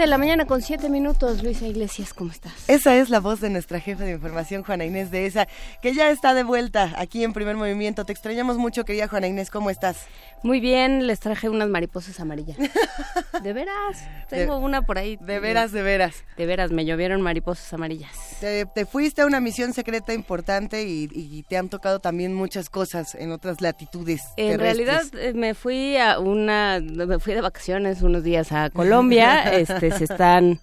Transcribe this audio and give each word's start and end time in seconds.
De 0.00 0.06
la 0.06 0.16
mañana 0.16 0.46
con 0.46 0.62
siete 0.62 0.88
minutos, 0.88 1.42
Luisa 1.42 1.66
Iglesias, 1.66 2.14
¿cómo 2.14 2.30
estás? 2.30 2.59
Esa 2.70 2.94
es 2.94 3.10
la 3.10 3.18
voz 3.18 3.40
de 3.40 3.50
nuestra 3.50 3.80
jefa 3.80 4.04
de 4.04 4.12
información, 4.12 4.62
Juana 4.62 4.84
Inés 4.84 5.10
de 5.10 5.26
esa, 5.26 5.48
que 5.82 5.92
ya 5.92 6.08
está 6.12 6.34
de 6.34 6.44
vuelta 6.44 6.92
aquí 6.96 7.24
en 7.24 7.32
Primer 7.32 7.56
Movimiento. 7.56 8.04
Te 8.04 8.12
extrañamos 8.12 8.58
mucho, 8.58 8.84
querida 8.84 9.08
Juana 9.08 9.26
Inés, 9.26 9.50
¿cómo 9.50 9.70
estás? 9.70 10.06
Muy 10.44 10.60
bien, 10.60 11.08
les 11.08 11.18
traje 11.18 11.48
unas 11.48 11.68
mariposas 11.68 12.20
amarillas. 12.20 12.56
de 13.42 13.52
veras, 13.52 14.04
tengo 14.28 14.58
una 14.58 14.82
por 14.82 14.98
ahí. 14.98 15.18
De 15.20 15.40
veras, 15.40 15.72
de 15.72 15.82
veras. 15.82 16.22
De 16.36 16.46
veras, 16.46 16.70
me 16.70 16.84
llovieron 16.84 17.20
mariposas 17.22 17.72
amarillas. 17.72 18.16
Te, 18.38 18.86
fuiste 18.86 19.22
a 19.22 19.26
una 19.26 19.40
misión 19.40 19.72
secreta 19.72 20.14
importante 20.14 20.84
y, 20.84 21.42
te 21.48 21.56
han 21.56 21.70
tocado 21.70 21.98
también 21.98 22.34
muchas 22.34 22.70
cosas 22.70 23.16
en 23.16 23.32
otras 23.32 23.60
latitudes. 23.60 24.22
En 24.36 24.60
realidad 24.60 25.02
eh, 25.14 25.32
me 25.34 25.54
fui 25.54 25.96
a 25.96 26.20
una, 26.20 26.78
me 26.80 27.18
fui 27.18 27.34
de 27.34 27.40
vacaciones 27.40 28.02
unos 28.02 28.22
días 28.22 28.52
a 28.52 28.70
Colombia, 28.70 29.42
este 29.58 29.90
se 29.90 30.04
están 30.04 30.60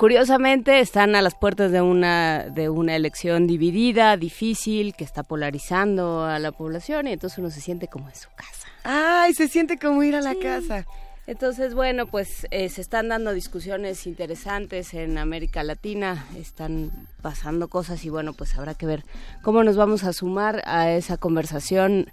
curiosamente 0.00 0.80
están 0.80 1.14
a 1.14 1.20
las 1.20 1.34
puertas 1.34 1.72
de 1.72 1.82
una 1.82 2.48
de 2.48 2.70
una 2.70 2.96
elección 2.96 3.46
dividida, 3.46 4.16
difícil, 4.16 4.94
que 4.94 5.04
está 5.04 5.22
polarizando 5.22 6.24
a 6.24 6.38
la 6.38 6.52
población 6.52 7.06
y 7.06 7.12
entonces 7.12 7.38
uno 7.38 7.50
se 7.50 7.60
siente 7.60 7.86
como 7.86 8.08
en 8.08 8.14
su 8.14 8.30
casa. 8.34 8.66
Ay, 8.82 9.34
se 9.34 9.46
siente 9.46 9.78
como 9.78 10.02
ir 10.02 10.16
a 10.16 10.22
la 10.22 10.34
casa. 10.36 10.86
Entonces, 11.26 11.74
bueno, 11.74 12.06
pues 12.06 12.46
eh, 12.50 12.70
se 12.70 12.80
están 12.80 13.08
dando 13.08 13.34
discusiones 13.34 14.06
interesantes 14.06 14.94
en 14.94 15.18
América 15.18 15.62
Latina, 15.64 16.24
están 16.34 16.90
pasando 17.20 17.68
cosas 17.68 18.02
y 18.06 18.08
bueno, 18.08 18.32
pues 18.32 18.56
habrá 18.56 18.72
que 18.72 18.86
ver 18.86 19.04
cómo 19.42 19.62
nos 19.64 19.76
vamos 19.76 20.04
a 20.04 20.14
sumar 20.14 20.62
a 20.64 20.90
esa 20.90 21.18
conversación 21.18 22.10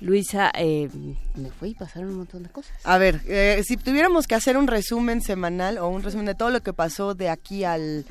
Luisa, 0.00 0.50
eh, 0.54 0.88
me 1.34 1.50
fui 1.50 1.70
y 1.70 1.74
pasaron 1.74 2.08
un 2.10 2.16
montón 2.18 2.42
de 2.42 2.48
cosas. 2.48 2.72
A 2.84 2.96
ver, 2.96 3.20
eh, 3.26 3.62
si 3.66 3.76
tuviéramos 3.76 4.26
que 4.26 4.34
hacer 4.34 4.56
un 4.56 4.66
resumen 4.66 5.20
semanal 5.20 5.76
o 5.76 5.88
un 5.88 6.02
resumen 6.02 6.24
de 6.24 6.34
todo 6.34 6.50
lo 6.50 6.62
que 6.62 6.72
pasó 6.72 7.14
de 7.14 7.28
aquí 7.28 7.64
al, 7.64 8.06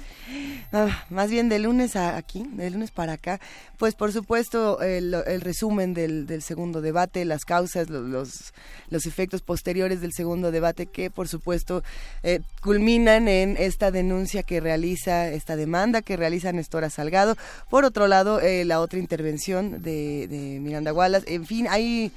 ah, 0.71 1.05
más 1.09 1.31
bien 1.31 1.49
de 1.49 1.57
lunes 1.57 1.95
a 1.95 2.15
aquí, 2.15 2.45
de 2.53 2.69
lunes 2.69 2.91
para 2.91 3.13
acá, 3.13 3.39
pues 3.77 3.95
por 3.95 4.11
supuesto 4.11 4.81
el, 4.81 5.15
resumen 5.41 5.95
del, 5.95 6.27
del, 6.27 6.43
segundo 6.43 6.81
debate, 6.81 7.25
las 7.25 7.43
causas, 7.43 7.89
los, 7.89 8.53
efectos 8.91 9.41
posteriores 9.41 10.01
del 10.01 10.13
segundo 10.13 10.51
debate 10.51 10.85
que 10.85 11.09
por 11.09 11.27
supuesto 11.27 11.83
eh, 12.21 12.41
culminan 12.61 13.27
en 13.27 13.55
esta 13.57 13.89
denuncia 13.89 14.43
que 14.43 14.59
realiza, 14.59 15.29
esta 15.29 15.55
demanda 15.55 16.03
que 16.03 16.17
realiza 16.17 16.51
Nestora 16.51 16.89
Salgado. 16.91 17.35
Por 17.69 17.85
otro 17.85 18.07
lado, 18.07 18.39
la 18.41 18.79
otra 18.79 18.99
intervención 18.99 19.81
de, 19.81 20.27
de 20.27 20.59
Miranda 20.59 20.93
Wallace. 20.93 21.33
En 21.33 21.45
fin, 21.45 21.67
hay 21.69 21.78
hay 21.79 22.11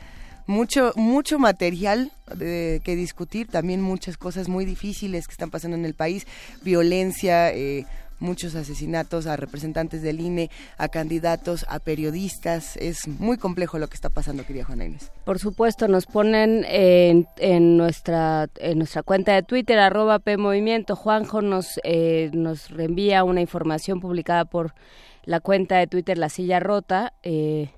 mucho 0.46 0.92
mucho 0.96 1.38
material 1.38 2.10
eh, 2.40 2.80
que 2.84 2.96
discutir, 2.96 3.46
también 3.46 3.80
muchas 3.80 4.16
cosas 4.16 4.48
muy 4.48 4.64
difíciles 4.64 5.26
que 5.26 5.32
están 5.32 5.50
pasando 5.50 5.76
en 5.76 5.84
el 5.84 5.94
país, 5.94 6.26
violencia, 6.62 7.52
eh, 7.52 7.86
muchos 8.18 8.54
asesinatos 8.54 9.26
a 9.26 9.36
representantes 9.36 10.00
del 10.02 10.20
INE, 10.20 10.50
a 10.78 10.88
candidatos, 10.88 11.66
a 11.68 11.80
periodistas. 11.80 12.76
Es 12.76 13.08
muy 13.08 13.36
complejo 13.36 13.78
lo 13.78 13.88
que 13.88 13.96
está 13.96 14.08
pasando, 14.08 14.44
querida 14.44 14.64
Juana 14.64 14.84
Inés. 14.86 15.10
Por 15.24 15.38
supuesto, 15.38 15.88
nos 15.88 16.06
ponen 16.06 16.64
en, 16.68 17.26
en 17.38 17.76
nuestra 17.76 18.48
en 18.58 18.78
nuestra 18.78 19.02
cuenta 19.02 19.34
de 19.34 19.42
Twitter, 19.42 19.78
arroba 19.78 20.20
PMovimiento. 20.20 20.96
Juanjo 20.96 21.42
nos, 21.42 21.80
eh, 21.84 22.30
nos 22.32 22.70
reenvía 22.70 23.24
una 23.24 23.40
información 23.40 24.00
publicada 24.00 24.44
por 24.44 24.74
la 25.24 25.40
cuenta 25.40 25.78
de 25.78 25.86
Twitter 25.86 26.18
La 26.18 26.28
Silla 26.28 26.60
Rota. 26.60 27.12
Eh, 27.22 27.70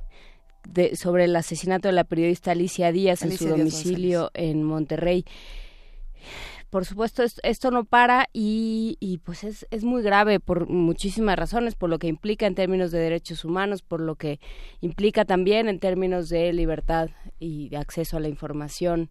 sobre 0.94 1.24
el 1.24 1.36
asesinato 1.36 1.88
de 1.88 1.92
la 1.92 2.04
periodista 2.04 2.52
Alicia 2.52 2.92
Díaz 2.92 3.22
en 3.22 3.36
su 3.36 3.48
domicilio 3.48 4.30
en 4.34 4.62
Monterrey. 4.62 5.24
Por 6.70 6.84
supuesto, 6.84 7.22
esto, 7.22 7.70
no 7.70 7.84
para 7.84 8.28
y, 8.32 8.96
y 8.98 9.18
pues 9.18 9.44
es, 9.44 9.64
es, 9.70 9.84
muy 9.84 10.02
grave 10.02 10.40
por 10.40 10.68
muchísimas 10.68 11.38
razones, 11.38 11.76
por 11.76 11.88
lo 11.88 12.00
que 12.00 12.08
implica 12.08 12.46
en 12.46 12.56
términos 12.56 12.90
de 12.90 12.98
derechos 12.98 13.44
humanos, 13.44 13.82
por 13.82 14.00
lo 14.00 14.16
que 14.16 14.40
implica 14.80 15.24
también 15.24 15.68
en 15.68 15.78
términos 15.78 16.28
de 16.28 16.52
libertad 16.52 17.10
y 17.38 17.68
de 17.68 17.76
acceso 17.76 18.16
a 18.16 18.20
la 18.20 18.28
información, 18.28 19.08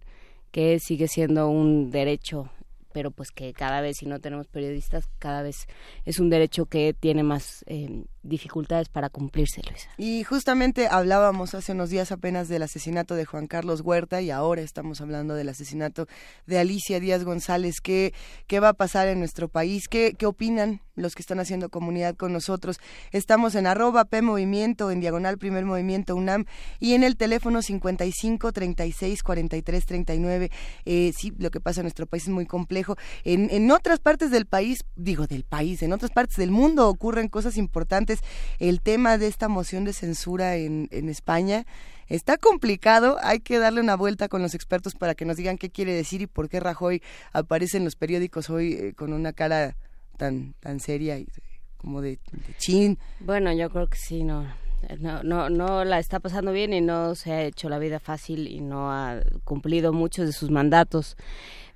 que 0.51 0.79
sigue 0.79 1.07
siendo 1.07 1.47
un 1.47 1.89
derecho 1.89 2.49
pero 2.93 3.11
pues 3.11 3.31
que 3.31 3.53
cada 3.53 3.81
vez 3.81 3.97
si 3.97 4.05
no 4.05 4.19
tenemos 4.19 4.47
periodistas, 4.47 5.09
cada 5.19 5.41
vez 5.41 5.67
es 6.05 6.19
un 6.19 6.29
derecho 6.29 6.67
que 6.67 6.93
tiene 6.93 7.23
más 7.23 7.65
eh, 7.67 8.03
dificultades 8.23 8.89
para 8.89 9.09
cumplirse, 9.09 9.61
Luisa. 9.69 9.89
Y 9.97 10.23
justamente 10.23 10.87
hablábamos 10.87 11.53
hace 11.53 11.73
unos 11.73 11.89
días 11.89 12.11
apenas 12.11 12.47
del 12.47 12.63
asesinato 12.63 13.15
de 13.15 13.25
Juan 13.25 13.47
Carlos 13.47 13.81
Huerta 13.81 14.21
y 14.21 14.31
ahora 14.31 14.61
estamos 14.61 15.01
hablando 15.01 15.35
del 15.35 15.49
asesinato 15.49 16.07
de 16.47 16.57
Alicia 16.57 16.99
Díaz 16.99 17.23
González. 17.25 17.75
¿Qué, 17.81 18.13
qué 18.47 18.59
va 18.59 18.69
a 18.69 18.73
pasar 18.73 19.07
en 19.09 19.19
nuestro 19.19 19.49
país? 19.49 19.87
¿Qué, 19.89 20.15
qué 20.17 20.25
opinan 20.25 20.81
los 20.95 21.15
que 21.15 21.21
están 21.21 21.39
haciendo 21.39 21.69
comunidad 21.69 22.15
con 22.15 22.31
nosotros? 22.31 22.79
Estamos 23.11 23.55
en 23.55 23.67
arroba 23.67 24.05
P 24.05 24.21
Movimiento, 24.21 24.89
en 24.89 25.01
diagonal 25.01 25.37
Primer 25.37 25.65
Movimiento 25.65 26.15
UNAM 26.15 26.45
y 26.79 26.93
en 26.93 27.03
el 27.03 27.17
teléfono 27.17 27.61
55 27.61 28.51
36 28.53 29.21
43 29.21 29.85
39. 29.85 30.51
Eh, 30.85 31.11
sí, 31.17 31.33
lo 31.37 31.51
que 31.51 31.59
pasa 31.59 31.81
en 31.81 31.85
nuestro 31.85 32.05
país 32.05 32.23
es 32.23 32.29
muy 32.29 32.45
complejo. 32.45 32.95
En, 33.25 33.49
en 33.51 33.69
otras 33.69 33.99
partes 33.99 34.31
del 34.31 34.45
país, 34.45 34.85
digo 34.95 35.27
del 35.27 35.43
país, 35.43 35.83
en 35.83 35.91
otras 35.91 36.11
partes 36.11 36.37
del 36.37 36.51
mundo 36.51 36.87
ocurren 36.87 37.27
cosas 37.27 37.57
importantes 37.57 38.12
el 38.59 38.81
tema 38.81 39.17
de 39.17 39.27
esta 39.27 39.47
moción 39.47 39.83
de 39.85 39.93
censura 39.93 40.55
en, 40.55 40.89
España 40.91 41.65
está 42.07 42.37
complicado, 42.37 43.17
hay 43.21 43.39
que 43.39 43.59
darle 43.59 43.81
una 43.81 43.95
vuelta 43.95 44.27
con 44.27 44.41
los 44.41 44.55
expertos 44.55 44.93
para 44.95 45.15
que 45.15 45.25
nos 45.25 45.37
digan 45.37 45.57
qué 45.57 45.69
quiere 45.69 45.93
decir 45.93 46.21
y 46.21 46.27
por 46.27 46.49
qué 46.49 46.59
Rajoy 46.59 47.01
aparece 47.31 47.77
en 47.77 47.85
los 47.85 47.95
periódicos 47.95 48.49
hoy 48.49 48.73
eh, 48.73 48.93
con 48.93 49.13
una 49.13 49.33
cara 49.33 49.75
tan, 50.17 50.53
tan 50.59 50.79
seria 50.79 51.17
y 51.17 51.27
como 51.77 52.01
de, 52.01 52.19
chin. 52.57 52.97
Bueno, 53.19 53.51
yo 53.53 53.69
creo 53.69 53.87
que 53.87 53.97
sí, 53.97 54.23
no, 54.23 54.47
no, 54.99 55.23
no, 55.23 55.49
no 55.49 55.83
la 55.83 55.99
está 55.99 56.19
pasando 56.19 56.51
bien 56.51 56.73
y 56.73 56.81
no 56.81 57.15
se 57.15 57.31
ha 57.33 57.43
hecho 57.43 57.69
la 57.69 57.79
vida 57.79 57.99
fácil 57.99 58.47
y 58.47 58.61
no 58.61 58.91
ha 58.91 59.21
cumplido 59.43 59.91
muchos 59.91 60.25
de 60.25 60.31
sus 60.31 60.49
mandatos. 60.49 61.17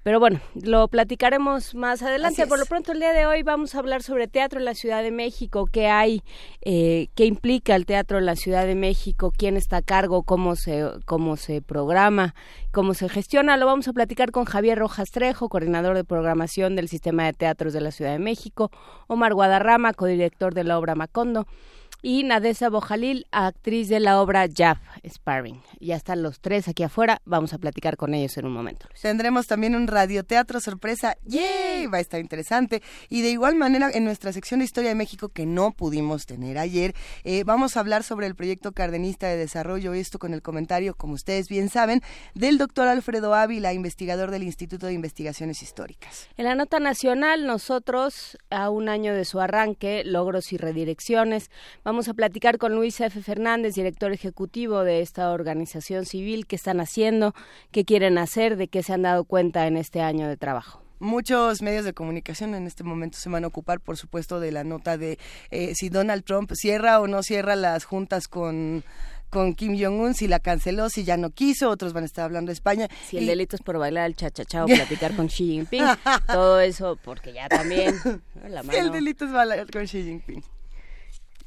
Pero 0.08 0.22
bueno, 0.22 0.40
lo 0.64 0.88
platicaremos 0.88 1.76
más 1.76 2.02
adelante. 2.02 2.48
Por 2.48 2.60
lo 2.60 2.66
pronto, 2.66 2.94
el 2.94 3.00
día 3.00 3.12
de 3.12 3.26
hoy 3.26 3.44
vamos 3.44 3.76
a 3.76 3.80
hablar 3.80 4.04
sobre 4.04 4.30
teatro 4.30 4.58
en 4.58 4.64
la 4.64 4.74
Ciudad 4.74 5.04
de 5.04 5.12
México, 5.12 5.68
qué 5.70 5.88
hay, 5.88 6.24
eh, 6.62 7.10
qué 7.14 7.26
implica 7.26 7.76
el 7.76 7.86
teatro 7.86 8.18
en 8.18 8.26
la 8.26 8.38
Ciudad 8.38 8.66
de 8.66 8.76
México, 8.76 9.34
quién 9.38 9.58
está 9.58 9.76
a 9.76 9.82
cargo, 9.82 10.24
cómo 10.24 10.56
se, 10.56 10.86
cómo 11.04 11.36
se 11.36 11.62
programa, 11.62 12.36
cómo 12.72 12.94
se 12.94 13.10
gestiona. 13.10 13.58
Lo 13.58 13.66
vamos 13.66 13.90
a 13.90 13.92
platicar 13.92 14.32
con 14.32 14.46
Javier 14.46 14.80
Rojas 14.80 15.12
Trejo, 15.12 15.50
coordinador 15.50 15.98
de 15.98 16.06
programación 16.06 16.78
del 16.78 16.88
Sistema 16.88 17.26
de 17.26 17.34
Teatros 17.34 17.74
de 17.74 17.82
la 17.82 17.92
Ciudad 17.92 18.14
de 18.14 18.20
México, 18.20 18.72
Omar 19.08 19.34
Guadarrama, 19.34 19.92
codirector 19.92 20.54
de 20.54 20.64
la 20.64 20.80
obra 20.80 20.96
Macondo 20.96 21.48
y 22.02 22.24
Nadesa 22.24 22.70
Bojalil, 22.70 23.26
actriz 23.32 23.90
de 23.90 24.00
la 24.00 24.22
obra 24.22 24.48
Jab 24.54 24.78
Sparring. 25.08 25.62
Ya 25.80 25.96
están 25.96 26.22
los 26.22 26.40
tres 26.40 26.68
aquí 26.68 26.84
afuera, 26.84 27.22
vamos 27.26 27.54
a 27.54 27.58
platicar 27.58 27.98
con 27.98 28.14
ellos 28.14 28.38
en 28.38 28.46
un 28.46 28.54
momento. 28.54 28.88
Tendremos 29.02 29.48
también 29.48 29.76
un 29.76 29.88
radioteatro 29.88 30.60
sorpresa, 30.60 31.16
¡yay! 31.26 31.88
Va 31.88 31.98
a 31.98 32.02
estar 32.02 32.20
interesante. 32.20 32.82
Y 33.10 33.22
de 33.22 33.32
igual 33.32 33.56
manera, 33.56 33.90
en 33.92 34.04
nuestra 34.04 34.32
sección 34.34 34.60
de 34.60 34.66
Historia 34.66 34.90
de 34.90 34.96
México, 34.96 35.30
que 35.30 35.46
no 35.46 35.72
pudimos 35.72 36.26
tener 36.26 36.58
ayer, 36.58 36.94
eh, 37.24 37.44
vamos 37.44 37.78
a 37.78 37.80
hablar 37.80 38.04
sobre 38.04 38.28
el 38.28 38.36
proyecto 38.36 38.72
cardenista 38.72 39.28
de 39.28 39.38
desarrollo, 39.38 39.94
esto 39.94 40.20
con 40.20 40.34
el 40.34 40.42
comentario, 40.42 40.94
como 40.96 41.14
ustedes 41.14 41.48
bien 41.48 41.70
saben, 41.70 42.02
del 42.34 42.58
doctor 42.58 42.88
Alfredo 42.88 43.34
Ávila, 43.34 43.74
investigador 43.74 44.32
del 44.32 44.44
Instituto 44.44 44.88
de 44.88 44.94
Investigaciones 44.94 45.62
Históricas. 45.62 46.28
En 46.38 46.46
la 46.46 46.56
nota 46.56 46.80
nacional, 46.80 47.46
nosotros, 47.46 48.38
a 48.50 48.70
un 48.70 48.90
año 48.90 49.14
de 49.14 49.26
su 49.26 49.40
arranque, 49.40 50.04
logros 50.06 50.54
y 50.54 50.58
redirecciones, 50.58 51.50
Vamos 51.88 52.10
a 52.10 52.14
platicar 52.14 52.58
con 52.58 52.76
Luis 52.76 53.00
F. 53.00 53.22
Fernández, 53.22 53.76
director 53.76 54.12
ejecutivo 54.12 54.84
de 54.84 55.00
esta 55.00 55.32
organización 55.32 56.06
civil, 56.06 56.46
qué 56.46 56.58
están 56.58 56.82
haciendo, 56.82 57.34
qué 57.72 57.86
quieren 57.86 58.18
hacer, 58.18 58.58
de 58.58 58.68
qué 58.68 58.84
se 58.84 58.92
han 58.92 59.04
dado 59.04 59.24
cuenta 59.24 59.68
en 59.68 59.78
este 59.78 60.02
año 60.02 60.28
de 60.28 60.36
trabajo. 60.36 60.84
Muchos 61.00 61.62
medios 61.62 61.86
de 61.86 61.94
comunicación 61.94 62.56
en 62.56 62.68
este 62.68 62.84
momento 62.84 63.18
se 63.18 63.30
van 63.30 63.46
a 63.46 63.48
ocupar, 63.48 63.80
por 63.80 63.96
supuesto, 63.96 64.42
de 64.42 64.52
la 64.52 64.66
nota 64.66 64.98
de 64.98 65.18
eh, 65.50 65.76
si 65.76 65.88
Donald 65.88 66.26
Trump 66.26 66.52
cierra 66.56 67.00
o 67.00 67.08
no 67.08 67.24
cierra 67.24 67.56
las 67.56 67.86
juntas 67.86 68.28
con 68.28 68.84
con 69.30 69.56
Kim 69.56 69.78
Jong-un, 69.80 70.14
si 70.14 70.28
la 70.28 70.40
canceló, 70.40 70.90
si 70.90 71.06
ya 71.06 71.16
no 71.16 71.30
quiso, 71.30 71.70
otros 71.70 71.94
van 71.94 72.04
a 72.04 72.06
estar 72.06 72.26
hablando 72.26 72.50
de 72.50 72.54
España. 72.54 72.90
Si 73.08 73.18
el 73.18 73.28
delito 73.28 73.56
es 73.56 73.62
por 73.62 73.78
bailar 73.78 74.08
el 74.08 74.16
cha-cha-cha 74.16 74.66
o 74.66 74.68
platicar 74.68 75.16
con 75.16 75.28
Xi 75.28 75.52
Jinping, 75.52 75.86
todo 76.28 76.60
eso, 76.60 76.98
porque 77.02 77.32
ya 77.32 77.48
también... 77.48 77.96
La 78.50 78.62
el 78.74 78.92
delito 78.92 79.24
es 79.24 79.32
bailar 79.32 79.70
con 79.72 79.86
Xi 79.86 80.04
Jinping. 80.04 80.44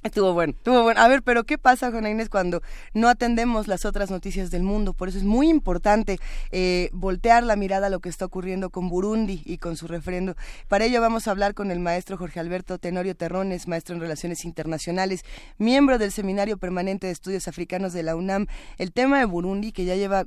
Estuvo 0.03 0.33
bueno, 0.33 0.55
estuvo 0.57 0.83
bueno. 0.83 0.99
A 0.99 1.09
ver, 1.09 1.23
pero 1.23 1.45
¿qué 1.45 1.59
pasa, 1.59 1.91
Juana 1.91 2.09
Inés, 2.09 2.31
cuando 2.31 2.63
no 2.95 3.09
atendemos 3.09 3.69
las 3.69 3.85
otras 3.85 4.11
noticias 4.11 4.51
del 4.51 4.63
mundo? 4.63 4.95
Por 4.95 5.11
eso 5.11 5.19
es 5.19 5.25
muy 5.25 5.51
importante 5.51 6.19
eh, 6.53 6.89
voltear 6.95 7.43
la 7.43 7.55
mirada 7.55 7.89
a 7.89 7.91
lo 7.91 8.01
que 8.01 8.09
está 8.09 8.25
ocurriendo 8.25 8.71
con 8.71 8.89
Burundi 8.89 9.43
y 9.45 9.59
con 9.59 9.77
su 9.77 9.87
referendo. 9.87 10.37
Para 10.69 10.87
ello 10.87 11.03
vamos 11.03 11.29
a 11.29 11.33
hablar 11.33 11.53
con 11.53 11.71
el 11.71 11.81
maestro 11.81 12.17
Jorge 12.17 12.41
Alberto 12.41 12.79
Tenorio 12.79 13.15
Terrones, 13.15 13.69
maestro 13.69 13.95
en 13.95 14.01
Relaciones 14.01 14.47
Internacionales, 14.47 15.23
miembro 15.59 15.99
del 15.99 16.13
Seminario 16.13 16.57
Permanente 16.57 17.07
de 17.07 17.13
Estudios 17.13 17.47
Africanos 17.47 17.93
de 17.93 18.03
la 18.03 18.17
UNAM. 18.17 18.47
El 18.79 18.93
tema 18.93 19.19
de 19.19 19.27
Burundi, 19.27 19.71
que 19.71 19.85
ya 19.85 19.97
lleva 19.97 20.25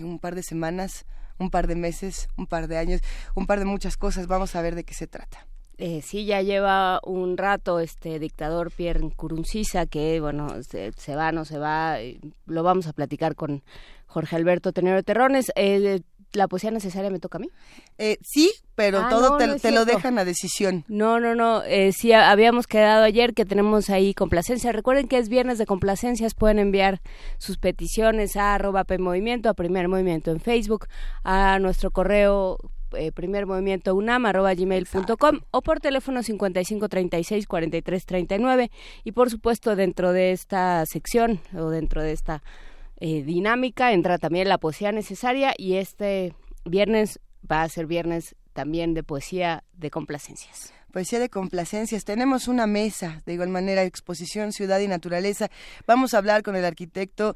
un 0.00 0.18
par 0.18 0.34
de 0.34 0.42
semanas, 0.42 1.06
un 1.38 1.50
par 1.50 1.68
de 1.68 1.76
meses, 1.76 2.26
un 2.36 2.48
par 2.48 2.66
de 2.66 2.78
años, 2.78 3.00
un 3.36 3.46
par 3.46 3.60
de 3.60 3.64
muchas 3.64 3.96
cosas. 3.96 4.26
Vamos 4.26 4.56
a 4.56 4.62
ver 4.62 4.74
de 4.74 4.82
qué 4.82 4.94
se 4.94 5.06
trata. 5.06 5.46
Eh, 5.78 6.02
sí, 6.02 6.24
ya 6.24 6.40
lleva 6.42 7.00
un 7.04 7.36
rato 7.36 7.80
este 7.80 8.18
dictador 8.18 8.70
Pierre 8.70 9.00
Nkurunziza, 9.00 9.86
que 9.86 10.20
bueno, 10.20 10.62
se, 10.62 11.16
va, 11.16 11.32
no 11.32 11.44
se 11.44 11.58
va, 11.58 11.96
lo 12.46 12.62
vamos 12.62 12.86
a 12.86 12.92
platicar 12.92 13.34
con 13.34 13.62
Jorge 14.06 14.36
Alberto 14.36 14.72
Tenero 14.72 15.02
Terrones. 15.02 15.50
Eh, 15.56 16.00
¿La 16.34 16.48
poesía 16.48 16.72
necesaria 16.72 17.10
me 17.10 17.20
toca 17.20 17.38
a 17.38 17.40
mí? 17.40 17.48
Eh, 17.96 18.18
sí, 18.22 18.50
pero 18.74 18.98
ah, 18.98 19.08
todo 19.08 19.36
te, 19.36 19.70
lo 19.70 19.84
dejan 19.84 20.18
a 20.18 20.24
decisión. 20.24 20.84
No, 20.88 21.20
no, 21.20 21.36
no. 21.36 21.62
Eh, 21.62 21.92
sí, 21.92 22.12
habíamos 22.12 22.66
quedado 22.66 23.04
ayer 23.04 23.34
que 23.34 23.44
tenemos 23.44 23.88
ahí 23.88 24.14
complacencia. 24.14 24.72
Recuerden 24.72 25.06
que 25.06 25.18
es 25.18 25.28
viernes 25.28 25.58
de 25.58 25.66
complacencias. 25.66 26.34
Pueden 26.34 26.58
enviar 26.58 27.00
sus 27.38 27.56
peticiones 27.56 28.36
a 28.36 28.54
arroba 28.54 28.82
PMovimiento, 28.82 29.48
a 29.48 29.54
Primer 29.54 29.86
Movimiento 29.86 30.32
en 30.32 30.40
Facebook, 30.40 30.86
a 31.22 31.60
nuestro 31.60 31.92
correo 31.92 32.58
eh, 32.96 33.12
primer 33.12 33.46
movimiento 33.46 33.94
unam 33.94 34.26
arroba 34.26 34.54
gmail.com 34.54 35.40
o 35.50 35.62
por 35.62 35.80
teléfono 35.80 36.22
5536 36.22 37.46
4339 37.46 38.70
y 39.04 39.12
por 39.12 39.30
supuesto 39.30 39.76
dentro 39.76 40.12
de 40.12 40.32
esta 40.32 40.84
sección 40.86 41.40
o 41.56 41.70
dentro 41.70 42.02
de 42.02 42.12
esta 42.12 42.42
eh, 43.00 43.22
dinámica 43.22 43.92
entra 43.92 44.18
también 44.18 44.48
la 44.48 44.58
poesía 44.58 44.92
necesaria 44.92 45.54
y 45.56 45.74
este 45.74 46.34
viernes 46.64 47.20
va 47.50 47.62
a 47.62 47.68
ser 47.68 47.86
viernes 47.86 48.36
también 48.52 48.94
de 48.94 49.02
poesía 49.02 49.64
de 49.72 49.90
complacencias. 49.90 50.72
Poesía 50.92 51.18
de 51.18 51.28
complacencias. 51.28 52.04
Tenemos 52.04 52.46
una 52.46 52.68
mesa, 52.68 53.20
de 53.26 53.34
igual 53.34 53.48
manera, 53.48 53.82
exposición 53.82 54.52
Ciudad 54.52 54.78
y 54.78 54.86
Naturaleza. 54.86 55.50
Vamos 55.88 56.14
a 56.14 56.18
hablar 56.18 56.44
con 56.44 56.54
el 56.54 56.64
arquitecto 56.64 57.34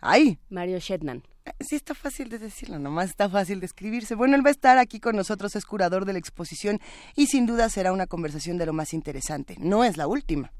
¡Ay! 0.00 0.38
Mario 0.48 0.78
Shetman. 0.78 1.22
Sí, 1.58 1.76
está 1.76 1.94
fácil 1.94 2.28
de 2.28 2.38
decirlo, 2.38 2.78
nomás 2.78 3.10
está 3.10 3.28
fácil 3.28 3.60
de 3.60 3.66
escribirse. 3.66 4.14
Bueno, 4.14 4.36
él 4.36 4.44
va 4.44 4.50
a 4.50 4.52
estar 4.52 4.78
aquí 4.78 5.00
con 5.00 5.16
nosotros, 5.16 5.56
es 5.56 5.64
curador 5.64 6.04
de 6.04 6.12
la 6.12 6.18
exposición 6.18 6.80
y 7.16 7.26
sin 7.26 7.46
duda 7.46 7.68
será 7.68 7.92
una 7.92 8.06
conversación 8.06 8.58
de 8.58 8.66
lo 8.66 8.72
más 8.72 8.92
interesante. 8.92 9.56
No 9.58 9.84
es 9.84 9.96
la 9.96 10.06
última. 10.06 10.52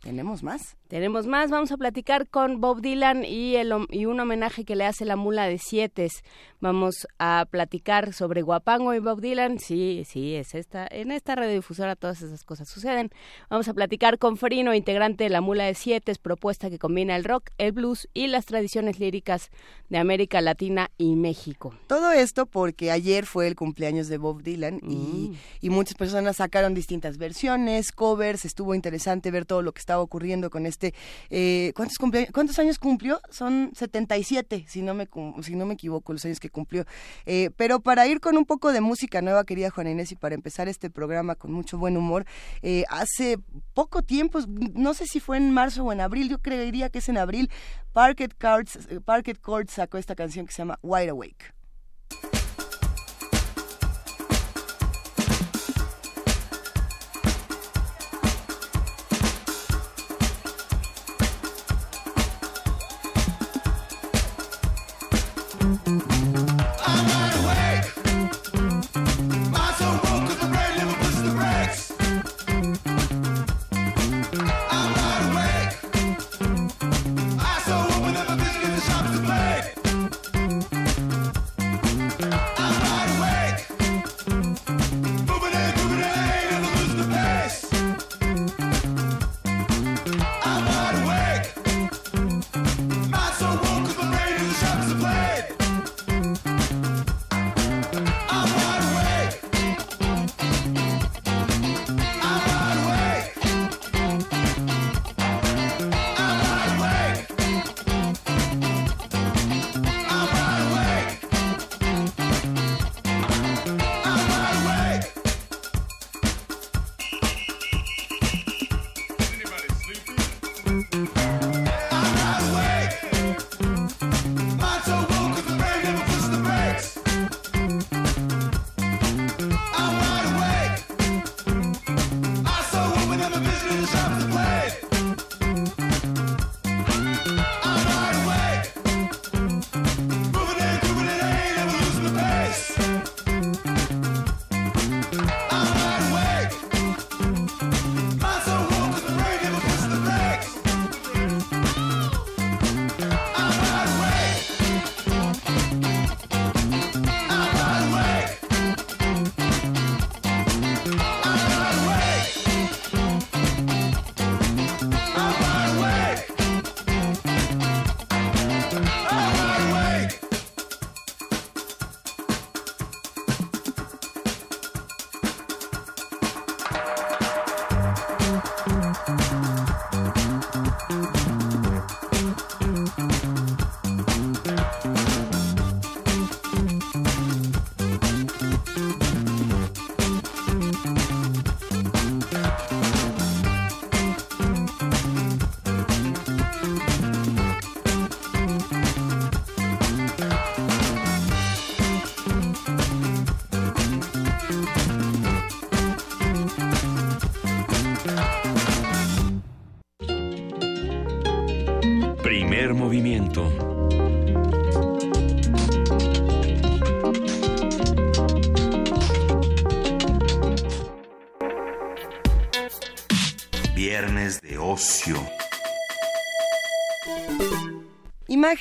¿Tenemos 0.00 0.42
más? 0.42 0.76
Tenemos 0.88 1.26
más. 1.26 1.50
Vamos 1.50 1.72
a 1.72 1.76
platicar 1.76 2.28
con 2.28 2.60
Bob 2.60 2.82
Dylan 2.82 3.24
y, 3.24 3.56
el, 3.56 3.72
y 3.90 4.04
un 4.04 4.20
homenaje 4.20 4.64
que 4.64 4.76
le 4.76 4.84
hace 4.84 5.04
la 5.04 5.16
mula 5.16 5.48
de 5.48 5.58
siete. 5.58 6.08
Vamos 6.60 7.06
a 7.18 7.46
platicar 7.50 8.12
sobre 8.12 8.42
Guapango 8.42 8.94
y 8.94 8.98
Bob 8.98 9.20
Dylan. 9.20 9.58
Sí, 9.58 10.04
sí, 10.06 10.34
es 10.34 10.54
esta. 10.54 10.86
En 10.90 11.10
esta 11.10 11.34
radiodifusora 11.34 11.96
todas 11.96 12.22
esas 12.22 12.44
cosas 12.44 12.68
suceden. 12.68 13.10
Vamos 13.48 13.68
a 13.68 13.74
platicar 13.74 14.18
con 14.18 14.36
Frino, 14.36 14.74
integrante 14.74 15.24
de 15.24 15.30
la 15.30 15.40
mula 15.40 15.64
de 15.64 15.74
siete, 15.74 16.14
propuesta 16.20 16.70
que 16.70 16.78
combina 16.78 17.16
el 17.16 17.24
rock, 17.24 17.50
el 17.58 17.72
blues 17.72 18.08
y 18.14 18.26
las 18.26 18.46
tradiciones 18.46 18.98
líricas 18.98 19.50
de 19.88 19.98
América 19.98 20.40
Latina 20.40 20.90
y 20.96 21.16
México. 21.16 21.74
Todo 21.86 22.12
esto 22.12 22.46
porque 22.46 22.90
ayer 22.90 23.26
fue 23.26 23.46
el 23.46 23.56
cumpleaños 23.56 24.08
de 24.08 24.18
Bob 24.18 24.42
Dylan 24.42 24.80
y, 24.82 25.30
mm. 25.30 25.36
y 25.62 25.70
muchas 25.70 25.96
personas 25.96 26.36
sacaron 26.36 26.74
distintas 26.74 27.18
versiones, 27.18 27.90
covers. 27.90 28.44
Estuvo 28.44 28.74
interesante 28.74 29.30
ver 29.30 29.44
todo 29.44 29.62
lo 29.62 29.72
que 29.72 29.80
ocurriendo 30.00 30.50
con 30.50 30.66
este... 30.66 30.94
Eh, 31.30 31.72
¿cuántos, 31.74 31.98
¿Cuántos 32.32 32.58
años 32.58 32.78
cumplió? 32.78 33.20
Son 33.30 33.72
77, 33.74 34.64
si 34.68 34.82
no 34.82 34.94
me, 34.94 35.08
si 35.42 35.56
no 35.56 35.66
me 35.66 35.74
equivoco, 35.74 36.12
los 36.12 36.24
años 36.24 36.40
que 36.40 36.50
cumplió. 36.50 36.84
Eh, 37.26 37.50
pero 37.56 37.80
para 37.80 38.06
ir 38.06 38.20
con 38.20 38.36
un 38.36 38.44
poco 38.44 38.72
de 38.72 38.80
música 38.80 39.22
nueva, 39.22 39.44
querida 39.44 39.70
Juana 39.70 39.90
Inés, 39.90 40.12
y 40.12 40.16
para 40.16 40.34
empezar 40.34 40.68
este 40.68 40.90
programa 40.90 41.34
con 41.34 41.52
mucho 41.52 41.78
buen 41.78 41.96
humor, 41.96 42.24
eh, 42.62 42.84
hace 42.88 43.38
poco 43.74 44.02
tiempo, 44.02 44.40
no 44.74 44.94
sé 44.94 45.06
si 45.06 45.20
fue 45.20 45.36
en 45.36 45.50
marzo 45.50 45.84
o 45.84 45.92
en 45.92 46.00
abril, 46.00 46.28
yo 46.28 46.38
creería 46.38 46.90
que 46.90 46.98
es 46.98 47.08
en 47.08 47.18
abril, 47.18 47.50
Parket 47.92 48.34
Cards, 48.36 48.78
Parket 49.04 49.40
Courts 49.40 49.74
sacó 49.74 49.98
esta 49.98 50.14
canción 50.14 50.46
que 50.46 50.52
se 50.52 50.58
llama 50.58 50.78
Wide 50.82 51.10
Awake. 51.10 51.54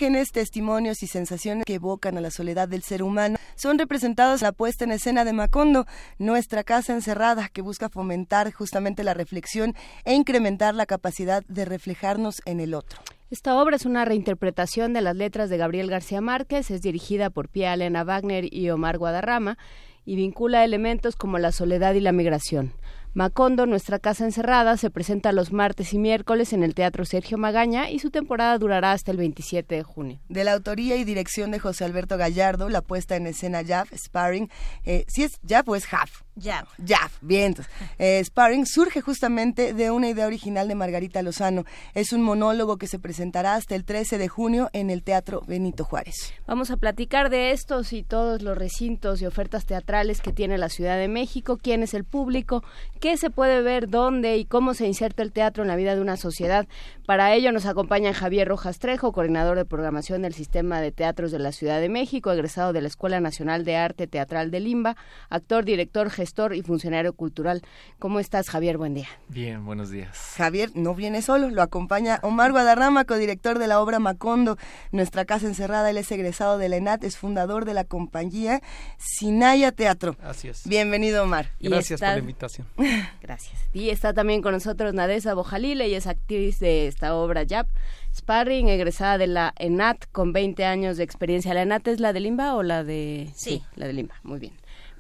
Imágenes, 0.04 0.34
testimonios 0.34 1.02
y 1.02 1.08
sensaciones 1.08 1.64
que 1.64 1.76
evocan 1.76 2.18
a 2.18 2.22
la 2.22 2.30
soledad 2.30 2.68
del 2.68 2.84
ser 2.84 3.04
humano 3.04 3.38
son 3.56 3.80
representados 3.80 4.42
en 4.42 4.48
la 4.48 4.52
puesta 4.52 4.84
en 4.84 4.92
escena 4.92 5.24
de 5.24 5.32
Macondo, 5.32 5.86
nuestra 6.18 6.66
casa 6.66 6.92
encerrada, 6.92 7.48
que 7.48 7.62
busca 7.62 7.88
fomentar 7.88 8.52
justamente 8.52 9.06
la 9.06 9.14
reflexión 9.14 9.76
e 10.04 10.14
incrementar 10.14 10.76
la 10.76 10.86
capacidad 10.86 11.42
de 11.48 11.64
reflejarnos 11.64 12.42
en 12.44 12.60
el 12.60 12.74
otro. 12.74 13.00
Esta 13.32 13.56
obra 13.56 13.78
es 13.78 13.86
una 13.86 14.04
reinterpretación 14.04 14.92
de 14.92 15.00
las 15.00 15.16
letras 15.16 15.50
de 15.50 15.56
Gabriel 15.56 15.90
García 15.90 16.20
Márquez, 16.20 16.70
es 16.70 16.82
dirigida 16.82 17.30
por 17.30 17.48
Pia 17.48 17.74
Elena 17.74 18.04
Wagner 18.04 18.54
y 18.54 18.70
Omar 18.72 18.98
Guadarrama 18.98 19.58
y 20.04 20.18
vincula 20.18 20.66
elementos 20.66 21.16
como 21.16 21.40
la 21.40 21.54
soledad 21.54 21.94
y 21.94 22.02
la 22.02 22.12
migración. 22.12 22.74
Macondo, 23.16 23.68
Nuestra 23.68 24.00
Casa 24.00 24.26
Encerrada, 24.26 24.76
se 24.76 24.90
presenta 24.90 25.32
los 25.34 25.54
martes 25.54 25.94
y 25.94 26.00
miércoles 26.00 26.52
en 26.52 26.64
el 26.64 26.74
Teatro 26.74 27.06
Sergio 27.06 27.38
Magaña 27.38 27.92
y 27.92 28.00
su 28.00 28.10
temporada 28.10 28.58
durará 28.58 28.92
hasta 28.92 29.12
el 29.12 29.18
27 29.18 29.76
de 29.76 29.84
junio. 29.84 30.20
De 30.30 30.44
la 30.44 30.54
autoría 30.54 30.96
y 30.96 31.04
dirección 31.04 31.52
de 31.52 31.60
José 31.60 31.86
Alberto 31.86 32.18
Gallardo, 32.18 32.70
la 32.70 32.82
puesta 32.82 33.16
en 33.16 33.28
escena 33.28 33.64
Jaff, 33.64 33.94
Sparring, 33.94 34.50
eh, 34.84 35.06
si 35.08 35.24
es 35.24 35.40
Jaff 35.48 35.70
o 35.70 35.76
es 35.76 35.86
Half. 35.94 36.23
Jaff. 36.40 36.70
Jaff, 36.86 37.18
bien. 37.22 37.56
Eh, 38.00 38.24
Sparring 38.24 38.66
surge 38.66 39.02
justamente 39.02 39.74
de 39.74 39.92
una 39.92 40.10
idea 40.10 40.26
original 40.26 40.68
de 40.68 40.76
Margarita 40.76 41.22
Lozano. 41.22 41.64
Es 41.94 42.14
un 42.14 42.22
monólogo 42.22 42.78
que 42.78 42.88
se 42.88 43.00
presentará 43.00 43.56
hasta 43.56 43.76
el 43.76 43.86
13 43.86 44.18
de 44.18 44.28
junio 44.28 44.70
en 44.74 44.90
el 44.90 45.04
Teatro 45.04 45.42
Benito 45.48 45.84
Juárez. 45.84 46.34
Vamos 46.48 46.72
a 46.72 46.78
platicar 46.78 47.30
de 47.30 47.52
estos 47.52 47.94
y 47.94 48.04
todos 48.04 48.42
los 48.42 48.58
recintos 48.58 49.22
y 49.22 49.26
ofertas 49.26 49.66
teatrales 49.66 50.22
que 50.22 50.34
tiene 50.34 50.58
la 50.58 50.70
Ciudad 50.70 50.98
de 50.98 51.08
México, 51.08 51.58
quién 51.62 51.84
es 51.84 51.94
el 51.94 52.04
público, 52.04 52.64
qué 53.00 53.18
se 53.18 53.30
puede 53.30 53.62
ver, 53.62 53.88
dónde 53.90 54.38
y 54.38 54.46
cómo 54.46 54.74
se 54.74 54.88
inserta 54.88 55.24
el 55.24 55.32
teatro 55.32 55.64
en 55.64 55.68
la 55.68 55.76
vida 55.76 55.96
de 55.96 56.02
una 56.02 56.18
sociedad. 56.18 56.68
Para 57.06 57.34
ello 57.34 57.52
nos 57.52 57.66
acompaña 57.66 58.14
Javier 58.14 58.48
Rojas 58.48 58.80
Trejo, 58.80 59.12
coordinador 59.12 59.58
de 59.58 59.66
programación 59.66 60.22
del 60.24 60.34
Sistema 60.34 60.82
de 60.82 60.92
Teatros 60.92 61.32
de 61.32 61.40
la 61.40 61.52
Ciudad 61.52 61.80
de 61.80 61.90
México, 61.90 62.32
egresado 62.32 62.74
de 62.74 62.82
la 62.82 62.88
Escuela 62.88 63.20
Nacional 63.20 63.66
de 63.66 63.76
Arte 63.76 64.08
Teatral 64.08 64.52
de 64.52 64.60
Limba, 64.60 64.96
actor, 65.30 65.66
director, 65.66 66.10
gestor 66.24 66.56
y 66.56 66.62
funcionario 66.62 67.12
cultural. 67.12 67.62
¿Cómo 68.00 68.22
estás, 68.22 68.50
Javier? 68.50 68.78
Buen 68.78 68.94
día. 68.94 69.10
Bien, 69.28 69.66
buenos 69.66 69.90
días. 69.90 70.36
Javier 70.38 70.72
no 70.74 70.96
viene 70.96 71.22
solo, 71.22 71.50
lo 71.50 71.62
acompaña 71.62 72.20
Omar 72.24 72.54
Guadarrama, 72.54 73.04
codirector 73.04 73.60
de 73.60 73.68
la 73.68 73.82
obra 73.82 74.00
Macondo, 74.00 74.58
Nuestra 74.94 75.26
Casa 75.26 75.48
Encerrada. 75.48 75.90
Él 75.90 75.98
es 75.98 76.10
egresado 76.14 76.58
de 76.58 76.70
la 76.70 76.78
ENAT, 76.78 77.04
es 77.04 77.18
fundador 77.18 77.66
de 77.66 77.74
la 77.74 77.84
compañía 77.84 78.62
Sinaya 78.98 79.74
Teatro. 79.74 80.16
Así 80.24 80.48
es. 80.48 80.66
Bienvenido, 80.66 81.24
Omar. 81.24 81.50
Gracias 81.60 82.00
por 82.00 82.10
la 82.10 82.20
invitación. 82.20 82.68
Gracias. 83.22 83.60
Y 83.74 83.90
está 83.90 84.14
también 84.14 84.42
con 84.42 84.54
nosotros 84.54 84.94
Nadesa 84.94 85.34
Bojalile, 85.34 85.90
y 85.90 85.96
es 85.96 86.08
actriz 86.08 86.60
de 86.60 86.88
esta 86.88 87.16
obra 87.16 87.44
YAP. 87.44 87.68
Sparring, 88.16 88.70
egresada 88.70 89.18
de 89.18 89.28
la 89.28 89.54
ENAT 89.58 90.06
con 90.14 90.32
20 90.32 90.64
años 90.64 90.96
de 90.96 91.04
experiencia. 91.04 91.54
¿La 91.54 91.64
ENAT 91.64 91.86
es 91.90 92.00
la 92.00 92.14
de 92.14 92.22
Limba 92.22 92.56
o 92.56 92.64
la 92.64 92.86
de...? 92.86 93.30
Sí. 93.36 93.62
la 93.76 93.88
de 93.88 93.94
Limba, 93.94 94.16
muy 94.24 94.40
bien. 94.40 94.54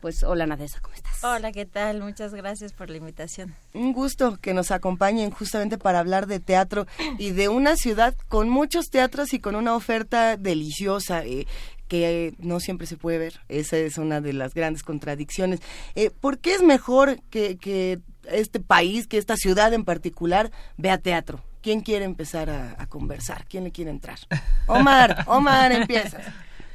Pues 0.04 0.22
hola 0.24 0.46
Nadesa, 0.46 0.82
¿cómo 0.82 0.96
estás? 0.96 1.24
Hola, 1.24 1.54
¿qué 1.54 1.66
tal? 1.66 2.02
Muchas 2.02 2.34
gracias 2.34 2.74
por 2.74 2.90
la 2.90 2.98
invitación. 2.98 3.56
Un 3.74 3.94
gusto 3.94 4.38
que 4.42 4.54
nos 4.54 4.72
acompañen 4.72 5.32
justamente 5.32 5.78
para 5.78 6.00
hablar 6.00 6.28
de 6.28 6.42
teatro 6.42 6.88
y 7.18 7.32
de 7.32 7.48
una 7.48 7.78
ciudad 7.78 8.14
con 8.28 8.50
muchos 8.50 8.90
teatros 8.90 9.34
y 9.34 9.40
con 9.40 9.56
una 9.56 9.74
oferta 9.74 10.36
deliciosa. 10.36 11.24
Eh, 11.24 11.48
que 11.88 12.34
no 12.38 12.60
siempre 12.60 12.86
se 12.86 12.98
puede 12.98 13.18
ver. 13.18 13.40
Esa 13.48 13.78
es 13.78 13.98
una 13.98 14.20
de 14.20 14.34
las 14.34 14.54
grandes 14.54 14.84
contradicciones. 14.84 15.62
Eh, 15.96 16.10
¿Por 16.10 16.40
qué 16.40 16.56
es 16.56 16.64
mejor 16.64 17.22
que, 17.30 17.56
que, 17.56 18.02
este 18.30 18.60
país, 18.60 19.08
que 19.08 19.18
esta 19.18 19.38
ciudad 19.38 19.74
en 19.74 19.86
particular, 19.86 20.52
vea 20.76 20.98
teatro? 20.98 21.40
¿Quién 21.62 21.80
quiere 21.80 22.04
empezar 22.04 22.50
a, 22.50 22.76
a 22.78 22.88
conversar? 22.88 23.46
¿Quién 23.48 23.64
le 23.64 23.72
quiere 23.72 23.92
entrar? 23.92 24.20
Omar, 24.68 25.24
Omar, 25.28 25.72
empiezas. 25.72 26.26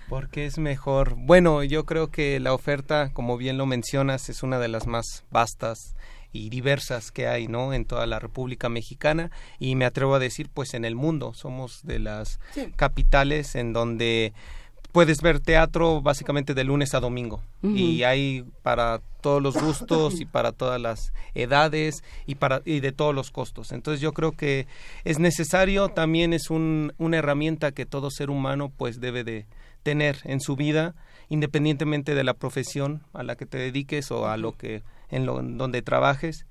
Porque 0.09 0.47
es 0.47 0.59
mejor. 0.59 1.15
Bueno, 1.17 1.63
yo 1.63 1.85
creo 1.85 2.11
que 2.11 2.41
la 2.41 2.55
oferta, 2.55 3.11
como 3.13 3.37
bien 3.37 3.59
lo 3.59 3.67
mencionas, 3.67 4.29
es 4.29 4.43
una 4.43 4.59
de 4.59 4.69
las 4.69 4.87
más 4.87 5.25
vastas 5.31 5.95
y 6.33 6.51
diversas 6.51 7.11
que 7.11 7.27
hay, 7.27 7.47
¿no? 7.49 7.73
En 7.73 7.85
toda 7.85 8.07
la 8.07 8.19
República 8.19 8.69
Mexicana 8.69 9.31
y 9.59 9.75
me 9.75 9.85
atrevo 9.85 10.15
a 10.15 10.19
decir, 10.19 10.49
pues 10.53 10.75
en 10.75 10.85
el 10.85 10.95
mundo. 10.95 11.33
Somos 11.35 11.83
de 11.85 11.99
las 11.99 12.39
Sí. 12.53 12.73
capitales 12.77 13.55
en 13.55 13.73
donde 13.73 14.33
puedes 14.93 15.21
ver 15.21 15.41
teatro 15.41 16.01
básicamente 16.01 16.55
de 16.55 16.65
lunes 16.65 16.95
a 16.95 17.01
domingo 17.01 17.43
y 17.63 18.05
hay 18.05 18.45
para 18.63 19.03
todos 19.21 19.43
los 19.43 19.55
gustos 19.63 20.19
y 20.21 20.25
para 20.33 20.53
todas 20.53 20.81
las 20.81 21.13
edades 21.35 22.03
y 22.27 22.37
para 22.37 22.63
y 22.65 22.81
de 22.81 22.93
todos 22.93 23.15
los 23.15 23.31
costos 23.31 23.73
entonces 23.73 24.01
yo 24.01 24.13
creo 24.15 24.33
que 24.33 24.67
es 25.05 25.19
necesario 25.19 25.91
también 25.91 26.33
es 26.33 26.49
un, 26.49 26.95
una 26.97 27.19
herramienta 27.19 27.73
que 27.73 27.85
todo 27.85 28.11
ser 28.11 28.31
humano 28.31 28.73
pues 28.75 28.99
debe 28.99 29.25
de 29.25 29.47
tener 29.83 30.19
en 30.25 30.41
su 30.41 30.57
vida 30.57 30.95
independientemente 31.29 32.15
de 32.15 32.25
la 32.25 32.35
profesión 32.35 33.03
a 33.13 33.23
la 33.23 33.37
que 33.37 33.47
te 33.47 33.59
dediques 33.59 34.11
o 34.11 34.29
a 34.29 34.37
lo 34.37 34.53
que 34.53 34.83
en 35.11 35.27
lo 35.27 35.41
en 35.41 35.59
donde 35.59 35.83
trabajes 35.83 36.47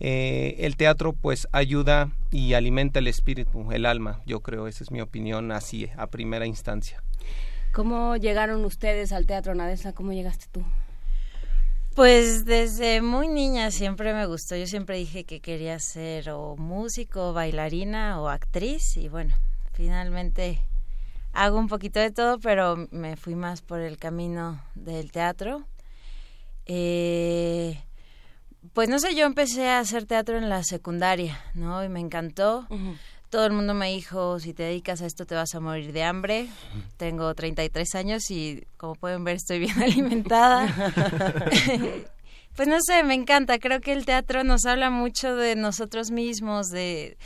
eh, 0.00 0.56
el 0.58 0.76
teatro 0.76 1.12
pues 1.12 1.48
ayuda 1.52 2.10
y 2.30 2.54
alimenta 2.54 2.98
el 2.98 3.08
espíritu 3.08 3.72
el 3.72 3.86
alma 3.86 4.20
yo 4.26 4.40
creo 4.40 4.66
esa 4.66 4.84
es 4.84 4.90
mi 4.90 5.00
opinión 5.00 5.52
así 5.52 5.88
a 5.96 6.06
primera 6.08 6.46
instancia 6.46 7.02
¿Cómo 7.72 8.16
llegaron 8.16 8.64
ustedes 8.64 9.12
al 9.12 9.26
teatro, 9.26 9.54
Nadesa? 9.54 9.92
¿Cómo 9.92 10.12
llegaste 10.12 10.46
tú? 10.50 10.64
Pues 11.94 12.44
desde 12.44 13.02
muy 13.02 13.28
niña 13.28 13.70
siempre 13.70 14.14
me 14.14 14.26
gustó. 14.26 14.56
Yo 14.56 14.66
siempre 14.66 14.96
dije 14.96 15.24
que 15.24 15.40
quería 15.40 15.78
ser 15.78 16.30
o 16.30 16.56
músico, 16.56 17.32
bailarina 17.32 18.20
o 18.20 18.28
actriz 18.28 18.96
y 18.96 19.08
bueno, 19.08 19.34
finalmente 19.72 20.62
hago 21.32 21.58
un 21.58 21.68
poquito 21.68 22.00
de 22.00 22.10
todo, 22.10 22.38
pero 22.38 22.88
me 22.90 23.16
fui 23.16 23.34
más 23.34 23.62
por 23.62 23.80
el 23.80 23.98
camino 23.98 24.60
del 24.74 25.12
teatro. 25.12 25.64
Eh, 26.66 27.80
pues 28.72 28.88
no 28.88 28.98
sé, 28.98 29.14
yo 29.14 29.26
empecé 29.26 29.68
a 29.68 29.80
hacer 29.80 30.04
teatro 30.04 30.36
en 30.36 30.48
la 30.48 30.62
secundaria, 30.62 31.40
¿no? 31.54 31.82
Y 31.84 31.88
me 31.88 32.00
encantó. 32.00 32.66
Todo 33.30 33.46
el 33.46 33.52
mundo 33.52 33.74
me 33.74 33.90
dijo, 33.90 34.40
si 34.40 34.54
te 34.54 34.62
dedicas 34.64 35.02
a 35.02 35.06
esto 35.06 35.26
te 35.26 35.34
vas 35.34 35.54
a 35.54 35.60
morir 35.60 35.92
de 35.92 36.02
hambre. 36.02 36.48
Tengo 36.96 37.34
33 37.34 37.94
años 37.94 38.30
y 38.30 38.66
como 38.76 38.94
pueden 38.94 39.24
ver 39.24 39.36
estoy 39.36 39.58
bien 39.58 39.78
alimentada. 39.82 40.66
pues 42.56 42.68
no 42.68 42.78
sé, 42.80 43.02
me 43.04 43.14
encanta. 43.14 43.58
Creo 43.58 43.80
que 43.80 43.92
el 43.92 44.04
teatro 44.04 44.44
nos 44.44 44.64
habla 44.64 44.90
mucho 44.90 45.36
de 45.36 45.56
nosotros 45.56 46.10
mismos, 46.10 46.68
de, 46.68 47.16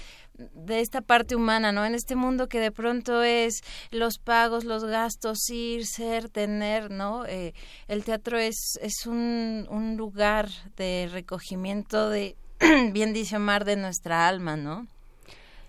de 0.54 0.80
esta 0.80 1.00
parte 1.00 1.34
humana, 1.34 1.72
¿no? 1.72 1.84
En 1.84 1.94
este 1.94 2.16
mundo 2.16 2.48
que 2.48 2.60
de 2.60 2.70
pronto 2.70 3.22
es 3.22 3.60
los 3.90 4.18
pagos, 4.18 4.64
los 4.64 4.84
gastos, 4.84 5.48
ir, 5.50 5.86
ser, 5.86 6.28
tener, 6.28 6.90
¿no? 6.90 7.24
Eh, 7.26 7.54
el 7.88 8.04
teatro 8.04 8.38
es, 8.38 8.78
es 8.80 9.06
un, 9.06 9.66
un 9.70 9.96
lugar 9.96 10.48
de 10.76 11.08
recogimiento 11.10 12.08
de, 12.10 12.36
bien 12.92 13.12
dice 13.12 13.36
Omar, 13.36 13.64
de 13.64 13.76
nuestra 13.76 14.28
alma, 14.28 14.56
¿no? 14.56 14.86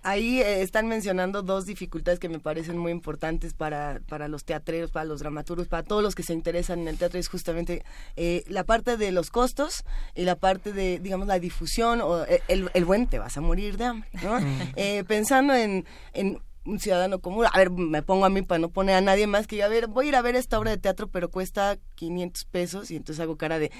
Ahí 0.04 0.40
eh, 0.40 0.60
están 0.60 0.86
mencionando 0.86 1.42
dos 1.42 1.64
dificultades 1.64 2.20
que 2.20 2.28
me 2.28 2.38
parecen 2.38 2.76
muy 2.76 2.92
importantes 2.92 3.54
para, 3.54 4.00
para 4.06 4.28
los 4.28 4.44
teatreros, 4.44 4.90
para 4.90 5.06
los 5.06 5.20
dramaturgos, 5.20 5.66
para 5.66 5.82
todos 5.82 6.02
los 6.02 6.14
que 6.14 6.22
se 6.22 6.34
interesan 6.34 6.80
en 6.80 6.88
el 6.88 6.98
teatro, 6.98 7.18
es 7.18 7.28
justamente 7.28 7.82
eh, 8.16 8.44
la 8.46 8.64
parte 8.64 8.98
de 8.98 9.12
los 9.12 9.30
costos 9.30 9.82
y 10.14 10.24
la 10.24 10.36
parte 10.36 10.74
de, 10.74 10.98
digamos, 10.98 11.26
la 11.26 11.38
difusión 11.38 12.02
o 12.02 12.24
eh, 12.24 12.42
el, 12.48 12.70
el 12.74 12.84
buen 12.84 13.06
te 13.06 13.18
vas 13.18 13.36
a 13.38 13.40
morir 13.40 13.78
de 13.78 13.84
hambre, 13.86 14.08
¿no? 14.22 14.38
Eh, 14.76 15.04
pensando 15.08 15.54
en, 15.54 15.86
en 16.12 16.38
un 16.64 16.78
ciudadano 16.78 17.20
común, 17.20 17.46
a 17.50 17.58
ver, 17.58 17.70
me 17.70 18.02
pongo 18.02 18.24
a 18.24 18.30
mí 18.30 18.42
para 18.42 18.58
no 18.58 18.70
poner 18.70 18.96
a 18.96 19.00
nadie 19.00 19.26
más 19.26 19.46
que 19.46 19.56
yo, 19.56 19.64
a 19.64 19.68
ver, 19.68 19.86
voy 19.86 20.06
a 20.06 20.08
ir 20.08 20.16
a 20.16 20.22
ver 20.22 20.36
esta 20.36 20.58
obra 20.58 20.70
de 20.70 20.78
teatro, 20.78 21.08
pero 21.08 21.30
cuesta 21.30 21.76
500 21.94 22.44
pesos 22.46 22.90
y 22.90 22.96
entonces 22.96 23.22
hago 23.22 23.36
cara 23.36 23.58
de, 23.58 23.70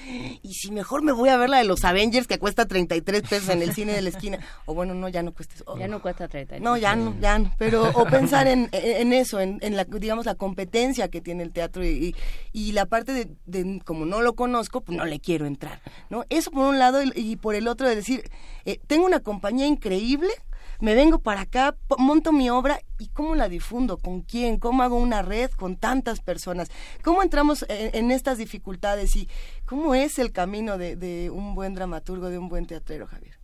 y 0.41 0.53
si 0.53 0.71
mejor 0.71 1.01
me 1.01 1.11
voy 1.11 1.29
a 1.29 1.37
ver 1.37 1.49
la 1.49 1.57
de 1.57 1.63
los 1.63 1.83
Avengers 1.83 2.27
que 2.27 2.37
cuesta 2.37 2.65
33 2.65 3.21
pesos 3.23 3.49
en 3.49 3.61
el 3.61 3.73
cine 3.73 3.93
de 3.93 4.01
la 4.01 4.09
esquina, 4.09 4.39
o 4.65 4.73
bueno, 4.73 4.93
no, 4.93 5.09
ya 5.09 5.23
no 5.23 5.33
cuesta 5.33 5.55
eso. 5.55 5.77
Ya 5.77 5.87
no 5.87 6.01
cuesta 6.01 6.27
30. 6.27 6.59
No, 6.59 6.77
ya 6.77 6.95
no, 6.95 7.15
ya 7.19 7.39
no. 7.39 7.51
Pero, 7.57 7.89
o 7.89 8.05
pensar 8.09 8.47
en, 8.47 8.69
en 8.71 9.13
eso, 9.13 9.39
en, 9.39 9.57
en, 9.61 9.75
la, 9.75 9.85
digamos, 9.85 10.25
la 10.25 10.35
competencia 10.35 11.07
que 11.09 11.21
tiene 11.21 11.43
el 11.43 11.51
teatro 11.51 11.83
y, 11.83 11.87
y, 11.87 12.15
y 12.53 12.71
la 12.73 12.85
parte 12.85 13.13
de, 13.13 13.29
de, 13.45 13.81
como 13.83 14.05
no 14.05 14.21
lo 14.21 14.35
conozco, 14.35 14.81
pues 14.81 14.97
no 14.97 15.05
le 15.05 15.19
quiero 15.19 15.45
entrar, 15.45 15.81
¿no? 16.09 16.25
Eso 16.29 16.51
por 16.51 16.67
un 16.67 16.79
lado 16.79 17.01
y, 17.03 17.11
y 17.15 17.35
por 17.35 17.55
el 17.55 17.67
otro 17.67 17.87
de 17.87 17.95
decir, 17.95 18.29
eh, 18.65 18.79
tengo 18.87 19.05
una 19.05 19.19
compañía 19.19 19.65
increíble, 19.65 20.29
me 20.79 20.95
vengo 20.95 21.19
para 21.19 21.41
acá, 21.41 21.75
monto 21.97 22.31
mi 22.31 22.49
obra 22.49 22.79
y 22.99 23.07
cómo 23.09 23.35
la 23.35 23.49
difundo, 23.49 23.97
con 23.97 24.21
quién, 24.21 24.57
cómo 24.59 24.83
hago 24.83 24.97
una 24.97 25.21
red 25.21 25.51
con 25.51 25.77
tantas 25.77 26.21
personas, 26.21 26.69
cómo 27.03 27.23
entramos 27.23 27.65
en, 27.69 27.95
en 27.95 28.11
estas 28.11 28.37
dificultades 28.37 29.15
y 29.15 29.29
cómo 29.65 29.95
es 29.95 30.19
el 30.19 30.31
camino 30.31 30.77
de, 30.77 30.95
de, 30.95 31.29
un 31.29 31.55
buen 31.55 31.73
dramaturgo, 31.73 32.29
de 32.29 32.37
un 32.37 32.49
buen 32.49 32.65
teatrero, 32.65 33.07
Javier. 33.07 33.37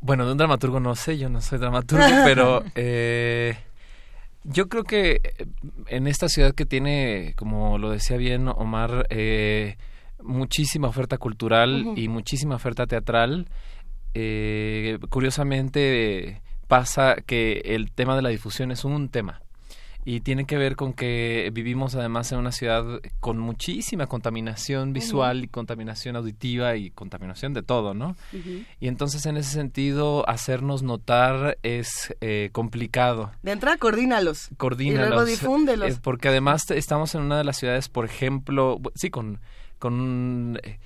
Bueno, 0.00 0.26
de 0.26 0.32
un 0.32 0.38
dramaturgo 0.38 0.80
no 0.80 0.94
sé, 0.94 1.16
yo 1.16 1.28
no 1.30 1.40
soy 1.40 1.58
dramaturgo, 1.58 2.04
pero 2.24 2.62
eh, 2.74 3.56
yo 4.44 4.68
creo 4.68 4.84
que 4.84 5.20
eh, 5.24 5.46
en 5.86 6.06
esta 6.06 6.28
ciudad 6.28 6.54
que 6.54 6.66
tiene, 6.66 7.32
como 7.36 7.78
lo 7.78 7.90
decía 7.90 8.18
bien 8.18 8.48
Omar, 8.48 9.06
eh, 9.08 9.76
muchísima 10.22 10.88
oferta 10.88 11.18
cultural 11.18 11.94
y 11.96 12.08
muchísima 12.08 12.56
oferta 12.56 12.86
teatral, 12.86 13.48
eh, 14.14 14.98
curiosamente 15.10 16.40
pasa 16.68 17.16
que 17.26 17.60
el 17.64 17.92
tema 17.92 18.16
de 18.16 18.22
la 18.22 18.30
difusión 18.30 18.70
es 18.70 18.84
un 18.84 19.08
tema 19.08 19.42
y 20.04 20.20
tiene 20.20 20.44
que 20.44 20.58
ver 20.58 20.76
con 20.76 20.92
que 20.92 21.50
vivimos 21.52 21.94
además 21.94 22.30
en 22.32 22.38
una 22.38 22.52
ciudad 22.52 22.84
con 23.20 23.38
muchísima 23.38 24.06
contaminación 24.06 24.92
visual 24.92 25.44
y 25.44 25.48
contaminación 25.48 26.16
auditiva 26.16 26.76
y 26.76 26.90
contaminación 26.90 27.54
de 27.54 27.62
todo, 27.62 27.94
¿no? 27.94 28.14
Y 28.80 28.88
entonces 28.88 29.24
en 29.24 29.38
ese 29.38 29.50
sentido 29.50 30.28
hacernos 30.28 30.82
notar 30.82 31.56
es 31.62 32.14
eh, 32.20 32.50
complicado. 32.52 33.32
De 33.42 33.52
entrada, 33.52 33.78
coordínalos. 33.78 34.50
Coordínalos. 34.58 35.06
Y 35.06 35.08
luego 35.08 35.24
difúndelos. 35.24 35.94
Eh, 35.94 35.98
porque 36.02 36.28
además 36.28 36.70
estamos 36.70 37.14
en 37.14 37.22
una 37.22 37.38
de 37.38 37.44
las 37.44 37.56
ciudades, 37.56 37.88
por 37.88 38.04
ejemplo, 38.04 38.80
sí, 38.94 39.08
con, 39.08 39.40
con 39.78 40.60
eh, 40.62 40.78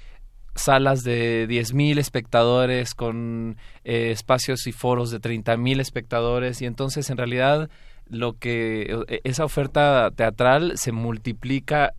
salas 0.59 1.03
de 1.03 1.47
10.000 1.49 1.99
espectadores, 1.99 2.95
con 2.95 3.57
espacios 3.85 4.67
y 4.67 4.73
foros 4.73 5.11
de 5.11 5.21
30.000 5.21 5.81
espectadores 5.81 6.63
y 6.63 6.67
entonces 6.67 7.11
en 7.11 7.17
realidad 7.17 7.71
lo 8.09 8.39
que 8.39 8.97
e, 9.09 9.21
esa 9.25 9.45
oferta 9.45 10.11
teatral 10.15 10.77
se 10.77 10.93
multiplica 10.93 11.95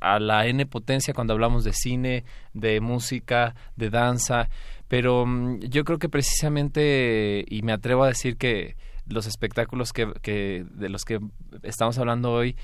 a 0.00 0.20
la 0.20 0.46
n 0.46 0.66
potencia 0.66 1.14
cuando 1.14 1.32
hablamos 1.32 1.64
de 1.64 1.72
cine, 1.72 2.24
de 2.52 2.80
música, 2.80 3.54
de 3.76 3.90
danza, 3.90 4.48
pero 4.86 5.24
mm, 5.26 5.60
yo 5.60 5.84
creo 5.84 5.98
que 5.98 6.08
precisamente 6.08 7.44
y 7.48 7.62
me 7.62 7.72
atrevo 7.72 8.04
a 8.04 8.08
decir 8.08 8.36
que 8.36 8.76
los 9.06 9.26
espectáculos 9.26 9.92
que 9.94 10.66
de 10.70 10.88
los 10.90 11.04
que 11.04 11.18
estamos 11.62 11.96
hablando 11.98 12.30
hoy 12.30 12.56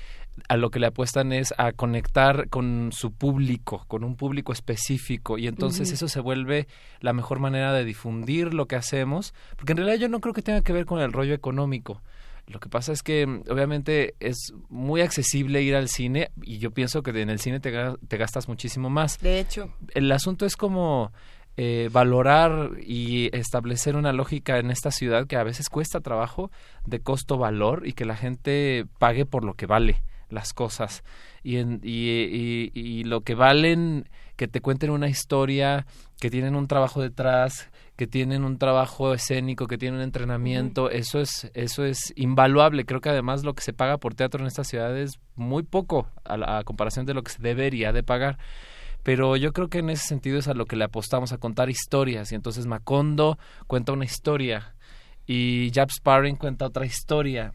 a 0.47 0.57
lo 0.57 0.69
que 0.69 0.79
le 0.79 0.87
apuestan 0.87 1.31
es 1.31 1.53
a 1.57 1.71
conectar 1.71 2.49
con 2.49 2.91
su 2.91 3.11
público, 3.13 3.85
con 3.87 4.03
un 4.03 4.15
público 4.15 4.53
específico 4.53 5.37
y 5.37 5.47
entonces 5.47 5.91
eso 5.91 6.07
se 6.07 6.19
vuelve 6.19 6.67
la 6.99 7.13
mejor 7.13 7.39
manera 7.39 7.73
de 7.73 7.85
difundir 7.85 8.53
lo 8.53 8.67
que 8.67 8.75
hacemos, 8.75 9.33
porque 9.55 9.73
en 9.73 9.77
realidad 9.77 9.99
yo 9.99 10.09
no 10.09 10.19
creo 10.19 10.33
que 10.33 10.41
tenga 10.41 10.61
que 10.61 10.73
ver 10.73 10.85
con 10.85 10.99
el 10.99 11.13
rollo 11.13 11.33
económico. 11.33 12.01
Lo 12.47 12.59
que 12.59 12.69
pasa 12.69 12.91
es 12.91 13.01
que 13.01 13.25
mm, 13.25 13.43
obviamente 13.49 14.13
es 14.19 14.53
muy 14.69 15.01
accesible 15.01 15.63
ir 15.63 15.75
al 15.75 15.89
cine 15.89 16.29
y 16.43 16.59
yo 16.59 16.71
pienso 16.71 17.01
que 17.01 17.09
en 17.19 17.29
el 17.29 17.39
cine 17.39 17.59
te, 17.59 17.73
te 18.07 18.17
gastas 18.17 18.47
muchísimo 18.47 18.89
más. 18.89 19.19
De 19.19 19.39
hecho. 19.39 19.73
El 19.95 20.11
asunto 20.11 20.45
es 20.45 20.55
como 20.55 21.11
eh, 21.57 21.89
valorar 21.91 22.71
y 22.85 23.35
establecer 23.35 23.95
una 23.95 24.13
lógica 24.13 24.59
en 24.59 24.69
esta 24.69 24.91
ciudad 24.91 25.25
que 25.25 25.37
a 25.37 25.43
veces 25.43 25.69
cuesta 25.69 26.01
trabajo 26.01 26.51
de 26.85 26.99
costo-valor 26.99 27.87
y 27.87 27.93
que 27.93 28.05
la 28.05 28.15
gente 28.15 28.85
pague 28.99 29.25
por 29.25 29.43
lo 29.43 29.55
que 29.55 29.65
vale 29.65 30.03
las 30.29 30.53
cosas 30.53 31.03
y, 31.43 31.57
en, 31.57 31.79
y, 31.83 32.71
y, 32.73 33.03
lo 33.03 33.21
que 33.21 33.35
valen 33.35 34.09
que 34.35 34.47
te 34.47 34.61
cuenten 34.61 34.89
una 34.89 35.07
historia 35.07 35.85
que 36.19 36.29
tienen 36.29 36.55
un 36.55 36.67
trabajo 36.67 37.01
detrás 37.01 37.69
que 37.95 38.07
tienen 38.07 38.43
un 38.43 38.57
trabajo 38.57 39.13
escénico, 39.13 39.67
que 39.67 39.77
tienen 39.77 39.99
un 39.99 40.03
entrenamiento, 40.03 40.89
eso 40.89 41.19
es 41.19 41.49
eso 41.53 41.85
es 41.85 42.13
invaluable. 42.15 42.85
Creo 42.85 42.99
que 42.99 43.09
además 43.09 43.43
lo 43.43 43.53
que 43.53 43.63
se 43.63 43.73
paga 43.73 43.97
por 43.97 44.15
teatro 44.15 44.41
en 44.41 44.47
esta 44.47 44.63
ciudad 44.63 44.97
es 44.97 45.13
muy 45.35 45.63
poco 45.63 46.09
a, 46.25 46.37
la, 46.37 46.63
comparación 46.63 47.05
de 47.05 47.13
lo 47.13 47.23
que 47.23 47.31
se 47.31 47.41
debería 47.41 47.93
de 47.93 48.03
pagar. 48.03 48.37
Pero 49.03 49.37
yo 49.37 49.53
creo 49.53 49.69
que 49.69 49.79
en 49.79 49.91
ese 49.91 50.07
sentido 50.07 50.39
es 50.39 50.47
a 50.47 50.53
lo 50.53 50.65
que 50.65 50.75
le 50.75 50.83
apostamos 50.83 51.31
a 51.31 51.37
contar 51.37 51.69
historias. 51.69 52.31
Y 52.31 52.35
entonces 52.35 52.65
Macondo 52.65 53.37
cuenta 53.67 53.93
una 53.93 54.05
historia 54.05 54.75
y 55.25 55.71
Jab 55.73 55.89
Sparring 55.89 56.35
cuenta 56.35 56.65
otra 56.65 56.85
historia 56.85 57.53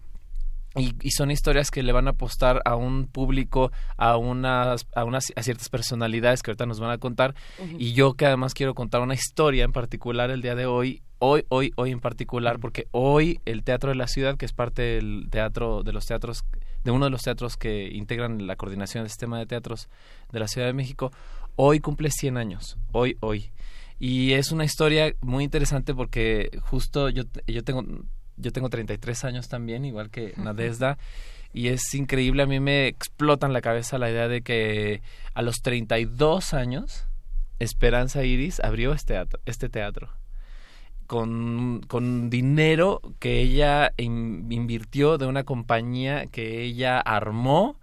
y, 0.77 1.11
son 1.11 1.31
historias 1.31 1.71
que 1.71 1.83
le 1.83 1.93
van 1.93 2.07
a 2.07 2.11
apostar 2.11 2.63
a 2.65 2.77
un 2.77 3.07
público, 3.07 3.73
a 3.97 4.17
unas, 4.17 4.87
a 4.95 5.05
unas, 5.05 5.33
a 5.35 5.43
ciertas 5.43 5.69
personalidades 5.69 6.43
que 6.43 6.51
ahorita 6.53 6.67
nos 6.67 6.79
van 6.79 6.91
a 6.93 6.99
contar. 6.99 7.35
Y 7.79 7.93
yo 7.93 8.15
que 8.15 8.27
además 8.27 8.55
quiero 8.55 8.75
contar 8.75 9.01
una 9.01 9.15
historia 9.15 9.65
en 9.65 9.73
particular 9.73 10.31
el 10.31 10.43
día 10.43 10.55
de 10.55 10.67
hoy, 10.67 11.03
hoy, 11.19 11.45
hoy, 11.49 11.73
hoy 11.75 11.91
en 11.91 12.01
particular, 12.01 12.61
porque 12.61 12.87
hoy 12.93 13.41
el 13.47 13.65
Teatro 13.65 13.91
de 13.91 13.97
la 13.97 14.07
Ciudad, 14.07 14.37
que 14.37 14.47
es 14.47 14.53
parte 14.53 14.83
del 14.83 15.27
teatro, 15.31 15.83
de 15.83 15.93
los 15.93 16.07
teatros, 16.07 16.45
de 16.85 16.91
uno 16.93 17.07
de 17.07 17.11
los 17.11 17.23
teatros 17.23 17.57
que 17.57 17.89
integran 17.93 18.47
la 18.47 18.55
coordinación 18.55 19.03
del 19.03 19.11
sistema 19.11 19.39
de 19.39 19.47
teatros 19.47 19.89
de 20.31 20.39
la 20.39 20.47
Ciudad 20.47 20.69
de 20.69 20.73
México, 20.73 21.11
hoy 21.57 21.81
cumple 21.81 22.11
100 22.11 22.37
años, 22.37 22.79
hoy, 22.93 23.17
hoy. 23.21 23.51
Y 23.99 24.33
es 24.33 24.53
una 24.53 24.65
historia 24.65 25.15
muy 25.21 25.45
interesante 25.45 25.95
porque 25.95 26.59
justo 26.63 27.11
yo, 27.11 27.25
yo 27.47 27.65
tengo 27.65 27.85
yo 28.41 28.53
tengo 28.53 28.69
33 28.69 29.25
años 29.25 29.49
también, 29.49 29.85
igual 29.85 30.11
que 30.11 30.35
Nadesda, 30.37 30.99
y 31.53 31.69
es 31.69 31.95
increíble, 31.95 32.43
a 32.43 32.47
mí 32.47 32.61
me 32.61 32.87
explota 32.87 33.47
en 33.47 33.53
la 33.53 33.61
cabeza 33.61 33.99
la 33.99 34.11
idea 34.11 34.29
de 34.29 34.43
que 34.43 35.03
a 35.35 35.43
los 35.43 35.57
32 35.63 36.55
años 36.55 37.07
Esperanza 37.61 38.25
Iris 38.25 38.59
abrió 38.61 38.93
este 38.93 39.15
teatro, 39.15 39.41
este 39.45 39.69
teatro. 39.69 40.09
Con, 41.07 41.83
con 41.89 42.31
dinero 42.31 43.01
que 43.19 43.41
ella 43.41 43.93
invirtió 43.97 45.19
de 45.19 45.27
una 45.27 45.43
compañía 45.43 46.27
que 46.27 46.63
ella 46.63 47.01
armó 47.01 47.81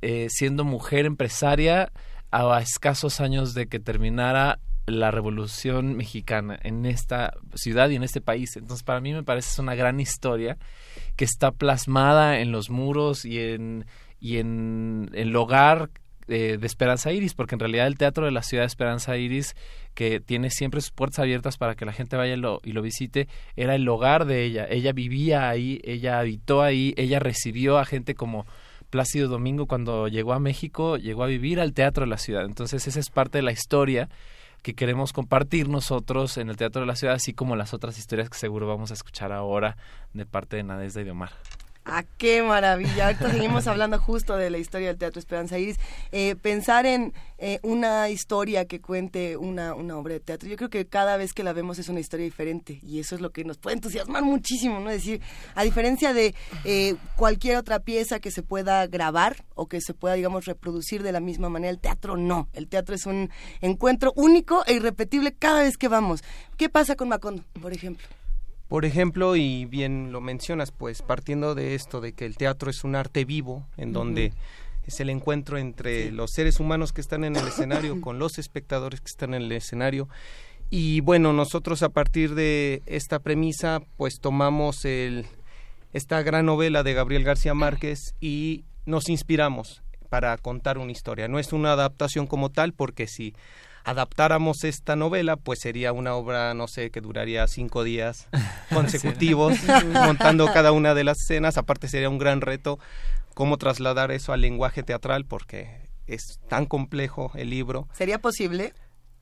eh, 0.00 0.28
siendo 0.30 0.64
mujer 0.64 1.04
empresaria 1.04 1.90
a 2.30 2.60
escasos 2.60 3.20
años 3.20 3.52
de 3.54 3.66
que 3.66 3.80
terminara 3.80 4.60
la 4.86 5.10
revolución 5.10 5.96
mexicana 5.96 6.58
en 6.62 6.86
esta 6.86 7.34
ciudad 7.54 7.88
y 7.90 7.96
en 7.96 8.02
este 8.02 8.20
país. 8.20 8.56
Entonces, 8.56 8.82
para 8.82 9.00
mí 9.00 9.12
me 9.12 9.22
parece 9.22 9.50
es 9.50 9.58
una 9.58 9.74
gran 9.74 10.00
historia 10.00 10.58
que 11.16 11.24
está 11.24 11.52
plasmada 11.52 12.40
en 12.40 12.52
los 12.52 12.70
muros 12.70 13.24
y 13.24 13.38
en, 13.38 13.86
y 14.20 14.38
en 14.38 15.10
el 15.12 15.34
hogar 15.36 15.90
de 16.26 16.66
Esperanza 16.66 17.12
Iris, 17.12 17.34
porque 17.34 17.56
en 17.56 17.60
realidad 17.60 17.86
el 17.86 17.98
Teatro 17.98 18.24
de 18.24 18.30
la 18.30 18.42
Ciudad 18.42 18.62
de 18.62 18.68
Esperanza 18.68 19.16
Iris, 19.16 19.54
que 19.94 20.20
tiene 20.20 20.50
siempre 20.50 20.80
sus 20.80 20.90
puertas 20.90 21.18
abiertas 21.18 21.58
para 21.58 21.74
que 21.74 21.84
la 21.84 21.92
gente 21.92 22.16
vaya 22.16 22.34
y 22.34 22.38
lo, 22.38 22.60
y 22.64 22.72
lo 22.72 22.82
visite, 22.82 23.28
era 23.56 23.74
el 23.74 23.86
hogar 23.88 24.24
de 24.24 24.44
ella. 24.44 24.66
Ella 24.68 24.92
vivía 24.92 25.48
ahí, 25.48 25.80
ella 25.84 26.20
habitó 26.20 26.62
ahí, 26.62 26.94
ella 26.96 27.18
recibió 27.18 27.78
a 27.78 27.84
gente 27.84 28.14
como 28.14 28.46
Plácido 28.88 29.28
Domingo 29.28 29.66
cuando 29.66 30.08
llegó 30.08 30.32
a 30.32 30.38
México, 30.38 30.96
llegó 30.96 31.24
a 31.24 31.26
vivir 31.26 31.60
al 31.60 31.72
Teatro 31.72 32.04
de 32.04 32.10
la 32.10 32.18
Ciudad. 32.18 32.44
Entonces, 32.44 32.86
esa 32.86 33.00
es 33.00 33.10
parte 33.10 33.38
de 33.38 33.42
la 33.42 33.52
historia 33.52 34.08
que 34.62 34.74
queremos 34.74 35.12
compartir 35.12 35.68
nosotros 35.68 36.38
en 36.38 36.48
el 36.48 36.56
Teatro 36.56 36.80
de 36.80 36.86
la 36.86 36.96
Ciudad, 36.96 37.16
así 37.16 37.32
como 37.34 37.56
las 37.56 37.74
otras 37.74 37.98
historias 37.98 38.30
que 38.30 38.38
seguro 38.38 38.66
vamos 38.66 38.90
a 38.90 38.94
escuchar 38.94 39.32
ahora 39.32 39.76
de 40.14 40.24
parte 40.24 40.56
de 40.56 40.62
Nadezda 40.62 41.00
y 41.00 41.04
de 41.04 41.10
Omar. 41.10 41.32
¡Ah, 41.84 42.04
qué 42.16 42.44
maravilla! 42.44 43.06
Ahorita 43.06 43.32
seguimos 43.32 43.66
hablando 43.66 43.98
justo 43.98 44.36
de 44.36 44.50
la 44.50 44.58
historia 44.58 44.86
del 44.86 44.98
Teatro 44.98 45.18
Esperanza 45.18 45.58
Iris. 45.58 45.80
Eh, 46.12 46.36
pensar 46.40 46.86
en 46.86 47.12
eh, 47.38 47.58
una 47.64 48.08
historia 48.08 48.66
que 48.66 48.80
cuente 48.80 49.36
una, 49.36 49.74
una 49.74 49.98
obra 49.98 50.14
de 50.14 50.20
teatro, 50.20 50.48
yo 50.48 50.56
creo 50.56 50.70
que 50.70 50.86
cada 50.86 51.16
vez 51.16 51.32
que 51.32 51.42
la 51.42 51.52
vemos 51.52 51.80
es 51.80 51.88
una 51.88 51.98
historia 51.98 52.24
diferente 52.24 52.78
y 52.84 53.00
eso 53.00 53.16
es 53.16 53.20
lo 53.20 53.30
que 53.30 53.44
nos 53.44 53.58
puede 53.58 53.74
entusiasmar 53.74 54.22
muchísimo, 54.22 54.78
¿no? 54.78 54.90
Es 54.90 54.98
decir, 54.98 55.20
a 55.56 55.64
diferencia 55.64 56.12
de 56.14 56.36
eh, 56.64 56.94
cualquier 57.16 57.56
otra 57.56 57.80
pieza 57.80 58.20
que 58.20 58.30
se 58.30 58.44
pueda 58.44 58.86
grabar 58.86 59.44
o 59.56 59.66
que 59.66 59.80
se 59.80 59.92
pueda, 59.92 60.14
digamos, 60.14 60.44
reproducir 60.44 61.02
de 61.02 61.10
la 61.10 61.20
misma 61.20 61.48
manera, 61.48 61.72
el 61.72 61.80
teatro 61.80 62.16
no. 62.16 62.48
El 62.52 62.68
teatro 62.68 62.94
es 62.94 63.06
un 63.06 63.28
encuentro 63.60 64.12
único 64.14 64.62
e 64.66 64.74
irrepetible 64.74 65.32
cada 65.32 65.62
vez 65.62 65.76
que 65.76 65.88
vamos. 65.88 66.22
¿Qué 66.56 66.68
pasa 66.68 66.94
con 66.94 67.08
Macondo, 67.08 67.42
por 67.60 67.72
ejemplo? 67.72 68.06
Por 68.72 68.86
ejemplo, 68.86 69.36
y 69.36 69.66
bien 69.66 70.12
lo 70.12 70.22
mencionas, 70.22 70.72
pues 70.72 71.02
partiendo 71.02 71.54
de 71.54 71.74
esto, 71.74 72.00
de 72.00 72.14
que 72.14 72.24
el 72.24 72.38
teatro 72.38 72.70
es 72.70 72.84
un 72.84 72.96
arte 72.96 73.26
vivo, 73.26 73.66
en 73.76 73.92
donde 73.92 74.32
es 74.86 74.98
el 75.00 75.10
encuentro 75.10 75.58
entre 75.58 76.10
los 76.10 76.30
seres 76.30 76.58
humanos 76.58 76.94
que 76.94 77.02
están 77.02 77.22
en 77.24 77.36
el 77.36 77.46
escenario 77.46 78.00
con 78.00 78.18
los 78.18 78.38
espectadores 78.38 79.02
que 79.02 79.10
están 79.10 79.34
en 79.34 79.42
el 79.42 79.52
escenario. 79.52 80.08
Y 80.70 81.02
bueno, 81.02 81.34
nosotros 81.34 81.82
a 81.82 81.90
partir 81.90 82.34
de 82.34 82.80
esta 82.86 83.18
premisa, 83.18 83.82
pues 83.98 84.20
tomamos 84.20 84.86
el, 84.86 85.26
esta 85.92 86.22
gran 86.22 86.46
novela 86.46 86.82
de 86.82 86.94
Gabriel 86.94 87.24
García 87.24 87.52
Márquez 87.52 88.14
y 88.22 88.64
nos 88.86 89.10
inspiramos 89.10 89.82
para 90.08 90.38
contar 90.38 90.78
una 90.78 90.92
historia. 90.92 91.28
No 91.28 91.38
es 91.38 91.52
una 91.52 91.72
adaptación 91.72 92.26
como 92.26 92.48
tal, 92.48 92.72
porque 92.72 93.06
si 93.06 93.34
adaptáramos 93.84 94.64
esta 94.64 94.96
novela, 94.96 95.36
pues 95.36 95.60
sería 95.60 95.92
una 95.92 96.14
obra, 96.14 96.54
no 96.54 96.68
sé, 96.68 96.90
que 96.90 97.00
duraría 97.00 97.46
cinco 97.46 97.84
días 97.84 98.28
consecutivos, 98.72 99.54
montando 99.92 100.46
cada 100.52 100.72
una 100.72 100.94
de 100.94 101.04
las 101.04 101.18
escenas. 101.22 101.58
Aparte 101.58 101.88
sería 101.88 102.08
un 102.08 102.18
gran 102.18 102.40
reto 102.40 102.78
cómo 103.34 103.58
trasladar 103.58 104.10
eso 104.12 104.32
al 104.32 104.40
lenguaje 104.40 104.82
teatral, 104.82 105.24
porque 105.24 105.88
es 106.06 106.40
tan 106.48 106.66
complejo 106.66 107.32
el 107.34 107.50
libro. 107.50 107.88
¿Sería 107.92 108.20
posible? 108.20 108.72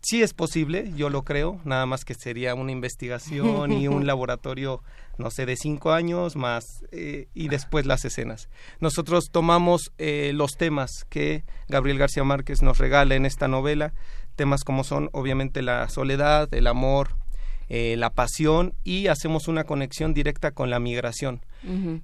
Sí 0.02 0.22
es 0.22 0.32
posible, 0.32 0.92
yo 0.96 1.10
lo 1.10 1.24
creo, 1.24 1.60
nada 1.64 1.84
más 1.86 2.04
que 2.04 2.14
sería 2.14 2.54
una 2.54 2.72
investigación 2.72 3.72
y 3.72 3.88
un 3.88 4.06
laboratorio, 4.06 4.82
no 5.18 5.30
sé, 5.30 5.46
de 5.46 5.56
cinco 5.56 5.92
años 5.92 6.36
más 6.36 6.64
eh, 6.90 7.28
y 7.34 7.48
después 7.48 7.86
las 7.86 8.04
escenas. 8.04 8.48
Nosotros 8.80 9.30
tomamos 9.30 9.92
eh, 9.98 10.32
los 10.34 10.52
temas 10.52 11.04
que 11.08 11.44
Gabriel 11.68 11.98
García 11.98 12.24
Márquez 12.24 12.62
nos 12.62 12.78
regala 12.78 13.14
en 13.14 13.26
esta 13.26 13.46
novela, 13.46 13.92
temas 14.36 14.64
como 14.64 14.84
son 14.84 15.10
obviamente 15.12 15.60
la 15.60 15.88
soledad, 15.88 16.52
el 16.54 16.66
amor, 16.66 17.16
eh, 17.72 17.94
la 17.96 18.10
pasión 18.10 18.74
y 18.82 19.06
hacemos 19.06 19.46
una 19.46 19.62
conexión 19.62 20.12
directa 20.12 20.50
con 20.50 20.70
la 20.70 20.80
migración. 20.80 21.40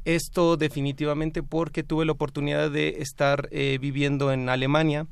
Esto 0.04 0.56
definitivamente 0.56 1.42
porque 1.42 1.82
tuve 1.82 2.04
la 2.04 2.12
oportunidad 2.12 2.70
de 2.70 2.98
estar 3.00 3.48
eh, 3.50 3.78
viviendo 3.80 4.30
en 4.30 4.48
Alemania 4.48 5.08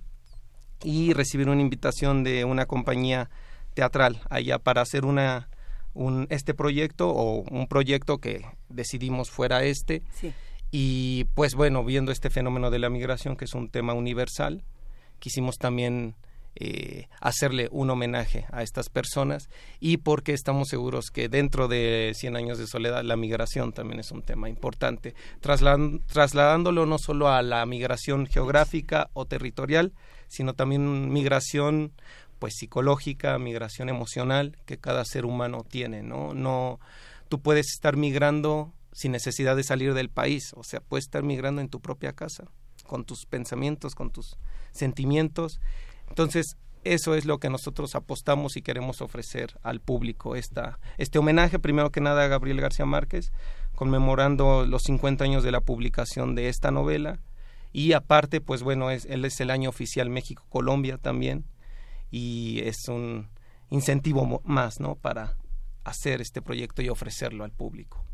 y 0.83 1.13
recibir 1.13 1.49
una 1.49 1.61
invitación 1.61 2.25
de 2.25 2.45
una 2.45 2.67
compañía 2.67 3.31
teatral 3.75 4.21
allá 4.31 4.59
para 4.59 4.83
hacer 4.83 5.05
una 5.05 5.49
un, 5.95 6.27
este 6.31 6.55
proyecto 6.55 7.11
o 7.11 7.43
un 7.43 7.69
proyecto 7.69 8.19
que 8.19 8.45
decidimos 8.69 9.31
fuera 9.31 9.65
este. 9.65 10.03
Y 10.71 11.25
pues 11.35 11.55
bueno 11.55 11.85
viendo 11.85 12.11
este 12.11 12.31
fenómeno 12.31 12.71
de 12.71 12.81
la 12.81 12.91
migración 12.91 13.37
que 13.37 13.45
es 13.45 13.55
un 13.55 13.69
tema 13.69 13.93
universal 13.93 14.65
quisimos 15.25 15.57
también 15.57 16.17
eh, 16.57 17.09
hacerle 17.21 17.69
un 17.73 17.91
homenaje 17.91 18.47
a 18.53 18.63
estas 18.63 18.89
personas 18.89 19.49
y 19.81 19.97
porque 19.97 20.35
estamos 20.35 20.69
seguros 20.69 21.07
que 21.11 21.29
dentro 21.29 21.67
de 21.67 22.13
100 22.15 22.37
años 22.37 22.59
de 22.59 22.67
soledad 22.67 23.03
la 23.03 23.17
migración 23.17 23.73
también 23.73 24.01
es 24.01 24.13
un 24.13 24.23
tema 24.23 24.49
importante, 24.49 25.15
trasladándolo 25.41 26.87
no 26.87 26.99
solo 26.99 27.29
a 27.29 27.43
la 27.43 27.65
migración 27.67 28.27
geográfica 28.27 29.11
o 29.15 29.25
territorial, 29.25 29.93
sino 30.29 30.55
también 30.55 31.13
migración 31.13 31.93
pues 32.39 32.55
psicológica, 32.57 33.39
migración 33.39 33.89
emocional 33.89 34.59
que 34.67 34.79
cada 34.79 35.05
ser 35.05 35.25
humano 35.25 35.65
tiene, 35.69 36.03
¿no? 36.03 36.35
No 36.35 36.81
tú 37.29 37.41
puedes 37.41 37.71
estar 37.71 37.97
migrando 37.97 38.73
sin 38.93 39.13
necesidad 39.13 39.57
de 39.57 39.65
salir 39.65 39.95
del 39.95 40.11
país, 40.11 40.53
o 40.55 40.63
sea, 40.63 40.81
puedes 40.81 41.07
estar 41.07 41.23
migrando 41.23 41.61
en 41.61 41.69
tu 41.69 41.81
propia 41.81 42.13
casa, 42.13 42.45
con 42.87 43.05
tus 43.05 43.27
pensamientos, 43.27 43.95
con 43.95 44.11
tus 44.11 44.37
sentimientos 44.73 45.61
entonces, 46.09 46.57
eso 46.85 47.15
es 47.15 47.25
lo 47.25 47.39
que 47.39 47.49
nosotros 47.49 47.95
apostamos 47.95 48.57
y 48.57 48.63
queremos 48.63 49.01
ofrecer 49.01 49.59
al 49.63 49.81
público, 49.81 50.37
esta, 50.37 50.79
este 50.99 51.19
homenaje 51.19 51.59
primero 51.59 51.91
que 51.91 52.01
nada 52.01 52.25
a 52.25 52.29
Gabriel 52.29 52.61
García 52.61 52.87
Márquez, 52.87 53.33
conmemorando 53.75 54.67
los 54.67 54.83
50 54.83 55.25
años 55.25 55.43
de 55.43 55.51
la 55.51 55.61
publicación 55.61 56.35
de 56.35 56.49
esta 56.49 56.71
novela 56.71 57.19
y 57.75 57.93
aparte, 57.93 58.41
pues 58.41 58.63
bueno, 58.63 58.93
es, 58.93 59.05
él 59.07 59.25
es 59.25 59.41
el 59.41 59.51
año 59.51 59.69
oficial 59.69 60.09
México-Colombia 60.09 60.97
también 60.97 61.45
y 62.09 62.61
es 62.61 62.87
un 62.87 63.29
incentivo 63.69 64.41
más, 64.45 64.79
¿no? 64.79 64.95
Para 64.95 65.37
hacer 65.83 66.21
este 66.21 66.41
proyecto 66.41 66.83
y 66.83 66.89
ofrecerlo 66.89 67.43
al 67.43 67.51
público. 67.51 68.05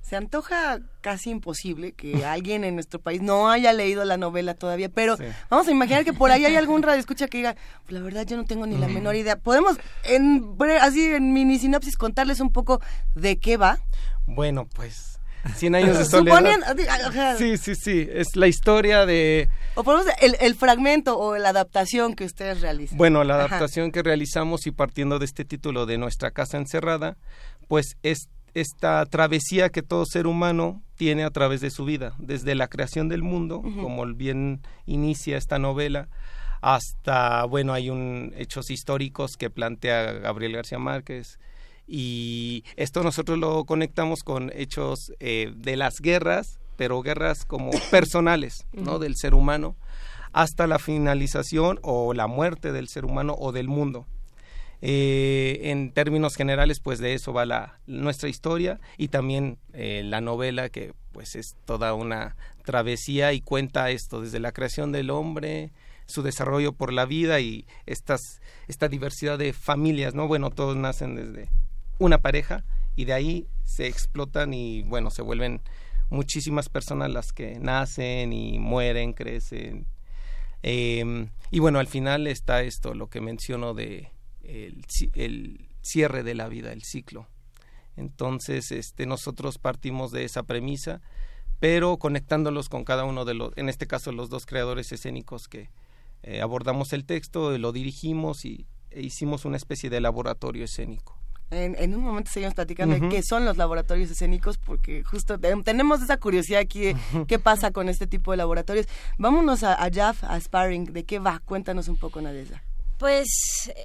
Se 0.00 0.16
antoja 0.16 0.80
casi 1.02 1.28
imposible 1.28 1.92
que 1.92 2.24
alguien 2.24 2.64
en 2.64 2.74
nuestro 2.74 3.02
país 3.02 3.20
no 3.20 3.50
haya 3.50 3.74
leído 3.74 4.02
la 4.06 4.16
novela 4.16 4.54
todavía, 4.54 4.88
pero 4.88 5.18
vamos 5.50 5.68
a 5.68 5.72
imaginar 5.72 6.06
que 6.06 6.14
por 6.14 6.30
ahí 6.30 6.46
hay 6.46 6.56
algún 6.56 6.82
radio 6.82 6.98
escucha 6.98 7.28
que 7.28 7.36
diga, 7.36 7.54
pues 7.82 7.92
la 7.92 8.00
verdad 8.00 8.24
yo 8.24 8.38
no 8.38 8.46
tengo 8.46 8.66
ni 8.66 8.78
la 8.78 8.88
menor 8.88 9.14
idea. 9.14 9.36
¿Podemos 9.36 9.76
en 10.04 10.56
así 10.80 11.04
en 11.04 11.34
mini 11.34 11.58
sinopsis 11.58 11.98
contarles 11.98 12.40
un 12.40 12.50
poco 12.50 12.80
de 13.14 13.38
qué 13.38 13.58
va? 13.58 13.78
Bueno, 14.24 14.66
pues 14.74 15.11
100 15.56 15.74
años 15.74 15.98
de 15.98 16.04
soledad. 16.04 17.36
sí, 17.38 17.56
sí, 17.56 17.74
sí, 17.74 18.08
es 18.10 18.36
la 18.36 18.46
historia 18.46 19.06
de... 19.06 19.48
O 19.74 19.84
ponemos 19.84 20.06
el, 20.20 20.36
el 20.40 20.54
fragmento 20.54 21.18
o 21.18 21.36
la 21.38 21.50
adaptación 21.50 22.14
que 22.14 22.24
ustedes 22.24 22.60
realizan. 22.60 22.98
Bueno, 22.98 23.24
la 23.24 23.34
adaptación 23.34 23.90
que 23.90 24.02
realizamos 24.02 24.66
y 24.66 24.70
partiendo 24.70 25.18
de 25.18 25.24
este 25.24 25.44
título 25.44 25.86
de 25.86 25.98
Nuestra 25.98 26.30
casa 26.30 26.58
encerrada, 26.58 27.16
pues 27.68 27.96
es 28.02 28.28
esta 28.54 29.04
travesía 29.06 29.70
que 29.70 29.82
todo 29.82 30.04
ser 30.04 30.26
humano 30.26 30.82
tiene 30.96 31.24
a 31.24 31.30
través 31.30 31.60
de 31.60 31.70
su 31.70 31.84
vida, 31.84 32.14
desde 32.18 32.54
la 32.54 32.68
creación 32.68 33.08
del 33.08 33.22
mundo, 33.22 33.62
como 33.62 34.04
bien 34.06 34.60
inicia 34.86 35.38
esta 35.38 35.58
novela, 35.58 36.08
hasta, 36.60 37.44
bueno, 37.44 37.72
hay 37.72 37.90
un 37.90 38.32
hechos 38.36 38.70
históricos 38.70 39.32
que 39.36 39.50
plantea 39.50 40.12
Gabriel 40.12 40.52
García 40.52 40.78
Márquez, 40.78 41.38
y 41.86 42.64
esto 42.76 43.02
nosotros 43.02 43.38
lo 43.38 43.64
conectamos 43.64 44.22
con 44.22 44.50
hechos 44.54 45.12
eh, 45.20 45.52
de 45.56 45.76
las 45.76 46.00
guerras, 46.00 46.58
pero 46.76 47.02
guerras 47.02 47.44
como 47.44 47.70
personales, 47.90 48.66
¿no? 48.72 48.98
Del 48.98 49.16
ser 49.16 49.34
humano, 49.34 49.76
hasta 50.32 50.66
la 50.66 50.78
finalización 50.78 51.78
o 51.82 52.14
la 52.14 52.26
muerte 52.26 52.72
del 52.72 52.88
ser 52.88 53.04
humano 53.04 53.34
o 53.38 53.52
del 53.52 53.68
mundo. 53.68 54.06
Eh, 54.84 55.70
en 55.70 55.92
términos 55.92 56.34
generales, 56.34 56.80
pues 56.80 56.98
de 56.98 57.14
eso 57.14 57.32
va 57.32 57.46
la, 57.46 57.78
nuestra 57.86 58.28
historia 58.28 58.80
y 58.96 59.08
también 59.08 59.58
eh, 59.72 60.02
la 60.04 60.20
novela 60.20 60.70
que 60.70 60.92
pues 61.12 61.36
es 61.36 61.54
toda 61.66 61.94
una 61.94 62.36
travesía 62.64 63.32
y 63.32 63.40
cuenta 63.40 63.90
esto 63.90 64.20
desde 64.22 64.40
la 64.40 64.50
creación 64.50 64.90
del 64.90 65.10
hombre, 65.10 65.70
su 66.06 66.22
desarrollo 66.22 66.72
por 66.72 66.92
la 66.92 67.04
vida 67.04 67.38
y 67.38 67.64
estas, 67.86 68.40
esta 68.66 68.88
diversidad 68.88 69.38
de 69.38 69.52
familias, 69.52 70.14
¿no? 70.14 70.26
Bueno, 70.26 70.50
todos 70.50 70.76
nacen 70.76 71.14
desde 71.14 71.48
una 71.98 72.18
pareja 72.18 72.64
y 72.96 73.04
de 73.04 73.12
ahí 73.12 73.46
se 73.64 73.86
explotan 73.86 74.54
y 74.54 74.82
bueno, 74.82 75.10
se 75.10 75.22
vuelven 75.22 75.60
muchísimas 76.10 76.68
personas 76.68 77.10
las 77.10 77.32
que 77.32 77.58
nacen 77.58 78.32
y 78.32 78.58
mueren, 78.58 79.14
crecen. 79.14 79.86
Em, 80.62 81.30
y 81.50 81.58
bueno, 81.58 81.78
al 81.78 81.86
final 81.86 82.26
está 82.26 82.62
esto, 82.62 82.94
lo 82.94 83.08
que 83.08 83.20
menciono 83.20 83.74
de 83.74 84.10
el, 84.44 85.68
cierre 85.82 86.22
de 86.22 86.34
la 86.34 86.48
vida, 86.48 86.72
el 86.72 86.82
ciclo. 86.82 87.28
Entonces, 87.96 88.70
este, 88.72 89.06
nosotros 89.06 89.58
partimos 89.58 90.12
de 90.12 90.24
esa 90.24 90.44
premisa, 90.44 91.00
pero 91.60 91.96
conectándolos 91.98 92.68
con 92.68 92.84
cada 92.84 93.04
uno 93.04 93.24
de 93.24 93.34
los, 93.34 93.52
en 93.56 93.68
este 93.68 93.86
caso 93.86 94.12
los 94.12 94.30
dos 94.30 94.46
creadores 94.46 94.92
escénicos 94.92 95.48
que 95.48 95.70
eh, 96.22 96.40
abordamos 96.40 96.92
el 96.92 97.04
texto, 97.04 97.56
lo 97.58 97.72
dirigimos 97.72 98.44
y 98.44 98.66
e 98.90 99.02
hicimos 99.02 99.44
una 99.44 99.56
especie 99.56 99.90
de 99.90 100.00
laboratorio 100.00 100.64
escénico. 100.64 101.21
En, 101.52 101.94
un 101.94 102.02
momento 102.02 102.30
seguimos 102.30 102.54
platicando 102.54 102.98
de 102.98 103.08
qué 103.10 103.22
son 103.22 103.44
los 103.44 103.58
laboratorios 103.58 104.10
escénicos, 104.10 104.56
porque 104.56 105.04
justo 105.04 105.38
tenemos 105.38 106.00
esa 106.00 106.16
curiosidad 106.16 106.60
aquí 106.60 106.80
de 106.80 106.96
qué 107.28 107.38
pasa 107.38 107.72
con 107.72 107.90
este 107.90 108.06
tipo 108.06 108.30
de 108.30 108.38
laboratorios. 108.38 108.86
Vámonos 109.18 109.62
a, 109.62 109.74
a 109.74 109.90
Jaff, 109.92 110.24
a 110.24 110.40
Sparring, 110.40 110.92
¿de 110.92 111.04
qué 111.04 111.18
va? 111.18 111.40
Cuéntanos 111.44 111.88
un 111.88 111.98
poco, 111.98 112.22
Nadeza. 112.22 112.62
Pues 112.98 113.28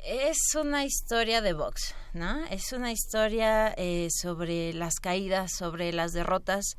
es 0.05 0.37
una 0.55 0.85
historia 0.85 1.41
de 1.41 1.53
box, 1.53 1.95
¿no? 2.13 2.45
Es 2.45 2.71
una 2.71 2.91
historia 2.91 3.73
eh, 3.75 4.09
sobre 4.11 4.73
las 4.73 4.99
caídas, 5.01 5.51
sobre 5.57 5.91
las 5.91 6.13
derrotas. 6.13 6.77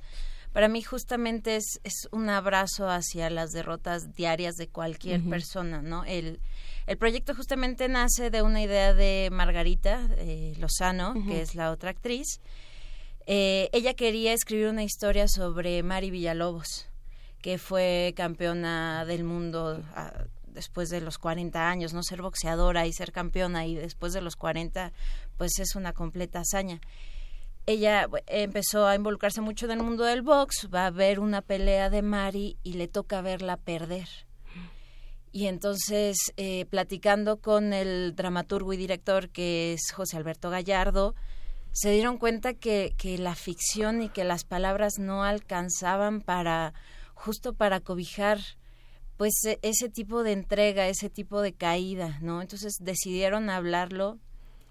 Para 0.53 0.68
mí 0.68 0.81
justamente 0.81 1.57
es, 1.57 1.81
es 1.83 2.09
un 2.12 2.31
abrazo 2.31 2.88
hacia 2.88 3.29
las 3.29 3.51
derrotas 3.51 4.14
diarias 4.14 4.55
de 4.55 4.68
cualquier 4.68 5.22
persona, 5.29 5.83
¿no? 5.83 6.05
El, 6.05 6.40
el 6.88 6.96
proyecto 6.96 7.35
justamente 7.35 7.87
nace 7.87 8.31
de 8.31 8.40
una 8.40 8.62
idea 8.62 8.94
de 8.94 9.29
Margarita 9.31 10.09
eh, 10.16 10.55
Lozano, 10.59 11.12
que 11.27 11.42
es 11.42 11.55
la 11.55 11.70
otra 11.70 11.90
actriz. 11.90 12.40
Eh, 13.27 13.68
ella 13.74 13.92
quería 13.92 14.33
escribir 14.33 14.68
una 14.68 14.85
historia 14.85 15.29
sobre 15.29 15.83
Mari 15.83 16.11
Villalobos, 16.11 16.88
que 17.42 17.59
fue 17.59 18.14
campeona 18.16 19.05
del 19.05 19.22
mundo 19.22 19.83
ah, 19.94 20.24
después 20.46 20.88
de 20.88 21.03
los 21.03 21.18
40 21.18 21.68
años, 21.68 21.92
no 21.92 22.03
ser 22.03 22.22
boxeadora 22.22 22.87
y 22.87 22.94
ser 22.94 23.12
campeona 23.12 23.66
y 23.66 23.74
después 23.74 24.14
de 24.14 24.22
los 24.22 24.37
40, 24.37 24.94
pues 25.37 25.59
es 25.59 25.77
una 25.77 25.92
completa 25.92 26.40
hazaña. 26.40 26.81
Ella 27.66 28.09
empezó 28.29 28.87
a 28.87 28.94
involucrarse 28.94 29.42
mucho 29.42 29.66
en 29.66 29.72
el 29.72 29.83
mundo 29.83 30.05
del 30.05 30.22
box, 30.22 30.70
va 30.74 30.87
a 30.87 30.90
ver 30.90 31.20
una 31.20 31.42
pelea 31.42 31.90
de 31.90 32.01
Mari 32.01 32.57
y 32.62 32.72
le 32.72 32.88
toca 32.88 33.20
verla 33.20 33.59
perder. 33.59 34.09
Y 35.33 35.47
entonces, 35.47 36.17
eh, 36.37 36.67
platicando 36.67 37.41
con 37.41 37.73
el 37.73 38.14
dramaturgo 38.17 38.73
y 38.73 38.77
director 38.77 39.29
que 39.29 39.75
es 39.75 39.93
José 39.93 40.17
Alberto 40.17 40.51
Gallardo, 40.51 41.14
se 41.73 41.91
dieron 41.91 42.19
cuenta 42.19 42.55
que, 42.55 42.95
que 42.97 43.19
la 43.19 43.35
ficción 43.35 44.03
y 44.03 44.09
que 44.09 44.25
las 44.25 44.45
palabras 44.45 44.99
no 44.99 45.23
alcanzaban 45.25 46.21
para 46.23 46.73
justo 47.14 47.53
para 47.53 47.81
cobijar 47.81 48.38
pues 49.17 49.35
e, 49.45 49.59
ese 49.62 49.88
tipo 49.88 50.23
de 50.23 50.33
entrega, 50.33 50.88
ese 50.88 51.11
tipo 51.11 51.43
de 51.43 51.53
caída, 51.53 52.19
¿no? 52.23 52.41
Entonces 52.41 52.77
decidieron 52.81 53.51
hablarlo 53.51 54.19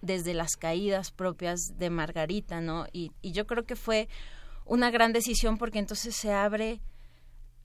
desde 0.02 0.34
las 0.34 0.56
caídas 0.56 1.12
propias 1.12 1.78
de 1.78 1.89
Margarita, 1.89 2.62
¿no? 2.62 2.88
Y, 2.91 3.12
y 3.22 3.32
yo 3.34 3.46
creo 3.46 3.65
que 3.65 3.76
fue 3.76 4.08
una 4.65 4.89
gran 4.89 5.13
decisión 5.13 5.58
porque 5.58 5.80
entonces 5.80 6.15
se 6.15 6.32
abre 6.32 6.82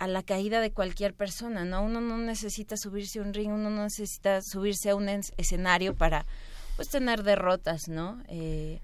a 0.03 0.09
la 0.09 0.25
caída 0.25 0.61
de 0.61 0.73
cualquier 0.73 1.15
persona, 1.15 1.65
¿no? 1.65 1.81
Uno 1.81 2.01
no 2.01 2.19
necesita 2.19 2.77
subirse 2.77 3.21
a 3.21 3.23
un 3.23 3.33
ring, 3.33 3.53
uno 3.53 3.71
no 3.71 3.85
necesita 3.85 4.43
subirse 4.43 4.91
a 4.91 4.97
un 4.97 5.09
escenario 5.09 5.95
para, 5.95 6.27
pues, 6.75 6.89
tener 6.89 7.23
derrotas, 7.23 7.83
¿no? 7.87 8.21
Eh, 8.27 8.81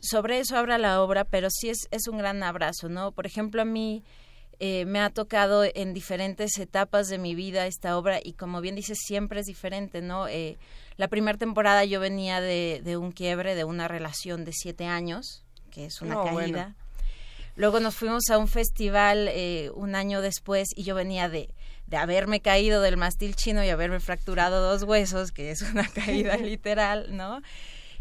sobre 0.00 0.38
eso 0.38 0.56
habla 0.56 0.78
la 0.78 1.02
obra, 1.02 1.24
pero 1.24 1.48
sí 1.50 1.68
es, 1.68 1.88
es 1.90 2.06
un 2.06 2.18
gran 2.18 2.44
abrazo, 2.44 2.88
¿no? 2.88 3.10
Por 3.10 3.26
ejemplo, 3.26 3.60
a 3.60 3.64
mí 3.64 4.04
eh, 4.60 4.84
me 4.84 5.00
ha 5.00 5.10
tocado 5.10 5.64
en 5.64 5.92
diferentes 5.92 6.56
etapas 6.58 7.08
de 7.08 7.18
mi 7.18 7.34
vida 7.34 7.66
esta 7.66 7.98
obra 7.98 8.20
y 8.22 8.34
como 8.34 8.60
bien 8.60 8.76
dices, 8.76 8.98
siempre 9.04 9.40
es 9.40 9.46
diferente, 9.46 10.00
¿no? 10.00 10.28
Eh, 10.28 10.58
la 10.96 11.08
primera 11.08 11.36
temporada 11.36 11.84
yo 11.84 11.98
venía 11.98 12.40
de, 12.40 12.82
de, 12.84 12.96
un 12.96 13.10
quiebre, 13.10 13.56
de 13.56 13.64
una 13.64 13.88
relación 13.88 14.44
de 14.44 14.52
siete 14.52 14.86
años, 14.86 15.42
que 15.72 15.86
es 15.86 16.00
una 16.02 16.22
caída. 16.22 16.76
Luego 17.56 17.80
nos 17.80 17.96
fuimos 17.96 18.30
a 18.30 18.38
un 18.38 18.48
festival 18.48 19.28
eh, 19.28 19.70
un 19.74 19.94
año 19.94 20.20
después 20.20 20.68
y 20.76 20.84
yo 20.84 20.94
venía 20.94 21.28
de, 21.28 21.48
de 21.86 21.96
haberme 21.96 22.40
caído 22.40 22.80
del 22.82 22.96
mastil 22.96 23.34
chino 23.34 23.64
y 23.64 23.70
haberme 23.70 23.98
fracturado 23.98 24.62
dos 24.62 24.82
huesos, 24.84 25.32
que 25.32 25.50
es 25.50 25.62
una 25.62 25.88
caída 25.94 26.36
literal, 26.38 27.16
¿no? 27.16 27.40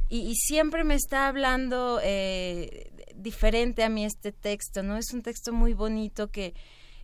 y, 0.09 0.35
siempre 0.35 0.83
me 0.83 0.95
está 0.95 1.27
hablando 1.27 1.99
eh, 2.03 2.91
diferente 3.15 3.83
a 3.83 3.89
mí 3.89 4.05
este 4.05 4.31
texto, 4.31 4.83
¿no? 4.83 4.97
Es 4.97 5.13
un 5.13 5.23
texto 5.23 5.51
muy 5.51 5.73
bonito 5.73 6.29
que, 6.29 6.53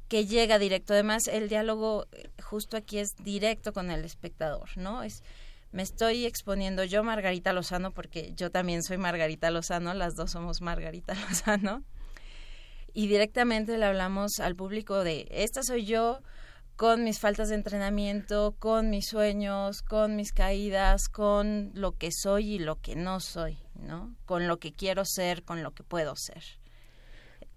que 0.07 0.25
llega 0.25 0.59
directo. 0.59 0.93
Además, 0.93 1.27
el 1.27 1.49
diálogo 1.49 2.07
eh, 2.11 2.29
justo 2.41 2.77
aquí 2.77 2.99
es 2.99 3.15
directo 3.23 3.73
con 3.73 3.89
el 3.89 4.05
espectador, 4.05 4.69
¿no? 4.75 5.03
Es 5.03 5.23
me 5.71 5.83
estoy 5.83 6.25
exponiendo 6.25 6.83
yo 6.83 7.01
Margarita 7.01 7.53
Lozano 7.53 7.91
porque 7.91 8.33
yo 8.35 8.51
también 8.51 8.83
soy 8.83 8.97
Margarita 8.97 9.49
Lozano, 9.51 9.93
las 9.93 10.15
dos 10.15 10.31
somos 10.31 10.61
Margarita 10.61 11.13
Lozano. 11.29 11.83
Y 12.93 13.07
directamente 13.07 13.77
le 13.77 13.85
hablamos 13.85 14.39
al 14.39 14.55
público 14.55 15.03
de 15.03 15.27
esta 15.31 15.63
soy 15.63 15.85
yo 15.85 16.19
con 16.75 17.03
mis 17.03 17.19
faltas 17.19 17.49
de 17.49 17.55
entrenamiento, 17.55 18.55
con 18.57 18.89
mis 18.89 19.07
sueños, 19.07 19.83
con 19.83 20.15
mis 20.15 20.33
caídas, 20.33 21.09
con 21.09 21.71
lo 21.75 21.91
que 21.91 22.09
soy 22.11 22.55
y 22.55 22.59
lo 22.59 22.81
que 22.81 22.95
no 22.95 23.19
soy, 23.19 23.59
¿no? 23.75 24.15
Con 24.25 24.47
lo 24.47 24.57
que 24.57 24.73
quiero 24.73 25.03
ser, 25.05 25.43
con 25.43 25.61
lo 25.61 25.71
que 25.71 25.83
puedo 25.83 26.15
ser. 26.15 26.43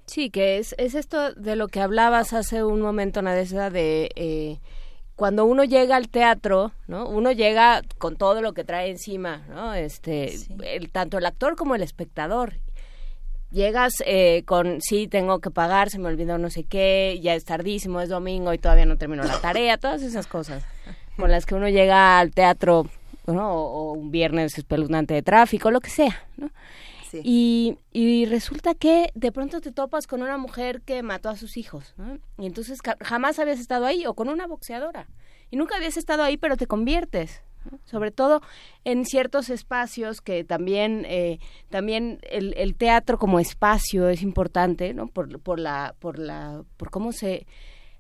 Sí, 0.06 0.28
que 0.28 0.58
es, 0.58 0.74
es 0.76 0.94
esto 0.94 1.32
de 1.32 1.56
lo 1.56 1.68
que 1.68 1.80
hablabas 1.80 2.34
hace 2.34 2.62
un 2.62 2.82
momento, 2.82 3.22
Nadesa, 3.22 3.70
de 3.70 4.10
eh, 4.14 4.60
cuando 5.16 5.44
uno 5.44 5.64
llega 5.64 5.96
al 5.96 6.08
teatro, 6.08 6.72
¿no? 6.86 7.08
Uno 7.08 7.32
llega 7.32 7.82
con 7.98 8.16
todo 8.16 8.42
lo 8.42 8.52
que 8.52 8.64
trae 8.64 8.90
encima, 8.90 9.38
¿no? 9.48 9.72
Este, 9.74 10.34
el, 10.62 10.90
tanto 10.90 11.18
el 11.18 11.26
actor 11.26 11.56
como 11.56 11.74
el 11.74 11.82
espectador. 11.82 12.58
Llegas 13.54 14.02
eh, 14.04 14.42
con, 14.46 14.80
sí, 14.82 15.06
tengo 15.06 15.38
que 15.38 15.50
pagar, 15.50 15.88
se 15.88 16.00
me 16.00 16.08
olvidó 16.08 16.38
no 16.38 16.50
sé 16.50 16.64
qué, 16.64 17.20
ya 17.22 17.34
es 17.34 17.44
tardísimo, 17.44 18.00
es 18.00 18.08
domingo 18.08 18.52
y 18.52 18.58
todavía 18.58 18.84
no 18.84 18.98
termino 18.98 19.22
la 19.22 19.40
tarea, 19.40 19.78
todas 19.78 20.02
esas 20.02 20.26
cosas 20.26 20.64
con 21.16 21.30
las 21.30 21.46
que 21.46 21.54
uno 21.54 21.68
llega 21.68 22.18
al 22.18 22.32
teatro, 22.32 22.88
¿no? 23.26 23.52
O, 23.52 23.92
un 23.92 24.10
viernes 24.10 24.58
espeluznante 24.58 25.14
de 25.14 25.22
tráfico, 25.22 25.70
lo 25.70 25.80
que 25.80 25.90
sea, 25.90 26.26
¿no? 26.36 26.50
Y, 27.22 27.78
y, 27.92 28.26
resulta 28.26 28.74
que 28.74 29.12
de 29.14 29.30
pronto 29.30 29.60
te 29.60 29.70
topas 29.70 30.08
con 30.08 30.20
una 30.20 30.36
mujer 30.36 30.80
que 30.80 31.00
mató 31.04 31.28
a 31.28 31.36
sus 31.36 31.56
hijos, 31.56 31.94
¿no? 31.96 32.18
Y 32.38 32.46
entonces 32.46 32.80
jamás 33.00 33.38
habías 33.38 33.60
estado 33.60 33.86
ahí, 33.86 34.04
o 34.04 34.14
con 34.14 34.28
una 34.28 34.48
boxeadora. 34.48 35.06
Y 35.48 35.56
nunca 35.56 35.76
habías 35.76 35.96
estado 35.96 36.24
ahí, 36.24 36.36
pero 36.36 36.56
te 36.56 36.66
conviertes. 36.66 37.42
Sobre 37.84 38.10
todo 38.10 38.40
en 38.84 39.04
ciertos 39.04 39.50
espacios 39.50 40.20
que 40.20 40.44
también 40.44 41.04
eh, 41.06 41.38
también 41.70 42.18
el, 42.30 42.54
el, 42.56 42.74
teatro 42.74 43.18
como 43.18 43.40
espacio 43.40 44.08
es 44.08 44.22
importante 44.22 44.94
no 44.94 45.06
por, 45.06 45.40
por 45.40 45.58
la 45.58 45.94
por 45.98 46.18
la 46.18 46.64
por 46.76 46.90
cómo 46.90 47.12
se 47.12 47.46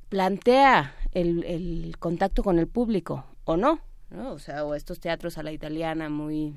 plantea 0.08 0.94
el, 1.12 1.44
el 1.44 1.96
contacto 1.98 2.42
con 2.42 2.58
el 2.58 2.68
público 2.68 3.24
o 3.44 3.56
no 3.56 3.80
no 4.10 4.32
o 4.32 4.38
sea 4.38 4.64
o 4.64 4.74
estos 4.74 5.00
teatros 5.00 5.38
a 5.38 5.42
la 5.42 5.52
italiana 5.52 6.08
muy 6.08 6.54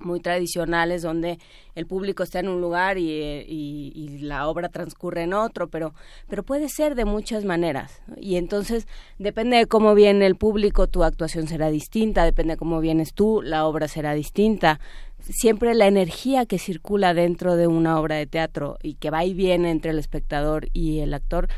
muy 0.00 0.20
tradicionales 0.20 1.02
donde 1.02 1.38
el 1.74 1.86
público 1.86 2.22
está 2.22 2.40
en 2.40 2.48
un 2.48 2.60
lugar 2.60 2.98
y, 2.98 3.10
y, 3.10 4.18
la 4.18 4.48
obra 4.48 4.68
transcurre 4.68 5.22
en 5.22 5.32
otro, 5.32 5.68
pero, 5.68 5.94
pero 6.28 6.42
puede 6.42 6.68
ser 6.68 6.94
de 6.94 7.04
muchas 7.04 7.44
maneras. 7.44 8.02
Y 8.16 8.36
entonces 8.36 8.86
depende 9.18 9.56
de 9.56 9.66
cómo 9.66 9.94
viene 9.94 10.26
el 10.26 10.36
público, 10.36 10.86
tu 10.86 11.04
actuación 11.04 11.46
será 11.46 11.70
distinta, 11.70 12.24
depende 12.24 12.54
de 12.54 12.58
cómo 12.58 12.80
vienes 12.80 13.14
tú, 13.14 13.42
la 13.42 13.66
obra 13.66 13.88
será 13.88 14.14
distinta. 14.14 14.80
Siempre 15.20 15.74
la 15.74 15.86
energía 15.86 16.46
que 16.46 16.58
circula 16.58 17.14
dentro 17.14 17.56
de 17.56 17.66
una 17.66 18.00
obra 18.00 18.16
de 18.16 18.26
teatro 18.26 18.78
y 18.82 18.94
que 18.94 19.10
va 19.10 19.24
y 19.24 19.34
viene 19.34 19.70
entre 19.70 19.90
el 19.90 19.98
espectador 19.98 20.68
y 20.72 21.00
el 21.00 21.14
actor 21.14 21.48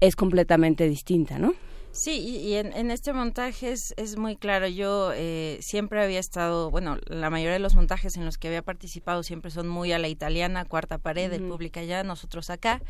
es 0.00 0.16
completamente 0.16 0.88
distinta, 0.88 1.38
¿no? 1.38 1.54
Sí, 1.90 2.18
y, 2.20 2.54
en, 2.54 2.90
este 2.90 3.12
montaje 3.12 3.72
es, 3.72 3.92
es, 3.96 4.16
muy 4.16 4.36
claro. 4.36 4.68
Yo 4.68 5.12
eh, 5.14 5.58
siempre 5.60 6.02
había 6.02 6.20
estado, 6.20 6.70
bueno, 6.70 6.98
la 7.06 7.30
mayoría 7.30 7.54
de 7.54 7.58
los 7.58 7.74
montajes 7.74 8.16
en 8.16 8.24
los 8.24 8.38
que 8.38 8.48
había 8.48 8.62
participado 8.62 9.22
siempre 9.22 9.50
son 9.50 9.68
muy 9.68 9.92
a 9.92 9.98
la 9.98 10.08
italiana, 10.08 10.64
cuarta 10.64 10.98
pared, 10.98 11.32
el 11.32 11.42
público 11.48 11.80
allá, 11.80 12.04
nosotros 12.04 12.50
acá. 12.50 12.80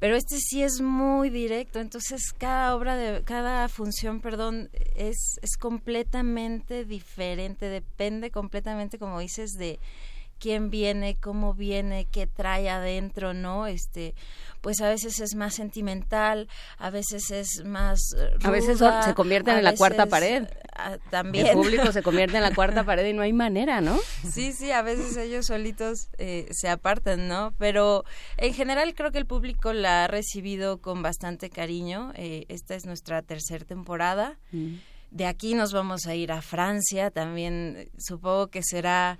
Pero 0.00 0.16
este 0.16 0.38
sí 0.38 0.62
es 0.62 0.80
muy 0.80 1.28
directo, 1.28 1.78
entonces 1.78 2.32
cada 2.36 2.74
obra 2.74 2.96
de 2.96 3.22
cada 3.22 3.68
función, 3.68 4.22
perdón, 4.22 4.70
es 4.96 5.38
es 5.42 5.58
completamente 5.58 6.86
diferente, 6.86 7.66
depende 7.66 8.30
completamente 8.30 8.98
como 8.98 9.20
dices 9.20 9.50
de 9.58 9.78
quién 10.40 10.70
viene, 10.70 11.16
cómo 11.20 11.54
viene, 11.54 12.06
qué 12.10 12.26
trae 12.26 12.68
adentro, 12.68 13.34
¿no? 13.34 13.66
Este, 13.66 14.14
pues 14.60 14.80
a 14.80 14.88
veces 14.88 15.20
es 15.20 15.34
más 15.34 15.54
sentimental, 15.54 16.48
a 16.78 16.90
veces 16.90 17.30
es 17.30 17.64
más 17.64 18.00
a 18.42 18.50
veces 18.50 18.78
se 19.04 19.14
convierten 19.14 19.58
en 19.58 19.64
la 19.64 19.74
cuarta 19.74 20.06
pared. 20.06 20.48
Ah, 20.74 20.96
también. 21.10 21.46
El 21.46 21.52
público 21.52 21.92
se 21.92 22.02
convierte 22.02 22.36
en 22.36 22.42
la 22.42 22.54
cuarta 22.54 22.84
pared 22.84 23.06
y 23.06 23.12
no 23.12 23.22
hay 23.22 23.32
manera, 23.32 23.80
¿no? 23.80 23.98
Sí, 24.28 24.52
sí, 24.52 24.70
a 24.70 24.82
veces 24.82 25.16
ellos 25.16 25.46
solitos 25.46 26.08
eh, 26.18 26.48
se 26.50 26.68
apartan, 26.68 27.28
¿no? 27.28 27.54
Pero 27.58 28.04
en 28.36 28.54
general 28.54 28.94
creo 28.94 29.12
que 29.12 29.18
el 29.18 29.26
público 29.26 29.72
la 29.72 30.04
ha 30.04 30.08
recibido 30.08 30.80
con 30.80 31.02
bastante 31.02 31.50
cariño. 31.50 32.12
Eh, 32.16 32.46
esta 32.48 32.74
es 32.74 32.86
nuestra 32.86 33.22
tercera 33.22 33.64
temporada. 33.64 34.38
Mm. 34.52 34.76
De 35.10 35.26
aquí 35.26 35.54
nos 35.54 35.72
vamos 35.72 36.06
a 36.06 36.14
ir 36.14 36.30
a 36.30 36.40
Francia, 36.40 37.10
también 37.10 37.90
supongo 37.98 38.46
que 38.46 38.62
será 38.62 39.18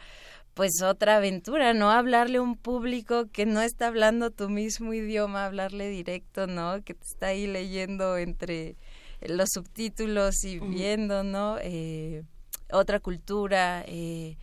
pues 0.60 0.82
otra 0.82 1.16
aventura, 1.16 1.72
¿no? 1.72 1.90
Hablarle 1.90 2.36
a 2.36 2.42
un 2.42 2.54
público 2.54 3.30
que 3.32 3.46
no 3.46 3.62
está 3.62 3.86
hablando 3.86 4.30
tu 4.30 4.50
mismo 4.50 4.92
idioma, 4.92 5.46
hablarle 5.46 5.88
directo, 5.88 6.46
¿no? 6.46 6.84
Que 6.84 6.92
te 6.92 7.06
está 7.06 7.28
ahí 7.28 7.46
leyendo 7.46 8.18
entre 8.18 8.76
los 9.22 9.48
subtítulos 9.54 10.44
y 10.44 10.58
viendo, 10.58 11.22
¿no? 11.24 11.56
Eh, 11.62 12.24
otra 12.70 13.00
cultura. 13.00 13.84
Eh, 13.86 14.36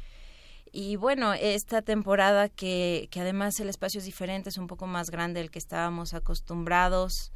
y 0.72 0.96
bueno, 0.96 1.36
esta 1.36 1.84
temporada 1.84 2.50
que, 2.50 3.10
que 3.12 3.20
además 3.20 3.60
el 3.60 3.70
espacio 3.70 4.00
es 4.00 4.06
diferente, 4.06 4.50
es 4.50 4.58
un 4.58 4.66
poco 4.66 4.88
más 4.88 5.12
grande 5.12 5.40
del 5.40 5.52
que 5.52 5.60
estábamos 5.60 6.16
acostumbrados. 6.16 7.32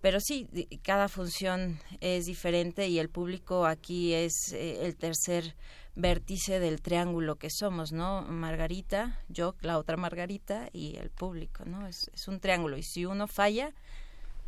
Pero 0.00 0.18
sí, 0.18 0.48
cada 0.82 1.08
función 1.08 1.78
es 2.00 2.26
diferente 2.26 2.88
y 2.88 2.98
el 2.98 3.08
público 3.08 3.66
aquí 3.66 4.14
es 4.14 4.52
eh, 4.52 4.84
el 4.84 4.96
tercer 4.96 5.54
vértice 5.96 6.58
del 6.60 6.82
triángulo 6.82 7.36
que 7.36 7.50
somos, 7.50 7.92
¿no? 7.92 8.22
Margarita, 8.22 9.20
yo, 9.28 9.54
la 9.60 9.78
otra 9.78 9.96
Margarita 9.96 10.68
y 10.72 10.96
el 10.96 11.10
público, 11.10 11.64
¿no? 11.64 11.86
Es, 11.86 12.10
es 12.14 12.28
un 12.28 12.40
triángulo 12.40 12.76
y 12.76 12.82
si 12.82 13.06
uno 13.06 13.26
falla, 13.26 13.72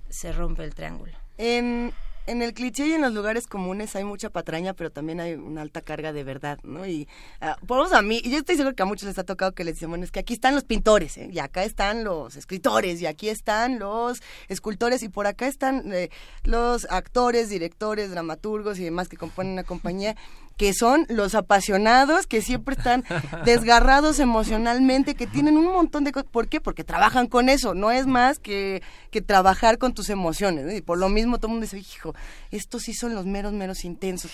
se 0.08 0.32
rompe 0.32 0.64
el 0.64 0.74
triángulo. 0.74 1.12
En, 1.38 1.92
en 2.26 2.42
el 2.42 2.54
cliché 2.54 2.88
y 2.88 2.92
en 2.92 3.02
los 3.02 3.12
lugares 3.12 3.46
comunes 3.46 3.94
hay 3.94 4.04
mucha 4.04 4.30
patraña, 4.30 4.74
pero 4.74 4.90
también 4.90 5.20
hay 5.20 5.34
una 5.34 5.62
alta 5.62 5.80
carga 5.80 6.12
de 6.12 6.24
verdad, 6.24 6.58
¿no? 6.64 6.86
Y 6.86 7.08
uh, 7.40 7.94
a 7.94 8.02
mí, 8.02 8.20
y 8.24 8.30
yo 8.30 8.38
estoy 8.38 8.56
seguro 8.56 8.74
que 8.74 8.82
a 8.82 8.86
muchos 8.86 9.06
les 9.06 9.18
ha 9.18 9.24
tocado 9.24 9.52
que 9.52 9.64
les 9.64 9.74
dicen, 9.74 9.90
bueno, 9.90 10.04
es 10.04 10.10
que 10.10 10.20
aquí 10.20 10.34
están 10.34 10.54
los 10.54 10.64
pintores, 10.64 11.16
¿eh? 11.18 11.28
y 11.32 11.38
acá 11.38 11.64
están 11.64 12.04
los 12.04 12.36
escritores, 12.36 13.00
y 13.00 13.06
aquí 13.06 13.28
están 13.28 13.78
los 13.78 14.22
escultores, 14.48 15.02
y 15.02 15.08
por 15.08 15.26
acá 15.26 15.46
están 15.46 15.92
eh, 15.92 16.10
los 16.44 16.86
actores, 16.90 17.48
directores, 17.48 18.10
dramaturgos 18.10 18.78
y 18.78 18.84
demás 18.84 19.08
que 19.08 19.16
componen 19.16 19.52
una 19.52 19.64
compañía 19.64 20.16
que 20.56 20.72
son 20.72 21.06
los 21.08 21.34
apasionados, 21.34 22.26
que 22.26 22.42
siempre 22.42 22.74
están 22.74 23.04
desgarrados 23.44 24.18
emocionalmente, 24.20 25.14
que 25.14 25.26
tienen 25.26 25.56
un 25.56 25.72
montón 25.72 26.04
de 26.04 26.12
cosas. 26.12 26.28
¿Por 26.30 26.48
qué? 26.48 26.60
Porque 26.60 26.84
trabajan 26.84 27.26
con 27.26 27.48
eso, 27.48 27.74
no 27.74 27.90
es 27.90 28.06
más 28.06 28.38
que, 28.38 28.82
que 29.10 29.20
trabajar 29.20 29.78
con 29.78 29.92
tus 29.94 30.10
emociones. 30.10 30.72
Y 30.74 30.80
por 30.80 30.98
lo 30.98 31.08
mismo 31.08 31.38
todo 31.38 31.48
el 31.48 31.52
mundo 31.52 31.64
dice, 31.64 31.78
hijo, 31.78 32.14
estos 32.50 32.82
sí 32.82 32.94
son 32.94 33.14
los 33.14 33.26
meros, 33.26 33.52
meros 33.52 33.84
intensos. 33.84 34.30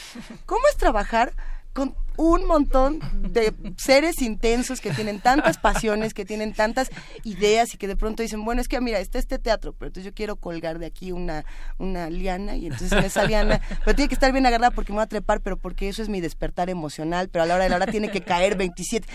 ¿Cómo 0.46 0.62
es 0.70 0.76
trabajar 0.76 1.32
con 1.72 1.94
un 2.16 2.46
montón 2.46 3.00
de 3.32 3.54
seres 3.76 4.20
intensos 4.20 4.80
que 4.80 4.90
tienen 4.90 5.20
tantas 5.20 5.56
pasiones, 5.58 6.12
que 6.12 6.24
tienen 6.24 6.52
tantas 6.52 6.90
ideas 7.24 7.72
y 7.74 7.78
que 7.78 7.88
de 7.88 7.96
pronto 7.96 8.22
dicen, 8.22 8.44
bueno, 8.44 8.60
es 8.60 8.68
que 8.68 8.80
mira, 8.80 8.98
está 8.98 9.18
este 9.18 9.38
teatro, 9.38 9.72
pero 9.72 9.88
entonces 9.88 10.10
yo 10.10 10.14
quiero 10.14 10.36
colgar 10.36 10.78
de 10.78 10.86
aquí 10.86 11.12
una, 11.12 11.44
una 11.78 12.10
liana 12.10 12.56
y 12.56 12.66
entonces 12.66 12.92
en 12.92 13.04
esa 13.04 13.24
liana, 13.24 13.60
pero 13.84 13.96
tiene 13.96 14.08
que 14.08 14.14
estar 14.14 14.30
bien 14.32 14.44
agarrada 14.46 14.70
porque 14.70 14.92
me 14.92 14.96
voy 14.96 15.04
a 15.04 15.08
trepar, 15.08 15.40
pero 15.40 15.56
porque 15.56 15.88
eso 15.88 16.02
es 16.02 16.08
mi 16.08 16.20
despertar 16.20 16.68
emocional, 16.68 17.28
pero 17.28 17.44
a 17.44 17.46
la 17.46 17.54
hora 17.54 17.64
de 17.64 17.70
la 17.70 17.76
hora 17.76 17.86
tiene 17.86 18.10
que 18.10 18.20
caer 18.20 18.56
27. 18.56 19.08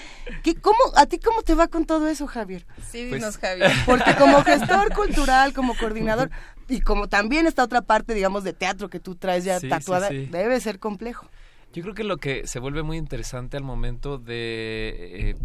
¿Qué, 0.44 0.56
cómo, 0.56 0.80
¿A 0.96 1.06
ti 1.06 1.20
cómo 1.20 1.44
te 1.44 1.54
va 1.54 1.68
con 1.68 1.86
todo 1.86 2.08
eso, 2.08 2.26
Javier? 2.26 2.66
Sí, 2.78 3.06
pues 3.10 3.22
dinos, 3.22 3.38
Javier. 3.38 3.72
Porque 3.86 4.16
como 4.16 4.44
gestor 4.44 4.94
cultural, 4.94 5.54
como 5.54 5.78
coordinador, 5.78 6.32
y 6.68 6.82
como 6.82 7.08
también 7.08 7.48
está 7.48 7.64
otra 7.64 7.82
parte, 7.82 8.14
digamos, 8.14 8.44
de 8.44 8.54
teatro 8.54 8.90
que 8.90 9.00
tú 9.00 9.16
traes 9.16 9.44
ya 9.46 9.60
tatuada, 9.60 10.10
debe 10.10 10.60
ser 10.60 10.80
complejo. 10.80 11.30
Yo 11.78 11.84
creo 11.84 11.94
que 11.94 12.04
lo 12.04 12.18
que 12.18 12.48
se 12.48 12.58
vuelve 12.58 12.82
muy 12.82 12.98
interesante 12.98 13.56
al 13.56 13.64
momento 13.64 14.18
de 14.18 15.30
eh, 15.30 15.36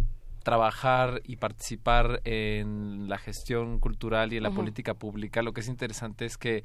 trabajar 0.41 1.21
y 1.25 1.35
participar 1.35 2.21
en 2.23 3.07
la 3.07 3.19
gestión 3.19 3.79
cultural 3.79 4.33
y 4.33 4.37
en 4.37 4.41
la 4.41 4.49
política 4.49 4.95
pública, 4.95 5.43
lo 5.43 5.53
que 5.53 5.61
es 5.61 5.67
interesante 5.67 6.25
es 6.25 6.39
que 6.39 6.63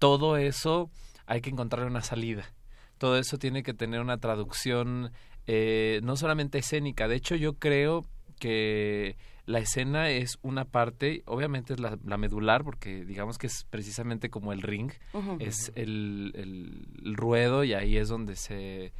todo 0.00 0.36
eso 0.36 0.90
hay 1.26 1.42
que 1.42 1.50
encontrar 1.50 1.86
una 1.86 2.02
salida. 2.02 2.52
Todo 2.98 3.18
eso 3.18 3.38
tiene 3.38 3.62
que 3.62 3.72
tener 3.72 4.00
una 4.00 4.18
traducción 4.18 5.12
eh, 5.46 6.00
no 6.02 6.16
solamente 6.16 6.58
escénica. 6.58 7.06
De 7.06 7.14
hecho, 7.14 7.36
yo 7.36 7.52
creo 7.52 8.04
que 8.40 9.16
la 9.48 9.60
escena 9.60 10.10
es 10.10 10.38
una 10.42 10.66
parte, 10.66 11.22
obviamente 11.24 11.72
es 11.72 11.80
la, 11.80 11.96
medular, 12.18 12.64
porque 12.64 13.06
digamos 13.06 13.38
que 13.38 13.46
es 13.46 13.64
precisamente 13.70 14.28
como 14.28 14.52
el 14.52 14.60
ring, 14.60 14.92
es 15.38 15.72
el, 15.74 16.32
el, 16.34 17.14
ruedo 17.16 17.64
y 17.64 17.72
ahí 17.72 17.96
es 17.96 18.08
donde 18.08 18.36
se, 18.36 18.92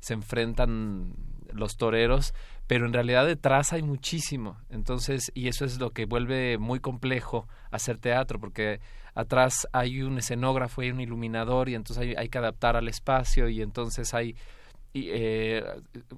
se 0.00 0.12
enfrentan 0.12 1.14
los 1.54 1.78
toreros, 1.78 2.34
pero 2.66 2.84
en 2.84 2.92
realidad 2.92 3.24
detrás 3.24 3.72
hay 3.72 3.82
muchísimo. 3.82 4.58
Entonces, 4.68 5.32
y 5.34 5.48
eso 5.48 5.64
es 5.64 5.80
lo 5.80 5.88
que 5.88 6.04
vuelve 6.04 6.58
muy 6.58 6.80
complejo 6.80 7.48
hacer 7.70 7.96
teatro, 7.96 8.38
porque 8.38 8.80
atrás 9.14 9.66
hay 9.72 10.02
un 10.02 10.18
escenógrafo, 10.18 10.82
hay 10.82 10.90
un 10.90 11.00
iluminador, 11.00 11.70
y 11.70 11.76
entonces 11.76 12.02
hay, 12.02 12.14
hay 12.14 12.28
que 12.28 12.36
adaptar 12.36 12.76
al 12.76 12.88
espacio, 12.88 13.48
y 13.48 13.62
entonces 13.62 14.12
hay 14.12 14.36
y, 14.94 15.08
eh, 15.10 15.62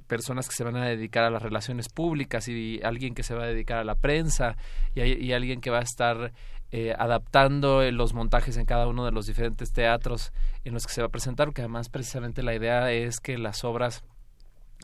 personas 0.06 0.48
que 0.48 0.54
se 0.54 0.62
van 0.62 0.76
a 0.76 0.86
dedicar 0.86 1.24
a 1.24 1.30
las 1.30 1.42
relaciones 1.42 1.88
públicas 1.88 2.46
y 2.46 2.80
alguien 2.84 3.14
que 3.14 3.24
se 3.24 3.34
va 3.34 3.42
a 3.44 3.46
dedicar 3.48 3.78
a 3.78 3.84
la 3.84 3.96
prensa 3.96 4.56
y, 4.94 5.02
y 5.02 5.32
alguien 5.32 5.60
que 5.60 5.70
va 5.70 5.78
a 5.78 5.82
estar 5.82 6.32
eh, 6.72 6.94
adaptando 6.98 7.88
los 7.90 8.12
montajes 8.12 8.56
en 8.56 8.66
cada 8.66 8.86
uno 8.86 9.04
de 9.04 9.12
los 9.12 9.26
diferentes 9.26 9.72
teatros 9.72 10.32
en 10.64 10.74
los 10.74 10.86
que 10.86 10.92
se 10.92 11.00
va 11.00 11.06
a 11.06 11.10
presentar, 11.10 11.46
porque 11.46 11.62
además 11.62 11.88
precisamente 11.88 12.42
la 12.42 12.54
idea 12.54 12.92
es 12.92 13.18
que 13.20 13.38
las 13.38 13.64
obras 13.64 14.04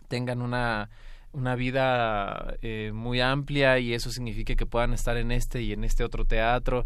tengan 0.08 0.42
una 0.42 0.90
una 1.32 1.56
vida 1.56 2.56
eh, 2.60 2.92
muy 2.94 3.20
amplia 3.20 3.78
y 3.78 3.94
eso 3.94 4.10
significa 4.10 4.54
que 4.54 4.66
puedan 4.66 4.92
estar 4.92 5.16
en 5.16 5.32
este 5.32 5.62
y 5.62 5.72
en 5.72 5.82
este 5.84 6.04
otro 6.04 6.24
teatro. 6.24 6.84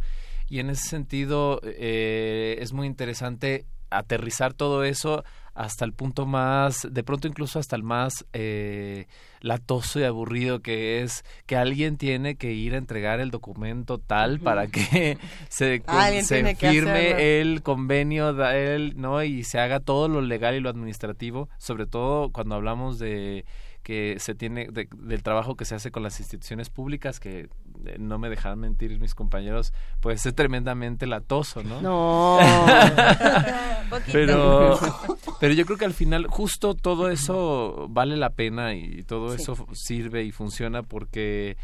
Y 0.49 0.61
en 0.61 0.71
ese 0.71 0.88
sentido 0.88 1.61
eh, 1.64 2.57
es 2.61 2.73
muy 2.73 2.87
interesante 2.87 3.66
aterrizar 3.90 4.55
todo 4.55 4.85
eso 4.85 5.25
hasta 5.57 5.87
el 5.87 5.94
punto 5.94 6.27
más, 6.27 6.87
de 6.90 7.03
pronto 7.03 7.27
incluso 7.27 7.59
hasta 7.59 7.77
el 7.77 7.83
más 7.83 8.27
eh, 8.35 9.07
latoso 9.40 9.99
y 9.99 10.05
aburrido 10.05 10.61
que 10.61 11.03
es 11.03 11.25
que 11.46 11.57
alguien 11.57 11.96
tiene 11.96 12.37
que 12.37 12.53
ir 12.53 12.75
a 12.75 12.79
entregar 12.79 13.20
el 13.20 13.31
documento 13.31 13.99
tal 13.99 14.38
para 14.38 14.66
que 14.66 15.16
se, 15.49 15.83
se 16.22 16.57
firme 16.57 17.40
el 17.40 17.62
convenio 17.62 18.35
de 18.35 18.75
él, 18.75 18.94
¿no? 18.96 19.22
Y 19.22 19.44
se 19.44 19.59
haga 19.59 19.81
todo 19.81 20.09
lo 20.09 20.20
legal 20.20 20.55
y 20.55 20.61
lo 20.61 20.68
administrativo, 20.68 21.49
sobre 21.57 21.87
todo 21.87 22.31
cuando 22.31 22.55
hablamos 22.55 22.99
de 22.99 23.46
que 23.87 24.16
se 24.18 24.35
tiene 24.35 24.66
del 24.72 25.22
trabajo 25.22 25.55
que 25.55 25.64
se 25.64 25.77
hace 25.77 25.92
con 25.92 26.03
las 26.03 26.18
instituciones 26.18 26.70
públicas 26.70 27.20
que 27.20 27.49
eh, 27.85 27.96
no 28.01 28.18
me 28.18 28.29
dejan 28.29 28.59
mentir 28.59 28.99
mis 28.99 29.14
compañeros 29.14 29.72
pues 30.01 30.27
es 30.27 30.35
tremendamente 30.35 31.07
latoso 31.07 31.62
no 31.62 31.81
no. 31.81 32.40
Pero 34.11 34.77
pero 35.40 35.55
yo 35.55 35.64
creo 35.64 35.79
que 35.79 35.85
al 35.85 35.94
final 35.94 36.27
justo 36.27 36.75
todo 36.75 37.11
eso 37.11 37.87
vale 37.88 38.16
la 38.16 38.31
pena 38.31 38.75
y 38.75 39.05
todo 39.05 39.33
eso 39.33 39.55
sirve 39.72 40.25
y 40.25 40.33
funciona 40.33 40.83
porque 40.83 41.57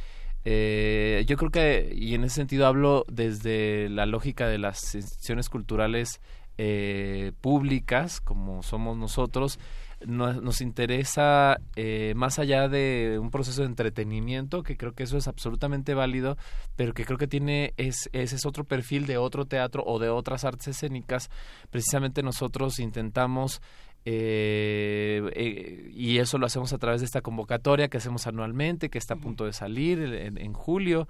eh, 0.44 1.24
yo 1.26 1.36
creo 1.36 1.50
que 1.50 1.92
y 1.92 2.14
en 2.14 2.22
ese 2.22 2.36
sentido 2.36 2.68
hablo 2.68 3.04
desde 3.08 3.88
la 3.88 4.06
lógica 4.06 4.46
de 4.46 4.58
las 4.58 4.94
instituciones 4.94 5.48
culturales 5.48 6.20
eh, 6.56 7.32
públicas 7.40 8.20
como 8.20 8.62
somos 8.62 8.96
nosotros 8.96 9.58
nos, 10.06 10.60
interesa 10.60 11.58
eh, 11.76 12.12
más 12.16 12.38
allá 12.38 12.68
de 12.68 13.18
un 13.20 13.30
proceso 13.30 13.62
de 13.62 13.68
entretenimiento, 13.68 14.62
que 14.62 14.76
creo 14.76 14.92
que 14.92 15.04
eso 15.04 15.16
es 15.16 15.28
absolutamente 15.28 15.94
válido, 15.94 16.36
pero 16.76 16.92
que 16.94 17.04
creo 17.04 17.18
que 17.18 17.26
tiene 17.26 17.74
es, 17.76 18.08
ese 18.12 18.36
es 18.36 18.46
otro 18.46 18.64
perfil 18.64 19.06
de 19.06 19.16
otro 19.16 19.44
teatro 19.44 19.82
o 19.86 19.98
de 19.98 20.08
otras 20.08 20.44
artes 20.44 20.68
escénicas. 20.68 21.30
Precisamente 21.70 22.22
nosotros 22.22 22.78
intentamos 22.78 23.60
eh, 24.04 25.22
eh, 25.34 25.90
y 25.94 26.18
eso 26.18 26.36
lo 26.36 26.46
hacemos 26.46 26.72
a 26.72 26.78
través 26.78 27.00
de 27.00 27.04
esta 27.04 27.20
convocatoria 27.20 27.88
que 27.88 27.98
hacemos 27.98 28.26
anualmente, 28.26 28.90
que 28.90 28.98
está 28.98 29.14
a 29.14 29.18
punto 29.18 29.44
de 29.44 29.52
salir 29.52 30.02
en 30.02 30.52
julio, 30.52 31.06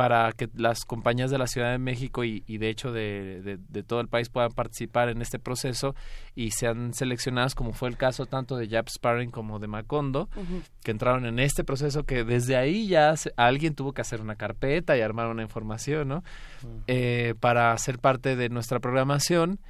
para 0.00 0.32
que 0.32 0.48
las 0.54 0.86
compañías 0.86 1.30
de 1.30 1.36
la 1.36 1.46
Ciudad 1.46 1.72
de 1.72 1.76
México 1.76 2.24
y, 2.24 2.40
de 2.40 2.70
hecho 2.70 2.90
de, 2.90 3.58
todo 3.86 4.00
el 4.00 4.08
país 4.08 4.30
puedan 4.30 4.50
participar 4.50 5.10
en 5.10 5.20
este 5.20 5.38
proceso 5.38 5.94
y 6.34 6.52
sean 6.52 6.94
seleccionadas 6.94 7.54
como 7.54 7.74
fue 7.74 7.90
el 7.90 7.98
caso 7.98 8.24
tanto 8.24 8.56
de 8.56 8.66
Jap 8.66 8.88
Sparring 8.88 9.30
como 9.30 9.58
de 9.58 9.66
Macondo 9.66 10.30
que 10.82 10.92
entraron 10.92 11.26
en 11.26 11.38
este 11.38 11.64
proceso 11.64 12.04
que 12.04 12.24
desde 12.24 12.56
ahí 12.56 12.88
ya 12.88 13.12
alguien 13.36 13.74
tuvo 13.74 13.92
que 13.92 14.00
hacer 14.00 14.22
una 14.22 14.36
carpeta 14.36 14.96
y 14.96 15.02
armar 15.02 15.26
una 15.26 15.42
información 15.42 16.08
¿no? 16.08 16.24
Eh, 16.86 17.34
para 17.38 17.76
ser 17.76 17.98
parte 17.98 18.36
de 18.36 18.48
nuestra 18.48 18.80
programación 18.80 19.60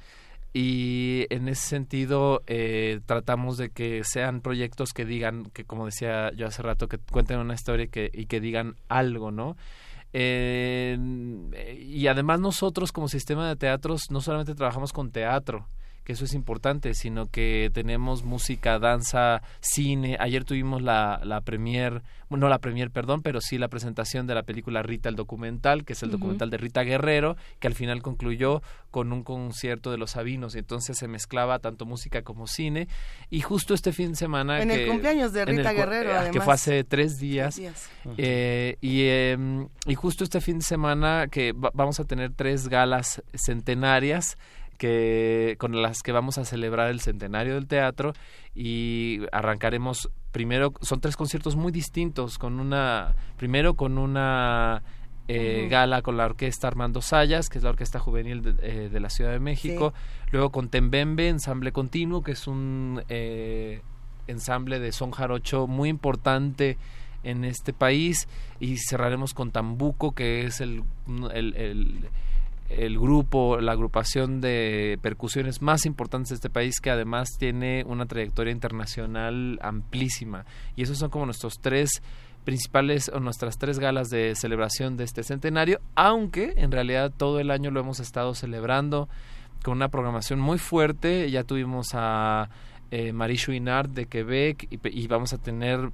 y 0.53 1.25
en 1.29 1.49
ese 1.49 1.67
sentido 1.67 2.41
eh, 2.47 3.01
tratamos 3.05 3.57
de 3.57 3.69
que 3.69 4.05
sean 4.05 4.39
proyectos 4.39 4.93
que 4.93 5.03
digan 5.03 5.43
que 5.51 5.65
como 5.65 5.87
decía 5.87 6.31
yo 6.37 6.47
hace 6.47 6.61
rato 6.61 6.87
que 6.87 6.99
cuenten 6.99 7.39
una 7.39 7.53
historia 7.53 7.87
que, 7.87 8.09
y 8.13 8.27
que 8.27 8.39
digan 8.39 8.77
algo 8.87 9.29
no 9.31 9.57
eh, 10.13 10.97
y 11.79 12.07
además 12.07 12.39
nosotros 12.39 12.91
como 12.91 13.07
sistema 13.07 13.47
de 13.47 13.55
teatros 13.55 14.11
no 14.11 14.21
solamente 14.21 14.55
trabajamos 14.55 14.93
con 14.93 15.11
teatro, 15.11 15.67
que 16.03 16.13
eso 16.13 16.25
es 16.25 16.33
importante, 16.33 16.93
sino 16.93 17.27
que 17.27 17.69
tenemos 17.73 18.23
música, 18.23 18.79
danza, 18.79 19.41
cine. 19.59 20.17
Ayer 20.19 20.43
tuvimos 20.43 20.81
la, 20.81 21.21
la 21.23 21.41
premier, 21.41 22.01
bueno, 22.29 22.45
no 22.45 22.49
la 22.49 22.59
premier, 22.59 22.89
perdón, 22.91 23.21
pero 23.21 23.39
sí 23.41 23.57
la 23.57 23.67
presentación 23.67 24.25
de 24.25 24.35
la 24.35 24.43
película 24.43 24.81
Rita 24.81 25.09
el 25.09 25.15
documental, 25.15 25.85
que 25.85 25.93
es 25.93 26.03
el 26.03 26.11
documental 26.11 26.49
de 26.49 26.57
Rita 26.57 26.81
Guerrero, 26.83 27.37
que 27.59 27.67
al 27.67 27.75
final 27.75 28.01
concluyó 28.01 28.61
con 28.89 29.13
un 29.13 29.23
concierto 29.23 29.91
de 29.91 29.97
los 29.97 30.11
Sabinos. 30.11 30.55
Y 30.55 30.59
entonces 30.59 30.97
se 30.97 31.07
mezclaba 31.07 31.59
tanto 31.59 31.85
música 31.85 32.23
como 32.23 32.47
cine. 32.47 32.87
Y 33.29 33.41
justo 33.41 33.73
este 33.73 33.91
fin 33.91 34.11
de 34.11 34.15
semana... 34.15 34.61
En 34.61 34.71
el 34.71 34.87
cumpleaños 34.87 35.33
de 35.33 35.45
Rita 35.45 35.71
Guerrero, 35.71 36.11
además. 36.11 36.31
Que 36.31 36.41
fue 36.41 36.53
hace 36.53 36.83
tres 36.83 37.19
días. 37.19 37.59
Eh, 38.17 38.77
y, 38.81 39.05
em, 39.07 39.67
y 39.85 39.95
justo 39.95 40.23
este 40.23 40.41
fin 40.41 40.59
de 40.59 40.65
semana 40.65 41.27
que 41.29 41.53
vamos 41.55 41.99
a 41.99 42.05
tener 42.05 42.33
tres 42.33 42.67
galas 42.67 43.21
centenarias 43.33 44.37
que 44.81 45.57
con 45.59 45.79
las 45.79 46.01
que 46.01 46.11
vamos 46.11 46.39
a 46.39 46.43
celebrar 46.43 46.89
el 46.89 47.01
centenario 47.01 47.53
del 47.53 47.67
teatro 47.67 48.13
y 48.55 49.19
arrancaremos 49.31 50.09
primero 50.31 50.73
son 50.81 50.99
tres 50.99 51.15
conciertos 51.15 51.55
muy 51.55 51.71
distintos 51.71 52.39
con 52.39 52.59
una 52.59 53.13
primero 53.37 53.75
con 53.75 53.99
una 53.99 54.81
eh, 55.27 55.67
gala 55.69 56.01
con 56.01 56.17
la 56.17 56.25
orquesta 56.25 56.67
Armando 56.67 57.03
Sayas, 57.03 57.47
que 57.47 57.59
es 57.59 57.63
la 57.63 57.69
orquesta 57.69 57.99
juvenil 57.99 58.41
de, 58.41 58.55
eh, 58.87 58.99
la 58.99 59.11
Ciudad 59.11 59.29
de 59.29 59.39
México, 59.39 59.93
luego 60.31 60.49
con 60.49 60.69
Tembembe, 60.69 61.29
ensamble 61.29 61.71
continuo, 61.71 62.23
que 62.23 62.31
es 62.31 62.47
un 62.47 63.03
eh, 63.07 63.81
ensamble 64.25 64.79
de 64.79 64.91
son 64.91 65.11
jarocho 65.11 65.67
muy 65.67 65.89
importante 65.89 66.79
en 67.23 67.45
este 67.45 67.71
país, 67.71 68.27
y 68.59 68.77
cerraremos 68.77 69.35
con 69.35 69.51
Tambuco, 69.51 70.13
que 70.13 70.45
es 70.47 70.59
el, 70.59 70.83
el 71.33 71.53
el 71.55 72.09
grupo, 72.99 73.59
la 73.59 73.73
agrupación 73.73 74.41
de 74.41 74.99
percusiones 75.01 75.61
más 75.61 75.85
importantes 75.85 76.29
de 76.29 76.35
este 76.35 76.49
país 76.49 76.79
que 76.79 76.89
además 76.89 77.29
tiene 77.37 77.83
una 77.87 78.05
trayectoria 78.05 78.51
internacional 78.51 79.59
amplísima. 79.61 80.45
Y 80.75 80.83
esos 80.83 80.97
son 80.97 81.09
como 81.09 81.25
nuestros 81.25 81.59
tres 81.59 82.01
principales 82.43 83.09
o 83.13 83.19
nuestras 83.19 83.57
tres 83.57 83.79
galas 83.79 84.09
de 84.09 84.35
celebración 84.35 84.97
de 84.97 85.03
este 85.03 85.23
centenario, 85.23 85.79
aunque 85.95 86.53
en 86.57 86.71
realidad 86.71 87.11
todo 87.15 87.39
el 87.39 87.51
año 87.51 87.71
lo 87.71 87.79
hemos 87.79 87.99
estado 87.99 88.33
celebrando 88.33 89.09
con 89.63 89.77
una 89.77 89.89
programación 89.89 90.39
muy 90.39 90.57
fuerte. 90.57 91.29
Ya 91.29 91.43
tuvimos 91.43 91.89
a 91.93 92.49
eh, 92.89 93.13
Marie 93.13 93.37
Chouinard 93.37 93.89
de 93.89 94.05
Quebec 94.07 94.67
y, 94.69 95.07
vamos 95.07 95.33
a 95.33 95.37
tener 95.37 95.91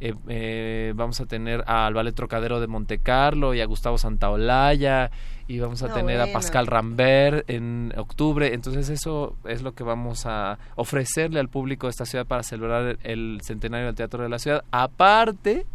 eh, 0.00 0.14
eh, 0.28 0.92
vamos 0.96 1.20
a 1.20 1.26
tener 1.26 1.64
al 1.66 1.94
Ballet 1.94 2.14
Trocadero 2.14 2.60
de 2.60 2.66
Monte 2.66 2.98
Carlo 2.98 3.54
y 3.54 3.60
a 3.60 3.66
Gustavo 3.66 3.98
Santaolalla 3.98 5.10
y 5.46 5.58
vamos 5.60 5.82
a 5.82 5.92
tener 5.92 6.20
a 6.20 6.32
Pascal 6.32 6.66
Rambert 6.66 7.48
en 7.48 7.92
octubre. 7.96 8.54
Entonces 8.54 8.88
eso 8.88 9.36
es 9.44 9.62
lo 9.62 9.72
que 9.72 9.84
vamos 9.84 10.26
a 10.26 10.58
ofrecerle 10.76 11.40
al 11.40 11.48
público 11.48 11.86
de 11.86 11.92
esta 11.92 12.06
ciudad 12.06 12.26
para 12.26 12.42
celebrar 12.42 12.98
el 13.02 13.40
centenario 13.42 13.86
del 13.86 13.94
Teatro 13.94 14.22
de 14.22 14.28
la 14.28 14.38
Ciudad. 14.38 14.64
Aparte 14.70 15.66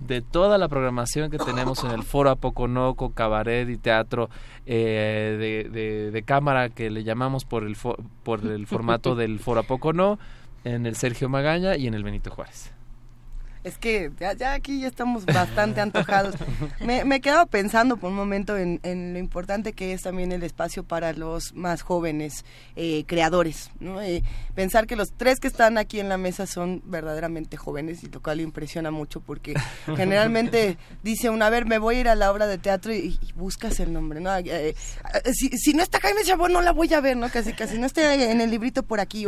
de 0.00 0.20
toda 0.20 0.58
la 0.58 0.68
programación 0.68 1.30
que 1.30 1.38
tenemos 1.38 1.82
en 1.84 1.90
el 1.90 2.02
Foro 2.02 2.30
Apoconoco, 2.30 3.12
cabaret 3.12 3.68
y 3.68 3.78
teatro 3.78 4.28
eh, 4.66 5.64
de, 5.72 6.10
de, 6.10 6.22
cámara 6.22 6.68
que 6.68 6.90
le 6.90 7.02
llamamos 7.02 7.46
por 7.46 7.64
el, 7.64 7.76
por 8.22 8.44
el 8.44 8.66
formato 8.66 9.14
del 9.14 9.38
Foro 9.38 9.60
Apocono, 9.60 10.18
en 10.64 10.84
el 10.84 10.96
Sergio 10.96 11.28
Magaña 11.28 11.76
y 11.76 11.86
en 11.86 11.94
el 11.94 12.04
Benito 12.04 12.30
Juárez. 12.30 12.75
Es 13.66 13.78
que 13.78 14.12
ya, 14.38 14.52
aquí 14.52 14.82
ya 14.82 14.86
estamos 14.86 15.26
bastante 15.26 15.80
antojados. 15.80 16.36
Me, 16.80 17.04
me 17.04 17.20
quedaba 17.20 17.46
pensando 17.46 17.96
por 17.96 18.10
un 18.10 18.16
momento 18.16 18.56
en, 18.56 18.78
lo 19.12 19.18
importante 19.18 19.72
que 19.72 19.92
es 19.92 20.02
también 20.02 20.30
el 20.30 20.44
espacio 20.44 20.84
para 20.84 21.12
los 21.12 21.52
más 21.52 21.82
jóvenes 21.82 22.44
eh, 22.76 23.02
creadores. 23.08 23.72
¿no? 23.80 24.00
Eh, 24.00 24.22
pensar 24.54 24.86
que 24.86 24.94
los 24.94 25.14
tres 25.16 25.40
que 25.40 25.48
están 25.48 25.78
aquí 25.78 25.98
en 25.98 26.08
la 26.08 26.16
mesa 26.16 26.46
son 26.46 26.80
verdaderamente 26.84 27.56
jóvenes 27.56 28.04
y 28.04 28.06
lo 28.08 28.22
cual 28.22 28.40
impresiona 28.40 28.92
mucho 28.92 29.20
porque 29.20 29.54
generalmente 29.96 30.78
dice 31.02 31.28
una, 31.28 31.48
a 31.48 31.50
ver, 31.50 31.66
me 31.66 31.78
voy 31.78 31.96
a 31.96 32.00
ir 32.02 32.08
a 32.08 32.14
la 32.14 32.30
obra 32.30 32.46
de 32.46 32.58
teatro 32.58 32.94
y, 32.94 33.18
buscas 33.34 33.80
el 33.80 33.92
nombre. 33.92 34.20
¿no? 34.20 34.32
Eh, 34.36 34.76
si, 35.34 35.48
si, 35.58 35.74
no 35.74 35.82
está 35.82 35.98
Jaime 35.98 36.22
Chabón 36.22 36.52
no 36.52 36.62
la 36.62 36.70
voy 36.70 36.94
a 36.94 37.00
ver, 37.00 37.16
¿no? 37.16 37.28
Casi, 37.30 37.52
casi 37.52 37.78
no 37.78 37.86
está 37.86 38.14
en 38.14 38.40
el 38.40 38.48
librito 38.48 38.84
por 38.84 39.00
aquí. 39.00 39.26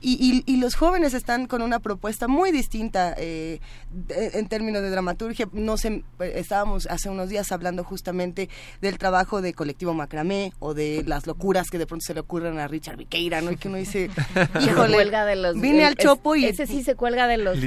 Y, 0.00 0.44
y, 0.46 0.56
los 0.58 0.74
jóvenes 0.74 1.14
están 1.14 1.46
con 1.46 1.62
una 1.62 1.78
propuesta 1.78 2.28
muy 2.28 2.50
distinta 2.50 3.14
eh, 3.16 3.60
en 4.08 4.48
términos 4.48 4.82
de 4.82 4.90
dramaturgia. 4.90 5.48
No 5.52 5.76
sé, 5.76 6.02
estábamos 6.20 6.86
hace 6.86 7.08
unos 7.08 7.28
días 7.28 7.52
hablando 7.52 7.84
justamente 7.84 8.48
del 8.80 8.98
trabajo 8.98 9.40
de 9.40 9.54
Colectivo 9.54 9.94
Macramé 9.94 10.52
o 10.58 10.74
de 10.74 11.04
las 11.06 11.26
locuras 11.26 11.68
que 11.70 11.78
de 11.78 11.86
pronto 11.86 12.04
se 12.04 12.14
le 12.14 12.20
ocurren 12.20 12.58
a 12.58 12.68
Richard 12.68 12.96
Viqueira, 12.96 13.40
¿no? 13.40 13.52
Y 13.52 13.56
que 13.56 13.68
uno 13.68 13.78
dice, 13.78 14.10
híjole, 14.60 14.98
de 15.10 15.36
los, 15.36 15.60
vine 15.60 15.84
al 15.84 15.96
chopo 15.96 16.36
y... 16.36 16.44
Ese 16.44 16.66
sí 16.66 16.82
se 16.82 16.94
cuelga 16.94 17.26
de 17.26 17.38
los, 17.38 17.58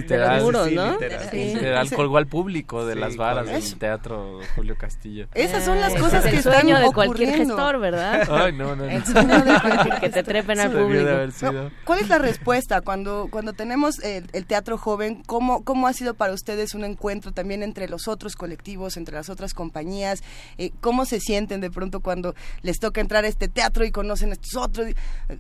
muros, 0.42 0.72
¿no? 0.72 0.94
Literal, 0.94 1.30
sí. 1.32 1.54
literal 1.54 1.90
colgó 1.92 2.18
al 2.18 2.28
público 2.28 2.86
de 2.86 2.96
las 2.96 3.16
varas 3.16 3.48
del 3.48 3.76
teatro 3.78 4.40
Julio 4.56 4.76
Castillo. 4.78 5.28
Esas 5.34 5.66
son 5.66 5.80
las 5.80 5.94
cosas 5.96 6.26
que 6.26 6.38
están 6.38 6.68
de 6.68 6.92
cualquier 6.94 7.36
gestor, 7.36 7.80
¿verdad? 7.80 8.28
Ay, 8.30 8.54
no, 8.54 8.76
no. 8.76 8.86
El 8.86 9.04
sueño 9.06 9.42
de 9.44 10.00
que 10.00 10.10
te 10.10 10.24
trepen 10.24 10.60
al 10.60 10.72
público. 10.72 11.70
¿Cuál 11.84 12.00
es 12.00 12.10
la 12.10 12.18
respuesta 12.22 12.82
cuando, 12.82 13.28
cuando 13.32 13.54
tenemos 13.54 14.00
el, 14.00 14.46
teatro 14.46 14.78
joven? 14.78 15.24
¿cómo, 15.26 15.64
¿Cómo 15.64 15.88
ha 15.88 15.94
sido 15.94 16.14
para 16.14 16.34
ustedes 16.34 16.74
un 16.74 16.84
encuentro 16.84 17.32
también 17.32 17.64
entre 17.64 17.88
los 17.88 18.08
otros 18.08 18.36
colectivos, 18.36 18.98
entre 18.98 19.16
las 19.16 19.30
otras 19.30 19.54
compañías? 19.54 20.24
Eh, 20.58 20.72
¿Cómo 20.82 21.06
se 21.06 21.20
sienten 21.20 21.62
de 21.62 21.70
pronto 21.72 22.00
cuando 22.00 22.36
les 22.62 22.80
toca 22.80 23.02
entrar 23.02 23.26
a 23.26 23.28
este 23.28 23.48
teatro 23.48 23.86
y 23.86 23.92
conocen 23.92 24.30
a 24.30 24.34
estos 24.34 24.56
otros? 24.56 24.88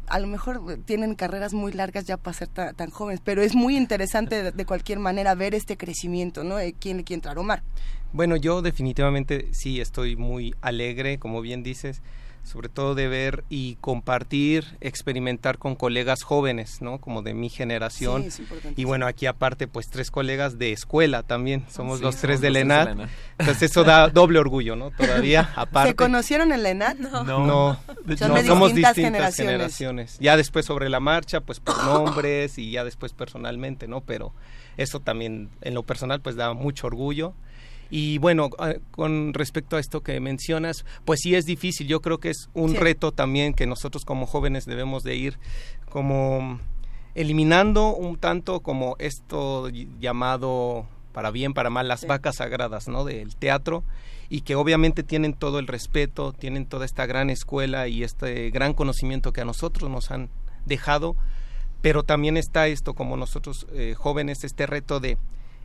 A 0.08 0.20
lo 0.20 0.28
mejor 0.28 0.80
tienen 0.86 1.16
carreras 1.16 1.54
muy 1.54 1.72
largas 1.72 2.06
ya 2.06 2.18
para 2.18 2.38
ser 2.38 2.48
tan, 2.48 2.90
jóvenes, 2.90 3.22
pero 3.24 3.42
es 3.42 3.56
muy 3.56 3.78
interesante 3.78 4.52
de, 4.52 4.66
cualquier 4.66 5.00
manera 5.00 5.36
ver 5.36 5.56
este 5.56 5.78
crecimiento, 5.78 6.44
¿no? 6.44 6.60
Eh, 6.60 6.76
¿Quién 6.78 6.98
le 6.98 7.04
quiere 7.04 7.18
entrar? 7.18 7.38
Omar. 7.38 7.64
Bueno, 8.14 8.36
yo 8.36 8.62
definitivamente 8.62 9.48
sí 9.54 9.80
estoy 9.80 10.18
muy 10.18 10.54
alegre, 10.62 11.18
como 11.18 11.42
bien 11.42 11.64
dices, 11.64 12.02
sobre 12.44 12.70
todo 12.70 12.96
de 12.96 13.08
ver 13.08 13.44
y 13.50 13.76
compartir, 13.82 14.78
experimentar 14.82 15.58
con 15.58 15.76
colegas 15.76 16.24
jóvenes, 16.24 16.82
¿no? 16.82 17.00
Como 17.00 17.22
de 17.22 17.34
mi 17.34 17.50
generación. 17.50 18.28
y 18.76 18.84
bueno, 18.84 19.08
aquí 19.08 19.26
aparte, 19.26 19.68
pues 19.68 19.90
tres 19.90 20.12
colegas 20.12 20.58
de 20.58 20.72
escuela 20.72 21.24
también, 21.24 21.66
somos 21.70 22.02
los 22.02 22.18
tres 22.18 22.42
de 22.42 22.50
Lenat. 22.50 22.98
Entonces 23.38 23.72
eso 23.72 23.84
da 23.84 24.10
doble 24.10 24.40
orgullo, 24.40 24.76
¿no? 24.76 24.92
Todavía, 24.92 25.52
aparte. 25.56 25.92
¿Se 25.92 25.96
conocieron 25.96 26.52
en 26.52 26.64
Lenat? 26.64 26.98
No. 26.98 27.24
No, 27.24 27.78
somos 28.46 28.74
distintas 28.74 29.36
generaciones. 29.36 30.18
Ya 30.20 30.36
después 30.36 30.66
sobre 30.66 30.90
la 30.90 31.00
marcha, 31.00 31.42
pues 31.42 31.60
por 31.60 31.78
nombres 31.84 32.58
y 32.58 32.72
ya 32.72 32.84
después 32.84 33.14
personalmente, 33.14 33.88
¿no? 33.88 34.02
Pero 34.02 34.34
eso 34.78 35.00
también 35.00 35.50
en 35.62 35.74
lo 35.74 35.84
personal 35.84 36.22
pues 36.22 36.36
da 36.36 36.54
mucho 36.54 36.88
orgullo 36.88 37.34
y 37.92 38.18
bueno, 38.20 38.50
con 38.92 39.34
respecto 39.34 39.76
a 39.76 39.80
esto 39.80 40.02
que 40.02 40.20
mencionas, 40.22 40.86
pues 41.04 41.20
sí 41.22 41.36
es 41.36 41.46
difícil. 41.46 41.88
Yo 41.88 42.02
creo 42.02 42.20
que 42.20 42.30
es 42.30 42.50
un 42.54 42.76
reto 42.76 43.12
también 43.12 43.54
que 43.54 43.68
nosotros 43.68 44.06
como 44.06 44.26
jóvenes 44.26 44.66
debemos 44.66 45.04
de 45.04 45.16
ir 45.18 45.38
como 45.90 46.60
eliminando 47.14 47.94
un 47.94 48.18
tanto 48.18 48.62
como 48.62 48.96
esto 48.98 49.70
llamado 50.00 50.88
para 51.12 51.32
bien, 51.32 51.54
para 51.54 51.70
mal, 51.70 51.90
las 51.90 52.08
vacas 52.08 52.38
sagradas, 52.38 52.88
¿no? 52.88 53.04
Del 53.04 53.36
teatro 53.36 53.84
y 54.30 54.42
que 54.42 54.56
obviamente 54.56 55.04
tienen 55.04 55.34
todo 55.34 55.60
el 55.60 55.68
respeto, 55.68 56.32
tienen 56.32 56.66
toda 56.66 56.86
esta 56.86 57.06
gran 57.06 57.30
escuela 57.30 57.90
y 57.90 58.04
este 58.04 58.50
gran 58.52 58.74
conocimiento 58.74 59.34
que 59.34 59.42
a 59.42 59.46
nosotros 59.46 59.90
nos 59.90 60.10
han 60.10 60.30
dejado, 60.66 61.18
pero 61.82 62.04
también 62.04 62.38
está 62.38 62.68
esto 62.68 62.94
como 62.94 63.18
nosotros 63.18 63.68
eh, 63.74 63.94
jóvenes, 63.98 64.46
este 64.46 64.66
reto 64.68 65.02
de 65.02 65.18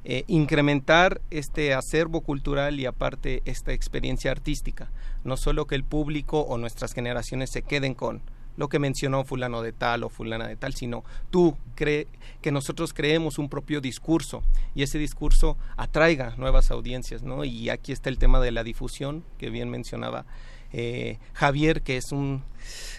eh, 0.09 0.23
incrementar 0.29 1.21
este 1.31 1.75
acervo 1.75 2.21
cultural 2.21 2.79
y 2.79 2.87
aparte 2.87 3.43
esta 3.45 3.73
experiencia 3.73 4.31
artística. 4.31 4.89
No 5.25 5.37
solo 5.37 5.67
que 5.67 5.75
el 5.75 5.83
público 5.83 6.43
o 6.43 6.59
nuestras 6.59 6.93
generaciones 6.93 7.51
se 7.51 7.63
queden 7.63 7.95
con 7.95 8.23
lo 8.57 8.69
que 8.69 8.79
mencionó 8.79 9.25
fulano 9.25 9.63
de 9.63 9.73
tal 9.73 10.05
o 10.05 10.09
fulana 10.09 10.47
de 10.47 10.55
tal, 10.55 10.75
sino 10.75 11.03
tú 11.31 11.57
cree 11.75 12.07
que 12.41 12.53
nosotros 12.53 12.95
creemos 12.95 13.37
un 13.39 13.49
propio 13.49 13.81
discurso 13.81 14.45
y 14.77 14.85
ese 14.85 14.97
discurso 14.99 15.57
atraiga 15.77 16.37
nuevas 16.37 16.71
audiencias, 16.71 17.25
¿no? 17.25 17.45
Y 17.45 17.69
aquí 17.71 17.91
está 17.91 18.09
el 18.09 18.19
tema 18.19 18.39
de 18.39 18.53
la 18.53 18.63
difusión 18.63 19.25
que 19.39 19.51
bien 19.51 19.71
mencionaba 19.71 20.25
eh, 20.73 21.19
Javier, 21.33 21.83
que 21.83 21.97
es 21.97 22.13
un, 22.13 22.45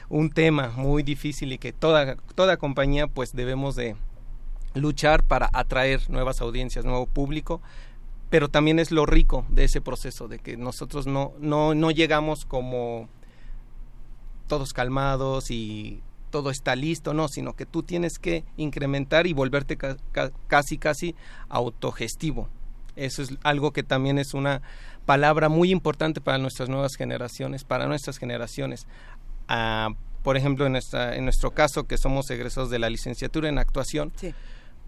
un 0.09 0.29
tema 0.29 0.73
muy 0.75 1.03
difícil 1.03 1.53
y 1.53 1.57
que 1.57 1.71
toda, 1.71 2.17
toda 2.35 2.57
compañía 2.57 3.07
pues 3.07 3.31
debemos 3.31 3.77
de, 3.77 3.95
luchar 4.73 5.23
para 5.23 5.49
atraer 5.53 6.09
nuevas 6.09 6.41
audiencias, 6.41 6.85
nuevo 6.85 7.05
público, 7.05 7.61
pero 8.29 8.49
también 8.49 8.79
es 8.79 8.91
lo 8.91 9.05
rico 9.05 9.45
de 9.49 9.63
ese 9.63 9.81
proceso, 9.81 10.27
de 10.27 10.39
que 10.39 10.57
nosotros 10.57 11.07
no, 11.07 11.33
no, 11.39 11.73
no 11.73 11.91
llegamos 11.91 12.45
como 12.45 13.07
todos 14.47 14.73
calmados 14.73 15.51
y 15.51 16.01
todo 16.29 16.51
está 16.51 16.75
listo, 16.75 17.13
no, 17.13 17.27
sino 17.27 17.53
que 17.53 17.65
tú 17.65 17.83
tienes 17.83 18.19
que 18.19 18.43
incrementar 18.57 19.27
y 19.27 19.33
volverte 19.33 19.77
casi, 19.77 20.77
casi 20.77 21.15
autogestivo. 21.49 22.49
Eso 22.95 23.21
es 23.21 23.35
algo 23.43 23.71
que 23.71 23.83
también 23.83 24.17
es 24.17 24.33
una 24.33 24.61
palabra 25.05 25.49
muy 25.49 25.71
importante 25.71 26.19
para 26.19 26.37
nuestras 26.37 26.67
nuevas 26.67 26.95
generaciones, 26.95 27.63
para 27.63 27.87
nuestras 27.87 28.17
generaciones. 28.17 28.87
Ah, 29.47 29.89
por 30.23 30.35
ejemplo, 30.35 30.65
en, 30.65 30.73
nuestra, 30.73 31.15
en 31.15 31.23
nuestro 31.23 31.51
caso, 31.51 31.85
que 31.85 31.97
somos 31.97 32.29
egresados 32.29 32.69
de 32.69 32.79
la 32.79 32.89
licenciatura 32.89 33.47
en 33.47 33.59
actuación, 33.59 34.11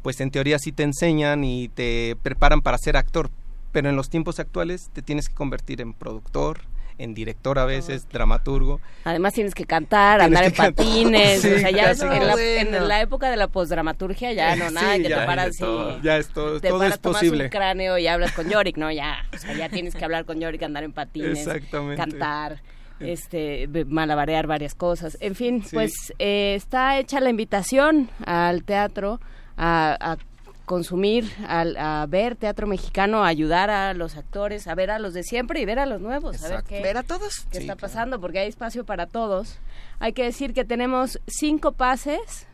pues 0.01 0.19
en 0.21 0.31
teoría 0.31 0.59
sí 0.59 0.71
te 0.71 0.83
enseñan 0.83 1.43
y 1.43 1.69
te 1.69 2.15
preparan 2.21 2.61
para 2.61 2.77
ser 2.77 2.97
actor, 2.97 3.29
pero 3.71 3.89
en 3.89 3.95
los 3.95 4.09
tiempos 4.09 4.39
actuales 4.39 4.89
te 4.93 5.01
tienes 5.01 5.29
que 5.29 5.35
convertir 5.35 5.81
en 5.81 5.93
productor, 5.93 6.61
en 6.97 7.13
director 7.13 7.59
a 7.59 7.65
veces, 7.65 8.07
dramaturgo. 8.09 8.81
Además 9.05 9.33
tienes 9.33 9.55
que 9.55 9.65
cantar, 9.65 10.21
andar 10.21 10.43
en 10.43 10.53
patines, 10.53 11.39
o 11.45 11.59
sea, 11.59 11.71
ya 11.71 11.91
en, 11.91 12.87
la, 12.87 13.01
época 13.01 13.29
de 13.29 13.37
la 13.37 13.47
posdramaturgia 13.47 14.33
ya 14.33 14.55
no 14.55 14.69
nada 14.69 14.97
que 14.97 15.03
te 15.03 15.15
paras 15.15 15.59
y 15.59 16.03
ya 16.03 16.17
es 16.17 16.29
todo, 16.29 16.59
todo 16.59 16.83
es 16.83 16.97
posible. 16.97 17.45
un 17.45 17.49
cráneo 17.49 17.97
y 17.97 18.07
hablas 18.07 18.33
con 18.33 18.49
Yorick, 18.49 18.77
no, 18.77 18.91
ya, 18.91 19.25
o 19.33 19.37
sea, 19.37 19.53
ya 19.53 19.69
tienes 19.69 19.95
que 19.95 20.03
hablar 20.03 20.25
con 20.25 20.39
Yorick, 20.39 20.63
andar 20.63 20.83
en 20.83 20.91
patines, 20.91 21.47
cantar 21.95 22.61
este 22.99 23.69
malabarear 23.87 24.45
varias 24.47 24.75
cosas. 24.75 25.17
En 25.21 25.35
fin, 25.35 25.63
pues 25.71 25.93
eh, 26.19 26.55
está 26.55 26.99
hecha 26.99 27.21
la 27.21 27.29
invitación 27.29 28.09
al 28.25 28.63
teatro 28.63 29.21
a, 29.59 30.17
consumir, 30.65 31.25
a, 31.47 32.05
ver 32.07 32.35
teatro 32.35 32.67
mexicano, 32.67 33.23
a 33.23 33.27
ayudar 33.27 33.69
a 33.71 33.93
los 33.93 34.15
actores, 34.17 34.67
a 34.67 34.75
ver 34.75 34.91
a 34.91 34.99
los 34.99 35.13
de 35.13 35.23
siempre 35.23 35.59
y 35.59 35.65
ver 35.65 35.79
a 35.79 35.87
los 35.87 35.99
nuevos, 35.99 36.43
a 36.43 36.49
ver 36.49 36.63
qué, 36.63 36.81
ver 36.81 36.97
a 36.97 37.03
todos. 37.03 37.47
qué 37.51 37.57
está 37.57 37.75
pasando, 37.75 38.21
porque 38.21 38.39
hay 38.39 38.47
espacio 38.47 38.85
para 38.85 39.07
todos. 39.07 39.57
Hay 39.99 40.13
que 40.13 40.23
decir 40.23 40.53
que 40.53 40.65
tenemos 40.65 41.19
cinco 41.27 41.71
pases 41.71 42.47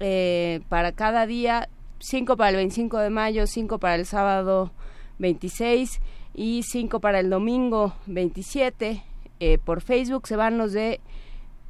eh, 0.00 0.62
para 0.68 0.92
cada 0.92 1.26
día, 1.26 1.68
cinco 2.00 2.36
para 2.36 2.50
el 2.50 2.56
25 2.56 2.98
de 2.98 3.10
mayo, 3.10 3.46
cinco 3.46 3.78
para 3.78 3.94
el 3.94 4.04
sábado 4.04 4.72
26 5.18 6.00
y 6.34 6.62
cinco 6.64 7.00
para 7.00 7.20
el 7.20 7.30
domingo 7.30 7.94
27. 8.06 9.02
Eh, 9.40 9.58
por 9.58 9.80
Facebook 9.80 10.26
se 10.26 10.34
van 10.34 10.58
los 10.58 10.72
de 10.72 11.00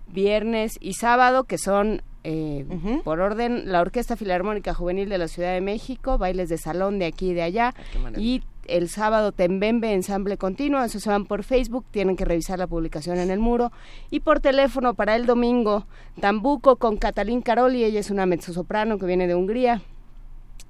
viernes 0.08 0.78
y 0.80 0.94
sábado, 0.94 1.44
que 1.44 1.58
son 1.58 2.02
eh, 2.24 2.64
por 3.04 3.20
orden, 3.20 3.70
la 3.70 3.80
Orquesta 3.80 4.16
Filarmónica 4.16 4.74
Juvenil 4.74 5.08
de 5.08 5.18
la 5.18 5.28
Ciudad 5.28 5.54
de 5.54 5.60
México, 5.60 6.18
bailes 6.18 6.48
de 6.48 6.58
salón 6.58 6.98
de 6.98 7.06
aquí 7.06 7.30
y 7.30 7.34
de 7.34 7.42
allá, 7.42 7.74
ah, 7.76 8.10
y 8.18 8.42
el 8.66 8.88
sábado 8.88 9.32
Tembembe 9.32 9.92
Ensamble 9.92 10.36
Continuo, 10.36 10.82
eso 10.82 11.00
se 11.00 11.08
van 11.08 11.24
por 11.24 11.42
Facebook, 11.42 11.86
tienen 11.90 12.16
que 12.16 12.24
revisar 12.24 12.58
la 12.58 12.66
publicación 12.66 13.18
en 13.18 13.30
el 13.30 13.38
muro, 13.38 13.72
y 14.10 14.20
por 14.20 14.40
teléfono 14.40 14.94
para 14.94 15.16
el 15.16 15.26
domingo, 15.26 15.86
Tambuco 16.20 16.76
con 16.76 16.96
Catalín 16.96 17.40
Caroli, 17.40 17.84
ella 17.84 18.00
es 18.00 18.10
una 18.10 18.26
mezzosoprano 18.26 18.98
que 18.98 19.06
viene 19.06 19.26
de 19.26 19.34
Hungría, 19.34 19.80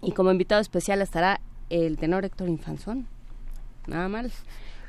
y 0.03 0.13
como 0.13 0.31
invitado 0.31 0.61
especial 0.61 1.03
estará 1.03 1.41
el 1.71 1.97
tenor 1.99 2.25
Héctor 2.25 2.49
Infanzón, 2.49 3.07
nada 3.87 4.09
mal, 4.09 4.31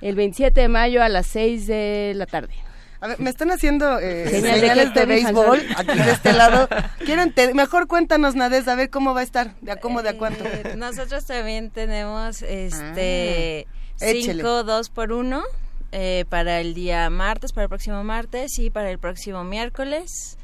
el 0.02 0.16
27 0.16 0.62
de 0.62 0.68
mayo 0.68 1.02
a 1.02 1.10
las 1.10 1.28
6 1.28 1.68
de 1.68 2.14
la 2.16 2.26
tarde. 2.26 2.54
A 3.02 3.08
ver, 3.08 3.20
me 3.20 3.30
están 3.30 3.50
haciendo 3.52 4.00
eh, 4.00 4.28
señales 4.30 4.94
de 4.94 5.06
béisbol 5.06 5.66
aquí 5.78 5.98
de 5.98 6.12
este 6.12 6.34
lado. 6.34 6.68
Quieren 7.06 7.34
mejor 7.54 7.88
cuéntanos, 7.88 8.36
Nades, 8.36 8.68
a 8.68 8.76
ver 8.76 8.90
cómo 8.90 9.14
va 9.14 9.22
a 9.22 9.24
estar, 9.24 9.56
de 9.62 9.72
a 9.72 9.76
cómo, 9.78 10.02
de 10.02 10.10
a 10.10 10.18
cuánto. 10.18 10.44
Eh, 10.46 10.74
nosotros 10.76 11.26
también 11.26 11.70
tenemos 11.70 12.42
este 12.42 13.68
ah, 13.70 14.06
cinco 14.06 14.64
dos 14.64 14.90
por 14.90 15.14
uno 15.14 15.44
eh, 15.92 16.26
para 16.30 16.60
el 16.60 16.74
día 16.74 17.10
martes, 17.10 17.54
para 17.54 17.64
el 17.64 17.70
próximo 17.70 18.04
martes 18.04 18.60
y 18.60 18.70
para 18.70 18.92
el 18.92 19.00
próximo 19.00 19.44
miércoles 19.44 20.38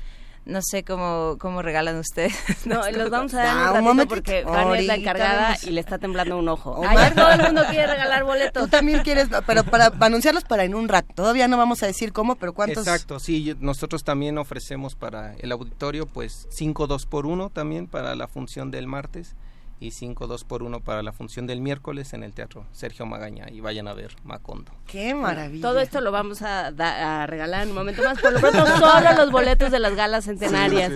no 0.46 0.62
sé 0.62 0.84
cómo, 0.84 1.38
cómo 1.40 1.62
regalan 1.62 1.98
ustedes. 1.98 2.36
No, 2.66 2.90
los 2.90 3.10
vamos 3.10 3.34
a 3.36 3.44
dar 3.44 3.80
un, 3.80 3.84
momento 3.84 4.16
porque 4.16 4.44
Fanny 4.44 4.80
es 4.80 4.86
la 4.88 4.96
encargada 4.96 5.58
y 5.62 5.70
le 5.70 5.82
está 5.82 6.00
temblando 6.00 6.38
un 6.38 6.48
ojo. 6.50 6.84
Ayer 6.88 7.14
todo 7.14 7.30
el 7.32 7.42
mundo 7.42 7.64
quiere 7.70 7.88
regalar 7.88 8.24
boletos. 8.24 8.64
Tú 8.64 8.70
también 8.70 9.02
quieres, 9.02 9.28
pero 9.46 9.64
para, 9.64 9.92
anunciarlos 10.00 10.44
para 10.44 10.64
en 10.64 10.74
un 10.74 10.88
rato. 10.88 11.14
Todavía 11.14 11.48
no 11.48 11.58
vamos 11.58 11.84
a 11.84 11.86
decir 11.86 12.12
cómo, 12.12 12.36
pero 12.36 12.54
cuántos. 12.54 12.88
Exacto, 12.88 13.20
sí, 13.20 13.56
nosotros 13.60 14.04
también 14.04 14.38
ofrecemos 14.38 14.96
para 14.96 15.36
el 15.36 15.52
auditorio 15.52 16.08
pues 16.08 16.48
5 16.50 16.88
2 16.88 17.06
por 17.06 17.26
1 17.28 17.50
también 17.52 17.88
para 17.88 18.16
la 18.16 18.28
función 18.28 18.72
del 18.72 18.88
martes 18.88 19.36
y 19.80 19.92
5 19.92 20.28
2 20.28 20.44
por 20.46 20.64
1 20.64 20.80
para 20.82 21.04
la 21.04 21.12
función 21.12 21.48
del 21.48 21.62
miércoles 21.62 22.14
en 22.14 22.24
el 22.24 22.34
Teatro 22.34 22.66
Sergio 22.72 23.06
Magaña 23.06 23.48
y 23.52 23.60
vayan 23.60 23.88
a 23.88 23.94
ver 23.94 24.16
Macondo. 24.24 24.72
¡Qué 24.88 25.14
maravilla! 25.14 25.62
Todo 25.62 25.80
esto 25.80 26.02
lo 26.02 26.12
vamos 26.12 26.42
a, 26.42 26.68
a 26.68 27.28
regalar 27.28 27.64
en 27.64 27.70
un 27.70 27.76
momento 27.76 28.04
más. 28.04 28.20
Por 28.20 28.34
lo 28.34 28.40
pronto, 28.40 28.66
solo 28.78 29.14
los 29.18 29.32
boletos 29.32 29.72
de 29.72 29.80
las 29.80 29.96
galas 29.96 30.26
centenarias. 30.26 30.94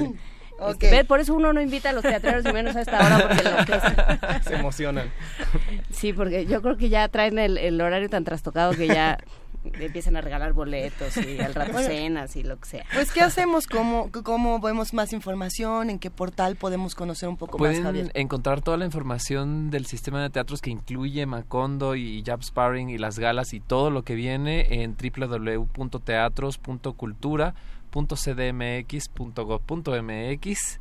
Este, 0.67 1.05
por 1.05 1.19
eso 1.19 1.33
uno 1.33 1.53
no 1.53 1.61
invita 1.61 1.91
a 1.91 1.93
los 1.93 2.03
teatreros 2.03 2.45
y 2.45 2.51
menos 2.51 2.75
a 2.75 2.81
esta 2.81 2.97
hora 2.97 3.27
porque 3.27 3.47
enloquecen. 3.47 4.43
Se 4.43 4.55
emocionan. 4.55 5.11
Sí, 5.91 6.11
porque 6.11 6.45
yo 6.45 6.61
creo 6.61 6.75
que 6.75 6.89
ya 6.89 7.07
traen 7.07 7.39
el, 7.39 7.57
el 7.57 7.79
horario 7.79 8.09
tan 8.09 8.23
trastocado 8.25 8.73
que 8.73 8.87
ya 8.87 9.17
empiezan 9.63 10.15
a 10.15 10.21
regalar 10.21 10.53
boletos 10.53 11.17
y 11.17 11.39
al 11.39 11.53
rato 11.53 11.77
cenas 11.79 12.35
y 12.35 12.43
lo 12.43 12.59
que 12.59 12.69
sea. 12.69 12.85
Pues, 12.93 13.11
¿qué 13.11 13.21
hacemos? 13.21 13.67
¿Cómo, 13.67 14.11
¿Cómo 14.23 14.59
vemos 14.59 14.93
más 14.93 15.13
información? 15.13 15.89
¿En 15.89 15.97
qué 15.99 16.11
portal 16.11 16.55
podemos 16.55 16.95
conocer 16.95 17.27
un 17.29 17.37
poco 17.37 17.57
más, 17.57 17.79
Pueden 17.79 18.11
encontrar 18.13 18.61
toda 18.61 18.77
la 18.77 18.85
información 18.85 19.69
del 19.69 19.85
sistema 19.85 20.21
de 20.21 20.29
teatros 20.29 20.61
que 20.61 20.69
incluye 20.69 21.25
Macondo 21.25 21.95
y 21.95 22.23
Jab 22.25 22.43
Sparring 22.43 22.89
y 22.89 22.97
las 22.97 23.19
galas 23.19 23.53
y 23.53 23.59
todo 23.59 23.91
lo 23.91 24.03
que 24.03 24.15
viene 24.15 24.83
en 24.83 24.95
www.teatros.cultura 24.95 27.53
.cdmx.gov.mx, 27.91 30.79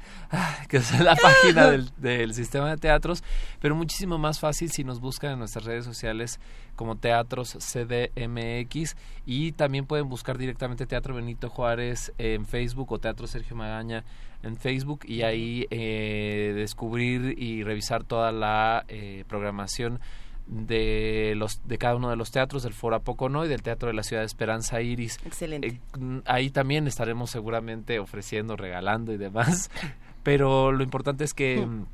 que 0.69 0.77
es 0.77 1.01
la 1.01 1.17
página 1.17 1.71
del, 1.97 2.35
sistema 2.35 2.71
de 2.71 2.77
teatros, 2.77 3.25
pero 3.61 3.75
muchísimo 3.75 4.19
más 4.19 4.41
fácil 4.41 4.71
si 4.71 4.85
nos 4.85 5.01
buscan 5.01 5.33
en 5.33 5.39
nuestras 5.39 5.65
redes 5.65 5.85
sociales 5.85 6.39
como 6.77 6.97
Teatros 6.97 7.57
CDMX 7.59 8.97
y 9.27 9.53
también 9.53 9.87
pueden 9.87 10.09
buscar 10.09 10.39
directamente 10.39 10.87
Teatro 10.87 11.15
Benito 11.15 11.51
Juárez 11.51 12.13
en 12.19 12.47
Facebook 12.47 12.93
o 12.93 12.99
Teatro 12.99 13.27
Sergio 13.27 13.57
Magaña 13.57 14.05
en 14.43 14.57
Facebook. 14.57 15.01
Y 15.05 15.23
ahí 15.23 15.67
eh, 15.71 16.53
descubrir 16.55 17.35
y 17.37 17.65
revisar 17.65 18.05
toda 18.05 18.33
la 18.33 18.85
eh, 18.89 19.25
programación 19.29 20.01
de 20.49 21.35
los 21.37 21.61
de 21.69 21.77
cada 21.77 21.97
uno 21.97 22.09
de 22.09 22.17
los 22.17 22.31
teatros 22.31 22.63
del 22.63 22.73
Foro 22.73 22.97
Apocono 22.97 23.45
y 23.45 23.49
del 23.49 23.63
Teatro 23.63 23.89
de 23.89 23.95
la 23.95 24.03
Ciudad 24.03 24.23
de 24.23 24.27
Esperanza 24.27 24.81
Iris. 24.81 25.19
Excelente. 25.25 25.69
Eh, 25.69 25.81
mm, 25.99 26.19
ahí 26.25 26.51
también 26.51 26.87
estaremos 26.87 27.31
seguramente 27.31 27.99
ofreciendo, 27.99 28.57
regalando 28.57 29.13
y 29.13 29.19
demás, 29.19 29.71
pero 30.23 30.73
lo 30.73 30.83
importante 30.83 31.25
es 31.25 31.35
que 31.35 31.65
mm, 31.65 31.87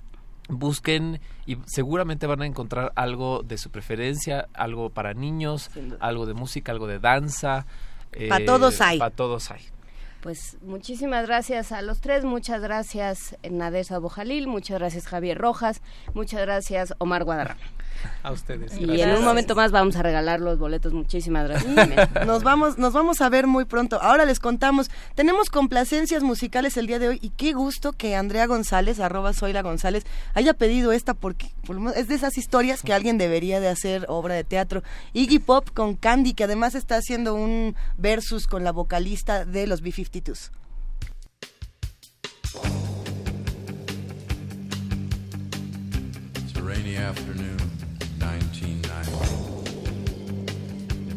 busquen 0.48 1.20
y 1.46 1.58
seguramente 1.66 2.26
van 2.26 2.42
a 2.42 2.46
encontrar 2.46 2.92
algo 2.94 3.42
de 3.42 3.58
su 3.58 3.70
preferencia, 3.70 4.46
algo 4.54 4.90
para 4.90 5.14
niños, 5.14 5.70
algo 5.98 6.24
de 6.26 6.34
música, 6.34 6.70
algo 6.70 6.86
de 6.86 7.00
danza. 7.00 7.66
para 8.28 8.44
todos 8.44 8.80
hay. 8.80 8.98
Para 8.98 9.14
todos 9.14 9.50
hay. 9.50 9.62
Pues 10.22 10.56
muchísimas 10.62 11.26
gracias 11.26 11.70
a 11.70 11.82
los 11.82 12.00
tres, 12.00 12.24
muchas 12.24 12.62
gracias 12.62 13.36
Nadesa 13.50 13.98
Bojalil, 13.98 14.46
muchas 14.46 14.78
gracias 14.78 15.06
Javier 15.06 15.36
Rojas, 15.36 15.82
muchas 16.14 16.40
gracias 16.40 16.94
Omar 16.98 17.24
Guadarrama. 17.24 17.60
A 18.22 18.32
ustedes. 18.32 18.78
Y 18.78 19.00
en 19.00 19.10
un 19.10 19.24
momento 19.24 19.54
más 19.54 19.72
vamos 19.72 19.96
a 19.96 20.02
regalar 20.02 20.40
los 20.40 20.58
boletos. 20.58 20.92
Muchísimas 20.92 21.48
gracias. 21.48 21.74
nos 22.26 22.42
vamos, 22.42 22.78
nos 22.78 22.92
vamos 22.92 23.20
a 23.20 23.28
ver 23.28 23.46
muy 23.46 23.64
pronto. 23.64 24.00
Ahora 24.00 24.24
les 24.24 24.40
contamos, 24.40 24.90
tenemos 25.14 25.50
complacencias 25.50 26.22
musicales 26.22 26.76
el 26.76 26.86
día 26.86 26.98
de 26.98 27.08
hoy 27.08 27.18
y 27.22 27.30
qué 27.30 27.52
gusto 27.52 27.92
que 27.92 28.16
Andrea 28.16 28.46
González, 28.46 29.00
arroba 29.00 29.32
Zoila 29.32 29.62
González, 29.62 30.04
haya 30.34 30.54
pedido 30.54 30.92
esta 30.92 31.14
porque 31.14 31.52
es 31.96 32.08
de 32.08 32.14
esas 32.14 32.38
historias 32.38 32.82
que 32.82 32.92
alguien 32.92 33.18
debería 33.18 33.60
de 33.60 33.68
hacer 33.68 34.06
obra 34.08 34.34
de 34.34 34.44
teatro. 34.44 34.82
Iggy 35.12 35.38
Pop 35.38 35.68
con 35.72 35.94
Candy, 35.94 36.34
que 36.34 36.44
además 36.44 36.74
está 36.74 36.96
haciendo 36.96 37.34
un 37.34 37.76
versus 37.96 38.46
con 38.46 38.64
la 38.64 38.72
vocalista 38.72 39.44
de 39.44 39.66
los 39.66 39.80
B-52s. 39.82 40.50
rainy 46.64 46.96
afternoon. 46.96 47.53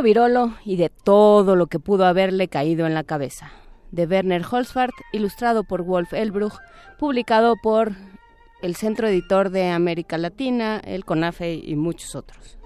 Topito 0.00 0.14
virolo 0.14 0.54
y 0.64 0.76
de 0.76 0.88
todo 0.88 1.56
lo 1.56 1.66
que 1.66 1.78
pudo 1.78 2.06
haberle 2.06 2.48
caído 2.48 2.86
en 2.86 2.94
la 2.94 3.04
cabeza. 3.04 3.52
De 3.90 4.06
Werner 4.06 4.42
Holzfart, 4.50 4.94
ilustrado 5.12 5.62
por 5.62 5.82
Wolf 5.82 6.14
Elbruch, 6.14 6.54
publicado 6.98 7.56
por 7.62 7.92
el 8.62 8.76
Centro 8.76 9.08
Editor 9.08 9.50
de 9.50 9.68
América 9.68 10.16
Latina, 10.16 10.80
el 10.82 11.04
CONAFE 11.04 11.52
y 11.52 11.76
muchos 11.76 12.14
otros. 12.14 12.56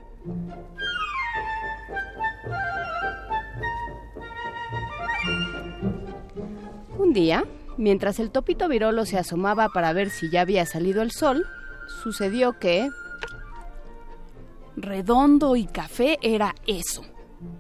Un 6.97 7.13
día, 7.13 7.45
mientras 7.77 8.21
el 8.21 8.31
topito 8.31 8.69
virolo 8.69 9.05
se 9.07 9.19
asomaba 9.19 9.71
para 9.71 9.93
ver 9.93 10.11
si 10.11 10.31
ya 10.31 10.43
había 10.43 10.67
salido 10.67 11.03
el 11.03 11.11
sol, 11.11 11.45
sucedió 12.05 12.61
que... 12.61 12.89
Redondo 14.77 15.57
y 15.57 15.67
café 15.67 16.19
era 16.23 16.55
eso. 16.67 17.05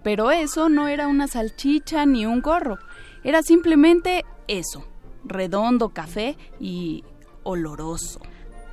Pero 0.02 0.30
eso 0.30 0.68
no 0.68 0.88
era 0.88 1.06
una 1.08 1.28
salchicha 1.28 2.06
ni 2.06 2.26
un 2.26 2.40
gorro. 2.40 2.78
Era 3.22 3.42
simplemente 3.42 4.24
eso. 4.46 4.84
Redondo, 5.24 5.90
café 5.90 6.36
y 6.60 7.04
oloroso. 7.42 8.20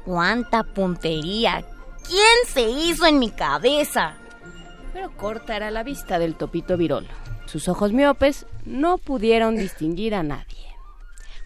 ¡Cuánta 0.05 0.63
puntería! 0.63 1.63
¿Quién 2.07 2.37
se 2.47 2.69
hizo 2.69 3.05
en 3.05 3.19
mi 3.19 3.29
cabeza? 3.29 4.17
Pero 4.93 5.15
corta 5.15 5.55
era 5.55 5.71
la 5.71 5.83
vista 5.83 6.19
del 6.19 6.35
topito 6.35 6.75
virolo. 6.75 7.07
Sus 7.45 7.67
ojos 7.69 7.93
miopes 7.93 8.45
no 8.65 8.97
pudieron 8.97 9.55
distinguir 9.55 10.15
a 10.15 10.23
nadie. 10.23 10.57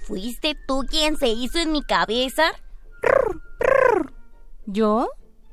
¿Fuiste 0.08 0.56
tú 0.68 0.86
quien 0.88 1.18
se 1.18 1.28
hizo 1.28 1.60
en 1.60 1.72
mi 1.72 1.84
cabeza? 1.84 2.44
¿Yo? 4.66 5.10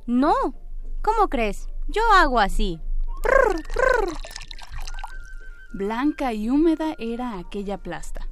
No. 0.06 0.34
¿Cómo 1.02 1.28
crees? 1.28 1.68
Yo 1.88 2.02
hago 2.14 2.38
así. 2.38 2.80
Blanca 5.72 6.32
y 6.32 6.50
húmeda 6.50 6.94
era 6.98 7.38
aquella 7.38 7.78
plasta. 7.78 8.26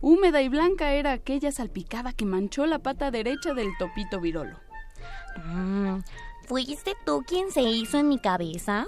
Húmeda 0.00 0.42
y 0.42 0.48
blanca 0.48 0.92
era 0.92 1.12
aquella 1.12 1.52
salpicada 1.52 2.12
que 2.12 2.24
manchó 2.24 2.66
la 2.66 2.78
pata 2.78 3.10
derecha 3.10 3.52
del 3.52 3.68
topito 3.78 4.20
virolo. 4.20 4.56
Mm, 5.44 5.98
¿Fuiste 6.46 6.94
tú 7.04 7.22
quien 7.26 7.50
se 7.50 7.62
hizo 7.62 7.98
en 7.98 8.08
mi 8.08 8.18
cabeza? 8.18 8.86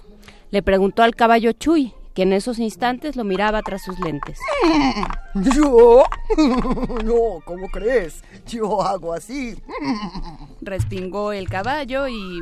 Le 0.50 0.62
preguntó 0.62 1.02
al 1.02 1.14
caballo 1.14 1.52
Chuy, 1.52 1.92
que 2.14 2.22
en 2.22 2.32
esos 2.32 2.58
instantes 2.58 3.16
lo 3.16 3.24
miraba 3.24 3.62
tras 3.62 3.82
sus 3.82 3.98
lentes. 4.00 4.38
¿Yo? 5.54 6.04
No, 7.04 7.40
¿cómo 7.44 7.68
crees? 7.68 8.22
Yo 8.46 8.82
hago 8.82 9.12
así. 9.12 9.60
Respingó 10.60 11.32
el 11.32 11.48
caballo 11.48 12.08
y... 12.08 12.40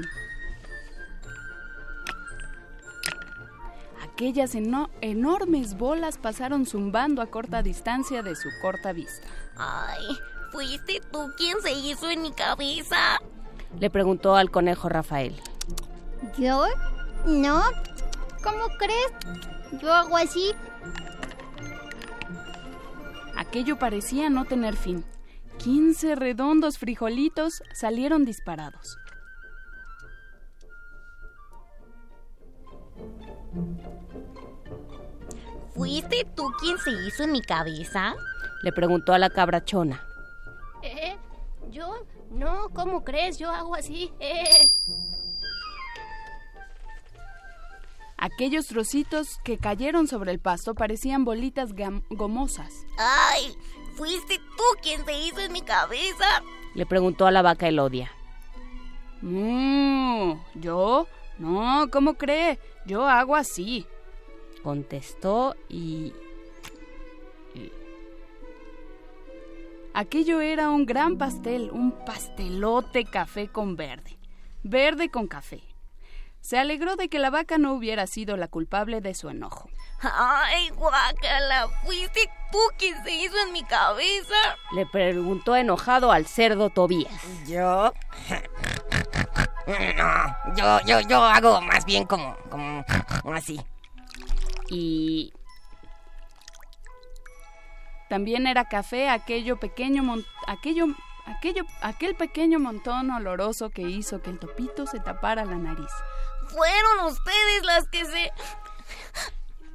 Aquellas 4.18 4.56
eno- 4.56 4.90
enormes 5.00 5.78
bolas 5.78 6.18
pasaron 6.18 6.66
zumbando 6.66 7.22
a 7.22 7.26
corta 7.28 7.62
distancia 7.62 8.20
de 8.20 8.34
su 8.34 8.48
corta 8.60 8.92
vista. 8.92 9.28
Ay, 9.56 10.04
¿fuiste 10.50 11.00
tú 11.12 11.30
quien 11.36 11.60
se 11.62 11.70
hizo 11.70 12.10
en 12.10 12.22
mi 12.22 12.32
cabeza? 12.32 13.20
Le 13.78 13.90
preguntó 13.90 14.34
al 14.34 14.50
conejo 14.50 14.88
Rafael. 14.88 15.40
¿Yo? 16.36 16.64
No. 17.26 17.62
¿Cómo 18.42 18.66
crees? 18.76 19.12
Yo 19.80 19.94
hago 19.94 20.16
así. 20.16 20.50
Aquello 23.36 23.78
parecía 23.78 24.30
no 24.30 24.46
tener 24.46 24.74
fin. 24.74 25.04
Quince 25.58 26.16
redondos 26.16 26.76
frijolitos 26.78 27.62
salieron 27.72 28.24
disparados. 28.24 28.98
¿Fuiste 35.78 36.26
tú 36.34 36.50
quien 36.60 36.76
se 36.78 36.90
hizo 36.90 37.22
en 37.22 37.30
mi 37.30 37.40
cabeza? 37.40 38.16
Le 38.62 38.72
preguntó 38.72 39.12
a 39.12 39.18
la 39.18 39.30
cabrachona. 39.30 40.04
¿Eh? 40.82 41.16
¿Yo? 41.70 42.04
No, 42.32 42.68
¿cómo 42.74 43.04
crees? 43.04 43.38
Yo 43.38 43.48
hago 43.48 43.76
así. 43.76 44.12
Eh. 44.18 44.68
Aquellos 48.16 48.66
trocitos 48.66 49.38
que 49.44 49.56
cayeron 49.56 50.08
sobre 50.08 50.32
el 50.32 50.40
pasto 50.40 50.74
parecían 50.74 51.24
bolitas 51.24 51.70
gomosas. 52.10 52.84
Ay, 52.98 53.56
¿fuiste 53.94 54.38
tú 54.38 54.64
quien 54.82 55.04
se 55.04 55.16
hizo 55.16 55.38
en 55.38 55.52
mi 55.52 55.62
cabeza? 55.62 56.42
Le 56.74 56.86
preguntó 56.86 57.24
a 57.24 57.30
la 57.30 57.42
vaca 57.42 57.68
Elodia. 57.68 58.10
Mm, 59.22 60.32
¿Yo? 60.56 61.06
No, 61.38 61.86
¿cómo 61.92 62.14
cree? 62.14 62.58
Yo 62.84 63.06
hago 63.06 63.36
así. 63.36 63.86
Contestó 64.62 65.54
y... 65.68 66.12
Aquello 69.94 70.40
era 70.40 70.70
un 70.70 70.86
gran 70.86 71.18
pastel, 71.18 71.70
un 71.72 71.90
pastelote 72.04 73.04
café 73.04 73.48
con 73.48 73.74
verde. 73.74 74.16
Verde 74.62 75.10
con 75.10 75.26
café. 75.26 75.60
Se 76.40 76.56
alegró 76.56 76.94
de 76.94 77.08
que 77.08 77.18
la 77.18 77.30
vaca 77.30 77.58
no 77.58 77.74
hubiera 77.74 78.06
sido 78.06 78.36
la 78.36 78.46
culpable 78.46 79.00
de 79.00 79.14
su 79.14 79.28
enojo. 79.28 79.68
Ay, 80.00 80.68
guácala, 80.70 81.68
¿fuiste 81.84 82.30
tú 82.52 82.58
quien 82.78 83.02
se 83.02 83.10
hizo 83.10 83.34
en 83.44 83.52
mi 83.52 83.64
cabeza? 83.64 84.36
Le 84.72 84.86
preguntó 84.86 85.56
enojado 85.56 86.12
al 86.12 86.26
cerdo 86.26 86.70
Tobías. 86.70 87.20
Yo. 87.46 87.92
No, 89.68 90.54
yo, 90.56 90.80
yo, 90.86 91.00
yo 91.06 91.22
hago 91.22 91.60
más 91.60 91.84
bien 91.84 92.06
como, 92.06 92.34
como 92.48 92.82
así. 93.34 93.60
Y 94.70 95.32
También 98.08 98.46
era 98.46 98.64
café 98.68 99.08
aquello 99.10 99.58
pequeño 99.58 100.02
mon- 100.02 100.24
aquello 100.46 100.86
aquello 101.26 101.64
aquel 101.82 102.14
pequeño 102.14 102.58
montón 102.58 103.10
oloroso 103.10 103.68
que 103.70 103.82
hizo 103.82 104.22
que 104.22 104.30
el 104.30 104.38
topito 104.38 104.86
se 104.86 104.98
tapara 104.98 105.44
la 105.44 105.56
nariz. 105.56 105.90
Fueron 106.48 107.06
ustedes 107.06 107.64
las 107.64 107.86
que 107.88 108.04
se... 108.06 108.32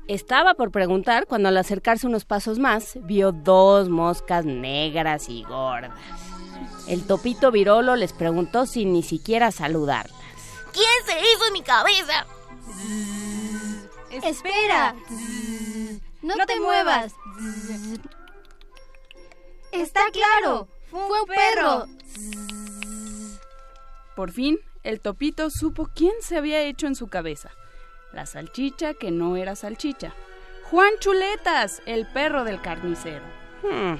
estaba 0.07 0.55
por 0.55 0.71
preguntar 0.71 1.27
cuando 1.27 1.49
al 1.49 1.57
acercarse 1.57 2.07
unos 2.07 2.25
pasos 2.25 2.57
más 2.57 2.97
vio 3.03 3.31
dos 3.31 3.89
moscas 3.89 4.45
negras 4.45 5.29
y 5.29 5.43
gordas. 5.43 5.91
El 6.87 7.05
topito 7.05 7.51
virolo 7.51 7.95
les 7.95 8.13
preguntó 8.13 8.65
sin 8.65 8.91
ni 8.93 9.03
siquiera 9.03 9.51
saludarlas. 9.51 10.19
¿Quién 10.73 11.05
se 11.05 11.19
hizo 11.19 11.45
en 11.47 11.53
mi 11.53 11.61
cabeza? 11.61 12.25
Espera. 14.23 14.95
No, 16.21 16.35
te, 16.45 16.59
muevas. 16.59 17.13
Está 19.71 20.01
claro. 20.11 20.67
Fue 20.89 21.01
un 21.01 21.27
perro. 21.27 21.85
Por 24.15 24.31
fin, 24.31 24.59
el 24.83 25.01
topito 25.01 25.49
supo 25.49 25.89
quién 25.95 26.13
se 26.21 26.37
había 26.37 26.61
hecho 26.61 26.87
en 26.87 26.95
su 26.95 27.07
cabeza. 27.07 27.51
La 28.13 28.25
salchicha 28.25 28.93
que 28.93 29.09
no 29.09 29.35
era 29.35 29.55
salchicha. 29.55 30.13
Juan 30.69 30.91
Chuletas, 30.99 31.81
el 31.85 32.05
perro 32.07 32.43
del 32.43 32.61
carnicero. 32.61 33.25
Hmm. 33.63 33.95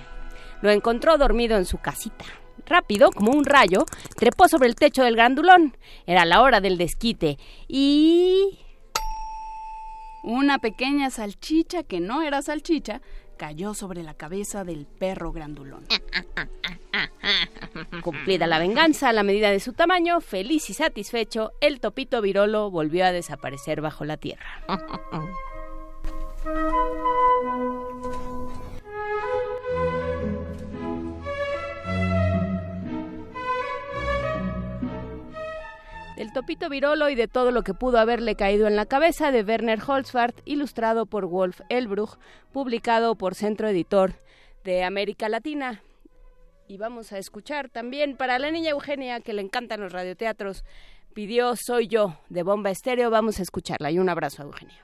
Lo 0.62 0.70
encontró 0.70 1.18
dormido 1.18 1.58
en 1.58 1.66
su 1.66 1.80
casita. 1.80 2.26
Rápido, 2.66 3.12
como 3.12 3.32
un 3.32 3.44
rayo, 3.44 3.86
trepó 4.16 4.48
sobre 4.48 4.70
el 4.70 4.76
techo 4.76 5.04
del 5.04 5.16
grandulón. 5.16 5.76
Era 6.06 6.26
la 6.26 6.42
hora 6.42 6.62
del 6.62 6.78
desquite. 6.78 7.38
Y... 7.68 8.60
Una 10.24 10.60
pequeña 10.60 11.10
salchicha 11.10 11.84
que 11.84 12.00
no 12.00 12.22
era 12.22 12.42
salchicha 12.42 13.02
cayó 13.38 13.74
sobre 13.74 14.04
la 14.04 14.14
cabeza 14.14 14.64
del 14.64 14.86
perro 14.86 15.34
grandulón. 15.34 15.86
Cumplida 18.02 18.48
la 18.48 18.60
venganza 18.60 19.10
a 19.10 19.14
la 19.14 19.24
medida 19.24 19.52
de 19.52 19.60
su 19.60 19.74
tamaño, 19.74 20.22
feliz 20.22 20.70
y 20.70 20.74
satisfecho, 20.74 21.52
el 21.60 21.82
topito 21.82 22.22
virolo 22.22 22.72
volvió 22.72 23.06
a 23.06 23.12
desaparecer 23.12 23.82
bajo 23.82 24.06
la 24.06 24.16
tierra. 24.18 24.64
El 36.16 36.32
topito 36.32 36.70
virolo 36.70 37.10
y 37.10 37.16
de 37.16 37.28
todo 37.28 37.50
lo 37.50 37.64
que 37.64 37.74
pudo 37.74 37.98
haberle 37.98 38.36
caído 38.36 38.68
en 38.68 38.76
la 38.76 38.86
cabeza 38.86 39.32
de 39.32 39.42
Werner 39.42 39.80
Holzfart, 39.86 40.36
ilustrado 40.46 41.08
por 41.08 41.26
Wolf 41.26 41.62
Elbruch, 41.70 42.18
publicado 42.52 43.16
por 43.16 43.34
Centro 43.34 43.68
Editor 43.68 44.14
de 44.64 44.84
América 44.84 45.28
Latina. 45.28 45.82
Y 46.68 46.78
vamos 46.78 47.12
a 47.14 47.18
escuchar 47.18 47.70
también 47.70 48.16
para 48.16 48.38
la 48.38 48.52
niña 48.52 48.72
Eugenia, 48.72 49.22
que 49.22 49.34
le 49.34 49.42
encantan 49.42 49.82
los 49.82 49.92
radioteatros, 49.92 50.64
pidió 51.14 51.56
Soy 51.56 51.88
yo 51.88 52.20
de 52.30 52.44
Bomba 52.44 52.70
Estéreo. 52.70 53.10
Vamos 53.10 53.40
a 53.40 53.44
escucharla 53.44 53.90
y 53.90 53.98
un 53.98 54.10
abrazo 54.10 54.44
a 54.44 54.46
Eugenia. 54.46 54.84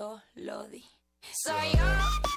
Solo 0.00 0.66
di. 0.70 0.82
Soy 1.20 1.70
yo. 1.76 2.29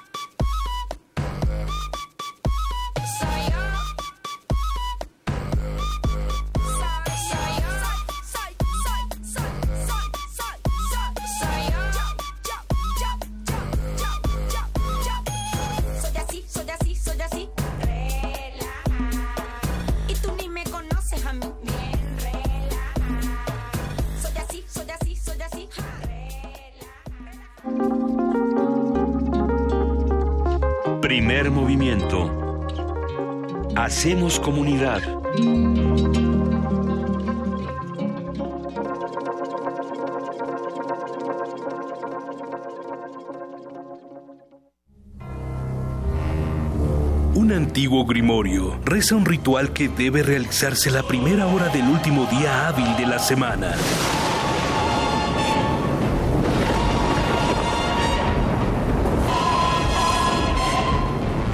Movimiento. 31.42 32.30
Hacemos 33.74 34.38
comunidad. 34.38 35.02
Un 47.34 47.52
antiguo 47.52 48.06
grimorio 48.06 48.78
reza 48.84 49.16
un 49.16 49.26
ritual 49.26 49.72
que 49.72 49.88
debe 49.88 50.22
realizarse 50.22 50.90
la 50.92 51.02
primera 51.02 51.48
hora 51.48 51.68
del 51.68 51.88
último 51.88 52.26
día 52.26 52.68
hábil 52.68 52.96
de 52.96 53.06
la 53.06 53.18
semana. 53.18 53.74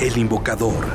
El 0.00 0.16
invocador 0.16 0.86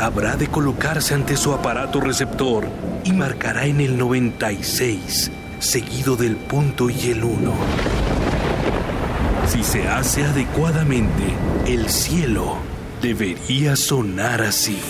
habrá 0.00 0.36
de 0.36 0.46
colocarse 0.46 1.12
ante 1.12 1.36
su 1.36 1.52
aparato 1.52 2.00
receptor 2.00 2.66
y 3.04 3.12
marcará 3.12 3.66
en 3.66 3.82
el 3.82 3.98
96, 3.98 5.30
seguido 5.58 6.16
del 6.16 6.36
punto 6.36 6.88
y 6.88 7.10
el 7.10 7.24
1. 7.24 7.52
Si 9.48 9.62
se 9.62 9.86
hace 9.86 10.24
adecuadamente, 10.24 11.24
el 11.66 11.90
cielo 11.90 12.56
debería 13.02 13.76
sonar 13.76 14.40
así. 14.40 14.80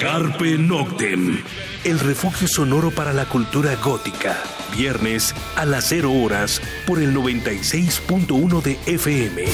Carpe 0.00 0.56
Noctem, 0.56 1.42
el 1.84 1.98
refugio 1.98 2.46
sonoro 2.46 2.90
para 2.90 3.12
la 3.12 3.24
cultura 3.26 3.74
gótica. 3.76 4.36
Viernes 4.76 5.34
a 5.56 5.64
las 5.64 5.86
0 5.88 6.12
horas 6.12 6.60
por 6.86 6.98
el 6.98 7.14
96.1 7.14 8.62
de 8.62 8.78
FM. 8.86 9.44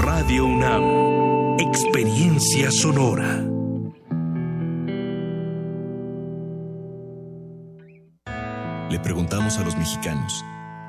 Radio 0.00 0.46
UNAM, 0.46 1.58
experiencia 1.58 2.70
sonora. 2.70 3.44
Le 8.90 9.00
preguntamos 9.00 9.58
a 9.58 9.64
los 9.64 9.76
mexicanos, 9.76 10.44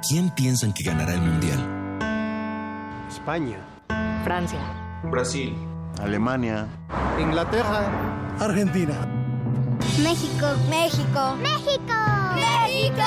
¿quién 0.07 0.29
piensan 0.35 0.71
que 0.73 0.83
ganará 0.83 1.13
el 1.13 1.21
Mundial? 1.21 1.59
España. 3.09 3.57
Francia. 4.23 4.59
Brasil. 5.03 5.55
Alemania. 5.99 6.67
Inglaterra. 7.19 7.89
Argentina. 8.39 9.26
México. 10.03 10.45
México. 10.69 11.35
México. 11.41 11.93
México. 12.35 13.03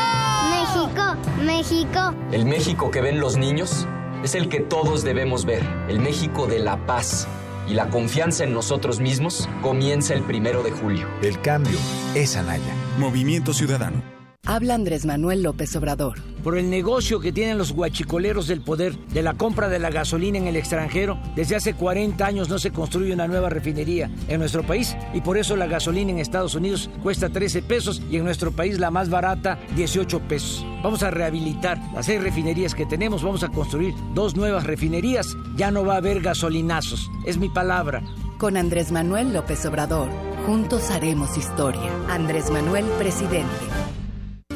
México. 0.50 1.16
México. 1.44 2.14
El 2.32 2.44
México 2.46 2.90
que 2.90 3.00
ven 3.00 3.20
los 3.20 3.36
niños 3.36 3.86
es 4.24 4.34
el 4.34 4.48
que 4.48 4.60
todos 4.60 5.04
debemos 5.04 5.44
ver. 5.44 5.62
El 5.88 6.00
México 6.00 6.46
de 6.46 6.58
la 6.58 6.84
paz. 6.86 7.28
Y 7.68 7.74
la 7.74 7.88
confianza 7.90 8.42
en 8.42 8.52
nosotros 8.52 8.98
mismos 8.98 9.48
comienza 9.62 10.14
el 10.14 10.22
primero 10.22 10.64
de 10.64 10.72
julio. 10.72 11.06
El 11.22 11.40
cambio 11.40 11.78
es 12.14 12.36
Anaya. 12.36 12.74
Movimiento 12.98 13.52
Ciudadano. 13.54 14.19
Habla 14.50 14.74
Andrés 14.74 15.06
Manuel 15.06 15.44
López 15.44 15.76
Obrador. 15.76 16.18
Por 16.42 16.58
el 16.58 16.70
negocio 16.70 17.20
que 17.20 17.30
tienen 17.30 17.56
los 17.56 17.70
guachicoleros 17.70 18.48
del 18.48 18.62
poder 18.62 18.98
de 18.98 19.22
la 19.22 19.34
compra 19.34 19.68
de 19.68 19.78
la 19.78 19.90
gasolina 19.90 20.38
en 20.38 20.48
el 20.48 20.56
extranjero, 20.56 21.20
desde 21.36 21.54
hace 21.54 21.74
40 21.74 22.26
años 22.26 22.48
no 22.48 22.58
se 22.58 22.72
construye 22.72 23.14
una 23.14 23.28
nueva 23.28 23.48
refinería 23.48 24.10
en 24.26 24.40
nuestro 24.40 24.64
país 24.64 24.96
y 25.14 25.20
por 25.20 25.38
eso 25.38 25.54
la 25.54 25.68
gasolina 25.68 26.10
en 26.10 26.18
Estados 26.18 26.56
Unidos 26.56 26.90
cuesta 27.00 27.28
13 27.28 27.62
pesos 27.62 28.02
y 28.10 28.16
en 28.16 28.24
nuestro 28.24 28.50
país 28.50 28.80
la 28.80 28.90
más 28.90 29.08
barata 29.08 29.56
18 29.76 30.18
pesos. 30.22 30.66
Vamos 30.82 31.04
a 31.04 31.12
rehabilitar 31.12 31.78
las 31.94 32.06
seis 32.06 32.20
refinerías 32.20 32.74
que 32.74 32.86
tenemos, 32.86 33.22
vamos 33.22 33.44
a 33.44 33.50
construir 33.50 33.94
dos 34.14 34.34
nuevas 34.34 34.64
refinerías, 34.64 35.28
ya 35.54 35.70
no 35.70 35.84
va 35.84 35.94
a 35.94 35.98
haber 35.98 36.22
gasolinazos, 36.22 37.08
es 37.24 37.38
mi 37.38 37.50
palabra. 37.50 38.02
Con 38.36 38.56
Andrés 38.56 38.90
Manuel 38.90 39.32
López 39.32 39.64
Obrador, 39.64 40.08
juntos 40.44 40.90
haremos 40.90 41.38
historia. 41.38 41.88
Andrés 42.08 42.50
Manuel, 42.50 42.86
presidente. 42.98 43.46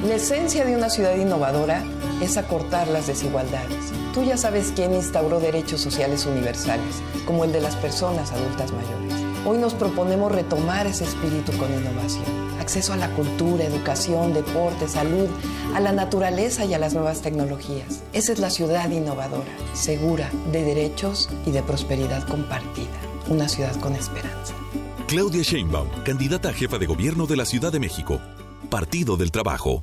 La 0.05 0.17
esencia 0.17 0.67
de 0.67 0.77
una 0.77 0.91
ciudad 0.91 1.17
innovadora 1.17 1.83
es 2.21 2.37
acortar 2.37 2.89
las 2.89 3.07
desigualdades. 3.07 3.91
Tú 4.13 4.23
ya 4.23 4.37
sabes 4.37 4.71
quién 4.77 4.93
instauró 4.93 5.41
derechos 5.41 5.81
sociales 5.81 6.27
universales, 6.27 6.97
como 7.25 7.45
el 7.45 7.53
de 7.53 7.63
las 7.63 7.75
personas 7.77 8.31
adultas 8.31 8.71
mayores. 8.71 9.15
Hoy 9.47 9.57
nos 9.57 9.73
proponemos 9.73 10.31
retomar 10.31 10.87
ese 10.87 11.05
espíritu 11.05 11.53
con 11.57 11.73
innovación. 11.73 12.27
Acceso 12.61 12.93
a 12.93 12.99
la 12.99 13.09
cultura, 13.13 13.65
educación, 13.65 14.35
deporte, 14.35 14.89
salud, 14.89 15.27
a 15.75 15.81
la 15.81 15.93
naturaleza 15.93 16.67
y 16.67 16.75
a 16.75 16.79
las 16.79 16.93
nuevas 16.93 17.23
tecnologías. 17.23 18.03
Esa 18.13 18.35
es 18.35 18.41
la 18.41 18.51
ciudad 18.51 18.91
innovadora, 18.91 19.51
segura, 19.73 20.31
de 20.53 20.65
derechos 20.65 21.31
y 21.47 21.51
de 21.51 21.63
prosperidad 21.63 22.29
compartida. 22.29 23.01
Una 23.29 23.49
ciudad 23.49 23.75
con 23.81 23.95
esperanza. 23.95 24.55
Claudia 25.09 25.43
Sheinbaum, 25.43 25.89
candidata 26.05 26.51
a 26.51 26.53
jefa 26.53 26.77
de 26.77 26.85
gobierno 26.85 27.27
de 27.27 27.37
la 27.39 27.47
Ciudad 27.47 27.73
de 27.73 27.81
México. 27.81 28.21
Partido 28.69 29.17
del 29.17 29.31
Trabajo. 29.31 29.83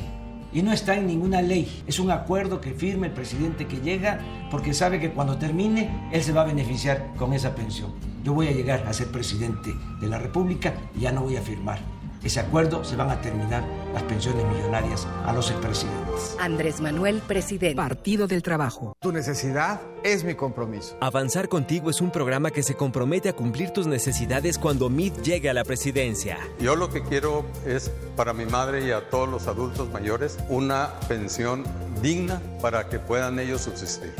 Y 0.54 0.62
no 0.62 0.72
está 0.72 0.94
en 0.94 1.06
ninguna 1.06 1.42
ley. 1.42 1.82
Es 1.86 1.98
un 1.98 2.10
acuerdo 2.10 2.62
que 2.62 2.72
firma 2.72 3.04
el 3.04 3.12
presidente 3.12 3.66
que 3.66 3.82
llega 3.82 4.20
porque 4.50 4.72
sabe 4.72 4.98
que 4.98 5.10
cuando 5.10 5.36
termine 5.36 6.08
él 6.10 6.22
se 6.22 6.32
va 6.32 6.40
a 6.40 6.46
beneficiar 6.46 7.12
con 7.18 7.34
esa 7.34 7.54
pensión. 7.54 7.92
Yo 8.22 8.34
voy 8.34 8.48
a 8.48 8.52
llegar 8.52 8.86
a 8.86 8.92
ser 8.92 9.08
presidente 9.08 9.74
de 10.00 10.06
la 10.06 10.18
República 10.18 10.74
y 10.94 11.00
ya 11.00 11.12
no 11.12 11.22
voy 11.22 11.36
a 11.36 11.42
firmar 11.42 11.78
ese 12.22 12.40
acuerdo, 12.40 12.84
se 12.84 12.96
van 12.96 13.10
a 13.10 13.20
terminar 13.20 13.64
las 13.94 14.02
pensiones 14.04 14.44
millonarias 14.46 15.06
a 15.24 15.32
los 15.32 15.50
expresidentes. 15.50 16.36
Andrés 16.40 16.80
Manuel, 16.80 17.20
presidente. 17.26 17.76
Partido 17.76 18.26
del 18.26 18.42
Trabajo. 18.42 18.96
Tu 19.00 19.12
necesidad 19.12 19.80
es 20.02 20.24
mi 20.24 20.34
compromiso. 20.34 20.96
Avanzar 21.00 21.48
contigo 21.48 21.90
es 21.90 22.00
un 22.00 22.10
programa 22.10 22.50
que 22.50 22.62
se 22.62 22.74
compromete 22.74 23.28
a 23.28 23.34
cumplir 23.34 23.70
tus 23.70 23.86
necesidades 23.86 24.58
cuando 24.58 24.88
MIT 24.88 25.22
llegue 25.22 25.48
a 25.48 25.54
la 25.54 25.64
presidencia. 25.64 26.38
Yo 26.60 26.74
lo 26.76 26.90
que 26.90 27.02
quiero 27.02 27.44
es 27.64 27.90
para 28.16 28.32
mi 28.32 28.46
madre 28.46 28.86
y 28.86 28.90
a 28.90 29.08
todos 29.10 29.28
los 29.28 29.46
adultos 29.46 29.90
mayores 29.90 30.38
una 30.48 30.90
pensión 31.08 31.64
digna 32.02 32.40
para 32.60 32.88
que 32.88 32.98
puedan 32.98 33.38
ellos 33.38 33.62
subsistir 33.62 34.12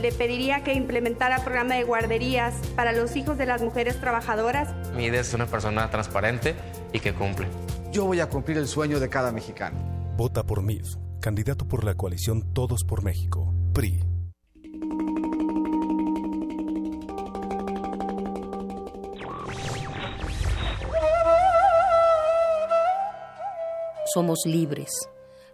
le 0.00 0.12
pediría 0.12 0.62
que 0.62 0.74
implementara 0.74 1.42
programa 1.44 1.74
de 1.74 1.84
guarderías 1.84 2.54
para 2.76 2.92
los 2.92 3.16
hijos 3.16 3.36
de 3.36 3.46
las 3.46 3.62
mujeres 3.62 4.00
trabajadoras. 4.00 4.68
Mi 4.94 5.06
idea 5.06 5.20
es 5.20 5.34
una 5.34 5.46
persona 5.46 5.90
transparente 5.90 6.54
y 6.92 7.00
que 7.00 7.12
cumple. 7.14 7.48
Yo 7.92 8.04
voy 8.04 8.20
a 8.20 8.28
cumplir 8.28 8.58
el 8.58 8.68
sueño 8.68 9.00
de 9.00 9.08
cada 9.08 9.32
mexicano. 9.32 9.78
Vota 10.16 10.44
por 10.44 10.62
MID, 10.62 10.84
candidato 11.20 11.66
por 11.66 11.84
la 11.84 11.94
coalición 11.94 12.52
Todos 12.52 12.84
por 12.84 13.02
México, 13.02 13.52
PRI. 13.72 14.04
Somos 24.14 24.40
libres, 24.46 24.90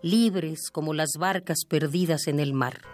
libres 0.00 0.70
como 0.70 0.94
las 0.94 1.14
barcas 1.18 1.64
perdidas 1.68 2.28
en 2.28 2.38
el 2.38 2.52
mar 2.52 2.93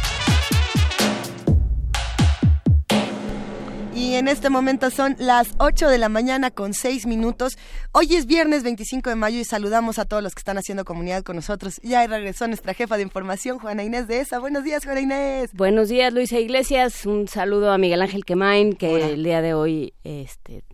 Y 4.11 4.15
en 4.15 4.27
este 4.27 4.49
momento 4.49 4.89
son 4.89 5.15
las 5.19 5.55
8 5.59 5.87
de 5.87 5.97
la 5.97 6.09
mañana 6.09 6.51
con 6.51 6.73
6 6.73 7.05
minutos. 7.05 7.57
Hoy 7.93 8.13
es 8.13 8.25
viernes 8.25 8.61
25 8.61 9.09
de 9.09 9.15
mayo 9.15 9.39
y 9.39 9.45
saludamos 9.45 9.99
a 9.99 10.05
todos 10.05 10.21
los 10.21 10.35
que 10.35 10.39
están 10.39 10.57
haciendo 10.57 10.83
comunidad 10.83 11.23
con 11.23 11.37
nosotros. 11.37 11.79
Ya 11.81 12.05
regresó 12.05 12.45
nuestra 12.45 12.73
jefa 12.73 12.97
de 12.97 13.03
información, 13.03 13.57
Juana 13.57 13.85
Inés 13.85 14.09
de 14.09 14.19
ESA. 14.19 14.39
Buenos 14.39 14.65
días, 14.65 14.83
Juana 14.83 14.99
Inés. 14.99 15.51
Buenos 15.53 15.87
días, 15.87 16.11
Luisa 16.11 16.37
Iglesias. 16.37 17.05
Un 17.05 17.29
saludo 17.29 17.71
a 17.71 17.77
Miguel 17.77 18.01
Ángel 18.01 18.25
Quemain, 18.25 18.73
que 18.73 19.13
el 19.13 19.23
día 19.23 19.41
de 19.41 19.53
hoy 19.53 19.93
este, 20.03 20.65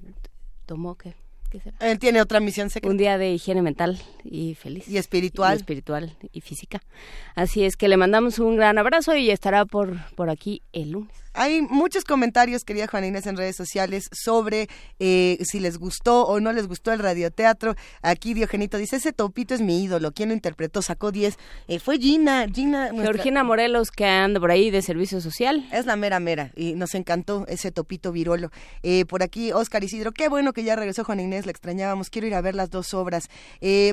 tomó 0.66 0.96
que... 0.96 1.14
Él 1.80 2.00
tiene 2.00 2.22
otra 2.22 2.40
misión 2.40 2.72
secreta. 2.72 2.92
Un 2.92 2.98
día 2.98 3.20
de 3.20 3.32
higiene 3.32 3.62
mental 3.62 4.02
y 4.24 4.56
feliz. 4.56 4.88
Y 4.88 4.98
espiritual. 4.98 5.54
Y 5.54 5.58
espiritual 5.58 6.18
y 6.32 6.42
física. 6.42 6.82
Así 7.36 7.64
es 7.64 7.78
que 7.78 7.88
le 7.88 7.98
mandamos 7.98 8.40
un 8.40 8.56
gran 8.58 8.80
abrazo 8.80 9.16
y 9.16 9.30
estará 9.30 9.66
por, 9.66 9.96
por 10.16 10.32
aquí 10.32 10.64
el 10.74 10.92
lunes. 10.92 11.27
Hay 11.38 11.62
muchos 11.62 12.04
comentarios, 12.04 12.64
querida 12.64 12.88
Juana 12.88 13.06
Inés, 13.06 13.28
en 13.28 13.38
redes 13.38 13.56
sociales 13.56 14.10
sobre 14.12 14.68
eh, 14.98 15.38
si 15.44 15.60
les 15.60 15.78
gustó 15.78 16.26
o 16.26 16.40
no 16.40 16.52
les 16.52 16.68
gustó 16.68 16.92
el 16.92 16.98
radioteatro. 16.98 17.76
Aquí 18.02 18.34
Diogenito 18.34 18.80
dice, 18.80 18.96
ese 18.96 19.14
topito 19.14 19.54
es 19.54 19.62
mi 19.62 19.84
ídolo. 19.84 20.12
¿Quién 20.14 20.30
lo 20.30 20.34
interpretó? 20.34 20.82
Sacó 20.82 21.12
10. 21.12 21.38
Eh, 21.68 21.78
fue 21.78 22.00
Gina. 22.00 22.48
Gina 22.52 22.90
Georgina 22.92 23.44
Morelos, 23.44 23.92
que 23.92 24.06
anda 24.06 24.40
por 24.40 24.50
ahí 24.50 24.72
de 24.72 24.82
servicio 24.82 25.22
social. 25.22 25.70
Es 25.72 25.86
la 25.86 25.96
mera 25.96 26.20
mera. 26.20 26.52
Y 26.56 26.74
nos 26.74 26.96
encantó 26.96 27.46
ese 27.48 27.72
topito 27.72 28.12
virolo. 28.12 28.50
Eh, 28.82 29.06
por 29.06 29.22
aquí 29.22 29.52
Oscar 29.52 29.84
Isidro, 29.84 30.14
qué 30.14 30.30
bueno 30.30 30.54
que 30.54 30.64
ya 30.64 30.76
regresó 30.76 31.04
Juana 31.04 31.22
Inés, 31.22 31.46
la 31.46 31.52
extrañábamos. 31.52 32.10
Quiero 32.10 32.26
ir 32.26 32.34
a 32.34 32.42
ver 32.42 32.56
las 32.56 32.72
dos 32.72 32.96
obras. 32.96 33.30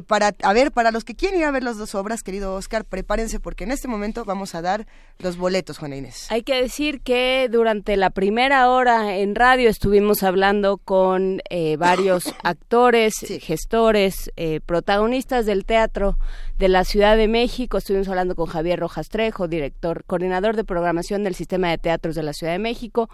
para, 0.06 0.34
a 0.42 0.52
ver, 0.54 0.72
para 0.72 0.92
los 0.92 1.04
que 1.04 1.14
quieren 1.14 1.40
ir 1.40 1.44
a 1.44 1.50
ver 1.50 1.62
las 1.62 1.76
dos 1.76 1.94
obras, 1.94 2.22
querido 2.22 2.54
Oscar, 2.54 2.86
prepárense 2.86 3.38
porque 3.38 3.64
en 3.64 3.70
este 3.70 3.86
momento 3.86 4.24
vamos 4.24 4.54
a 4.54 4.62
dar 4.62 4.86
los 5.18 5.36
boletos, 5.36 5.76
Juana 5.76 5.96
Inés. 5.96 6.26
Hay 6.30 6.42
que 6.42 6.54
decir 6.54 7.02
que 7.02 7.33
durante 7.50 7.96
la 7.96 8.10
primera 8.10 8.70
hora 8.70 9.16
en 9.18 9.34
radio 9.34 9.68
estuvimos 9.68 10.22
hablando 10.22 10.78
con 10.78 11.40
eh, 11.50 11.76
varios 11.76 12.34
actores, 12.42 13.14
gestores, 13.40 14.30
eh, 14.36 14.60
protagonistas 14.64 15.44
del 15.46 15.64
teatro 15.64 16.16
de 16.58 16.68
la 16.68 16.84
Ciudad 16.84 17.16
de 17.16 17.26
México. 17.26 17.78
Estuvimos 17.78 18.08
hablando 18.08 18.36
con 18.36 18.46
Javier 18.46 18.78
Rojas 18.78 19.08
Trejo, 19.08 19.48
director, 19.48 20.04
coordinador 20.06 20.56
de 20.56 20.64
programación 20.64 21.24
del 21.24 21.34
Sistema 21.34 21.68
de 21.70 21.78
Teatros 21.78 22.14
de 22.14 22.22
la 22.22 22.32
Ciudad 22.32 22.52
de 22.52 22.58
México, 22.58 23.08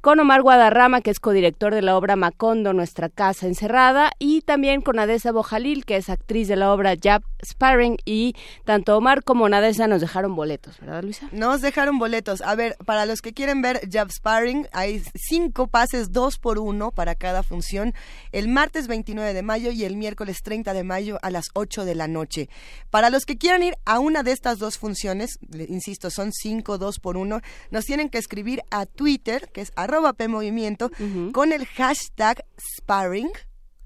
con 0.00 0.18
Omar 0.18 0.42
Guadarrama, 0.42 1.02
que 1.02 1.10
es 1.10 1.20
codirector 1.20 1.74
de 1.74 1.82
la 1.82 1.96
obra 1.96 2.16
Macondo, 2.16 2.72
Nuestra 2.72 3.08
Casa 3.08 3.46
Encerrada, 3.46 4.12
y 4.18 4.40
también 4.40 4.80
con 4.80 4.98
Adesa 4.98 5.32
Bojalil, 5.32 5.84
que 5.84 5.96
es 5.96 6.08
actriz 6.08 6.48
de 6.48 6.56
la 6.56 6.72
obra 6.72 6.94
Jab 7.00 7.22
Sparring, 7.44 7.98
y 8.04 8.34
tanto 8.64 8.96
Omar 8.96 9.22
como 9.24 9.48
Nadesa 9.48 9.86
nos 9.88 10.00
dejaron 10.00 10.34
boletos, 10.34 10.80
¿verdad, 10.80 11.02
Luisa? 11.02 11.28
Nos 11.32 11.60
dejaron 11.60 11.98
boletos. 11.98 12.40
A 12.40 12.54
ver, 12.54 12.76
para 12.86 13.04
los 13.04 13.20
que 13.20 13.34
quieren 13.34 13.60
ver 13.60 13.80
Jab 13.90 14.10
Sparring, 14.10 14.68
hay 14.72 15.02
cinco 15.14 15.66
pases, 15.66 16.12
dos 16.12 16.38
por 16.38 16.58
uno 16.58 16.92
para 16.92 17.14
cada 17.14 17.42
función, 17.42 17.92
el 18.32 18.48
martes 18.48 18.86
29 18.86 19.34
de 19.34 19.42
mayo 19.42 19.70
y 19.70 19.84
el 19.84 19.96
miércoles 19.96 20.42
30 20.42 20.72
de 20.72 20.84
mayo 20.84 21.18
a 21.22 21.30
las 21.30 21.46
8 21.54 21.84
de 21.84 21.94
la 21.94 22.08
noche. 22.08 22.48
Para 22.90 23.10
los 23.10 23.24
que 23.26 23.36
quieran 23.38 23.62
ir 23.62 23.74
a 23.84 23.98
una 23.98 24.22
de 24.22 24.32
estas 24.32 24.58
dos 24.58 24.78
funciones, 24.78 25.38
insisto, 25.68 26.10
son 26.10 26.32
cinco, 26.32 26.78
dos 26.78 26.98
por 26.98 27.16
uno, 27.16 27.40
nos 27.70 27.84
tienen 27.84 28.08
que 28.08 28.18
escribir 28.18 28.62
a 28.70 28.86
Twitter, 28.86 29.50
que 29.52 29.60
es 29.60 29.72
arroba 29.76 30.12
PMovimiento, 30.12 30.90
con 31.32 31.52
el 31.52 31.66
hashtag 31.66 32.44
sparring, 32.78 33.30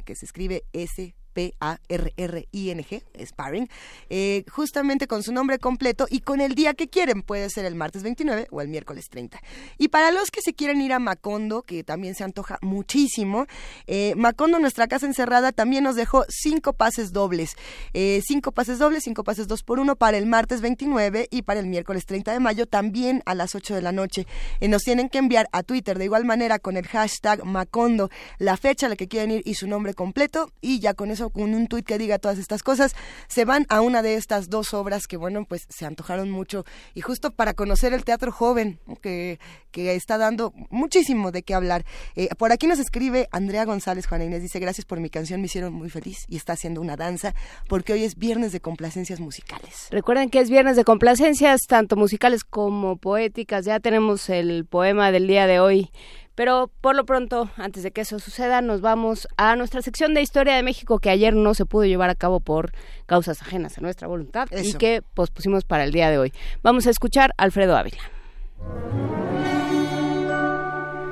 que 0.05 0.15
se 0.17 0.27
escribe 0.27 0.65
S 0.73 1.15
P-A-R-R-I-N-G, 1.33 3.03
Sparring, 3.25 3.69
eh, 4.09 4.45
justamente 4.51 5.07
con 5.07 5.23
su 5.23 5.33
nombre 5.33 5.59
completo 5.59 6.07
y 6.09 6.21
con 6.21 6.41
el 6.41 6.55
día 6.55 6.75
que 6.75 6.89
quieren. 6.89 7.23
Puede 7.23 7.51
ser 7.51 7.65
el 7.65 7.75
martes 7.75 8.03
29 8.03 8.49
o 8.51 8.61
el 8.61 8.69
miércoles 8.69 9.09
30. 9.09 9.41
Y 9.79 9.89
para 9.89 10.11
los 10.11 10.31
que 10.31 10.43
se 10.43 10.55
quieren 10.55 10.81
ir 10.81 10.93
a 10.93 10.99
Macondo, 10.99 11.63
que 11.63 11.85
también 11.85 12.15
se 12.15 12.25
antoja 12.25 12.59
muchísimo, 12.63 13.47
eh, 13.87 14.15
Macondo, 14.17 14.59
nuestra 14.59 14.89
casa 14.89 15.07
encerrada, 15.07 15.53
también 15.53 15.85
nos 15.85 15.97
dejó 15.97 16.25
cinco 16.29 16.73
pases 16.73 17.13
dobles. 17.13 17.57
Eh, 17.95 18.23
cinco 18.27 18.53
pases 18.53 18.79
dobles, 18.79 19.05
cinco 19.05 19.25
pases 19.25 19.49
dos 19.49 19.63
por 19.63 19.81
uno 19.81 19.97
para 19.97 20.17
el 20.17 20.27
martes 20.27 20.61
29 20.61 21.29
y 21.31 21.43
para 21.43 21.61
el 21.61 21.67
miércoles 21.67 22.07
30 22.07 22.33
de 22.33 22.41
mayo, 22.41 22.67
también 22.67 23.23
a 23.27 23.35
las 23.35 23.55
8 23.55 23.75
de 23.75 23.83
la 23.83 23.93
noche. 23.93 24.27
nos 24.61 24.83
tienen 24.83 25.09
que 25.09 25.19
enviar 25.19 25.49
a 25.53 25.63
Twitter 25.63 25.99
de 25.99 26.05
igual 26.05 26.25
manera 26.25 26.59
con 26.59 26.77
el 26.77 26.87
hashtag 26.87 27.45
Macondo 27.45 28.11
la 28.39 28.57
fecha 28.57 28.87
a 28.87 28.89
la 28.89 28.97
que 28.97 29.09
quieren 29.09 29.31
ir 29.31 29.43
y 29.45 29.55
su 29.55 29.67
nombre 29.67 29.95
completo 29.95 30.53
y 30.61 30.81
ya 30.81 30.95
con 30.95 31.11
eso 31.11 31.20
con 31.29 31.55
un 31.55 31.67
tuit 31.67 31.85
que 31.85 31.99
diga 31.99 32.19
todas 32.19 32.39
estas 32.39 32.63
cosas, 32.63 32.95
se 33.29 33.45
van 33.45 33.67
a 33.69 33.83
una 33.83 34.01
de 34.01 34.15
estas 34.15 34.49
dos 34.49 34.73
obras 34.73 35.07
que, 35.07 35.19
bueno, 35.19 35.45
pues 35.45 35.67
se 35.69 35.85
antojaron 35.85 36.31
mucho 36.31 36.65
y 36.95 37.03
justo 37.03 37.33
para 37.33 37.53
conocer 37.53 37.93
el 37.93 38.05
teatro 38.05 38.33
joven, 38.33 38.79
que, 39.03 39.39
que 39.71 39.95
está 39.95 40.17
dando 40.17 40.55
muchísimo 40.71 41.33
de 41.33 41.43
qué 41.43 41.55
hablar. 41.55 41.85
Eh, 42.17 42.29
por 42.39 42.53
aquí 42.53 42.67
nos 42.67 42.79
escribe 42.79 43.29
Andrea 43.33 43.65
González 43.65 44.07
Juana 44.07 44.25
Inés, 44.25 44.41
dice, 44.41 44.59
gracias 44.59 44.87
por 44.87 45.01
mi 45.01 45.11
canción, 45.11 45.41
me 45.41 45.47
hicieron 45.47 45.75
muy 45.75 45.91
feliz 45.91 46.25
y 46.29 46.37
está 46.37 46.55
haciendo 46.55 46.81
una 46.81 46.97
danza 46.97 47.35
porque 47.69 47.93
hoy 47.93 48.05
es 48.05 48.17
viernes 48.17 48.53
de 48.53 48.61
complacencias 48.61 49.21
musicales. 49.21 49.89
Recuerden 49.91 50.31
que 50.31 50.41
es 50.41 50.49
viernes 50.49 50.77
de 50.77 50.85
complacencias, 50.85 51.63
tanto 51.67 51.97
musicales 51.97 52.45
como 52.45 52.97
poéticas, 52.97 53.65
ya 53.65 53.81
tenemos 53.81 54.29
el 54.31 54.65
poema 54.65 55.11
del 55.11 55.27
día 55.27 55.47
de 55.47 55.61
hoy. 55.61 55.91
Pero 56.35 56.71
por 56.81 56.97
lo 56.97 57.05
pronto, 57.05 57.51
antes 57.57 57.83
de 57.83 57.91
que 57.91 58.03
eso 58.03 58.19
suceda, 58.19 58.63
nos 58.63 58.81
vamos 58.81 59.29
a 59.37 59.57
nuestra 59.57 59.83
sección 59.83 60.15
de 60.15 60.23
Historia 60.23 60.55
de 60.55 60.63
México 60.63 60.99
que 60.99 61.11
ayer 61.11 61.35
no 61.35 61.55
se 61.55 61.67
pudo 61.67 61.85
llevar 61.85 62.11
a 62.11 62.15
cabo 62.15 62.41
por 62.41 62.73
causas 63.07 63.43
ajenas 63.43 63.77
a 63.79 63.81
nuestra 63.81 64.09
voluntad 64.09 64.49
y 64.53 64.75
que 64.75 65.03
pospusimos 65.15 65.65
para 65.65 65.85
el 65.85 65.93
día 65.93 66.11
de 66.11 66.19
hoy. 66.19 66.33
Vamos 66.63 66.87
a 66.87 66.91
escuchar 66.91 67.33
a 67.37 67.43
Alfredo 67.45 67.77
Ávila. 67.77 67.99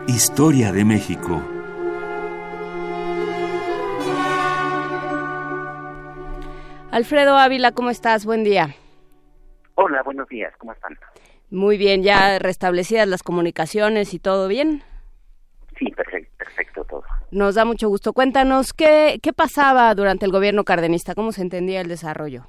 Historia 0.06 0.72
de 0.72 0.84
México. 0.84 1.42
Alfredo 6.90 7.36
Ávila, 7.36 7.72
¿cómo 7.72 7.90
estás? 7.90 8.24
Buen 8.24 8.44
día. 8.44 8.74
Hola, 9.74 10.02
buenos 10.02 10.26
días, 10.28 10.52
¿cómo 10.58 10.72
están? 10.72 10.98
Muy 11.50 11.76
bien, 11.76 12.02
ya 12.02 12.38
restablecidas 12.38 13.06
las 13.06 13.22
comunicaciones 13.22 14.14
y 14.14 14.18
todo 14.18 14.48
bien. 14.48 14.82
Sí, 15.78 15.90
perfecto, 15.92 16.32
perfecto 16.38 16.84
todo. 16.84 17.04
Nos 17.30 17.54
da 17.54 17.64
mucho 17.64 17.88
gusto. 17.88 18.12
Cuéntanos, 18.12 18.72
¿qué, 18.72 19.18
qué 19.22 19.32
pasaba 19.32 19.94
durante 19.94 20.26
el 20.26 20.32
gobierno 20.32 20.64
cardenista? 20.64 21.14
¿Cómo 21.14 21.32
se 21.32 21.42
entendía 21.42 21.80
el 21.80 21.88
desarrollo? 21.88 22.46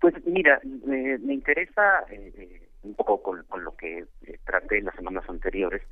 Pues 0.00 0.14
mira, 0.24 0.60
me, 0.64 1.18
interesa 1.32 2.04
eh, 2.10 2.32
eh, 2.36 2.68
un 2.82 2.94
poco 2.94 3.22
con, 3.22 3.44
lo 3.62 3.76
que 3.76 4.06
eh, 4.26 4.38
traté 4.46 4.78
en 4.78 4.86
las 4.86 4.94
semanas 4.94 5.24
anteriores 5.28 5.82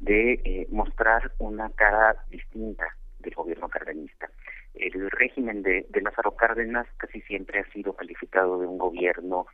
de 0.00 0.66
mostrar 0.70 1.30
una 1.38 1.70
cara 1.70 2.16
distinta 2.28 2.84
del 3.20 3.34
gobierno 3.34 3.68
cardenista. 3.68 4.28
El 4.74 5.08
régimen 5.12 5.62
de, 5.62 5.86
de 5.88 6.00
Lázaro 6.00 6.34
Cárdenas 6.34 6.86
casi 6.96 7.20
siempre 7.22 7.60
ha 7.60 7.72
sido 7.72 7.94
calificado 7.94 8.58
de 8.58 8.66
un 8.66 8.76
gobierno 8.76 9.46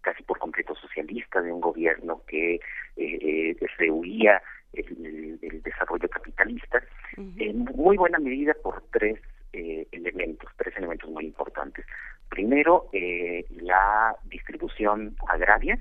casi 0.00 0.22
por 0.22 0.38
completo 0.38 0.74
socialista, 0.74 1.42
de 1.42 1.52
un 1.52 1.60
gobierno 1.60 2.22
que 2.26 2.58
eh, 2.96 3.56
rehuía 3.76 4.42
el, 4.72 5.62
desarrollo 5.62 6.08
capitalista, 6.08 6.82
en 7.16 7.64
muy 7.74 7.96
buena 7.96 8.18
medida 8.18 8.54
por 8.62 8.82
tres 8.92 9.20
eh, 9.52 9.86
elementos, 9.92 10.50
tres 10.56 10.76
elementos 10.76 11.10
muy 11.10 11.24
importantes. 11.26 11.84
Primero, 12.28 12.88
eh, 12.92 13.44
la 13.50 14.16
distribución 14.24 15.16
agraria, 15.28 15.78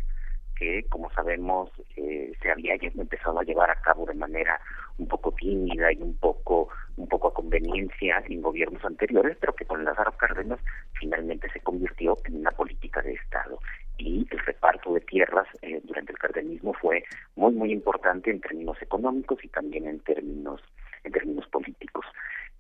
que 0.56 0.84
como 0.90 1.10
sabemos 1.12 1.72
eh, 1.96 2.34
se 2.42 2.52
había 2.52 2.76
empezado 2.76 3.40
a 3.40 3.44
llevar 3.44 3.72
a 3.72 3.80
cabo 3.82 4.06
de 4.06 4.14
manera 4.14 4.60
un 4.98 5.08
poco 5.08 5.32
tímida 5.32 5.92
y 5.94 6.02
un 6.02 6.18
poco 6.18 6.68
un 6.98 7.08
poco 7.08 7.30
a 7.30 7.34
conveniencia 7.34 8.22
en 8.28 8.42
gobiernos 8.42 8.84
anteriores, 8.84 9.38
pero 9.40 9.56
que 9.56 9.66
con 9.66 9.86
Lázaro 9.86 10.12
Cárdenas 10.18 10.60
finalmente 11.00 11.50
se 11.52 11.62
convirtió 11.62 12.18
en 12.26 12.36
una 12.38 12.52
política 12.52 13.02
de 13.02 13.14
Estado 13.14 13.60
y 14.00 14.26
el 14.32 14.40
reparto 14.40 14.94
de 14.94 15.02
tierras 15.02 15.48
eh, 15.62 15.82
durante 15.84 16.14
el 16.14 16.18
cardenismo 16.18 16.74
fue 16.74 17.04
muy 17.36 17.54
muy 17.54 17.72
importante 17.72 18.32
en 18.32 18.42
términos 18.42 18.82
económicos 18.82 19.44
y 19.44 19.50
también 19.50 19.88
en 19.88 20.00
términos 20.00 20.62
en 21.04 21.12
términos 21.12 21.48
políticos. 21.48 22.06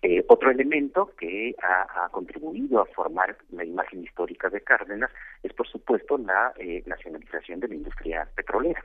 Eh, 0.02 0.24
otro 0.30 0.50
elemento 0.50 1.12
que 1.18 1.56
ha, 1.62 2.08
contribuido 2.10 2.82
a 2.82 2.86
formar 2.86 3.38
la 3.52 3.66
imagen 3.66 4.04
histórica 4.04 4.50
de 4.50 4.62
Cárdenas 4.62 5.12
es, 5.44 5.52
por 5.54 5.68
supuesto, 5.68 6.18
la 6.18 6.54
eh, 6.58 6.84
nacionalización 6.86 7.60
de 7.60 7.68
la 7.68 7.76
industria 7.76 8.28
petrolera, 8.34 8.82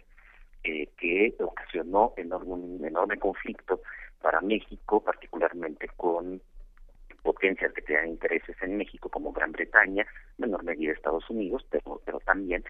que 0.63 1.35
ocasionó 1.39 2.15
enorme, 2.17 2.53
un 2.53 2.85
enorme 2.85 3.17
conflicto 3.19 3.81
para 4.21 4.41
México, 4.41 5.01
particularmente 5.05 5.89
con 5.97 6.41
potencias 7.25 7.72
que 7.72 7.83
tengan 7.83 8.09
intereses 8.09 8.57
en 8.62 8.77
México 8.77 9.09
como 9.09 9.33
Gran 9.33 9.51
Bretaña, 9.51 10.07
menor 10.39 10.62
medida 10.62 10.93
Estados 10.93 11.29
Unidos, 11.31 11.66
pero, 11.70 12.01
pero 12.05 12.20
también. 12.20 12.62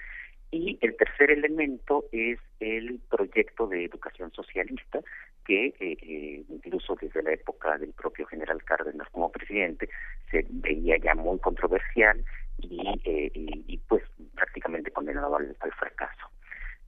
Y 0.50 0.78
el 0.80 0.96
tercer 0.96 1.32
elemento 1.32 2.04
es 2.12 2.38
el 2.60 3.00
proyecto 3.10 3.66
de 3.66 3.84
educación 3.84 4.30
socialista 4.32 5.00
que 5.44 5.66
eh, 5.66 5.74
eh, 5.80 6.44
incluso 6.48 6.94
desde 6.94 7.22
la 7.24 7.32
época 7.32 7.76
del 7.76 7.92
propio 7.92 8.24
general 8.26 8.62
Cárdenas 8.62 9.08
como 9.10 9.32
presidente 9.32 9.88
se 10.30 10.46
veía 10.48 10.96
ya 10.98 11.16
muy 11.16 11.38
controversial 11.40 12.24
y, 12.58 12.80
eh, 13.04 13.30
y, 13.34 13.78
pues 13.88 14.04
prácticamente 14.36 14.92
condenado 14.92 15.36
al, 15.36 15.56
al 15.58 15.72
fracaso. 15.72 16.28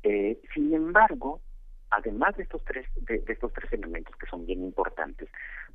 Eh, 0.05 0.39
sin 0.55 0.73
embargo, 0.73 1.41
además 1.97 2.37
de 2.37 2.43
estos 2.43 2.63
tres 2.65 2.87
de, 2.97 3.23
estos 3.27 3.53
tres 3.53 3.73
elementos 3.73 4.15
que 4.17 4.27
son 4.27 4.45
bien 4.45 4.63
importantes 4.63 5.29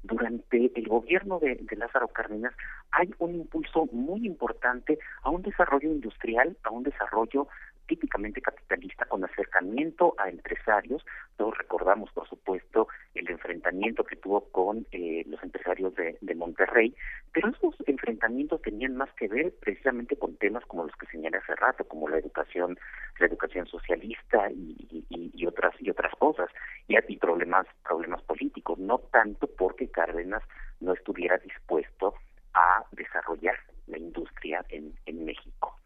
durante 0.03 0.71
el 0.75 0.87
gobierno 0.87 1.39
de, 1.39 1.59
Lázaro 1.75 2.07
Cárdenas 2.09 2.53
hay 2.91 3.09
un 3.17 3.35
impulso 3.35 3.87
muy 3.91 4.25
importante 4.25 4.99
a 5.23 5.29
un 5.31 5.41
desarrollo 5.41 5.89
industrial 5.89 6.55
a 6.63 6.69
un 6.69 6.83
desarrollo 6.83 7.47
típicamente 7.87 8.41
capitalista 8.41 9.05
con 9.05 9.23
acercamiento 9.23 10.15
a 10.17 10.29
empresarios. 10.29 11.05
Todos 11.37 11.57
recordamos, 11.57 12.11
por 12.11 12.27
supuesto, 12.27 12.87
el 13.13 13.29
enfrentamiento 13.29 14.03
que 14.03 14.15
tuvo 14.15 14.49
con 14.51 14.85
eh, 14.91 15.23
los 15.27 15.41
empresarios 15.43 15.93
de, 15.95 16.17
Monterrey, 16.35 16.95
pero 17.33 17.49
esos 17.49 17.75
enfrentamientos 17.85 18.61
tenían 18.63 18.95
más 18.95 19.11
que 19.13 19.27
ver 19.27 19.53
precisamente 19.59 20.15
con 20.15 20.37
temas 20.37 20.65
como 20.65 20.85
los 20.85 20.95
que 20.95 21.05
señalé 21.07 21.37
hace 21.37 21.55
rato, 21.55 21.83
como 21.83 22.09
la 22.09 22.17
educación, 22.17 22.79
la 23.19 23.27
educación 23.27 23.67
socialista 23.67 24.49
y, 24.49 25.05
y, 25.09 25.45
otras 25.45 25.75
y 25.79 25.89
otras 25.91 26.13
cosas, 26.15 26.49
y, 26.87 26.95
y 27.07 27.17
problemas 27.17 27.67
problemas 27.83 28.23
políticos, 28.23 28.79
no 28.79 28.97
tanto 28.97 29.47
porque 29.47 29.89
Cárdenas 29.89 30.41
no 30.79 30.93
estuviera 30.93 31.37
dispuesto 31.37 32.15
a 32.53 32.83
desarrollar 32.91 33.55
la 33.87 33.97
industria 33.97 34.65
en, 34.69 34.93
en 35.05 35.25
México. 35.25 35.80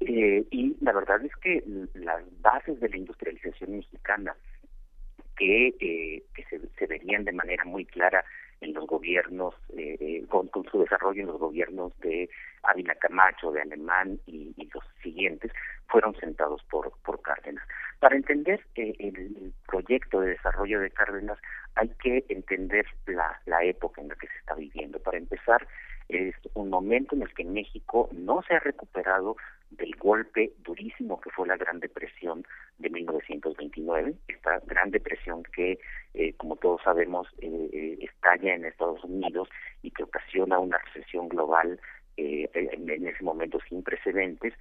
Eh, 0.00 0.44
y 0.50 0.76
la 0.80 0.92
verdad 0.92 1.24
es 1.24 1.34
que 1.36 1.62
las 1.94 2.22
bases 2.40 2.78
de 2.80 2.88
la 2.88 2.96
industrialización 2.96 3.78
mexicana 3.78 4.36
que, 5.36 5.68
eh, 5.80 6.22
que 6.34 6.44
se, 6.44 6.86
verían 6.86 7.24
de 7.24 7.32
manera 7.32 7.64
muy 7.64 7.84
clara 7.84 8.24
en 8.60 8.72
los 8.72 8.86
gobiernos, 8.86 9.54
eh, 9.76 10.24
con, 10.28 10.50
su 10.70 10.80
desarrollo 10.80 11.20
en 11.20 11.26
los 11.28 11.38
gobiernos 11.38 11.98
de 12.00 12.28
Ávila 12.62 12.94
Camacho, 12.94 13.52
de 13.52 13.60
Alemán 13.60 14.18
y, 14.26 14.54
los 14.72 14.84
siguientes, 15.02 15.52
fueron 15.88 16.14
sentados 16.16 16.62
por, 16.64 16.92
por 17.04 17.20
Cárdenas. 17.20 17.66
Para 18.00 18.16
entender 18.16 18.64
el 18.74 19.52
proyecto 19.66 20.20
de 20.20 20.30
desarrollo 20.30 20.80
de 20.80 20.90
Cárdenas 20.90 21.38
hay 21.74 21.88
que 22.02 22.24
entender 22.28 22.86
la, 23.06 23.40
la 23.44 23.62
época 23.62 24.00
en 24.00 24.08
la 24.08 24.14
que 24.14 24.26
se 24.26 24.38
está 24.38 24.54
viviendo. 24.54 24.98
Para 25.00 25.18
empezar, 25.18 25.66
es 26.08 26.34
un 26.54 26.70
momento 26.70 27.14
en 27.14 27.22
el 27.22 27.34
que 27.34 27.44
México 27.44 28.08
no 28.12 28.42
se 28.42 28.54
ha 28.54 28.60
recuperado 28.60 29.36
del 29.70 29.94
golpe 29.96 30.52
durísimo 30.64 31.20
que 31.20 31.30
fue 31.30 31.48
la 31.48 31.56
Gran 31.56 31.80
Depresión 31.80 32.44
de 32.78 32.90
1929, 32.90 34.14
esta 34.28 34.60
Gran 34.66 34.90
Depresión 34.90 35.42
que, 35.54 35.78
eh, 36.14 36.34
como 36.34 36.56
todos 36.56 36.82
sabemos, 36.82 37.26
eh, 37.38 37.68
eh, 37.72 37.98
estalla 38.00 38.54
en 38.54 38.64
Estados 38.64 39.02
Unidos 39.04 39.48
y 39.82 39.90
que 39.90 40.04
ocasiona 40.04 40.58
una 40.58 40.78
recesión 40.78 41.28
global 41.28 41.80
en, 42.18 43.06
ese 43.06 43.22
momento 43.22 43.58
sin 43.68 43.82
precedentes 43.82 44.54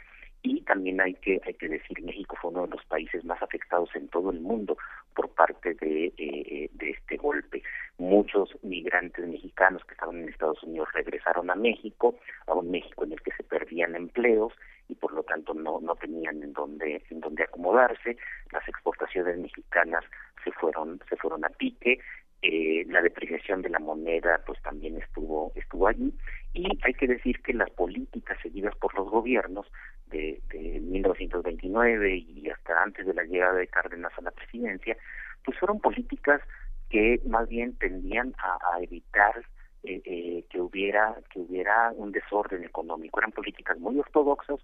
y 0.45 0.61
también 0.61 1.01
hay 1.01 1.15
que 1.15 1.41
hay 1.43 1.55
que 1.55 1.67
decir 1.67 2.01
México 2.03 2.37
fue 2.39 2.51
uno 2.51 2.67
de 2.67 2.75
los 2.75 2.85
países 2.85 3.25
más 3.25 3.41
afectados 3.41 3.89
en 3.95 4.07
todo 4.09 4.29
el 4.29 4.39
mundo 4.41 4.77
por 5.15 5.29
parte 5.29 5.73
de, 5.73 6.69
de 6.71 6.89
este 6.91 7.17
golpe. 7.17 7.63
Muchos 7.97 8.55
migrantes 8.61 9.25
mexicanos 9.27 9.83
que 9.85 9.93
estaban 9.93 10.21
en 10.21 10.29
Estados 10.29 10.61
Unidos 10.61 10.89
regresaron 10.93 11.49
a 11.49 11.55
México, 11.55 12.15
a 12.45 12.53
un 12.53 12.69
México 12.69 13.05
en 13.05 13.13
el 13.13 13.21
que 13.21 13.31
se 13.31 13.43
perdían 13.43 13.95
empleos 13.95 14.53
y 14.87 14.95
por 14.95 15.13
lo 15.13 15.23
tanto 15.23 15.55
no, 15.55 15.79
no 15.81 15.95
tenían 15.95 16.43
en 16.43 16.53
dónde, 16.53 17.01
en 17.09 17.19
dónde 17.21 17.43
acomodarse. 17.43 18.17
Las 18.51 18.67
exportaciones 18.67 19.39
mexicanas 19.39 20.03
se 20.43 20.51
fueron, 20.51 20.99
se 21.09 21.15
fueron 21.15 21.43
a 21.43 21.49
pique, 21.49 21.99
eh, 22.43 22.85
la 22.89 23.01
depreciación 23.01 23.63
de 23.63 23.69
la 23.69 23.79
moneda 23.79 24.39
pues 24.45 24.61
también 24.61 25.01
estuvo, 25.01 25.51
estuvo 25.55 25.87
allí, 25.87 26.13
y 26.53 26.67
hay 26.83 26.93
que 26.93 27.07
decir 27.07 27.41
que 27.41 27.53
las 27.53 27.71
políticas 27.71 28.37
seguidas 28.43 28.75
por 28.75 28.93
los 28.93 29.09
gobiernos 29.09 29.65
de, 30.12 30.41
de 30.49 30.80
1929 30.82 32.18
y 32.18 32.49
hasta 32.49 32.84
antes 32.84 33.06
de 33.06 33.14
la 33.14 33.24
llegada 33.24 33.53
de 33.53 33.68
Cárdenas 33.68 34.12
a 34.18 34.22
la 34.22 34.32
presidencia, 34.32 34.97
pues 35.43 35.58
fueron 35.60 35.80
políticas 35.80 36.41
que 36.89 37.20
más 37.26 37.47
bien 37.49 37.76
tendían 37.78 38.34
a 38.38 38.82
evitar 38.82 39.43
eh, 39.88 40.01
eh, 40.06 40.45
que 40.49 40.60
hubiera 40.60 41.16
que 41.32 41.39
hubiera 41.39 41.91
un 41.91 42.12
desorden 42.12 42.64
económico. 42.64 43.20
Eran 43.20 43.32
políticas 43.32 43.78
muy 43.78 43.99
ortodoxas, 43.99 44.60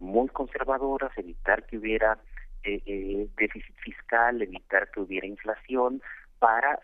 muy 0.00 0.28
conservadoras, 0.28 1.16
evitar 1.16 1.64
que 1.64 1.78
hubiera 1.78 2.18
eh, 2.62 2.82
eh, 2.84 3.26
déficit 3.38 3.74
fiscal, 3.76 4.42
evitar 4.42 4.90
que 4.90 5.00
hubiera 5.00 5.26
inflación, 5.26 6.02
para, 6.38 6.78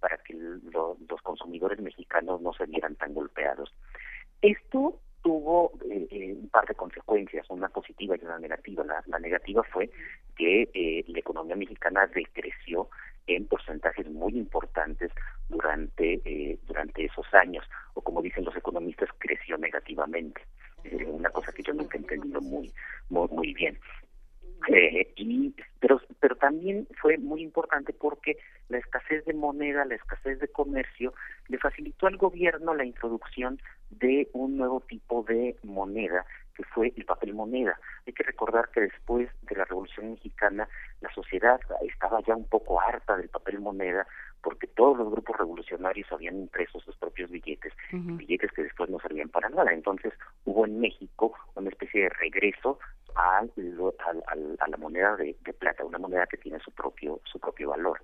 para 0.00 0.16
que 0.18 0.34
los 0.34 1.22
consumidores 1.22 1.78
mexicanos 1.78 2.40
no 2.40 2.52
se 2.52 2.66
vieran 2.66 2.96
tan 2.96 3.14
golpeados. 3.14 3.72
Esto 4.42 4.98
tuvo 5.26 5.72
un 5.82 6.48
par 6.52 6.66
de 6.66 6.76
consecuencias, 6.76 7.50
una 7.50 7.68
positiva 7.68 8.14
y 8.16 8.24
una 8.24 8.38
negativa. 8.38 8.84
La, 9.08 9.18
negativa 9.18 9.64
fue 9.64 9.90
que 10.36 11.04
la 11.08 11.18
economía 11.18 11.56
mexicana 11.56 12.06
decreció 12.06 12.88
en 13.26 13.48
porcentajes 13.48 14.08
muy 14.08 14.38
importantes 14.38 15.10
durante 15.48 16.60
durante 16.68 17.06
esos 17.06 17.26
años. 17.34 17.64
O 17.94 18.02
como 18.02 18.22
dicen 18.22 18.44
los 18.44 18.56
economistas 18.56 19.08
creció 19.18 19.58
negativamente. 19.58 20.42
Una 21.08 21.30
cosa 21.30 21.50
que 21.50 21.64
yo 21.64 21.74
nunca 21.74 21.98
he 21.98 22.02
entendido 22.02 22.40
muy 22.40 22.70
muy, 23.08 23.28
muy 23.30 23.52
bien. 23.52 23.76
Eh, 24.68 25.12
y 25.16 25.54
pero 25.80 26.00
pero 26.20 26.36
también 26.36 26.86
fue 27.00 27.18
muy 27.18 27.42
importante 27.42 27.92
porque 27.92 28.38
la 28.68 28.78
escasez 28.78 29.24
de 29.24 29.34
moneda 29.34 29.84
la 29.84 29.96
escasez 29.96 30.38
de 30.38 30.48
comercio 30.48 31.12
le 31.48 31.58
facilitó 31.58 32.06
al 32.06 32.16
gobierno 32.16 32.74
la 32.74 32.84
introducción 32.84 33.60
de 33.90 34.28
un 34.32 34.56
nuevo 34.56 34.80
tipo 34.80 35.22
de 35.22 35.56
moneda 35.62 36.24
que 36.56 36.64
fue 36.64 36.92
el 36.96 37.04
papel 37.04 37.34
moneda. 37.34 37.78
Hay 38.06 38.12
que 38.14 38.22
recordar 38.22 38.70
que 38.70 38.80
después 38.80 39.28
de 39.42 39.56
la 39.56 39.64
Revolución 39.64 40.12
Mexicana 40.12 40.68
la 41.00 41.12
sociedad 41.12 41.60
estaba 41.82 42.20
ya 42.22 42.34
un 42.34 42.46
poco 42.46 42.80
harta 42.80 43.16
del 43.16 43.28
papel 43.28 43.60
moneda 43.60 44.06
porque 44.42 44.66
todos 44.68 44.96
los 44.96 45.10
grupos 45.10 45.36
revolucionarios 45.36 46.10
habían 46.12 46.38
impreso 46.38 46.80
sus 46.80 46.96
propios 46.96 47.30
billetes, 47.30 47.72
billetes 47.90 48.52
que 48.52 48.62
después 48.62 48.88
no 48.88 49.00
servían 49.00 49.28
para 49.28 49.48
nada. 49.48 49.72
Entonces 49.72 50.12
hubo 50.44 50.64
en 50.64 50.80
México 50.80 51.34
una 51.56 51.68
especie 51.68 52.04
de 52.04 52.08
regreso 52.10 52.78
a, 53.16 53.38
a, 53.38 54.68
la 54.68 54.76
moneda 54.76 55.16
de, 55.16 55.34
plata, 55.58 55.84
una 55.84 55.98
moneda 55.98 56.26
que 56.26 56.36
tiene 56.36 56.60
su 56.60 56.70
propio 56.70 57.20
su 57.24 57.38
propio 57.40 57.70
valor. 57.70 58.00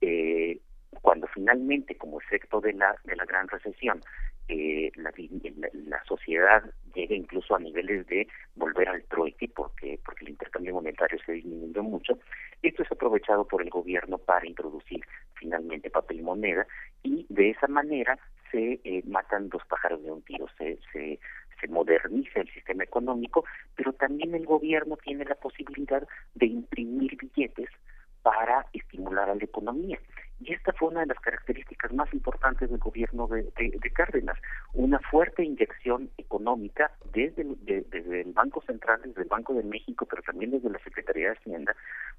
Eh, 0.00 0.60
cuando 1.00 1.26
finalmente, 1.28 1.96
como 1.96 2.20
efecto 2.20 2.60
de 2.60 2.72
la 2.72 2.96
de 3.04 3.16
la 3.16 3.24
gran 3.24 3.48
recesión, 3.48 4.00
eh, 4.48 4.92
la, 4.96 5.12
la, 5.72 6.04
sociedad 6.04 6.62
llega 6.94 7.14
incluso 7.14 7.56
a 7.56 7.58
niveles 7.58 8.06
de 8.08 8.28
volver 8.56 8.88
al 8.88 9.02
trueque 9.04 9.48
porque 9.48 9.98
porque 10.04 10.24
el 10.24 10.30
intercambio 10.30 10.74
monetario 10.74 11.18
se 11.24 11.32
disminuyó 11.32 11.82
mucho. 11.82 12.18
Esto 12.62 12.82
es 12.82 12.92
aprovechado 12.92 13.46
por 13.46 13.62
el 13.62 13.70
gobierno 13.70 14.18
para 14.18 14.46
introducir 14.46 15.00
finalmente 15.34 15.90
papel 15.90 16.22
moneda 16.22 16.66
y 17.02 17.26
de 17.28 17.50
esa 17.50 17.68
manera 17.68 18.18
se 18.50 18.80
eh, 18.84 19.02
matan 19.06 19.48
dos 19.48 19.62
pájaros 19.66 20.02
de 20.02 20.12
un 20.12 20.22
tiro, 20.22 20.46
se, 20.58 20.78
se, 20.92 21.18
se 21.60 21.68
moderniza 21.68 22.40
el 22.40 22.50
sistema 22.52 22.84
económico, 22.84 23.44
pero 23.74 23.92
también 23.94 24.34
el 24.34 24.46
gobierno 24.46 24.96
tiene 24.96 25.24
la 25.24 25.34
posibilidad 25.34 26.06
de 26.34 26.46
imprimir 26.46 27.16
billetes 27.16 27.68
para 28.22 28.66
estimular 28.72 29.28
a 29.28 29.34
la 29.34 29.44
economía. 29.44 29.98
Y 30.44 30.52
esta 30.52 30.74
fue 30.74 30.88
una 30.88 31.00
de 31.00 31.06
las 31.06 31.20
características 31.20 31.90
más 31.94 32.12
importantes 32.12 32.68
del 32.68 32.78
gobierno 32.78 33.26
de, 33.28 33.50
de, 33.56 33.90
Cárdenas, 33.90 34.36
una 34.74 34.98
fuerte 34.98 35.42
inyección 35.42 36.10
económica 36.18 36.90
desde, 37.14 37.46
desde 37.62 38.20
el 38.20 38.32
Banco 38.32 38.62
Central, 38.66 39.00
desde 39.02 39.22
el 39.22 39.28
Banco 39.28 39.54
de 39.54 39.62
México, 39.62 40.04
pero 40.04 40.20
también 40.22 40.50
desde 40.50 40.68
la 40.68 40.78
Secretaría 40.80 41.30
de 41.30 41.36
Hacienda, 41.36 41.74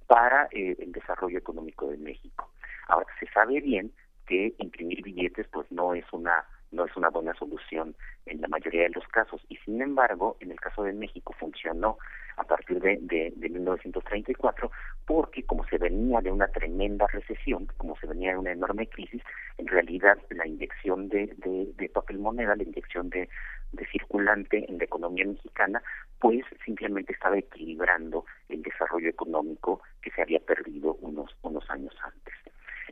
para 0.08 0.48
eh, 0.52 0.76
el 0.80 0.92
desarrollo 0.92 1.38
económico 1.38 1.88
de 1.88 1.98
México. 1.98 2.50
Ahora, 2.88 3.06
se 3.20 3.28
sabe 3.28 3.62
bien 3.62 3.92
que 4.26 4.56
imprimir 4.58 5.04
billetes 5.04 5.48
pues 5.50 5.72
no 5.72 5.94
es 5.94 6.06
una 6.12 6.46
no 6.76 6.86
es 6.86 6.96
una 6.96 7.10
buena 7.10 7.34
solución 7.34 7.96
en 8.26 8.42
la 8.42 8.48
mayoría 8.48 8.84
de 8.84 8.90
los 8.90 9.08
casos 9.08 9.42
y 9.50 9.58
sin 9.58 9.82
embargo 9.82 10.38
en 10.40 10.52
el 10.52 10.60
caso 10.60 10.84
de 10.84 10.94
México 10.94 11.34
funcionó 11.40 11.98
a 12.38 12.44
partir 12.44 12.82
de, 12.82 12.98
de, 13.02 13.34
de 13.36 13.50
1934 13.50 14.70
porque 15.06 15.44
como 15.44 15.66
se 15.68 15.78
venía 15.78 16.20
de 16.22 16.32
una 16.32 16.48
tremenda 16.48 17.08
recesión, 17.08 17.68
como 17.78 17.98
se 17.98 18.08
venía 18.08 18.32
de 18.32 18.40
una 18.40 18.52
enorme 18.52 18.88
crisis, 18.88 19.22
en 19.58 19.68
realidad 19.68 20.18
la 20.30 20.46
inyección 20.46 21.08
de, 21.10 21.34
de, 21.38 21.72
de 21.76 21.90
papel 21.90 22.20
moneda, 22.20 22.56
la 22.56 22.64
inyección 22.64 23.10
de, 23.10 23.30
de 23.72 23.86
circulante 23.88 24.66
en 24.68 24.78
la 24.78 24.86
economía 24.86 25.26
mexicana, 25.26 25.82
pues 26.20 26.44
simplemente 26.64 27.14
estaba 27.14 27.38
equilibrando 27.38 28.26
el 28.50 28.62
desarrollo 28.62 29.10
económico 29.10 29.82
que 30.02 30.12
se 30.12 30.22
había 30.22 30.40
perdido 30.40 30.96
unos, 31.02 31.36
unos 31.44 31.70
años 31.70 31.96
antes. 32.04 32.34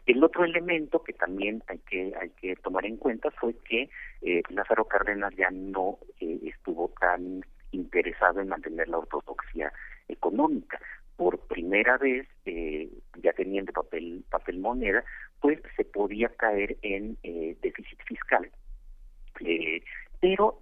El 0.05 0.23
otro 0.23 0.43
elemento 0.43 1.01
que 1.01 1.13
también 1.13 1.63
hay 1.67 1.79
que 1.79 2.13
hay 2.19 2.29
que 2.31 2.55
tomar 2.57 2.85
en 2.85 2.97
cuenta 2.97 3.31
fue 3.31 3.55
que 3.63 3.89
eh, 4.21 4.43
Lázaro 4.49 4.85
Cárdenas 4.85 5.33
ya 5.35 5.49
no 5.51 5.99
eh, 6.19 6.39
estuvo 6.43 6.93
tan 6.99 7.41
interesado 7.71 8.41
en 8.41 8.49
mantener 8.49 8.89
la 8.89 8.99
ortodoxia 8.99 9.71
económica. 10.07 10.79
Por 11.15 11.39
primera 11.47 11.97
vez, 11.97 12.27
eh, 12.45 12.89
ya 13.21 13.33
teniendo 13.33 13.71
papel 13.71 14.25
papel 14.29 14.59
moneda, 14.59 15.03
pues 15.39 15.59
se 15.77 15.85
podía 15.85 16.29
caer 16.29 16.77
en 16.81 17.17
eh, 17.23 17.55
déficit 17.61 17.99
fiscal. 18.05 18.49
Eh, 19.39 19.83
pero, 20.23 20.61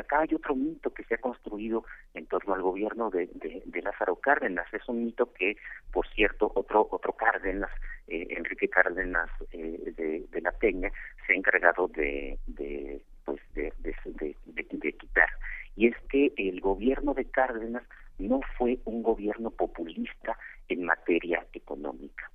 acá 0.00 0.20
hay 0.20 0.34
otro 0.34 0.54
mito 0.54 0.88
que 0.94 1.04
se 1.04 1.16
ha 1.16 1.18
construido 1.18 1.84
en 2.14 2.24
torno 2.24 2.54
al 2.54 2.62
gobierno 2.62 3.10
de, 3.10 3.28
de, 3.34 3.82
Lázaro 3.82 4.16
Cárdenas. 4.16 4.64
Es 4.72 4.88
un 4.88 5.04
mito 5.04 5.34
que, 5.34 5.58
por 5.92 6.08
cierto, 6.14 6.50
otro 6.54 6.88
otro 6.90 7.12
Cárdenas, 7.12 7.70
eh, 8.08 8.28
Enrique 8.30 8.70
Cárdenas 8.70 9.28
eh, 9.50 9.92
de, 9.98 10.24
de, 10.30 10.40
la 10.40 10.52
Peña, 10.52 10.90
se 11.26 11.34
ha 11.34 11.36
encargado 11.36 11.88
de, 11.88 12.38
de 12.46 13.02
pues 13.26 13.38
de, 13.52 13.70
de, 13.80 14.92
quitar. 14.94 15.28
Y 15.76 15.88
es 15.88 15.96
que 16.08 16.32
el 16.38 16.62
gobierno 16.62 17.12
de 17.12 17.26
Cárdenas 17.26 17.82
no 18.18 18.40
fue 18.56 18.78
un 18.86 19.02
gobierno 19.02 19.50
populista 19.50 20.38
en 20.70 20.86
materia 20.86 21.46
económica. 21.52 22.30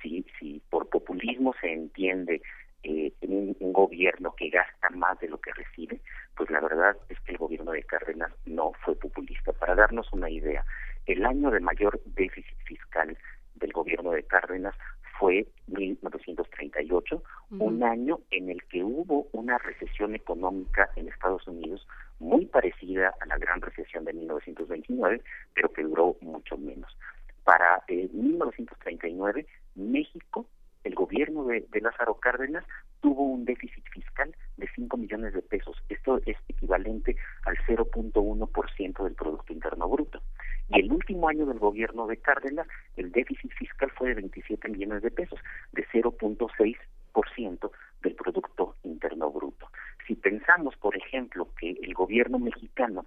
Si, 0.00 0.24
si 0.40 0.62
por 0.70 0.88
populismo 0.88 1.54
se 1.60 1.74
entiende 1.74 2.40
eh, 2.82 3.12
un, 3.22 3.56
un, 3.60 3.72
gobierno 3.72 4.34
que 4.34 4.50
gasta 4.50 4.90
más 4.90 5.18
de 5.20 5.28
lo 5.28 5.40
que 5.40 5.52
recibe, 5.52 6.00
pues 6.36 6.50
la 6.50 6.60
verdad 6.60 6.96
es 7.08 7.18
que 7.20 7.32
el 7.32 7.38
gobierno 7.38 7.72
de 7.72 7.82
Cárdenas 7.84 8.32
no 8.46 8.72
fue 8.84 8.94
populista. 8.96 9.52
Para 9.52 9.74
darnos 9.74 10.12
una 10.12 10.30
idea, 10.30 10.64
el 11.06 11.24
año 11.24 11.50
de 11.50 11.60
mayor 11.60 12.00
déficit 12.04 12.56
fiscal 12.64 13.16
del 13.54 13.72
gobierno 13.72 14.12
de 14.12 14.24
Cárdenas 14.24 14.74
fue 15.18 15.46
1938, 15.68 17.22
un 17.58 17.84
año 17.84 18.18
en 18.30 18.50
el 18.50 18.62
que 18.64 18.82
hubo 18.82 19.28
una 19.32 19.58
recesión 19.58 20.14
económica 20.14 20.90
en 20.96 21.08
Estados 21.08 21.46
Unidos 21.46 21.86
muy 22.18 22.46
parecida 22.46 23.14
a 23.20 23.26
la 23.26 23.38
gran 23.38 23.60
recesión 23.60 24.04
de 24.04 24.14
1929, 24.14 25.22
pero 25.54 25.72
que 25.72 25.82
duró 25.82 26.16
mucho 26.20 26.56
menos. 26.56 26.96
Para 27.44 27.84
eh, 27.88 28.08
1939, 28.12 29.46
México 29.76 30.46
el 30.84 30.94
gobierno 30.94 31.44
de, 31.44 31.66
Lázaro 31.80 32.14
Cárdenas 32.14 32.64
tuvo 33.00 33.22
un 33.22 33.44
déficit 33.44 33.84
fiscal 33.90 34.34
de 34.56 34.68
5 34.74 34.96
millones 34.96 35.34
de 35.34 35.42
pesos. 35.42 35.76
Esto 35.88 36.20
es 36.26 36.36
equivalente 36.48 37.16
al 37.44 37.56
0.1% 37.66 39.04
del 39.04 39.14
Producto 39.14 39.52
Interno 39.52 39.88
Bruto. 39.88 40.22
Y 40.68 40.80
el 40.80 40.92
último 40.92 41.28
año 41.28 41.46
del 41.46 41.58
gobierno 41.58 42.06
de 42.06 42.16
Cárdenas, 42.16 42.66
el 42.96 43.12
déficit 43.12 43.52
fiscal 43.52 43.90
fue 43.96 44.08
de 44.08 44.14
27 44.14 44.68
millones 44.68 45.02
de 45.02 45.10
pesos, 45.10 45.38
de 45.72 45.86
0.6% 45.88 47.70
del 48.02 48.14
Producto 48.14 48.76
Interno 48.82 49.30
Bruto. 49.30 49.68
Si 50.06 50.14
pensamos, 50.14 50.76
por 50.76 50.96
ejemplo, 50.96 51.48
que 51.58 51.70
el 51.70 51.94
gobierno 51.94 52.38
mexicano 52.38 53.06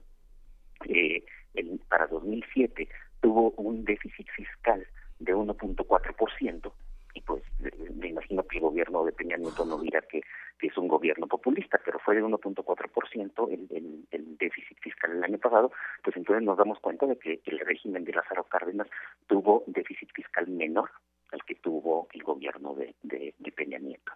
eh, 0.88 1.23
para 1.88 2.07
2007 2.07 2.88
tuvo 3.22 3.52
un 3.57 3.84
déficit 3.85 4.27
fiscal 4.35 4.85
de 5.19 5.35
1.4%, 5.35 6.72
y 7.16 7.22
pues 7.22 7.42
me 7.96 8.10
imagino 8.10 8.44
que 8.44 8.58
el 8.58 8.64
gobierno 8.64 9.04
de 9.06 9.14
Peña 9.14 9.38
Nieto 9.38 9.66
no 9.66 9.80
dirá 9.80 10.02
que, 10.02 10.22
es 10.62 10.78
un 10.80 10.88
gobierno 10.88 11.28
populista, 11.28 11.80
pero 11.86 12.00
fue 12.00 12.16
de 12.16 12.24
1.4% 12.24 13.52
el, 13.52 13.68
el, 13.70 14.08
el 14.10 14.38
déficit 14.38 14.80
fiscal 14.80 15.12
el 15.12 15.24
año 15.24 15.38
pasado, 15.38 15.72
pues 16.04 16.18
entonces 16.18 16.44
nos 16.44 16.58
damos 16.58 16.80
cuenta 16.80 17.06
de 17.06 17.20
que 17.20 17.40
el 17.46 17.60
régimen 17.60 18.04
de 18.04 18.14
Lázaro 18.14 18.46
Cárdenas 18.46 18.88
tuvo 19.28 19.64
déficit 19.68 20.12
fiscal 20.12 20.48
menor 20.48 20.90
al 21.32 21.44
que 21.46 21.56
tuvo 21.56 22.08
el 22.14 22.24
gobierno 22.24 22.74
de, 22.74 22.96
Peña 23.56 23.78
Nieto. 23.78 24.12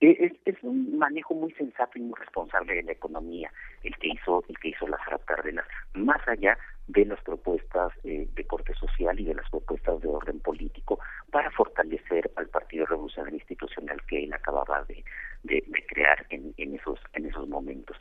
Es, 0.00 0.32
es, 0.44 0.62
un 0.62 0.98
manejo 0.98 1.34
muy 1.34 1.50
sensato 1.52 1.98
y 1.98 2.02
muy 2.02 2.14
responsable 2.18 2.74
de 2.74 2.82
la 2.82 2.92
economía 2.92 3.50
el 3.82 3.96
que 3.96 4.08
hizo 4.08 4.44
el 4.48 4.58
que 4.58 4.68
hizo 4.68 4.86
Lázaro 4.86 5.18
Cárdenas, 5.20 5.66
más 5.94 6.20
allá 6.28 6.58
de 6.88 7.04
las 7.04 7.20
propuestas 7.22 7.92
eh, 8.04 8.28
de 8.32 8.46
corte 8.46 8.72
social 8.74 9.18
y 9.18 9.24
de 9.24 9.34
las 9.34 9.48
propuestas 9.50 10.00
de 10.00 10.08
orden 10.08 10.38
político 10.40 10.98
para 11.30 11.50
fortalecer 11.50 12.30
al 12.36 12.48
Partido 12.48 12.86
Revolucionario 12.86 13.38
Institucional 13.38 14.00
que 14.06 14.24
él 14.24 14.32
acababa 14.32 14.84
de, 14.84 15.04
crear 15.88 16.26
en, 16.30 16.54
esos 16.56 17.00
en 17.14 17.26
esos 17.26 17.48
momentos. 17.48 17.96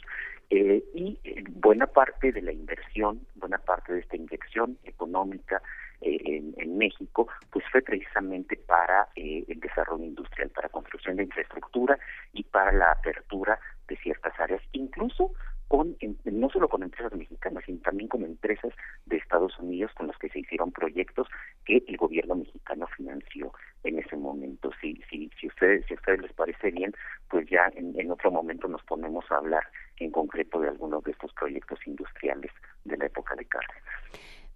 Eh, 0.50 0.84
y 0.94 1.20
eh, 1.24 1.44
buena 1.50 1.88
parte 1.88 2.32
de 2.32 2.42
la 2.42 2.52
inversión, 2.52 3.26
buena 3.36 3.58
parte 3.58 3.94
de 3.94 4.00
esta 4.02 4.16
inyección 4.16 4.78
económica 4.84 5.62
en, 6.02 6.78
México, 6.78 7.28
pues 7.52 7.64
fue 7.72 7.82
precisamente 7.82 8.58
para 8.58 9.08
el 9.16 9.60
desarrollo 9.60 10.04
industrial, 10.04 10.50
para 10.50 10.68
construcción 10.70 11.16
de 11.16 11.24
infraestructura 11.24 11.98
y 12.34 12.44
para 12.44 12.74
la 12.74 12.92
apertura 12.92 13.58
de 13.88 13.96
ciertas 13.98 14.38
áreas, 14.38 14.62
incluso 14.74 15.32
con 15.68 15.96
em, 16.00 16.16
no 16.26 16.50
solo 16.50 16.68
con 16.70 16.84
empresas 16.84 17.14
mexicanas, 17.14 17.64
sino 17.66 17.80
también 17.80 18.08
con 18.08 18.24
empresas 18.24 18.74
de 19.06 19.18
Estados 19.18 19.58
Unidos 19.60 19.92
con 19.96 20.08
las 20.08 20.18
que 20.18 20.30
se 20.30 20.40
hicieron 20.40 20.72
proyectos 20.72 21.28
que 21.66 21.84
el 21.88 21.98
gobierno 21.98 22.36
mexicano 22.36 22.88
financió 22.96 23.52
en 23.84 24.00
ese 24.00 24.16
momento. 24.16 24.72
Si, 24.82 25.02
si, 25.10 25.30
si, 25.40 25.48
ustedes, 25.48 25.86
si 25.88 25.94
a 25.94 25.98
ustedes 25.98 26.22
les 26.22 26.34
parece 26.34 26.72
bien, 26.72 26.94
pues 27.30 27.48
ya 27.50 27.72
en, 27.76 28.00
en 28.00 28.12
otro 28.12 28.32
momento 28.32 28.68
nos 28.68 28.84
ponemos 28.84 29.26
a 29.32 29.38
hablar 29.38 29.64
en 29.98 30.12
concreto 30.12 30.60
de 30.60 30.70
algunos 30.70 31.04
de 31.04 31.12
estos 31.12 31.34
proyectos 31.34 31.80
industriales 31.86 32.52
de 32.84 32.98
la 32.98 33.06
época 33.06 33.36
de 33.36 33.46
Cárdenas. 33.46 33.84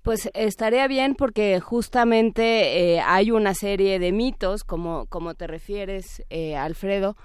Pues 0.02 0.30
estaría 0.34 0.88
bien 0.88 1.16
porque 1.16 1.60
justamente 1.60 2.96
eh, 2.96 3.02
hay 3.02 3.32
una 3.32 3.54
serie 3.54 4.00
de 4.00 4.14
mitos, 4.14 4.64
como, 4.64 5.08
como 5.08 5.36
te 5.36 5.46
refieres, 5.46 6.24
eh, 6.30 6.56
Alfredo, 6.56 7.18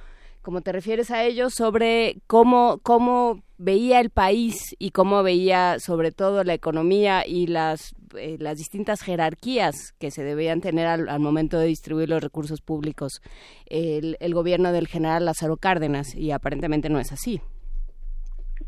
como 0.43 0.61
te 0.61 0.73
refieres 0.73 1.13
a 1.13 1.23
ellos, 1.23 1.55
sobre 1.55 2.17
cómo, 2.27 2.81
cómo 2.83 3.44
veía 3.65 4.01
el 4.01 4.11
país 4.11 4.77
y 4.79 4.91
cómo 4.91 5.23
veía 5.23 5.79
sobre 5.81 6.13
todo 6.13 6.45
la 6.45 6.53
economía 6.53 7.27
y 7.27 7.47
las, 7.47 7.95
eh, 8.17 8.37
las 8.39 8.59
distintas 8.59 9.01
jerarquías 9.01 9.93
que 9.99 10.11
se 10.11 10.23
debían 10.23 10.61
tener 10.61 10.87
al, 10.87 11.21
momento 11.21 11.59
de 11.59 11.67
distribuir 11.67 12.11
los 12.11 12.23
recursos 12.23 12.61
públicos 12.61 13.23
el, 13.67 14.19
el 14.21 14.35
gobierno 14.35 14.71
del 14.71 14.87
general 14.87 15.25
Lázaro 15.25 15.57
Cárdenas 15.57 16.15
y 16.15 16.31
aparentemente 16.31 16.91
no 16.91 17.01
es 17.01 17.11
así. 17.11 17.41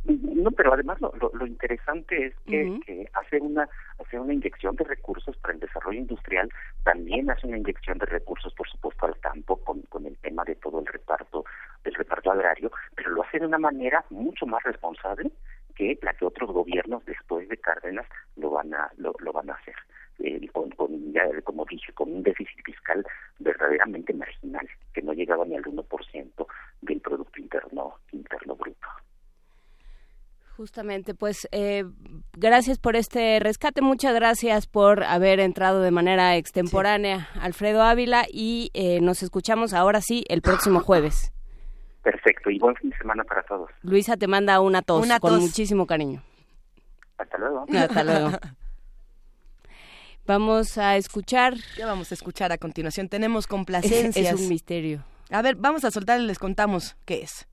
No, 0.06 0.52
pero 0.52 0.72
además 0.72 1.00
lo, 1.00 1.12
lo, 1.32 1.46
interesante 1.46 2.26
es 2.26 2.34
que, 2.46 3.08
hace 3.14 3.40
una 3.40 3.68
hace 3.98 4.20
una 4.20 4.34
inyección 4.34 4.76
de 4.76 4.84
recursos 4.84 5.36
para 5.38 5.54
el 5.54 5.60
desarrollo 5.60 5.98
industrial, 5.98 6.48
también 6.84 7.28
hace 7.28 7.48
una 7.48 7.58
inyección 7.58 7.98
de 7.98 8.06
recursos, 8.06 8.54
por 8.54 8.68
supuesto, 8.68 9.06
al 9.06 9.18
campo 9.18 9.56
con, 9.56 9.82
con 9.82 10.06
el 10.06 10.16
tema 10.18 10.44
de 10.44 10.54
todo 10.56 10.78
el 10.78 10.86
reparto 10.86 11.44
del 11.82 11.94
reparto 11.94 12.30
agrario, 12.30 12.70
pero 12.94 13.10
lo 13.10 13.24
hace 13.24 13.40
de 13.40 13.46
una 13.46 13.58
manera 13.58 14.04
mucho 14.10 14.46
más 14.46 14.62
responsable 14.62 15.30
que 15.74 15.98
la 16.02 16.14
que 16.14 16.24
otros 16.24 16.50
gobiernos 16.50 17.04
después 17.04 17.48
de 17.48 17.56
Cárdenas 17.58 18.06
lo 18.36 18.50
van 18.50 18.74
a 18.74 18.90
lo, 18.98 19.12
lo 19.18 19.32
van 19.32 19.50
a 19.50 19.54
hacer. 19.54 19.74
Eh, 20.18 20.48
con, 20.48 20.70
con 20.70 21.12
ya, 21.12 21.24
como 21.42 21.64
dije, 21.66 21.92
con 21.92 22.10
un 22.10 22.22
déficit 22.22 22.64
fiscal 22.64 23.04
verdaderamente 23.38 24.14
marginal, 24.14 24.66
que 24.94 25.02
no 25.02 25.12
llegaba 25.12 25.44
ni 25.44 25.56
al 25.56 25.64
1% 25.64 26.46
del 26.80 27.00
Producto 27.00 27.38
Interno, 27.38 27.96
interno 28.12 28.56
Bruto. 28.56 28.88
Justamente, 30.56 31.14
pues 31.14 31.46
eh, 31.52 31.84
gracias 32.32 32.78
por 32.78 32.96
este 32.96 33.38
rescate, 33.40 33.82
muchas 33.82 34.14
gracias 34.14 34.66
por 34.66 35.04
haber 35.04 35.38
entrado 35.38 35.82
de 35.82 35.90
manera 35.90 36.34
extemporánea, 36.36 37.28
Alfredo 37.38 37.82
Ávila, 37.82 38.24
y 38.32 38.70
eh, 38.72 39.02
nos 39.02 39.22
escuchamos 39.22 39.74
ahora 39.74 40.00
sí 40.00 40.24
el 40.30 40.40
próximo 40.40 40.80
jueves. 40.80 41.30
Perfecto, 42.02 42.48
y 42.48 42.58
buen 42.58 42.74
fin 42.76 42.88
de 42.88 42.96
semana 42.96 43.22
para 43.24 43.42
todos. 43.42 43.68
Luisa 43.82 44.16
te 44.16 44.28
manda 44.28 44.58
una 44.60 44.80
tos, 44.80 45.06
con 45.20 45.40
muchísimo 45.40 45.86
cariño. 45.86 46.22
Hasta 47.18 47.36
luego. 47.36 47.66
Hasta 47.76 48.04
luego. 48.04 48.30
Vamos 50.26 50.78
a 50.78 50.96
escuchar. 50.96 51.54
¿Qué 51.76 51.84
vamos 51.84 52.10
a 52.10 52.14
escuchar 52.14 52.50
a 52.50 52.58
continuación? 52.58 53.08
Tenemos 53.08 53.46
complacencias. 53.46 54.16
Es, 54.16 54.32
es 54.32 54.40
un 54.40 54.48
misterio. 54.48 55.04
A 55.30 55.40
ver, 55.42 55.54
vamos 55.54 55.84
a 55.84 55.90
soltar 55.92 56.18
y 56.18 56.24
les 56.24 56.38
contamos 56.40 56.96
qué 57.04 57.22
es. 57.22 57.46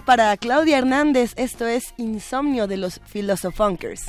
Para 0.00 0.34
Claudia 0.38 0.78
Hernández, 0.78 1.34
esto 1.36 1.66
es 1.66 1.92
Insomnio 1.98 2.66
de 2.66 2.78
los 2.78 2.98
Filosofunkers. 3.04 4.06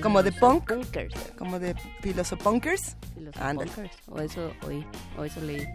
como 0.00 0.22
de 0.22 0.30
punk. 0.30 0.70
Como 1.36 1.58
de 1.58 1.74
filosofunkers. 2.02 2.96
O 4.06 4.20
eso 4.20 4.52
oí, 4.64 4.86
o 5.18 5.24
eso 5.24 5.40
leí. 5.40 5.66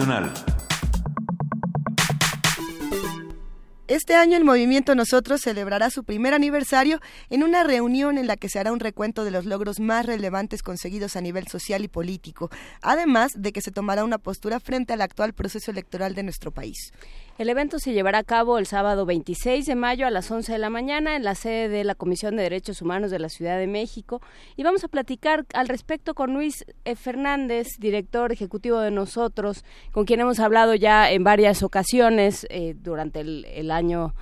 Nacional. 0.00 0.49
Año 4.20 4.36
el 4.36 4.44
movimiento 4.44 4.94
Nosotros 4.94 5.40
celebrará 5.40 5.88
su 5.88 6.04
primer 6.04 6.34
aniversario 6.34 7.00
en 7.30 7.42
una 7.42 7.64
reunión 7.64 8.18
en 8.18 8.26
la 8.26 8.36
que 8.36 8.50
se 8.50 8.58
hará 8.58 8.70
un 8.70 8.78
recuento 8.78 9.24
de 9.24 9.30
los 9.30 9.46
logros 9.46 9.80
más 9.80 10.04
relevantes 10.04 10.62
conseguidos 10.62 11.16
a 11.16 11.22
nivel 11.22 11.48
social 11.48 11.82
y 11.84 11.88
político, 11.88 12.50
además 12.82 13.32
de 13.34 13.52
que 13.52 13.62
se 13.62 13.70
tomará 13.70 14.04
una 14.04 14.18
postura 14.18 14.60
frente 14.60 14.92
al 14.92 15.00
actual 15.00 15.32
proceso 15.32 15.70
electoral 15.70 16.14
de 16.14 16.22
nuestro 16.22 16.50
país. 16.50 16.92
El 17.40 17.48
evento 17.48 17.78
se 17.78 17.94
llevará 17.94 18.18
a 18.18 18.22
cabo 18.22 18.58
el 18.58 18.66
sábado 18.66 19.06
26 19.06 19.64
de 19.64 19.74
mayo 19.74 20.06
a 20.06 20.10
las 20.10 20.30
11 20.30 20.52
de 20.52 20.58
la 20.58 20.68
mañana 20.68 21.16
en 21.16 21.24
la 21.24 21.34
sede 21.34 21.70
de 21.70 21.84
la 21.84 21.94
Comisión 21.94 22.36
de 22.36 22.42
Derechos 22.42 22.82
Humanos 22.82 23.10
de 23.10 23.18
la 23.18 23.30
Ciudad 23.30 23.56
de 23.56 23.66
México 23.66 24.20
y 24.56 24.62
vamos 24.62 24.84
a 24.84 24.88
platicar 24.88 25.46
al 25.54 25.68
respecto 25.68 26.12
con 26.12 26.34
Luis 26.34 26.66
eh, 26.84 26.96
Fernández, 26.96 27.68
director 27.78 28.30
ejecutivo 28.30 28.80
de 28.80 28.90
nosotros, 28.90 29.64
con 29.90 30.04
quien 30.04 30.20
hemos 30.20 30.38
hablado 30.38 30.74
ya 30.74 31.10
en 31.10 31.24
varias 31.24 31.62
ocasiones 31.62 32.46
eh, 32.50 32.74
durante 32.76 33.20
el 33.20 33.70
año 33.70 34.14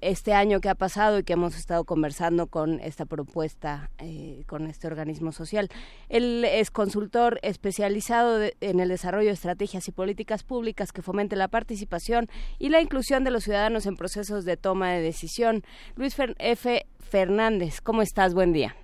este 0.00 0.34
año 0.34 0.60
que 0.60 0.68
ha 0.68 0.74
pasado 0.74 1.18
y 1.18 1.24
que 1.24 1.34
hemos 1.34 1.56
estado 1.56 1.84
conversando 1.84 2.46
con 2.46 2.80
esta 2.80 3.06
propuesta, 3.06 3.90
eh, 3.98 4.42
con 4.46 4.66
este 4.66 4.86
organismo 4.86 5.32
social. 5.32 5.68
Él 6.08 6.44
es 6.44 6.70
consultor 6.70 7.38
especializado 7.42 8.40
en 8.60 8.80
el 8.80 8.88
desarrollo 8.88 9.26
de 9.26 9.32
estrategias 9.32 9.88
y 9.88 9.92
políticas 9.92 10.42
públicas 10.42 10.92
que 10.92 11.02
fomenten 11.02 11.38
la 11.38 11.48
participación 11.48 12.26
y 12.58 12.70
la 12.70 12.80
inclusión 12.80 13.24
de 13.24 13.30
los 13.30 13.44
ciudadanos 13.44 13.86
en 13.86 13.96
procesos 13.96 14.44
de 14.44 14.56
toma 14.56 14.92
de 14.92 15.02
decisión. 15.02 15.62
Luis 15.96 16.16
F. 16.38 16.86
Fernández, 16.98 17.80
¿cómo 17.80 18.02
estás? 18.02 18.34
Buen 18.34 18.52
día. 18.52 18.74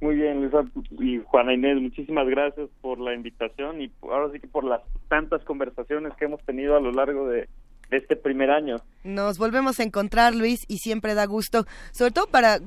Muy 0.00 0.16
bien, 0.16 0.42
Luisa 0.42 0.64
y 0.98 1.20
Juana 1.24 1.54
Inés, 1.54 1.80
muchísimas 1.80 2.28
gracias 2.28 2.68
por 2.82 3.00
la 3.00 3.14
invitación 3.14 3.80
y 3.80 3.90
ahora 4.02 4.30
sí 4.30 4.40
que 4.40 4.46
por 4.46 4.64
las 4.64 4.82
tantas 5.08 5.42
conversaciones 5.44 6.12
que 6.14 6.26
hemos 6.26 6.42
tenido 6.44 6.76
a 6.76 6.80
lo 6.80 6.92
largo 6.92 7.28
de 7.28 7.48
este 7.90 8.16
primer 8.16 8.50
año. 8.50 8.76
Nos 9.04 9.38
volvemos 9.38 9.80
a 9.80 9.82
encontrar, 9.82 10.34
Luis, 10.34 10.64
y 10.68 10.78
siempre 10.78 11.14
da 11.14 11.26
gusto, 11.26 11.66
sobre 11.92 12.12
todo 12.12 12.26
para 12.26 12.60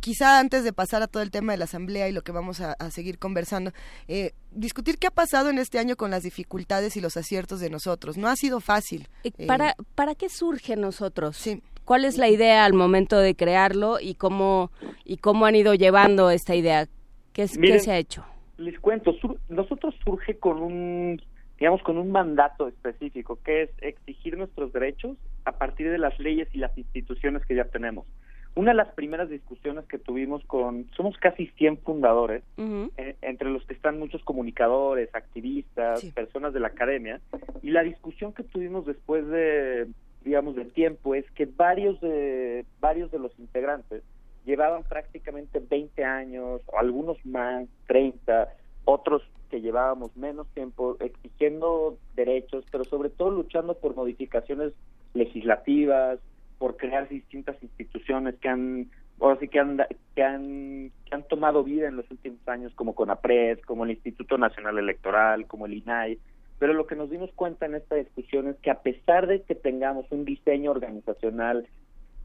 quizá 0.00 0.38
antes 0.38 0.64
de 0.64 0.72
pasar 0.72 1.02
a 1.02 1.06
todo 1.06 1.22
el 1.22 1.30
tema 1.30 1.52
de 1.52 1.58
la 1.58 1.64
asamblea 1.64 2.08
y 2.08 2.12
lo 2.12 2.22
que 2.22 2.32
vamos 2.32 2.60
a, 2.60 2.76
seguir 2.90 3.18
conversando, 3.18 3.72
eh, 4.06 4.32
discutir 4.52 4.98
qué 4.98 5.08
ha 5.08 5.10
pasado 5.10 5.50
en 5.50 5.58
este 5.58 5.78
año 5.78 5.96
con 5.96 6.10
las 6.10 6.22
dificultades 6.22 6.96
y 6.96 7.00
los 7.00 7.16
aciertos 7.16 7.60
de 7.60 7.70
nosotros. 7.70 8.16
No 8.16 8.28
ha 8.28 8.36
sido 8.36 8.60
fácil. 8.60 9.08
¿Para, 9.46 9.74
¿para 9.94 10.14
qué 10.14 10.28
surge 10.28 10.76
nosotros? 10.76 11.36
Sí. 11.36 11.62
¿Cuál 11.84 12.04
es 12.04 12.18
la 12.18 12.28
idea 12.28 12.64
al 12.64 12.74
momento 12.74 13.18
de 13.18 13.34
crearlo 13.34 13.98
y 13.98 14.14
cómo, 14.14 14.70
y 15.04 15.16
cómo 15.16 15.46
han 15.46 15.56
ido 15.56 15.74
llevando 15.74 16.30
esta 16.30 16.54
idea? 16.54 16.86
¿Qué, 17.32 17.42
es, 17.44 17.56
¿qué 17.56 17.78
se 17.80 17.90
ha 17.90 17.98
hecho? 17.98 18.24
Les 18.58 18.78
cuento, 18.78 19.14
nosotros 19.48 19.94
surge 20.04 20.36
con 20.36 20.60
un 20.60 21.22
digamos, 21.58 21.82
con 21.82 21.98
un 21.98 22.10
mandato 22.12 22.68
específico, 22.68 23.38
que 23.44 23.62
es 23.62 23.70
exigir 23.80 24.36
nuestros 24.36 24.72
derechos 24.72 25.16
a 25.44 25.52
partir 25.52 25.90
de 25.90 25.98
las 25.98 26.18
leyes 26.18 26.48
y 26.52 26.58
las 26.58 26.76
instituciones 26.78 27.44
que 27.44 27.56
ya 27.56 27.64
tenemos. 27.64 28.06
Una 28.54 28.70
de 28.70 28.76
las 28.76 28.88
primeras 28.94 29.28
discusiones 29.28 29.84
que 29.86 29.98
tuvimos 29.98 30.44
con, 30.44 30.88
somos 30.96 31.16
casi 31.18 31.46
100 31.46 31.78
fundadores, 31.78 32.42
eh, 32.56 33.16
entre 33.22 33.50
los 33.50 33.64
que 33.66 33.74
están 33.74 33.98
muchos 33.98 34.22
comunicadores, 34.24 35.14
activistas, 35.14 36.04
personas 36.06 36.52
de 36.52 36.60
la 36.60 36.68
academia, 36.68 37.20
y 37.62 37.70
la 37.70 37.82
discusión 37.82 38.32
que 38.32 38.42
tuvimos 38.42 38.86
después 38.86 39.26
de, 39.28 39.86
digamos, 40.24 40.56
de 40.56 40.64
tiempo 40.64 41.14
es 41.14 41.28
que 41.32 41.46
varios 41.46 42.00
de, 42.00 42.64
varios 42.80 43.10
de 43.10 43.18
los 43.18 43.36
integrantes 43.38 44.02
llevaban 44.44 44.82
prácticamente 44.82 45.60
20 45.60 46.04
años, 46.04 46.62
o 46.66 46.78
algunos 46.78 47.24
más, 47.26 47.66
30, 47.86 48.48
otros 48.84 49.22
que 49.48 49.60
llevábamos 49.60 50.16
menos 50.16 50.46
tiempo 50.48 50.96
exigiendo 51.00 51.96
derechos, 52.14 52.64
pero 52.70 52.84
sobre 52.84 53.10
todo 53.10 53.30
luchando 53.30 53.74
por 53.74 53.94
modificaciones 53.94 54.72
legislativas, 55.14 56.18
por 56.58 56.76
crear 56.76 57.08
distintas 57.08 57.60
instituciones 57.62 58.34
que 58.36 58.48
han 58.48 58.90
o 59.20 59.34
sí 59.36 59.48
que 59.48 59.58
han, 59.58 59.78
que 60.14 60.22
han 60.22 60.92
que 61.04 61.14
han 61.14 61.24
tomado 61.24 61.64
vida 61.64 61.88
en 61.88 61.96
los 61.96 62.08
últimos 62.10 62.46
años 62.46 62.72
como 62.74 62.94
CONAPRED, 62.94 63.60
como 63.60 63.84
el 63.84 63.90
Instituto 63.92 64.38
Nacional 64.38 64.78
Electoral, 64.78 65.46
como 65.46 65.66
el 65.66 65.74
INAI, 65.74 66.18
pero 66.58 66.72
lo 66.72 66.86
que 66.86 66.96
nos 66.96 67.10
dimos 67.10 67.30
cuenta 67.34 67.66
en 67.66 67.74
esta 67.74 67.94
discusión 67.96 68.48
es 68.48 68.56
que 68.56 68.70
a 68.70 68.80
pesar 68.80 69.26
de 69.26 69.42
que 69.42 69.54
tengamos 69.54 70.06
un 70.10 70.24
diseño 70.24 70.70
organizacional 70.70 71.66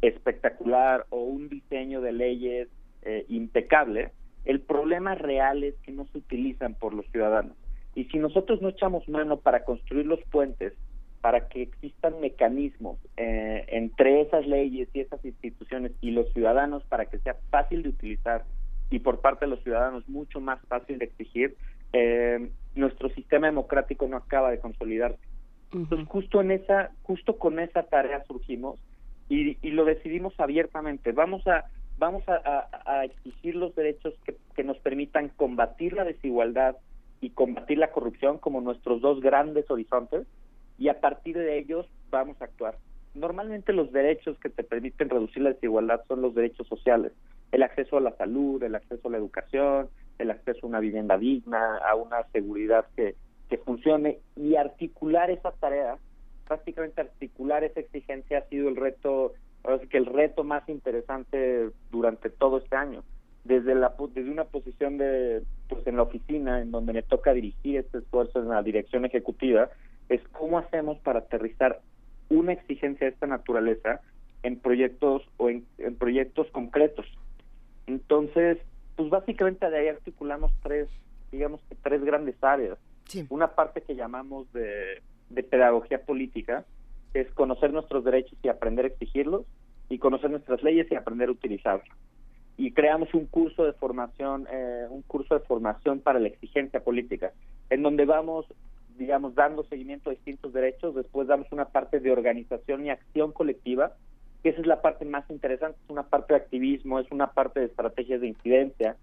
espectacular 0.01 1.05
o 1.09 1.21
un 1.21 1.49
diseño 1.49 2.01
de 2.01 2.11
leyes 2.11 2.67
eh, 3.03 3.25
impecable, 3.29 4.11
el 4.45 4.61
problema 4.61 5.15
real 5.15 5.63
es 5.63 5.75
que 5.83 5.91
no 5.91 6.05
se 6.11 6.17
utilizan 6.17 6.73
por 6.75 6.93
los 6.93 7.05
ciudadanos. 7.11 7.55
Y 7.95 8.05
si 8.05 8.17
nosotros 8.17 8.61
no 8.61 8.69
echamos 8.69 9.07
mano 9.07 9.37
para 9.37 9.63
construir 9.63 10.05
los 10.05 10.19
puentes 10.31 10.73
para 11.21 11.47
que 11.47 11.61
existan 11.61 12.19
mecanismos 12.19 12.97
eh, 13.15 13.65
entre 13.69 14.21
esas 14.21 14.45
leyes 14.45 14.89
y 14.93 14.99
esas 14.99 15.23
instituciones 15.23 15.93
y 16.01 16.11
los 16.11 16.31
ciudadanos 16.33 16.83
para 16.83 17.05
que 17.05 17.17
sea 17.19 17.37
fácil 17.49 17.83
de 17.83 17.89
utilizar 17.89 18.43
y 18.89 18.99
por 18.99 19.21
parte 19.21 19.45
de 19.45 19.51
los 19.51 19.63
ciudadanos 19.63 20.07
mucho 20.09 20.41
más 20.41 20.59
fácil 20.67 20.99
de 20.99 21.05
exigir, 21.05 21.55
eh, 21.93 22.49
nuestro 22.75 23.09
sistema 23.09 23.47
democrático 23.47 24.05
no 24.07 24.17
acaba 24.17 24.51
de 24.51 24.59
consolidarse. 24.59 25.19
Entonces 25.71 26.07
justo 26.09 26.41
en 26.41 26.51
esa, 26.51 26.91
justo 27.03 27.37
con 27.37 27.57
esa 27.59 27.83
tarea 27.83 28.23
surgimos 28.25 28.77
y, 29.29 29.57
y 29.65 29.71
lo 29.71 29.85
decidimos 29.85 30.37
abiertamente. 30.39 31.13
Vamos 31.13 31.47
a 31.47 31.63
vamos 31.97 32.23
a, 32.27 33.03
exigir 33.05 33.55
los 33.55 33.75
derechos 33.75 34.13
que, 34.25 34.35
que 34.55 34.63
nos 34.63 34.77
permitan 34.79 35.29
combatir 35.29 35.93
la 35.93 36.03
desigualdad 36.03 36.77
y 37.21 37.29
combatir 37.29 37.77
la 37.77 37.91
corrupción 37.91 38.37
como 38.37 38.61
nuestros 38.61 39.01
dos 39.01 39.21
grandes 39.21 39.69
horizontes 39.69 40.27
y 40.77 40.89
a 40.89 40.99
partir 40.99 41.37
de 41.37 41.57
ellos 41.57 41.85
vamos 42.09 42.41
a 42.41 42.45
actuar. 42.45 42.77
Normalmente 43.15 43.73
los 43.73 43.91
derechos 43.91 44.37
que 44.39 44.49
te 44.49 44.63
permiten 44.63 45.09
reducir 45.09 45.43
la 45.43 45.53
desigualdad 45.53 46.01
son 46.07 46.21
los 46.21 46.33
derechos 46.33 46.67
sociales, 46.67 47.11
el 47.51 47.61
acceso 47.61 47.97
a 47.97 48.01
la 48.01 48.15
salud, 48.15 48.61
el 48.63 48.75
acceso 48.75 49.07
a 49.07 49.11
la 49.11 49.17
educación, 49.17 49.87
el 50.17 50.31
acceso 50.31 50.65
a 50.65 50.69
una 50.69 50.79
vivienda 50.79 51.17
digna, 51.17 51.77
a 51.77 51.95
una 51.95 52.23
seguridad 52.31 52.85
que, 52.95 53.15
que 53.49 53.59
funcione 53.59 54.19
y 54.35 54.55
articular 54.55 55.29
esa 55.29 55.51
tarea, 55.51 55.97
prácticamente 56.47 57.01
articular 57.01 57.63
esa 57.63 57.81
exigencia 57.81 58.39
ha 58.39 58.49
sido 58.49 58.67
el 58.67 58.75
reto, 58.75 59.33
ahora 59.63 59.85
que 59.87 59.97
el 59.97 60.05
reto 60.05 60.43
más 60.43 60.67
interesante 60.67 61.69
durante 61.91 62.29
todo 62.29 62.57
este 62.57 62.75
año. 62.75 63.03
Desde 63.43 63.75
la 63.75 63.93
desde 64.13 64.31
una 64.31 64.45
posición 64.45 64.97
de 64.97 65.43
pues 65.67 65.85
en 65.87 65.97
la 65.97 66.03
oficina 66.03 66.61
en 66.61 66.71
donde 66.71 66.93
me 66.93 67.03
toca 67.03 67.33
dirigir 67.33 67.77
este 67.77 67.97
esfuerzo 67.97 68.39
en 68.39 68.49
la 68.49 68.63
dirección 68.63 69.05
ejecutiva, 69.05 69.69
es 70.09 70.21
cómo 70.31 70.59
hacemos 70.59 70.97
para 70.99 71.19
aterrizar 71.19 71.81
una 72.29 72.53
exigencia 72.53 73.05
de 73.05 73.13
esta 73.13 73.27
naturaleza 73.27 74.01
en 74.43 74.59
proyectos 74.59 75.23
o 75.37 75.49
en, 75.49 75.65
proyectos 75.97 76.47
concretos. 76.51 77.05
Entonces, 77.87 78.57
pues 78.95 79.09
básicamente 79.09 79.69
de 79.69 79.77
ahí 79.77 79.87
articulamos 79.87 80.51
tres, 80.61 80.87
digamos 81.31 81.61
que 81.69 81.75
tres 81.75 82.03
grandes 82.03 82.35
áreas. 82.41 82.77
Una 83.29 83.55
parte 83.55 83.81
que 83.81 83.95
llamamos 83.95 84.51
de, 84.53 85.01
de 85.29 85.43
pedagogía 85.43 86.01
política, 86.03 86.65
es 87.13 87.31
conocer 87.33 87.71
nuestros 87.71 88.03
derechos 88.03 88.37
y 88.41 88.49
aprender 88.49 88.85
a 88.85 88.87
exigirlos, 88.89 89.45
y 89.89 89.99
conocer 89.99 90.31
nuestras 90.31 90.63
leyes 90.63 90.91
y 90.91 90.95
aprender 90.95 91.29
a 91.29 91.33
utilizarlas. 91.33 91.87
Y 92.57 92.71
creamos 92.71 93.13
un 93.13 93.25
curso 93.25 93.65
de 93.65 93.73
formación, 93.73 94.47
eh, 94.51 94.85
un 94.89 95.01
curso 95.03 95.33
de 95.37 95.45
formación 95.45 95.99
para 95.99 96.19
la 96.19 96.27
exigencia 96.27 96.83
política, 96.83 97.31
en 97.69 97.83
donde 97.83 98.05
vamos 98.05 98.47
digamos, 98.97 99.35
dando 99.35 99.63
seguimiento 99.65 100.09
a 100.09 100.13
distintos 100.13 100.53
derechos, 100.53 100.95
después 100.95 101.27
damos 101.27 101.51
una 101.51 101.65
parte 101.65 101.99
de 101.99 102.11
organización 102.11 102.85
y 102.85 102.89
acción 102.89 103.31
colectiva, 103.31 103.93
que 104.41 104.49
esa 104.49 104.61
es 104.61 104.67
la 104.67 104.81
parte 104.81 105.05
más 105.05 105.29
interesante, 105.29 105.79
es 105.83 105.89
una 105.89 106.03
parte 106.03 106.33
de 106.33 106.39
activismo, 106.39 106.99
es 106.99 107.09
una 107.11 107.31
parte 107.31 107.59
de 107.59 107.67
estrategias 107.67 108.21
de 108.21 108.27
incidencia, 108.27 108.97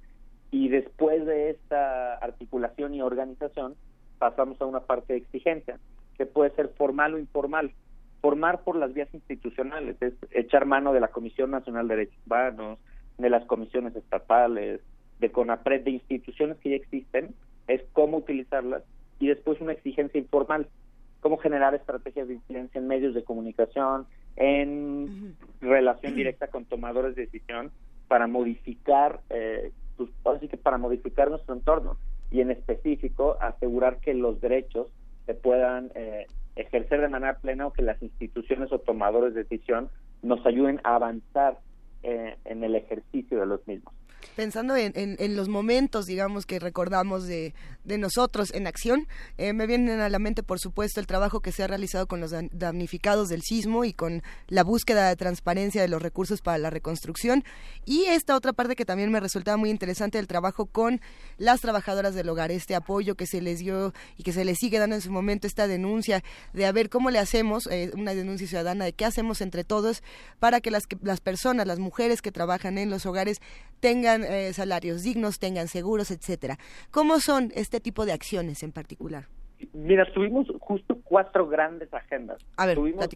y 0.50 0.68
después 0.68 1.24
de 1.26 1.50
esta 1.50 2.14
articulación 2.14 2.94
y 2.94 3.02
organización, 3.02 3.74
pasamos 4.18 4.60
a 4.60 4.66
una 4.66 4.80
parte 4.80 5.14
de 5.14 5.20
exigencia, 5.20 5.78
que 6.16 6.26
puede 6.26 6.50
ser 6.50 6.68
formal 6.76 7.14
o 7.14 7.18
informal. 7.18 7.72
Formar 8.20 8.62
por 8.62 8.76
las 8.76 8.92
vías 8.92 9.08
institucionales, 9.14 9.96
es 10.00 10.14
echar 10.30 10.66
mano 10.66 10.92
de 10.92 11.00
la 11.00 11.08
Comisión 11.08 11.50
Nacional 11.50 11.88
de 11.88 11.96
Derechos 11.96 12.18
Humanos, 12.26 12.78
de 13.18 13.30
las 13.30 13.44
comisiones 13.46 13.94
estatales, 13.96 14.80
de 15.20 15.30
CONAPRED, 15.30 15.84
de 15.84 15.90
instituciones 15.90 16.56
que 16.58 16.70
ya 16.70 16.76
existen, 16.76 17.34
es 17.68 17.82
cómo 17.92 18.18
utilizarlas 18.18 18.82
y 19.18 19.28
después 19.28 19.60
una 19.60 19.72
exigencia 19.72 20.18
informal, 20.18 20.66
cómo 21.20 21.36
generar 21.36 21.74
estrategias 21.74 22.28
de 22.28 22.34
incidencia 22.34 22.78
en 22.78 22.88
medios 22.88 23.14
de 23.14 23.22
comunicación, 23.22 24.06
en 24.36 25.36
relación 25.60 26.14
directa 26.14 26.48
con 26.48 26.64
tomadores 26.64 27.14
de 27.14 27.26
decisión 27.26 27.70
para 28.08 28.26
modificar, 28.26 29.20
eh, 29.28 29.70
pues, 29.96 30.10
así 30.24 30.48
que 30.48 30.56
para 30.56 30.78
modificar 30.78 31.28
nuestro 31.28 31.54
entorno 31.54 31.96
y 32.30 32.40
en 32.40 32.50
específico 32.50 33.36
asegurar 33.40 33.98
que 33.98 34.14
los 34.14 34.40
derechos 34.40 34.88
se 35.26 35.34
puedan 35.34 35.90
eh, 35.94 36.26
ejercer 36.56 37.00
de 37.00 37.08
manera 37.08 37.38
plena 37.38 37.66
o 37.66 37.72
que 37.72 37.82
las 37.82 38.02
instituciones 38.02 38.72
o 38.72 38.78
tomadores 38.78 39.34
de 39.34 39.44
decisión 39.44 39.90
nos 40.22 40.44
ayuden 40.44 40.80
a 40.84 40.96
avanzar 40.96 41.58
eh, 42.02 42.36
en 42.44 42.64
el 42.64 42.74
ejercicio 42.74 43.40
de 43.40 43.46
los 43.46 43.66
mismos 43.66 43.94
pensando 44.36 44.76
en, 44.76 44.92
en, 44.94 45.36
los 45.36 45.48
momentos, 45.48 46.06
digamos, 46.06 46.46
que 46.46 46.58
recordamos 46.58 47.26
de, 47.26 47.54
de 47.84 47.98
nosotros 47.98 48.52
en 48.52 48.66
acción, 48.66 49.08
eh, 49.38 49.52
me 49.52 49.66
vienen 49.66 50.00
a 50.00 50.08
la 50.08 50.18
mente, 50.18 50.42
por 50.42 50.58
supuesto, 50.58 51.00
el 51.00 51.06
trabajo 51.06 51.40
que 51.40 51.52
se 51.52 51.62
ha 51.62 51.66
realizado 51.66 52.06
con 52.06 52.20
los 52.20 52.32
damnificados 52.52 53.28
del 53.28 53.42
sismo 53.42 53.84
y 53.84 53.92
con 53.92 54.22
la 54.48 54.64
búsqueda 54.64 55.08
de 55.08 55.16
transparencia 55.16 55.82
de 55.82 55.88
los 55.88 56.02
recursos 56.02 56.40
para 56.40 56.58
la 56.58 56.70
reconstrucción. 56.70 57.44
Y 57.84 58.04
esta 58.04 58.36
otra 58.36 58.52
parte 58.52 58.76
que 58.76 58.84
también 58.84 59.10
me 59.10 59.20
resultaba 59.20 59.56
muy 59.56 59.70
interesante, 59.70 60.18
el 60.18 60.26
trabajo 60.26 60.66
con 60.66 61.00
las 61.38 61.60
trabajadoras 61.60 62.14
del 62.14 62.28
hogar, 62.28 62.50
este 62.50 62.74
apoyo 62.74 63.14
que 63.14 63.26
se 63.26 63.40
les 63.40 63.58
dio 63.60 63.92
y 64.16 64.22
que 64.22 64.32
se 64.32 64.44
les 64.44 64.58
sigue 64.58 64.78
dando 64.78 64.96
en 64.96 65.02
su 65.02 65.10
momento, 65.10 65.46
esta 65.46 65.66
denuncia 65.66 66.22
de 66.52 66.66
a 66.66 66.72
ver 66.72 66.90
cómo 66.90 67.10
le 67.10 67.18
hacemos, 67.18 67.66
eh, 67.66 67.90
una 67.94 68.14
denuncia 68.14 68.46
ciudadana 68.46 68.84
de 68.84 68.92
qué 68.92 69.04
hacemos 69.04 69.40
entre 69.40 69.64
todos 69.64 70.02
para 70.38 70.60
que 70.60 70.70
las, 70.70 70.84
las 71.02 71.20
personas, 71.20 71.66
las 71.66 71.78
mujeres 71.78 72.22
que 72.22 72.32
trabajan 72.32 72.78
en 72.78 72.90
los 72.90 73.06
hogares 73.06 73.38
tengan 73.80 74.09
eh, 74.16 74.52
salarios 74.52 75.02
dignos, 75.02 75.38
tengan 75.38 75.68
seguros, 75.68 76.10
etcétera. 76.10 76.58
¿Cómo 76.90 77.20
son 77.20 77.52
este 77.54 77.80
tipo 77.80 78.06
de 78.06 78.12
acciones 78.12 78.62
en 78.62 78.72
particular? 78.72 79.26
Mira, 79.72 80.10
tuvimos 80.12 80.46
justo 80.58 80.98
cuatro 81.04 81.46
grandes 81.46 81.92
agendas. 81.92 82.38
A 82.56 82.66
ver, 82.66 82.76
tuvimos, 82.76 83.08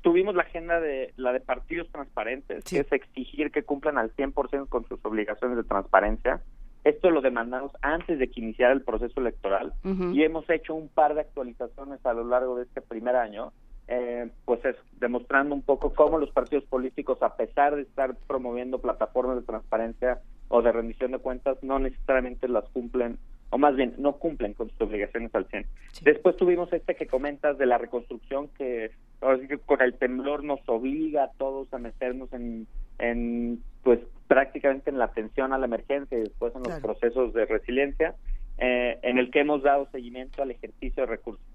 tuvimos 0.00 0.34
la 0.34 0.42
agenda 0.42 0.80
de 0.80 1.12
la 1.16 1.32
de 1.32 1.40
partidos 1.40 1.88
transparentes, 1.90 2.64
que 2.64 2.80
es 2.80 2.92
exigir 2.92 3.50
que 3.50 3.62
cumplan 3.62 3.98
al 3.98 4.14
100% 4.14 4.68
con 4.68 4.86
sus 4.88 5.04
obligaciones 5.04 5.56
de 5.56 5.64
transparencia. 5.64 6.40
Esto 6.84 7.10
lo 7.10 7.20
demandamos 7.20 7.72
antes 7.82 8.18
de 8.18 8.30
que 8.30 8.40
iniciara 8.40 8.72
el 8.72 8.82
proceso 8.82 9.20
electoral 9.20 9.74
y 10.12 10.22
hemos 10.22 10.48
hecho 10.48 10.74
un 10.74 10.88
par 10.88 11.14
de 11.14 11.20
actualizaciones 11.20 12.04
a 12.06 12.14
lo 12.14 12.24
largo 12.24 12.56
de 12.56 12.62
este 12.62 12.80
primer 12.80 13.16
año 13.16 13.52
eh, 13.88 14.28
pues 14.44 14.62
es 14.66 14.76
demostrando 15.00 15.54
un 15.54 15.62
poco 15.62 15.94
cómo 15.94 16.18
los 16.18 16.30
partidos 16.30 16.64
políticos, 16.64 17.22
a 17.22 17.36
pesar 17.36 17.74
de 17.74 17.82
estar 17.82 18.14
promoviendo 18.26 18.80
plataformas 18.80 19.36
de 19.36 19.42
transparencia 19.42 20.20
o 20.48 20.60
de 20.60 20.72
rendición 20.72 21.12
de 21.12 21.18
cuentas, 21.18 21.56
no 21.62 21.78
necesariamente 21.78 22.48
las 22.48 22.68
cumplen, 22.68 23.18
o 23.50 23.56
más 23.56 23.76
bien, 23.76 23.94
no 23.96 24.14
cumplen 24.18 24.52
con 24.52 24.68
sus 24.70 24.80
obligaciones 24.82 25.34
al 25.34 25.46
100. 25.46 25.66
Después 26.02 26.36
tuvimos 26.36 26.70
este 26.72 26.96
que 26.96 27.06
comentas 27.06 27.56
de 27.56 27.64
la 27.64 27.78
reconstrucción, 27.78 28.48
que 28.58 28.90
ahora 29.22 29.84
el 29.86 29.94
temblor 29.94 30.44
nos 30.44 30.60
obliga 30.68 31.24
a 31.24 31.32
todos 31.38 31.72
a 31.72 31.78
meternos 31.78 32.30
en, 32.34 32.66
en 32.98 33.62
pues 33.82 34.00
prácticamente 34.26 34.90
en 34.90 34.98
la 34.98 35.06
atención 35.06 35.54
a 35.54 35.58
la 35.58 35.64
emergencia 35.64 36.18
y 36.18 36.22
después 36.22 36.54
en 36.54 36.62
los 36.62 36.78
procesos 36.80 37.32
de 37.32 37.46
resiliencia, 37.46 38.14
eh, 38.58 38.98
en 39.02 39.18
el 39.18 39.30
que 39.30 39.40
hemos 39.40 39.62
dado 39.62 39.88
seguimiento 39.90 40.42
al 40.42 40.50
ejercicio 40.50 41.04
de 41.04 41.06
recursos. 41.06 41.46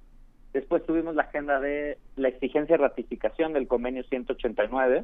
Después 0.54 0.86
tuvimos 0.86 1.16
la 1.16 1.24
agenda 1.24 1.60
de 1.60 1.98
la 2.16 2.28
exigencia 2.28 2.78
de 2.78 2.84
ratificación 2.84 3.54
del 3.54 3.68
convenio 3.68 4.04
189, 4.04 5.04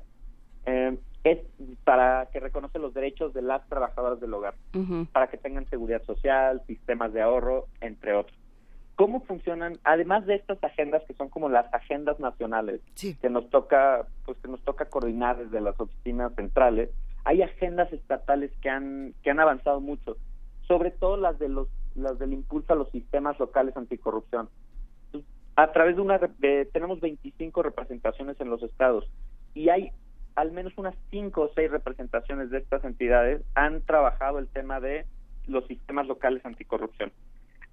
eh, 0.65 0.97
es 1.23 1.39
para 1.83 2.27
que 2.31 2.39
reconoce 2.39 2.79
los 2.79 2.93
derechos 2.93 3.33
de 3.33 3.41
las 3.41 3.67
trabajadoras 3.67 4.19
del 4.19 4.33
hogar, 4.33 4.53
para 5.11 5.27
que 5.27 5.37
tengan 5.37 5.67
seguridad 5.69 6.03
social, 6.03 6.61
sistemas 6.67 7.11
de 7.13 7.21
ahorro, 7.21 7.65
entre 7.81 8.13
otros. 8.13 8.37
¿Cómo 8.95 9.21
funcionan? 9.21 9.79
Además 9.83 10.25
de 10.25 10.35
estas 10.35 10.61
agendas 10.63 11.03
que 11.07 11.13
son 11.13 11.29
como 11.29 11.49
las 11.49 11.73
agendas 11.73 12.19
nacionales, 12.19 12.81
que 12.95 13.29
nos 13.29 13.49
toca, 13.49 14.05
pues 14.25 14.37
que 14.39 14.49
nos 14.49 14.61
toca 14.63 14.85
coordinar 14.85 15.37
desde 15.37 15.61
las 15.61 15.79
oficinas 15.79 16.33
centrales, 16.35 16.89
hay 17.23 17.41
agendas 17.41 17.91
estatales 17.91 18.51
que 18.61 18.69
han 18.69 19.13
que 19.23 19.31
han 19.31 19.39
avanzado 19.39 19.81
mucho, 19.81 20.17
sobre 20.67 20.91
todo 20.91 21.17
las 21.17 21.39
de 21.39 21.49
los 21.49 21.67
las 21.95 22.19
del 22.19 22.33
impulso 22.33 22.73
a 22.73 22.75
los 22.75 22.89
sistemas 22.91 23.39
locales 23.39 23.75
anticorrupción. 23.75 24.49
A 25.59 25.73
través 25.73 25.97
de 25.97 26.01
una 26.01 26.17
de, 26.17 26.69
tenemos 26.71 27.01
25 27.01 27.61
representaciones 27.63 28.39
en 28.39 28.49
los 28.49 28.63
estados 28.63 29.11
y 29.53 29.67
hay 29.67 29.91
al 30.35 30.53
menos 30.53 30.71
unas 30.77 30.95
cinco 31.11 31.41
o 31.41 31.51
seis 31.53 31.69
representaciones 31.69 32.49
de 32.49 32.59
estas 32.59 32.81
entidades 32.85 33.41
han 33.55 33.81
trabajado 33.81 34.39
el 34.39 34.47
tema 34.47 34.79
de 34.79 35.05
los 35.47 35.67
sistemas 35.67 36.07
locales 36.07 36.45
anticorrupción. 36.45 37.11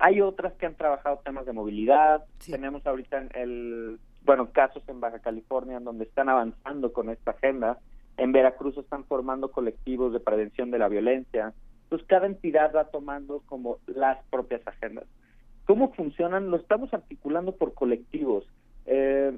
Hay 0.00 0.20
otras 0.20 0.54
que 0.54 0.66
han 0.66 0.74
trabajado 0.74 1.20
temas 1.24 1.46
de 1.46 1.52
movilidad. 1.52 2.24
Tenemos 2.44 2.84
ahorita 2.84 3.28
el, 3.34 4.00
bueno, 4.24 4.50
casos 4.50 4.82
en 4.88 4.98
Baja 4.98 5.20
California 5.20 5.76
en 5.76 5.84
donde 5.84 6.06
están 6.06 6.28
avanzando 6.28 6.92
con 6.92 7.08
esta 7.08 7.30
agenda. 7.30 7.78
En 8.16 8.32
Veracruz 8.32 8.76
están 8.78 9.04
formando 9.04 9.52
colectivos 9.52 10.12
de 10.12 10.18
prevención 10.18 10.72
de 10.72 10.80
la 10.80 10.88
violencia. 10.88 11.54
Entonces, 11.84 12.08
cada 12.08 12.26
entidad 12.26 12.74
va 12.74 12.86
tomando 12.86 13.44
como 13.46 13.78
las 13.86 14.18
propias 14.24 14.66
agendas. 14.66 15.06
¿Cómo 15.66 15.92
funcionan? 15.92 16.50
Lo 16.50 16.56
estamos 16.56 16.94
articulando 16.94 17.56
por 17.56 17.74
colectivos. 17.74 18.46
Eh, 18.86 19.36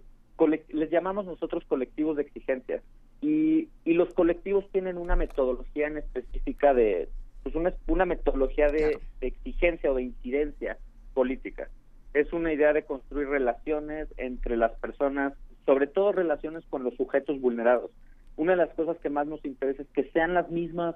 les 0.69 0.91
llamamos 0.91 1.27
nosotros 1.27 1.65
colectivos 1.65 2.17
de 2.17 2.23
exigencias. 2.23 2.83
Y, 3.21 3.69
y 3.85 3.95
los 3.95 4.13
colectivos 4.15 4.65
tienen 4.71 4.97
una 4.99 5.17
metodología 5.17 5.89
en 5.89 5.97
específica 5.97 6.73
de, 6.75 7.09
pues 7.43 7.55
una, 7.55 7.75
una 7.87 8.05
metodología 8.05 8.69
de, 8.69 9.01
exigencia 9.21 9.91
o 9.91 9.95
de 9.95 10.03
incidencia 10.03 10.79
política. 11.15 11.69
Es 12.15 12.33
una 12.33 12.53
idea 12.53 12.73
de 12.73 12.85
construir 12.85 13.29
relaciones 13.29 14.09
entre 14.17 14.57
las 14.57 14.73
personas, 14.73 15.33
sobre 15.67 15.87
todo 15.87 16.13
relaciones 16.13 16.65
con 16.67 16.85
los 16.85 16.95
sujetos 16.95 17.41
vulnerados. 17.41 17.91
Una 18.37 18.53
de 18.53 18.59
las 18.59 18.75
cosas 18.75 18.97
que 18.99 19.11
más 19.11 19.27
nos 19.27 19.45
interesa 19.45 19.83
es 19.83 19.89
que 19.89 20.11
sean 20.11 20.35
las 20.35 20.51
mismas 20.51 20.95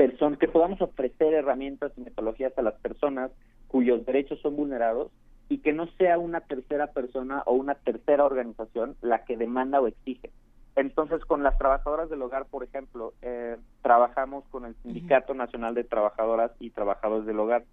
personas, 0.00 0.38
que 0.38 0.48
podamos 0.48 0.80
ofrecer 0.80 1.34
herramientas 1.34 1.92
y 1.94 2.00
metodologías 2.00 2.56
a 2.56 2.62
las 2.62 2.72
personas 2.76 3.30
cuyos 3.68 4.06
derechos 4.06 4.40
son 4.40 4.56
vulnerados 4.56 5.12
y 5.50 5.58
que 5.58 5.74
no 5.74 5.88
sea 5.98 6.18
una 6.18 6.40
tercera 6.40 6.86
persona 6.86 7.42
o 7.44 7.52
una 7.52 7.74
tercera 7.74 8.24
organización 8.24 8.96
la 9.02 9.26
que 9.26 9.36
demanda 9.36 9.78
o 9.78 9.88
exige. 9.88 10.30
Entonces, 10.74 11.22
con 11.26 11.42
las 11.42 11.58
trabajadoras 11.58 12.08
del 12.08 12.22
hogar, 12.22 12.46
por 12.46 12.64
ejemplo, 12.64 13.12
eh, 13.20 13.58
trabajamos 13.82 14.44
con 14.48 14.64
el 14.64 14.74
Sindicato 14.76 15.34
Nacional 15.34 15.74
de 15.74 15.84
Trabajadoras 15.84 16.52
y 16.60 16.70
Trabajadores 16.70 17.26
del 17.26 17.38
Hogar, 17.38 17.64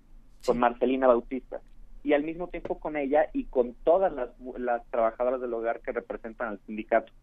con 0.45 0.59
Marcelina 0.59 1.07
Bautista, 1.07 1.61
y 2.03 2.11
al 2.11 2.23
mismo 2.23 2.49
tiempo 2.49 2.77
con 2.77 2.97
ella 2.97 3.29
y 3.31 3.45
con 3.45 3.73
todas 3.85 4.11
las, 4.11 4.31
las 4.57 4.85
trabajadoras 4.87 5.39
del 5.39 5.53
hogar 5.53 5.79
que 5.79 5.93
representan 5.93 6.49
al 6.49 6.59
sindicato. 6.65 7.13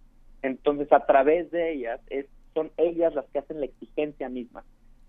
Entonces, 0.40 0.90
a 0.92 1.04
través 1.04 1.50
de 1.50 1.74
ellas, 1.74 2.00
es, 2.08 2.24
son 2.54 2.70
ellas 2.78 3.14
las 3.14 3.26
que 3.26 3.40
hacen 3.40 3.60
la 3.60 3.66
exigencia 3.66 4.30
misma. 4.30 4.64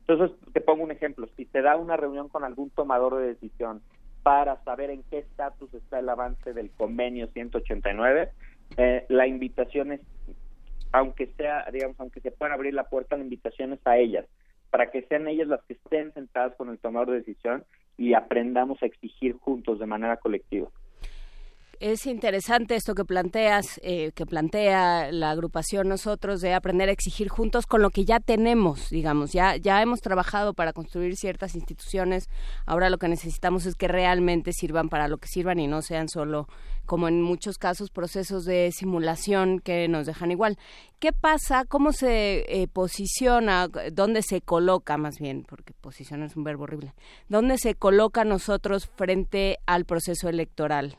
Entonces, 0.07 0.37
te 0.53 0.61
pongo 0.61 0.83
un 0.83 0.91
ejemplo. 0.91 1.27
Si 1.35 1.45
te 1.45 1.61
da 1.61 1.77
una 1.77 1.97
reunión 1.97 2.29
con 2.29 2.43
algún 2.43 2.69
tomador 2.69 3.17
de 3.17 3.27
decisión 3.27 3.81
para 4.25 4.63
saber 4.63 4.89
en 4.89 5.03
qué 5.03 5.19
estatus 5.19 5.71
está 5.73 5.99
el 5.99 6.09
avance 6.09 6.53
del 6.53 6.71
convenio 6.71 7.27
189. 7.27 8.31
Eh, 8.77 9.05
la 9.09 9.27
invitación 9.27 9.91
es, 9.91 10.01
aunque 10.91 11.27
sea, 11.37 11.69
digamos, 11.71 11.99
aunque 11.99 12.21
se 12.21 12.31
pueda 12.31 12.53
abrir 12.53 12.73
la 12.73 12.89
puerta, 12.89 13.17
la 13.17 13.23
invitación 13.23 13.73
es 13.73 13.79
a 13.85 13.97
ellas, 13.97 14.25
para 14.71 14.89
que 14.89 15.03
sean 15.03 15.27
ellas 15.27 15.47
las 15.47 15.63
que 15.65 15.73
estén 15.73 16.11
sentadas 16.13 16.55
con 16.55 16.69
el 16.69 16.79
tomador 16.79 17.11
de 17.11 17.19
decisión 17.19 17.65
y 17.97 18.13
aprendamos 18.13 18.81
a 18.81 18.87
exigir 18.87 19.37
juntos 19.37 19.77
de 19.79 19.85
manera 19.85 20.17
colectiva. 20.17 20.69
Es 21.79 22.05
interesante 22.05 22.75
esto 22.75 22.95
que 22.95 23.03
planteas, 23.03 23.81
eh, 23.83 24.11
que 24.15 24.25
plantea 24.25 25.11
la 25.11 25.31
agrupación 25.31 25.89
nosotros 25.89 26.39
de 26.39 26.53
aprender 26.53 26.87
a 26.87 26.93
exigir 26.93 27.27
juntos 27.27 27.65
con 27.65 27.81
lo 27.81 27.89
que 27.89 28.05
ya 28.05 28.21
tenemos, 28.21 28.89
digamos, 28.89 29.33
ya 29.33 29.57
ya 29.57 29.81
hemos 29.81 29.99
trabajado 29.99 30.53
para 30.53 30.71
construir 30.71 31.17
ciertas 31.17 31.53
instituciones. 31.53 32.29
Ahora 32.65 32.89
lo 32.89 32.97
que 32.97 33.09
necesitamos 33.09 33.65
es 33.65 33.75
que 33.75 33.89
realmente 33.89 34.53
sirvan 34.53 34.87
para 34.87 35.09
lo 35.09 35.17
que 35.17 35.27
sirvan 35.27 35.59
y 35.59 35.67
no 35.67 35.81
sean 35.81 36.07
solo, 36.07 36.47
como 36.85 37.09
en 37.09 37.21
muchos 37.21 37.57
casos, 37.57 37.89
procesos 37.89 38.45
de 38.45 38.71
simulación 38.71 39.59
que 39.59 39.87
nos 39.89 40.05
dejan 40.05 40.31
igual. 40.31 40.57
¿Qué 40.99 41.11
pasa? 41.11 41.65
¿Cómo 41.65 41.91
se 41.91 42.45
eh, 42.47 42.67
posiciona? 42.67 43.67
¿Dónde 43.91 44.21
se 44.21 44.39
coloca 44.39 44.97
más 44.97 45.19
bien? 45.19 45.43
Porque 45.43 45.73
posicionar 45.73 46.29
es 46.29 46.37
un 46.37 46.45
verbo 46.45 46.63
horrible. 46.63 46.93
¿Dónde 47.27 47.57
se 47.57 47.75
coloca 47.75 48.23
nosotros 48.23 48.89
frente 48.95 49.59
al 49.65 49.85
proceso 49.85 50.29
electoral? 50.29 50.97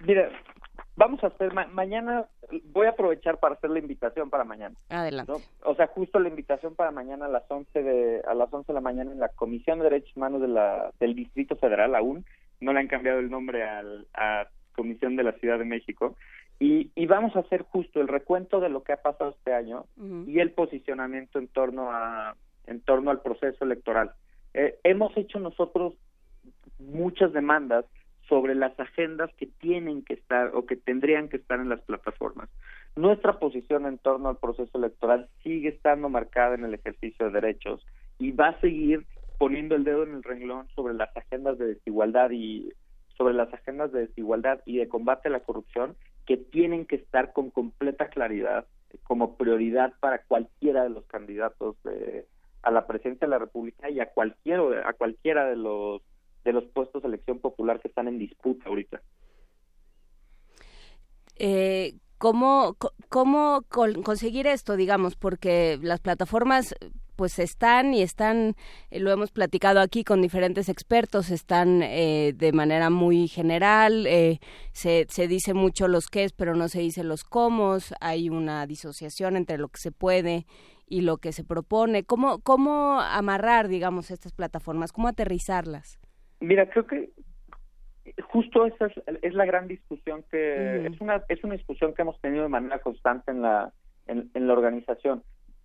Mira, 0.00 0.30
vamos 0.96 1.22
a 1.24 1.28
hacer 1.28 1.52
mañana 1.52 2.26
voy 2.64 2.86
a 2.86 2.90
aprovechar 2.90 3.38
para 3.38 3.54
hacer 3.54 3.70
la 3.70 3.78
invitación 3.78 4.30
para 4.30 4.44
mañana. 4.44 4.74
Adelante. 4.88 5.32
O 5.64 5.74
sea, 5.74 5.86
justo 5.88 6.18
la 6.18 6.28
invitación 6.28 6.74
para 6.74 6.90
mañana 6.90 7.26
a 7.26 7.28
las 7.28 7.44
11 7.48 7.82
de 7.82 8.22
a 8.26 8.34
las 8.34 8.52
11 8.52 8.66
de 8.66 8.74
la 8.74 8.80
mañana 8.80 9.12
en 9.12 9.20
la 9.20 9.28
Comisión 9.28 9.78
de 9.78 9.84
Derechos 9.84 10.16
Humanos 10.16 10.40
de 10.40 10.48
la 10.48 10.90
del 10.98 11.14
Distrito 11.14 11.56
Federal 11.56 11.94
aún 11.94 12.24
no 12.60 12.72
le 12.72 12.80
han 12.80 12.88
cambiado 12.88 13.18
el 13.18 13.30
nombre 13.30 13.68
al, 13.68 14.06
a 14.14 14.46
Comisión 14.74 15.16
de 15.16 15.24
la 15.24 15.32
Ciudad 15.32 15.58
de 15.58 15.64
México 15.64 16.16
y, 16.58 16.90
y 16.94 17.06
vamos 17.06 17.34
a 17.36 17.40
hacer 17.40 17.62
justo 17.62 18.00
el 18.00 18.08
recuento 18.08 18.60
de 18.60 18.68
lo 18.68 18.82
que 18.82 18.92
ha 18.92 19.02
pasado 19.02 19.30
este 19.30 19.54
año 19.54 19.86
y 20.26 20.40
el 20.40 20.52
posicionamiento 20.52 21.38
en 21.38 21.48
torno 21.48 21.90
a 21.90 22.34
en 22.66 22.80
torno 22.80 23.10
al 23.10 23.20
proceso 23.20 23.64
electoral. 23.64 24.12
Eh, 24.54 24.78
hemos 24.84 25.16
hecho 25.16 25.38
nosotros 25.38 25.94
muchas 26.78 27.32
demandas 27.32 27.84
sobre 28.30 28.54
las 28.54 28.78
agendas 28.78 29.30
que 29.34 29.46
tienen 29.46 30.04
que 30.04 30.14
estar 30.14 30.52
o 30.54 30.64
que 30.64 30.76
tendrían 30.76 31.28
que 31.28 31.36
estar 31.36 31.58
en 31.58 31.68
las 31.68 31.80
plataformas. 31.80 32.48
Nuestra 32.94 33.38
posición 33.40 33.86
en 33.86 33.98
torno 33.98 34.28
al 34.28 34.38
proceso 34.38 34.78
electoral 34.78 35.28
sigue 35.42 35.68
estando 35.68 36.08
marcada 36.08 36.54
en 36.54 36.64
el 36.64 36.72
ejercicio 36.72 37.26
de 37.26 37.32
derechos 37.32 37.84
y 38.18 38.30
va 38.30 38.48
a 38.50 38.60
seguir 38.60 39.04
poniendo 39.36 39.74
el 39.74 39.84
dedo 39.84 40.04
en 40.04 40.14
el 40.14 40.22
renglón 40.22 40.68
sobre 40.76 40.94
las 40.94 41.14
agendas 41.16 41.58
de 41.58 41.74
desigualdad 41.74 42.30
y 42.30 42.72
sobre 43.18 43.34
las 43.34 43.52
agendas 43.52 43.90
de 43.90 44.06
desigualdad 44.06 44.60
y 44.64 44.78
de 44.78 44.88
combate 44.88 45.28
a 45.28 45.32
la 45.32 45.40
corrupción 45.40 45.96
que 46.24 46.36
tienen 46.36 46.86
que 46.86 46.96
estar 46.96 47.32
con 47.32 47.50
completa 47.50 48.08
claridad 48.10 48.64
como 49.02 49.36
prioridad 49.36 49.92
para 49.98 50.22
cualquiera 50.22 50.84
de 50.84 50.90
los 50.90 51.04
candidatos 51.06 51.76
a 52.62 52.70
la 52.70 52.86
presidencia 52.86 53.26
de 53.26 53.30
la 53.30 53.38
República 53.38 53.90
y 53.90 53.98
a 53.98 54.06
cualquiera 54.06 54.88
a 54.88 54.92
cualquiera 54.92 55.46
de 55.48 55.56
los 55.56 56.02
de 56.44 56.52
los 56.52 56.64
puestos 56.66 57.02
de 57.02 57.08
elección 57.08 57.38
popular 57.38 57.80
que 57.80 57.88
están 57.88 58.08
en 58.08 58.18
disputa 58.18 58.68
ahorita. 58.68 59.02
Eh, 61.36 61.94
¿Cómo, 62.18 62.76
cómo 63.08 63.62
conseguir 63.70 64.46
esto, 64.46 64.76
digamos? 64.76 65.16
Porque 65.16 65.78
las 65.80 66.00
plataformas 66.00 66.74
pues 67.20 67.38
están 67.38 67.92
y 67.92 68.00
están, 68.00 68.56
eh, 68.90 68.98
lo 68.98 69.10
hemos 69.10 69.30
platicado 69.30 69.80
aquí 69.80 70.04
con 70.04 70.22
diferentes 70.22 70.70
expertos, 70.70 71.30
están 71.30 71.82
eh, 71.82 72.32
de 72.34 72.52
manera 72.52 72.88
muy 72.88 73.28
general, 73.28 74.06
eh, 74.06 74.38
se, 74.72 75.06
se 75.10 75.28
dice 75.28 75.52
mucho 75.52 75.86
los 75.86 76.08
qué, 76.08 76.28
pero 76.34 76.54
no 76.54 76.68
se 76.68 76.80
dice 76.80 77.04
los 77.04 77.24
cómo, 77.24 77.76
hay 78.00 78.30
una 78.30 78.66
disociación 78.66 79.36
entre 79.36 79.58
lo 79.58 79.68
que 79.68 79.80
se 79.80 79.92
puede 79.92 80.46
y 80.86 81.02
lo 81.02 81.18
que 81.18 81.32
se 81.32 81.44
propone. 81.44 82.04
¿Cómo, 82.04 82.40
cómo 82.40 83.00
amarrar, 83.00 83.68
digamos, 83.68 84.10
estas 84.10 84.32
plataformas? 84.32 84.92
¿Cómo 84.92 85.08
aterrizarlas? 85.08 85.98
Mira, 86.40 86.68
creo 86.70 86.86
que 86.86 87.10
justo 88.22 88.66
esa 88.66 88.90
es, 89.22 89.34
la 89.34 89.44
gran 89.44 89.68
discusión 89.68 90.24
que 90.30 90.86
es 90.86 91.00
una 91.00 91.22
es 91.28 91.44
una 91.44 91.54
discusión 91.54 91.94
que 91.94 92.02
hemos 92.02 92.20
tenido 92.20 92.42
de 92.42 92.48
manera 92.48 92.78
constante 92.80 93.30
en 93.30 93.42
la 93.42 93.72
en, 94.06 94.30
la 94.34 94.52
organización. 94.52 95.22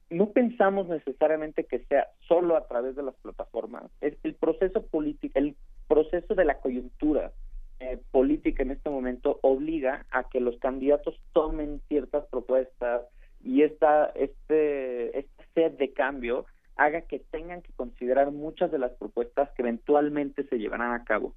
No 0.10 0.32
pensamos 0.32 0.88
necesariamente 0.88 1.64
que 1.64 1.80
sea 1.86 2.08
solo 2.28 2.56
a 2.56 2.68
través 2.68 2.96
de 2.96 3.02
las 3.02 3.16
plataformas. 3.16 3.86
Es 4.02 4.14
el 4.24 4.36
proceso 4.36 4.86
político, 4.86 5.40
el 5.40 5.56
proceso 5.88 6.36
de 6.36 6.46
la 6.46 6.60
coyuntura 6.60 7.32
eh, 7.80 8.00
política 8.12 8.62
en 8.62 8.72
este 8.72 8.90
momento 8.90 9.40
obliga 9.42 10.06
a 10.12 10.30
que 10.30 10.40
los 10.40 10.58
candidatos 10.60 11.20
tomen 11.34 11.82
ciertas 11.88 12.26
propuestas 12.28 13.02
y 13.44 13.64
esta 13.64 14.12
este 14.16 15.18
este 15.20 15.44
sed 15.54 15.72
de 15.74 15.92
cambio 15.92 16.46
haga 16.76 17.02
que 17.02 17.20
tengan 17.20 17.62
que 17.62 17.72
considerar 17.74 18.32
muchas 18.32 18.72
de 18.72 18.80
las 18.80 18.92
propuestas 18.94 19.50
que 19.52 19.62
eventualmente 19.62 20.44
se 20.44 20.58
llevarán 20.58 20.94
a 20.94 21.04
cabo. 21.04 21.34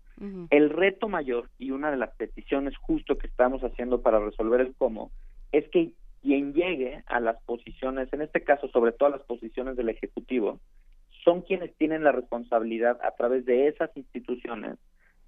El 0.51 0.71
reto 0.71 1.09
mayor 1.09 1.49
y 1.59 1.71
una 1.71 1.91
de 1.91 1.97
las 1.97 2.11
peticiones 2.17 2.77
justo 2.77 3.19
que 3.19 3.29
estamos 3.29 3.63
haciendo 3.63 4.03
para 4.03 4.19
resolver 4.19 4.61
el 4.61 4.75
cómo 4.75 5.11
es 5.53 5.69
que 5.69 5.93
quien 6.23 6.53
llegue 6.53 7.03
a 7.07 7.21
las 7.21 7.41
posiciones, 7.43 8.13
en 8.13 8.23
este 8.23 8.43
caso 8.43 8.69
sobre 8.69 8.93
todo 8.93 9.09
a 9.09 9.13
las 9.13 9.23
posiciones 9.23 9.77
del 9.77 9.89
Ejecutivo, 9.89 10.59
son 11.25 11.43
quienes 11.43 11.75
tienen 11.77 12.05
la 12.05 12.13
responsabilidad 12.13 12.99
a 13.03 13.13
través 13.13 13.45
de 13.45 13.69
esas 13.69 13.97
instituciones 13.97 14.77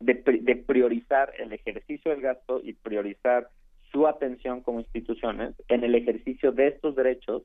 de, 0.01 0.15
de 0.15 0.57
priorizar 0.57 1.33
el 1.39 1.53
ejercicio 1.53 2.11
del 2.11 2.21
gasto 2.21 2.61
y 2.65 2.73
priorizar 2.73 3.49
su 3.93 4.07
atención 4.07 4.63
como 4.63 4.81
instituciones 4.81 5.55
en 5.69 5.85
el 5.85 5.95
ejercicio 5.95 6.53
de 6.53 6.69
estos 6.69 6.95
derechos, 6.97 7.43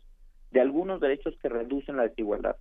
de 0.52 0.62
algunos 0.62 1.00
derechos 1.00 1.36
que 1.42 1.50
reducen 1.50 1.98
la 1.98 2.08
desigualdad. 2.08 2.56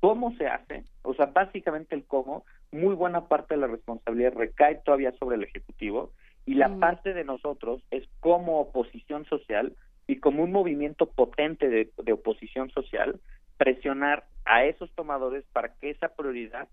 ¿Cómo 0.00 0.34
se 0.36 0.46
hace? 0.46 0.84
O 1.02 1.14
sea, 1.14 1.26
básicamente 1.26 1.94
el 1.94 2.04
cómo, 2.04 2.44
muy 2.72 2.94
buena 2.94 3.28
parte 3.28 3.54
de 3.54 3.60
la 3.60 3.68
responsabilidad 3.68 4.34
recae 4.34 4.76
todavía 4.84 5.12
sobre 5.12 5.36
el 5.36 5.44
Ejecutivo 5.44 6.12
y 6.44 6.54
la 6.54 6.76
parte 6.78 7.14
de 7.14 7.24
nosotros 7.24 7.84
es 7.90 8.08
como 8.20 8.60
oposición 8.60 9.24
social 9.26 9.76
y 10.08 10.16
como 10.16 10.42
un 10.42 10.50
movimiento 10.50 11.06
potente 11.06 11.68
de, 11.68 11.90
de 12.02 12.12
oposición 12.12 12.70
social, 12.70 13.20
presionar 13.58 14.24
a 14.44 14.64
esos 14.64 14.90
tomadores 14.94 15.44
para 15.52 15.74
que 15.74 15.90
esa 15.90 16.08
prioridad 16.08 16.68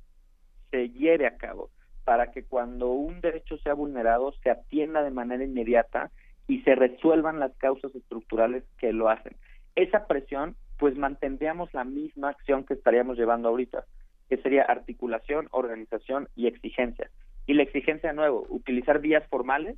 se 0.72 0.90
lleve 0.90 1.28
a 1.28 1.38
cabo, 1.38 1.70
para 2.06 2.32
que 2.32 2.44
cuando 2.44 2.90
un 2.90 3.22
derecho 3.22 3.58
sea 3.60 3.76
vulnerado 3.76 4.34
se 4.44 4.50
atienda 4.50 5.04
de 5.04 5.12
manera 5.12 5.44
inmediata 5.44 6.10
y 6.48 6.62
se 6.62 6.74
resuelvan 6.74 7.40
las 7.40 7.56
causas 7.58 7.94
estructurales 7.94 8.64
que 8.80 8.92
lo 8.92 9.10
hacen. 9.10 9.36
Esa 9.80 10.08
presión, 10.08 10.58
pues 10.78 10.98
mantendríamos 10.98 11.74
la 11.74 11.86
misma 11.86 12.32
acción 12.32 12.66
que 12.66 12.74
estaríamos 12.74 13.18
llevando 13.18 13.48
ahorita, 13.48 13.86
que 14.28 14.36
sería 14.36 14.64
articulación, 14.64 15.48
organización 15.52 16.28
y 16.36 16.48
exigencia. 16.48 17.10
Y 17.48 17.54
la 17.54 17.64
exigencia 17.64 18.10
de 18.10 18.16
nuevo, 18.18 18.46
utilizar 18.50 19.00
vías 19.00 19.26
formales, 19.30 19.78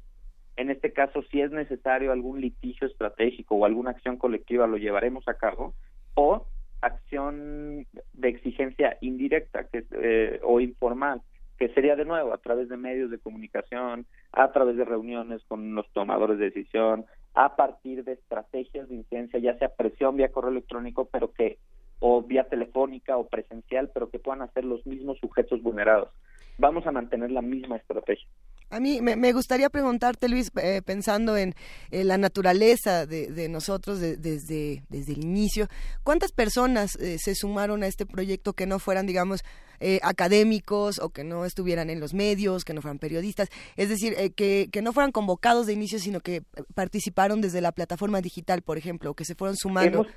en 0.58 0.72
este 0.72 0.92
caso 0.92 1.22
si 1.30 1.42
es 1.42 1.52
necesario 1.52 2.12
algún 2.12 2.42
litigio 2.42 2.88
estratégico 2.88 3.54
o 3.54 3.66
alguna 3.66 3.92
acción 3.92 4.18
colectiva 4.18 4.66
lo 4.66 4.78
llevaremos 4.78 5.28
a 5.28 5.36
cabo, 5.36 5.76
o 6.16 6.48
acción 6.82 7.86
de 8.14 8.30
exigencia 8.30 8.98
indirecta 9.02 9.66
que 9.66 9.86
eh, 9.92 10.40
o 10.42 10.60
informal, 10.60 11.22
que 11.60 11.70
sería 11.76 11.96
de 11.96 12.06
nuevo 12.06 12.34
a 12.34 12.40
través 12.40 12.70
de 12.70 12.78
medios 12.78 13.12
de 13.12 13.20
comunicación, 13.20 14.08
a 14.32 14.52
través 14.52 14.78
de 14.78 14.84
reuniones 14.84 15.44
con 15.48 15.76
los 15.76 15.88
tomadores 15.94 16.40
de 16.40 16.46
decisión, 16.46 17.06
a 17.34 17.56
partir 17.56 18.04
de 18.04 18.14
estrategias 18.14 18.90
de 18.90 18.96
incidencia, 18.96 19.40
ya 19.40 19.58
sea 19.58 19.70
presión 19.70 20.18
vía 20.18 20.32
correo 20.32 20.52
electrónico, 20.52 21.06
pero 21.06 21.32
que 21.32 21.58
o 22.00 22.22
vía 22.22 22.44
telefónica 22.46 23.18
o 23.18 23.28
presencial, 23.28 23.90
pero 23.94 24.10
que 24.10 24.20
puedan 24.20 24.42
hacer 24.42 24.66
los 24.66 24.86
mismos 24.86 25.20
sujetos 25.20 25.62
vulnerados. 25.62 26.10
Vamos 26.58 26.86
a 26.88 26.92
mantener 26.92 27.32
la 27.32 27.42
misma 27.42 27.78
estrategia. 27.78 28.28
A 28.72 28.80
mí 28.80 29.02
me, 29.02 29.34
gustaría 29.34 29.70
preguntarte, 29.70 30.30
Luis, 30.30 30.50
eh, 30.56 30.82
pensando 30.82 31.36
en, 31.36 31.54
la 31.92 32.18
naturaleza 32.18 33.06
de, 33.06 33.50
nosotros 33.50 34.00
desde, 34.00 34.84
desde 34.88 35.14
el 35.14 35.24
inicio, 35.24 35.68
¿cuántas 36.04 36.32
personas 36.32 36.96
eh, 36.96 37.18
se 37.20 37.36
sumaron 37.36 37.84
a 37.84 37.88
este 37.88 38.06
proyecto 38.06 38.54
que 38.54 38.66
no 38.66 38.80
fueran, 38.80 39.06
digamos, 39.06 39.44
eh, 39.82 40.00
académicos 40.04 41.00
o 41.00 41.10
que 41.10 41.26
no 41.26 41.44
estuvieran 41.44 41.90
en 41.90 42.00
los 42.00 42.14
medios, 42.14 42.64
que 42.64 42.74
no 42.74 42.82
fueran 42.82 42.98
periodistas? 42.98 43.50
Es 43.76 43.90
decir, 43.90 44.16
que, 44.36 44.70
que, 44.72 44.82
no 44.82 44.94
fueran 44.94 45.12
convocados 45.12 45.68
de 45.68 45.74
inicio, 45.74 46.00
sino 46.00 46.22
que 46.22 46.42
participaron 46.74 47.42
desde 47.42 47.60
la 47.60 47.74
plataforma 47.74 48.22
digital, 48.22 48.62
por 48.62 48.78
ejemplo, 48.78 49.14
que 49.16 49.26
se 49.26 49.36
fueron 49.36 49.58
sumando. 49.58 50.04
Hemos, 50.04 50.08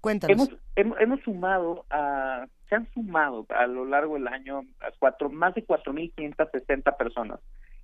Cuéntanos. 0.00 0.48
Hemos, 0.76 0.98
hemos, 1.00 1.20
sumado 1.22 1.84
a, 1.90 2.46
se 2.68 2.76
han 2.76 2.88
sumado 2.92 3.44
a 3.50 3.66
lo 3.66 3.84
largo 3.84 4.14
del 4.14 4.28
año 4.28 4.60
a 4.80 4.92
cuatro, 4.98 5.28
más 5.28 5.54
de 5.54 5.66
4.560 5.66 6.96
personas 6.96 7.40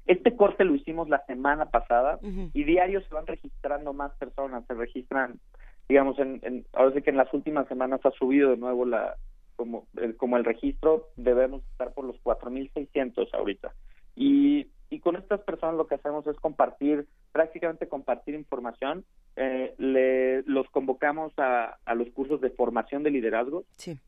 este 0.07 0.37
corte 0.37 0.65
lo 0.65 0.75
hicimos 0.75 1.09
la 1.09 1.25
semana 1.27 1.71
pasada 1.71 2.19
y 2.53 2.65
diario 2.65 3.01
se 3.03 3.15
van 3.15 3.27
registrando 3.27 3.93
más 3.93 4.13
personas, 4.17 4.65
se 4.67 4.75
registran, 4.75 5.41
digamos, 5.89 6.19
en, 6.19 6.41
en, 6.43 6.67
ahora 6.73 6.95
sí 6.95 7.03
que 7.03 7.11
en 7.11 7.17
las 7.17 7.33
últimas 7.33 7.67
semanas 7.69 8.01
ha 8.05 8.11
subido 8.13 8.51
de 8.51 8.57
nuevo 8.57 8.85
la 8.85 9.17
como 9.57 9.87
el, 9.97 10.17
como 10.17 10.37
el 10.37 10.45
registro, 10.45 11.09
debemos 11.17 11.63
estar 11.73 11.93
por 11.93 12.05
los 12.05 12.17
4.600 12.23 13.29
ahorita. 13.33 13.73
Y, 14.17 14.69
y 14.91 15.01
con 15.01 15.17
estas 15.17 15.41
personas 15.41 15.77
lo 15.77 15.87
que 15.87 15.97
hacemos 15.97 16.27
es 16.27 16.37
compartir, 16.37 17.07
prácticamente 17.33 17.89
compartir 17.89 18.35
información. 18.35 19.05
Eh, 19.37 19.75
le, 19.79 20.43
los 20.43 20.69
convocamos 20.71 21.33
a, 21.39 21.79
a 21.85 21.95
los 21.95 22.09
cursos 22.11 22.41
de 22.41 22.51
formación 22.51 23.03
de 23.03 23.11
liderazgo. 23.11 23.65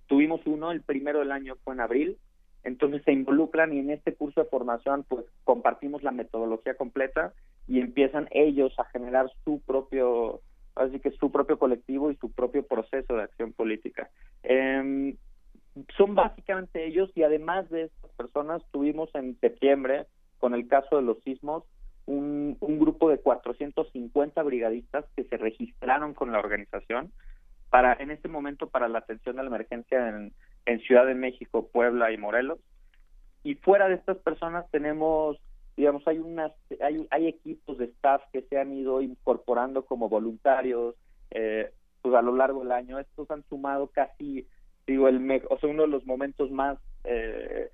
Tuvimos 0.07 0.41
uno, 0.47 0.71
el 0.71 0.83
primero 0.83 1.21
del 1.21 1.33
año 1.33 1.57
fue 1.65 1.75
en 1.75 1.81
abril, 1.81 2.19
entonces 2.67 3.03
se 3.05 3.13
involucran 3.13 3.73
y 3.73 3.79
en 3.79 3.91
este 3.91 4.15
curso 4.15 4.43
de 4.43 4.51
formación 4.51 5.05
pues 5.09 5.25
compartimos 5.45 6.03
la 6.03 6.11
metodología 6.11 6.75
completa 6.75 7.33
y 7.69 7.81
empiezan 7.81 8.29
ellos 8.33 8.75
a 8.79 8.85
generar 8.87 9.31
su 9.45 9.61
propio 9.61 10.41
así 10.75 10.99
que 11.01 11.13
su 11.13 11.31
propio 11.31 11.59
colectivo 11.59 12.11
y 12.11 12.17
su 12.17 12.31
propio 12.33 12.67
proceso 12.67 13.15
de 13.15 13.23
acción 13.23 13.53
política. 13.53 14.11
Eh, 14.43 15.17
son 15.97 16.15
básicamente 16.15 16.87
ellos 16.87 17.11
y 17.15 17.23
además 17.23 17.71
de 17.71 17.85
estas 17.85 18.11
personas 18.13 18.63
tuvimos 18.73 19.15
en 19.15 19.39
septiembre 19.41 20.07
con 20.39 20.55
el 20.55 20.69
caso 20.69 20.97
de 20.97 21.03
los 21.03 21.23
sismos 21.23 21.65
un, 22.07 22.57
un 22.61 22.79
grupo 22.79 23.09
de 23.11 23.19
450 23.19 24.43
brigadistas 24.43 25.05
que 25.17 25.25
se 25.25 25.37
registraron 25.37 26.15
con 26.15 26.33
la 26.33 26.39
organización 26.41 27.13
para 27.71 27.95
en 27.95 28.11
este 28.11 28.29
momento 28.29 28.69
para 28.69 28.89
la 28.89 28.99
atención 28.99 29.39
a 29.39 29.43
la 29.43 29.49
emergencia 29.49 30.09
en, 30.09 30.33
en 30.67 30.81
Ciudad 30.81 31.07
de 31.07 31.15
México, 31.15 31.69
Puebla 31.73 32.13
y 32.13 32.19
Morelos. 32.19 32.59
Y 33.43 33.55
fuera 33.55 33.89
de 33.89 33.95
estas 33.95 34.19
personas 34.19 34.69
tenemos, 34.71 35.39
digamos, 35.77 36.07
hay 36.07 36.19
unas, 36.19 36.53
hay, 36.83 37.07
hay 37.11 37.29
equipos 37.29 37.79
de 37.79 37.87
staff 37.87 38.23
que 38.33 38.43
se 38.43 38.59
han 38.59 38.73
ido 38.73 39.01
incorporando 39.01 39.85
como 39.85 40.09
voluntarios, 40.09 40.97
eh, 41.31 41.71
pues 42.03 42.15
a 42.15 42.23
lo 42.23 42.35
largo 42.35 42.61
del 42.61 42.73
año. 42.73 42.99
Estos 42.99 43.31
han 43.31 43.45
sumado 43.49 43.87
casi, 43.89 44.47
digo, 44.87 45.09
el, 45.09 45.43
o 45.49 45.59
sea, 45.59 45.71
uno 45.71 45.83
de 45.83 45.89
los 45.89 46.05
momentos 46.05 46.51
más, 46.51 46.79
eh, 47.05 47.71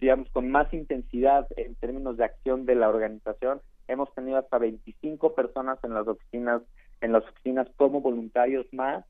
digamos, 0.00 0.28
con 0.30 0.50
más 0.50 0.72
intensidad 0.74 1.46
en 1.56 1.76
términos 1.76 2.16
de 2.16 2.24
acción 2.24 2.66
de 2.66 2.74
la 2.74 2.88
organización. 2.88 3.60
Hemos 3.86 4.12
tenido 4.14 4.38
hasta 4.38 4.58
25 4.58 5.34
personas 5.36 5.78
en 5.84 5.94
las 5.94 6.08
oficinas, 6.08 6.62
en 7.00 7.12
las 7.12 7.24
oficinas 7.24 7.68
como 7.76 8.00
voluntarios 8.00 8.66
más 8.72 9.04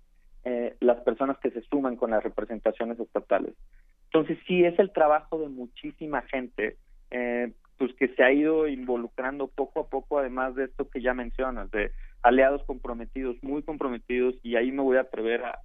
eh, 0.45 0.75
las 0.81 1.01
personas 1.01 1.39
que 1.39 1.51
se 1.51 1.63
suman 1.63 1.97
con 1.97 2.11
las 2.11 2.23
representaciones 2.23 2.99
estatales. 2.99 3.55
Entonces 4.07 4.39
sí 4.47 4.65
es 4.65 4.79
el 4.79 4.93
trabajo 4.93 5.39
de 5.39 5.49
muchísima 5.49 6.23
gente, 6.23 6.77
eh, 7.11 7.53
pues 7.79 7.95
que 7.95 8.09
se 8.09 8.23
ha 8.23 8.33
ido 8.33 8.69
involucrando 8.69 9.49
poco 9.49 9.81
a 9.81 9.89
poco, 9.89 10.19
además 10.19 10.55
de 10.55 10.65
esto 10.65 10.89
que 10.89 11.01
ya 11.01 11.15
mencionas, 11.15 11.71
de 11.71 11.93
aliados 12.23 12.63
comprometidos, 12.65 13.37
muy 13.43 13.63
comprometidos, 13.63 14.35
y 14.43 14.57
ahí 14.57 14.71
me 14.71 14.83
voy 14.83 14.97
a 14.97 15.03
atrever 15.03 15.43
a, 15.45 15.61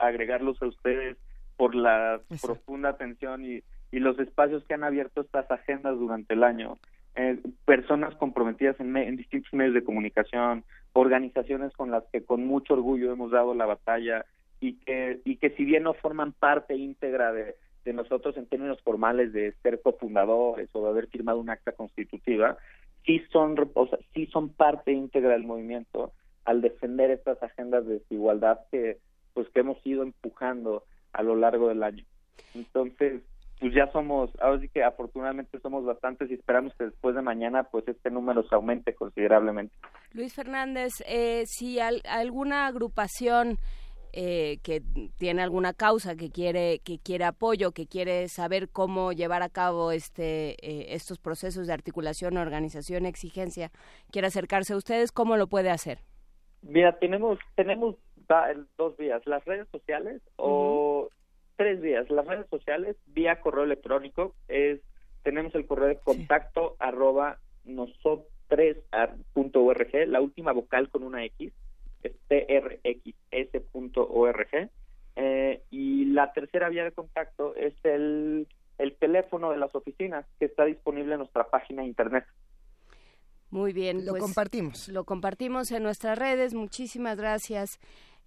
agregarlos 0.00 0.60
a 0.62 0.66
ustedes 0.66 1.16
por 1.56 1.74
la 1.74 2.20
profunda 2.42 2.90
atención 2.90 3.44
y, 3.44 3.62
y 3.92 4.00
los 4.00 4.18
espacios 4.18 4.64
que 4.64 4.74
han 4.74 4.84
abierto 4.84 5.20
estas 5.20 5.50
agendas 5.50 5.96
durante 5.96 6.34
el 6.34 6.42
año. 6.42 6.76
Eh, 7.16 7.38
personas 7.64 8.14
comprometidas 8.16 8.78
en, 8.80 8.96
en, 8.96 9.16
distintos 9.16 9.52
medios 9.52 9.74
de 9.74 9.84
comunicación, 9.84 10.64
organizaciones 10.94 11.72
con 11.74 11.90
las 11.90 12.04
que 12.12 12.24
con 12.24 12.46
mucho 12.46 12.74
orgullo 12.74 13.12
hemos 13.12 13.30
dado 13.30 13.54
la 13.54 13.66
batalla 13.66 14.24
y 14.60 14.74
que, 14.78 15.20
y 15.24 15.36
que 15.36 15.50
si 15.50 15.64
bien 15.64 15.82
no 15.82 15.94
forman 15.94 16.32
parte 16.32 16.76
íntegra 16.76 17.32
de, 17.32 17.56
de 17.84 17.92
nosotros 17.92 18.36
en 18.36 18.46
términos 18.46 18.80
formales 18.82 19.32
de 19.32 19.52
ser 19.62 19.82
cofundadores 19.82 20.70
o 20.72 20.82
de 20.82 20.88
haber 20.88 21.08
firmado 21.08 21.38
un 21.38 21.50
acta 21.50 21.72
constitutiva, 21.72 22.56
sí 23.04 23.22
son, 23.30 23.56
o 23.74 23.86
sea, 23.86 23.98
sí 24.14 24.26
son 24.26 24.48
parte 24.48 24.92
íntegra 24.92 25.32
del 25.32 25.44
movimiento 25.44 26.12
al 26.44 26.62
defender 26.62 27.10
estas 27.10 27.42
agendas 27.42 27.86
de 27.86 27.94
desigualdad 27.94 28.60
que 28.70 28.98
pues 29.34 29.48
que 29.48 29.60
hemos 29.60 29.84
ido 29.84 30.04
empujando 30.04 30.84
a 31.12 31.22
lo 31.22 31.34
largo 31.34 31.68
del 31.68 31.82
año. 31.82 32.04
Entonces, 32.54 33.22
pues 33.60 33.72
ya 33.74 33.90
somos, 33.92 34.30
ahora 34.40 34.60
sí 34.60 34.68
que 34.68 34.82
afortunadamente 34.82 35.58
somos 35.60 35.84
bastantes 35.84 36.30
y 36.30 36.34
esperamos 36.34 36.74
que 36.76 36.84
después 36.84 37.14
de 37.14 37.22
mañana 37.22 37.64
pues 37.64 37.86
este 37.88 38.10
número 38.10 38.42
se 38.48 38.54
aumente 38.54 38.94
considerablemente. 38.94 39.74
Luis 40.12 40.34
Fernández, 40.34 40.92
eh, 41.06 41.44
si 41.46 41.78
alguna 41.80 42.66
agrupación 42.66 43.58
eh, 44.12 44.58
que 44.62 44.80
tiene 45.18 45.42
alguna 45.42 45.72
causa 45.72 46.14
que 46.14 46.30
quiere 46.30 46.78
que 46.84 46.98
quiere 46.98 47.24
apoyo, 47.24 47.72
que 47.72 47.86
quiere 47.86 48.28
saber 48.28 48.68
cómo 48.68 49.12
llevar 49.12 49.42
a 49.42 49.48
cabo 49.48 49.90
este 49.90 50.50
eh, 50.62 50.94
estos 50.94 51.18
procesos 51.18 51.66
de 51.66 51.72
articulación, 51.72 52.36
organización, 52.36 53.06
exigencia, 53.06 53.70
quiere 54.12 54.28
acercarse 54.28 54.72
a 54.72 54.76
ustedes, 54.76 55.10
¿cómo 55.10 55.36
lo 55.36 55.48
puede 55.48 55.70
hacer? 55.70 55.98
Mira, 56.62 56.96
tenemos 56.98 57.38
tenemos 57.56 57.96
dos 58.78 58.96
vías, 58.96 59.20
las 59.26 59.44
redes 59.44 59.68
sociales 59.70 60.22
o 60.36 61.08
tres 61.56 61.80
vías. 61.80 62.10
Las 62.10 62.26
redes 62.26 62.46
sociales, 62.48 62.96
vía 63.06 63.40
correo 63.40 63.64
electrónico, 63.64 64.34
es 64.48 64.80
tenemos 65.22 65.54
el 65.54 65.66
correo 65.66 65.88
de 65.88 65.98
contacto 65.98 66.76
arroba 66.78 67.38
nosotros 67.64 68.28
la 70.06 70.20
última 70.20 70.52
vocal 70.52 70.88
con 70.90 71.02
una 71.02 71.24
X, 71.24 71.52
es 72.02 72.12
trxs.org. 73.32 74.48
Eh, 75.16 75.62
y 75.70 76.06
la 76.06 76.32
tercera 76.32 76.68
vía 76.68 76.82
de 76.84 76.90
contacto 76.92 77.54
es 77.54 77.72
el, 77.84 78.48
el 78.78 78.96
teléfono 78.96 79.50
de 79.50 79.58
las 79.58 79.74
oficinas 79.74 80.26
que 80.38 80.46
está 80.46 80.64
disponible 80.64 81.12
en 81.12 81.18
nuestra 81.18 81.48
página 81.48 81.82
de 81.82 81.88
internet. 81.88 82.24
Muy 83.50 83.72
bien. 83.72 84.04
Lo 84.04 84.12
pues, 84.12 84.22
compartimos. 84.22 84.88
Lo 84.88 85.04
compartimos 85.04 85.70
en 85.70 85.84
nuestras 85.84 86.18
redes. 86.18 86.54
Muchísimas 86.54 87.16
gracias. 87.16 87.78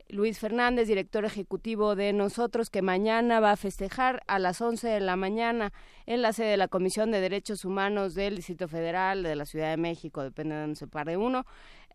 Luis 0.09 0.39
Fernández, 0.39 0.87
director 0.87 1.25
ejecutivo 1.25 1.95
de 1.95 2.13
nosotros, 2.13 2.69
que 2.69 2.81
mañana 2.81 3.39
va 3.39 3.51
a 3.51 3.57
festejar 3.57 4.23
a 4.27 4.39
las 4.39 4.61
11 4.61 4.87
de 4.87 4.99
la 4.99 5.15
mañana 5.15 5.73
en 6.05 6.21
la 6.21 6.33
sede 6.33 6.51
de 6.51 6.57
la 6.57 6.67
Comisión 6.67 7.11
de 7.11 7.19
Derechos 7.19 7.65
Humanos 7.65 8.15
del 8.15 8.37
Distrito 8.37 8.67
Federal 8.67 9.23
de 9.23 9.35
la 9.35 9.45
Ciudad 9.45 9.69
de 9.69 9.77
México, 9.77 10.23
depende 10.23 10.55
de 10.55 10.61
donde 10.61 10.75
se 10.75 10.87
pare 10.87 11.17
uno, 11.17 11.45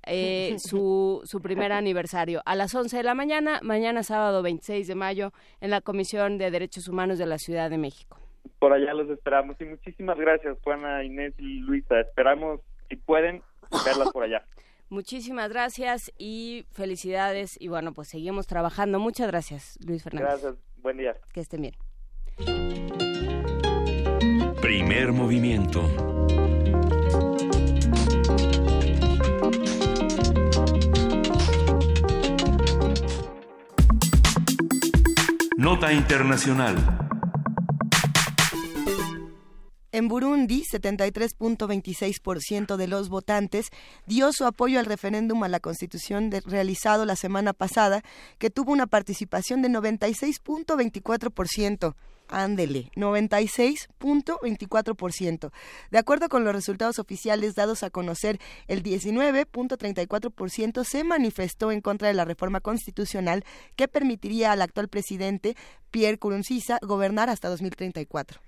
eh, 0.07 0.57
su, 0.59 1.23
su 1.25 1.41
primer 1.41 1.73
aniversario. 1.73 2.43
A 2.45 2.55
las 2.55 2.75
11 2.75 2.97
de 2.97 3.03
la 3.03 3.15
mañana, 3.15 3.61
mañana 3.63 4.03
sábado 4.03 4.43
26 4.43 4.87
de 4.87 4.95
mayo, 4.95 5.33
en 5.61 5.71
la 5.71 5.81
Comisión 5.81 6.39
de 6.39 6.51
Derechos 6.51 6.89
Humanos 6.89 7.19
de 7.19 7.27
la 7.27 7.39
Ciudad 7.39 7.71
de 7.71 7.79
México. 7.79 8.19
Por 8.59 8.73
allá 8.73 8.93
los 8.93 9.09
esperamos 9.09 9.57
y 9.61 9.65
muchísimas 9.65 10.19
gracias, 10.19 10.59
Juana, 10.63 11.03
Inés 11.05 11.35
y 11.39 11.61
Luisa. 11.61 12.01
Esperamos, 12.01 12.61
si 12.89 12.97
pueden, 12.97 13.43
verlas 13.85 14.11
por 14.13 14.25
allá. 14.25 14.45
Muchísimas 14.93 15.49
gracias 15.49 16.13
y 16.19 16.67
felicidades. 16.71 17.57
Y 17.59 17.69
bueno, 17.69 17.95
pues 17.95 18.09
seguimos 18.09 18.47
trabajando. 18.47 18.99
Muchas 18.99 19.27
gracias, 19.27 19.79
Luis 19.81 20.03
Fernández. 20.03 20.43
Gracias, 20.43 20.55
buen 20.83 20.99
día. 20.99 21.17
Que 21.33 21.41
estén 21.41 21.63
bien. 21.63 21.75
Primer 24.61 25.13
movimiento. 25.13 25.81
Nota 35.57 35.91
Internacional. 35.91 37.02
En 39.95 40.09
Burundi, 40.09 40.65
73.26% 40.65 42.77
de 42.77 42.89
los 42.89 43.11
votantes 43.11 43.67
dio 44.07 44.33
su 44.33 44.47
apoyo 44.47 44.81
al 44.81 44.87
referéndum 44.87 45.43
a 45.43 45.49
la 45.49 45.61
Constitución 45.61 46.31
realizado 46.47 47.05
la 47.05 47.15
semana 47.15 47.53
pasada, 47.53 48.03
que 48.39 48.49
tuvo 48.49 48.73
una 48.73 48.87
participación 48.87 49.61
de 49.61 49.69
96.24%. 49.69 51.95
Ándele, 52.29 52.91
96.24%. 52.97 55.53
De 55.91 55.99
acuerdo 55.99 56.31
con 56.31 56.45
los 56.45 56.55
resultados 56.55 56.99
oficiales 56.99 57.55
dados 57.55 57.83
a 57.83 57.91
conocer, 57.91 58.41
el 58.69 58.83
19.34% 58.83 60.85
se 60.85 61.05
manifestó 61.05 61.71
en 61.71 61.83
contra 61.83 62.09
de 62.09 62.15
la 62.15 62.25
reforma 62.25 62.61
constitucional 62.61 63.45
que 63.77 63.89
permitiría 63.89 64.53
al 64.53 64.63
actual 64.63 64.89
presidente 64.89 65.55
Pierre 65.91 66.17
Nkurunziza 66.17 66.79
gobernar 66.81 67.29
hasta 67.29 67.51
2034. 67.51 68.41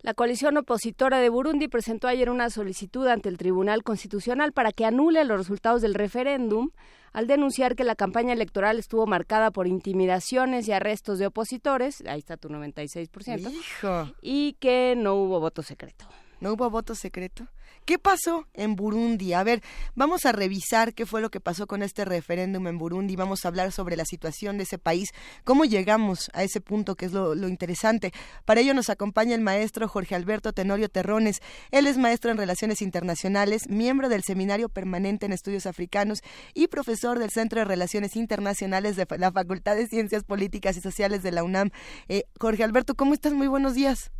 La 0.00 0.14
coalición 0.14 0.56
opositora 0.56 1.18
de 1.18 1.28
Burundi 1.28 1.66
presentó 1.66 2.06
ayer 2.06 2.30
una 2.30 2.50
solicitud 2.50 3.08
ante 3.08 3.28
el 3.28 3.36
Tribunal 3.36 3.82
Constitucional 3.82 4.52
para 4.52 4.70
que 4.70 4.84
anule 4.84 5.24
los 5.24 5.38
resultados 5.38 5.82
del 5.82 5.94
referéndum 5.94 6.70
al 7.12 7.26
denunciar 7.26 7.74
que 7.74 7.82
la 7.82 7.96
campaña 7.96 8.32
electoral 8.32 8.78
estuvo 8.78 9.06
marcada 9.06 9.50
por 9.50 9.66
intimidaciones 9.66 10.68
y 10.68 10.72
arrestos 10.72 11.18
de 11.18 11.26
opositores, 11.26 12.02
ahí 12.06 12.20
está 12.20 12.36
tu 12.36 12.48
96%, 12.48 13.50
Hijo. 13.50 14.12
y 14.22 14.52
que 14.60 14.94
no 14.96 15.14
hubo 15.16 15.40
voto 15.40 15.62
secreto. 15.62 16.06
¿No 16.40 16.52
hubo 16.52 16.70
voto 16.70 16.94
secreto? 16.94 17.48
¿Qué 17.88 17.98
pasó 17.98 18.46
en 18.52 18.76
Burundi? 18.76 19.32
A 19.32 19.42
ver, 19.42 19.62
vamos 19.94 20.26
a 20.26 20.32
revisar 20.32 20.92
qué 20.92 21.06
fue 21.06 21.22
lo 21.22 21.30
que 21.30 21.40
pasó 21.40 21.66
con 21.66 21.82
este 21.82 22.04
referéndum 22.04 22.66
en 22.66 22.76
Burundi. 22.76 23.16
Vamos 23.16 23.42
a 23.42 23.48
hablar 23.48 23.72
sobre 23.72 23.96
la 23.96 24.04
situación 24.04 24.58
de 24.58 24.64
ese 24.64 24.76
país, 24.76 25.08
cómo 25.42 25.64
llegamos 25.64 26.30
a 26.34 26.42
ese 26.42 26.60
punto 26.60 26.96
que 26.96 27.06
es 27.06 27.12
lo, 27.12 27.32
interesante. 27.48 28.12
Para 28.44 28.60
ello 28.60 28.74
nos 28.74 28.90
acompaña 28.90 29.34
el 29.34 29.40
maestro 29.40 29.88
Jorge 29.88 30.14
Alberto 30.14 30.52
Tenorio 30.52 30.90
Terrones. 30.90 31.40
Él 31.70 31.86
es 31.86 31.96
maestro 31.96 32.30
en 32.30 32.36
Relaciones 32.36 32.82
Internacionales, 32.82 33.70
miembro 33.70 34.10
del 34.10 34.22
Seminario 34.22 34.68
Permanente 34.68 35.24
en 35.24 35.32
Estudios 35.32 35.64
Africanos 35.64 36.20
y 36.52 36.66
profesor 36.66 37.18
del 37.18 37.30
Centro 37.30 37.60
de 37.60 37.64
Relaciones 37.64 38.16
Internacionales 38.16 38.96
de 38.96 39.06
la 39.16 39.32
Facultad 39.32 39.76
de 39.76 39.86
Ciencias 39.86 40.24
Políticas 40.24 40.76
y 40.76 40.82
Sociales 40.82 41.22
de 41.22 41.32
la 41.32 41.42
UNAM. 41.42 41.70
Eh, 42.08 42.24
Jorge 42.38 42.64
Alberto, 42.64 42.96
¿cómo 42.96 43.14
estás? 43.14 43.32
Muy 43.32 43.46
buenos 43.46 43.72
días. 43.72 44.10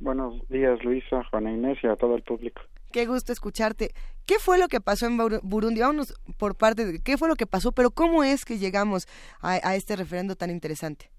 Buenos 0.00 0.46
días, 0.48 0.82
Luisa, 0.84 1.24
Juana 1.30 1.52
Inés 1.52 1.78
y 1.82 1.86
a 1.86 1.96
todo 1.96 2.14
el 2.14 2.22
público. 2.22 2.62
Qué 2.92 3.06
gusto 3.06 3.32
escucharte. 3.32 3.90
¿Qué 4.26 4.38
fue 4.38 4.58
lo 4.58 4.68
que 4.68 4.80
pasó 4.80 5.06
en 5.06 5.18
Burundi? 5.42 5.80
Vámonos 5.80 6.14
por 6.38 6.56
parte 6.56 6.84
de 6.84 7.00
qué 7.00 7.18
fue 7.18 7.28
lo 7.28 7.34
que 7.36 7.46
pasó, 7.46 7.72
pero 7.72 7.90
cómo 7.90 8.24
es 8.24 8.44
que 8.44 8.58
llegamos 8.58 9.06
a, 9.40 9.54
a 9.68 9.74
este 9.74 9.96
referendo 9.96 10.36
tan 10.36 10.50
interesante. 10.50 11.10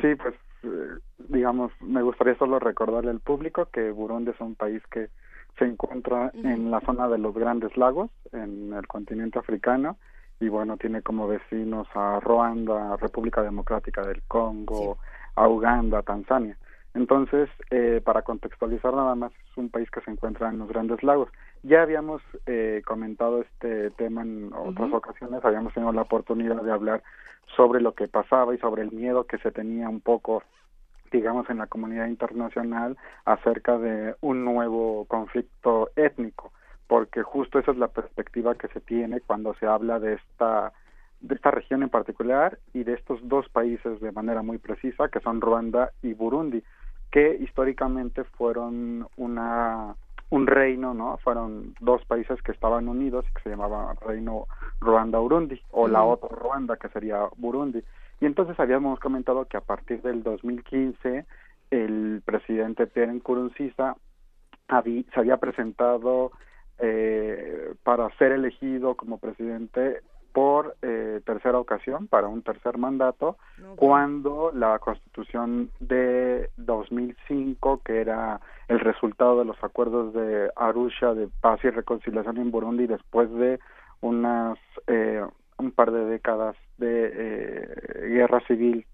Sí, 0.00 0.14
pues 0.16 0.34
eh, 0.64 0.98
digamos, 1.28 1.72
me 1.80 2.02
gustaría 2.02 2.36
solo 2.36 2.58
recordarle 2.58 3.10
al 3.10 3.20
público 3.20 3.66
que 3.72 3.90
Burundi 3.90 4.30
es 4.30 4.40
un 4.40 4.54
país 4.54 4.82
que 4.90 5.08
se 5.58 5.64
encuentra 5.64 6.30
uh 6.34 6.38
-huh. 6.38 6.52
en 6.52 6.70
la 6.70 6.80
zona 6.80 7.08
de 7.08 7.18
los 7.18 7.34
Grandes 7.34 7.76
Lagos, 7.76 8.10
en 8.32 8.72
el 8.72 8.86
continente 8.86 9.38
africano, 9.38 9.96
y 10.40 10.48
bueno, 10.48 10.76
tiene 10.76 11.02
como 11.02 11.28
vecinos 11.28 11.86
a 11.94 12.20
Ruanda, 12.20 12.96
República 12.96 13.42
Democrática 13.42 14.02
del 14.02 14.22
Congo, 14.22 14.98
sí. 15.00 15.30
a 15.36 15.48
Uganda, 15.48 16.02
Tanzania. 16.02 16.56
Entonces, 16.94 17.50
eh, 17.70 18.00
para 18.04 18.22
contextualizar 18.22 18.94
nada 18.94 19.16
más, 19.16 19.32
es 19.32 19.56
un 19.56 19.68
país 19.68 19.90
que 19.90 20.00
se 20.02 20.12
encuentra 20.12 20.48
en 20.48 20.58
los 20.58 20.68
Grandes 20.68 21.02
Lagos. 21.02 21.28
Ya 21.64 21.82
habíamos 21.82 22.22
eh, 22.46 22.82
comentado 22.86 23.42
este 23.42 23.90
tema 23.90 24.22
en 24.22 24.52
otras 24.52 24.90
uh 24.90 24.92
-huh. 24.92 24.96
ocasiones, 24.98 25.44
habíamos 25.44 25.74
tenido 25.74 25.92
la 25.92 26.02
oportunidad 26.02 26.62
de 26.62 26.70
hablar 26.70 27.02
sobre 27.56 27.80
lo 27.80 27.92
que 27.94 28.06
pasaba 28.06 28.54
y 28.54 28.58
sobre 28.58 28.82
el 28.82 28.92
miedo 28.92 29.24
que 29.24 29.38
se 29.38 29.50
tenía 29.50 29.88
un 29.88 30.00
poco, 30.00 30.44
digamos, 31.10 31.50
en 31.50 31.58
la 31.58 31.66
comunidad 31.66 32.06
internacional 32.06 32.96
acerca 33.24 33.76
de 33.76 34.14
un 34.20 34.44
nuevo 34.44 35.04
conflicto 35.06 35.90
étnico, 35.96 36.52
porque 36.86 37.24
justo 37.24 37.58
esa 37.58 37.72
es 37.72 37.76
la 37.76 37.88
perspectiva 37.88 38.54
que 38.54 38.68
se 38.68 38.80
tiene 38.80 39.20
cuando 39.20 39.54
se 39.54 39.66
habla 39.66 39.98
de 39.98 40.14
esta 40.14 40.72
de 41.20 41.36
esta 41.36 41.50
región 41.50 41.82
en 41.82 41.88
particular 41.88 42.58
y 42.74 42.84
de 42.84 42.92
estos 42.92 43.18
dos 43.26 43.48
países 43.48 43.98
de 44.00 44.12
manera 44.12 44.42
muy 44.42 44.58
precisa, 44.58 45.08
que 45.08 45.20
son 45.20 45.40
Ruanda 45.40 45.90
y 46.02 46.12
Burundi 46.12 46.62
que 47.14 47.38
históricamente 47.40 48.24
fueron 48.24 49.06
una 49.16 49.94
un 50.30 50.48
reino, 50.48 50.94
¿no? 50.94 51.16
Fueron 51.18 51.76
dos 51.78 52.04
países 52.06 52.42
que 52.42 52.50
estaban 52.50 52.88
unidos 52.88 53.24
y 53.30 53.34
que 53.34 53.42
se 53.42 53.50
llamaba 53.50 53.94
Reino 54.04 54.48
Ruanda-Urundi 54.80 55.62
o 55.70 55.86
la 55.86 56.02
otra 56.02 56.28
Ruanda 56.30 56.76
que 56.76 56.88
sería 56.88 57.28
Burundi. 57.36 57.84
Y 58.20 58.26
entonces 58.26 58.58
habíamos 58.58 58.98
comentado 58.98 59.44
que 59.44 59.56
a 59.56 59.60
partir 59.60 60.02
del 60.02 60.24
2015 60.24 61.24
el 61.70 62.20
presidente 62.24 62.88
Pierre 62.88 63.14
Nkurunziza 63.14 63.94
se 64.68 65.20
había 65.20 65.36
presentado 65.36 66.32
eh, 66.80 67.74
para 67.84 68.10
ser 68.16 68.32
elegido 68.32 68.96
como 68.96 69.18
presidente 69.18 70.00
por 70.34 70.76
eh, 70.82 71.20
tercera 71.24 71.58
ocasión 71.58 72.08
para 72.08 72.26
un 72.26 72.42
tercer 72.42 72.76
mandato 72.76 73.38
okay. 73.56 73.76
cuando 73.76 74.50
la 74.52 74.80
constitución 74.80 75.70
de 75.78 76.50
2005 76.56 77.82
que 77.84 78.00
era 78.00 78.40
el 78.66 78.80
resultado 78.80 79.38
de 79.38 79.44
los 79.44 79.56
acuerdos 79.62 80.12
de 80.12 80.50
Arusha 80.56 81.14
de 81.14 81.28
paz 81.40 81.60
y 81.62 81.70
reconciliación 81.70 82.38
en 82.38 82.50
Burundi 82.50 82.88
después 82.88 83.30
de 83.30 83.60
unas 84.00 84.58
eh, 84.88 85.24
un 85.56 85.70
par 85.70 85.92
de 85.92 86.04
décadas 86.04 86.56
de 86.78 87.12
eh, 87.14 88.08
guerra 88.08 88.40
civil 88.48 88.84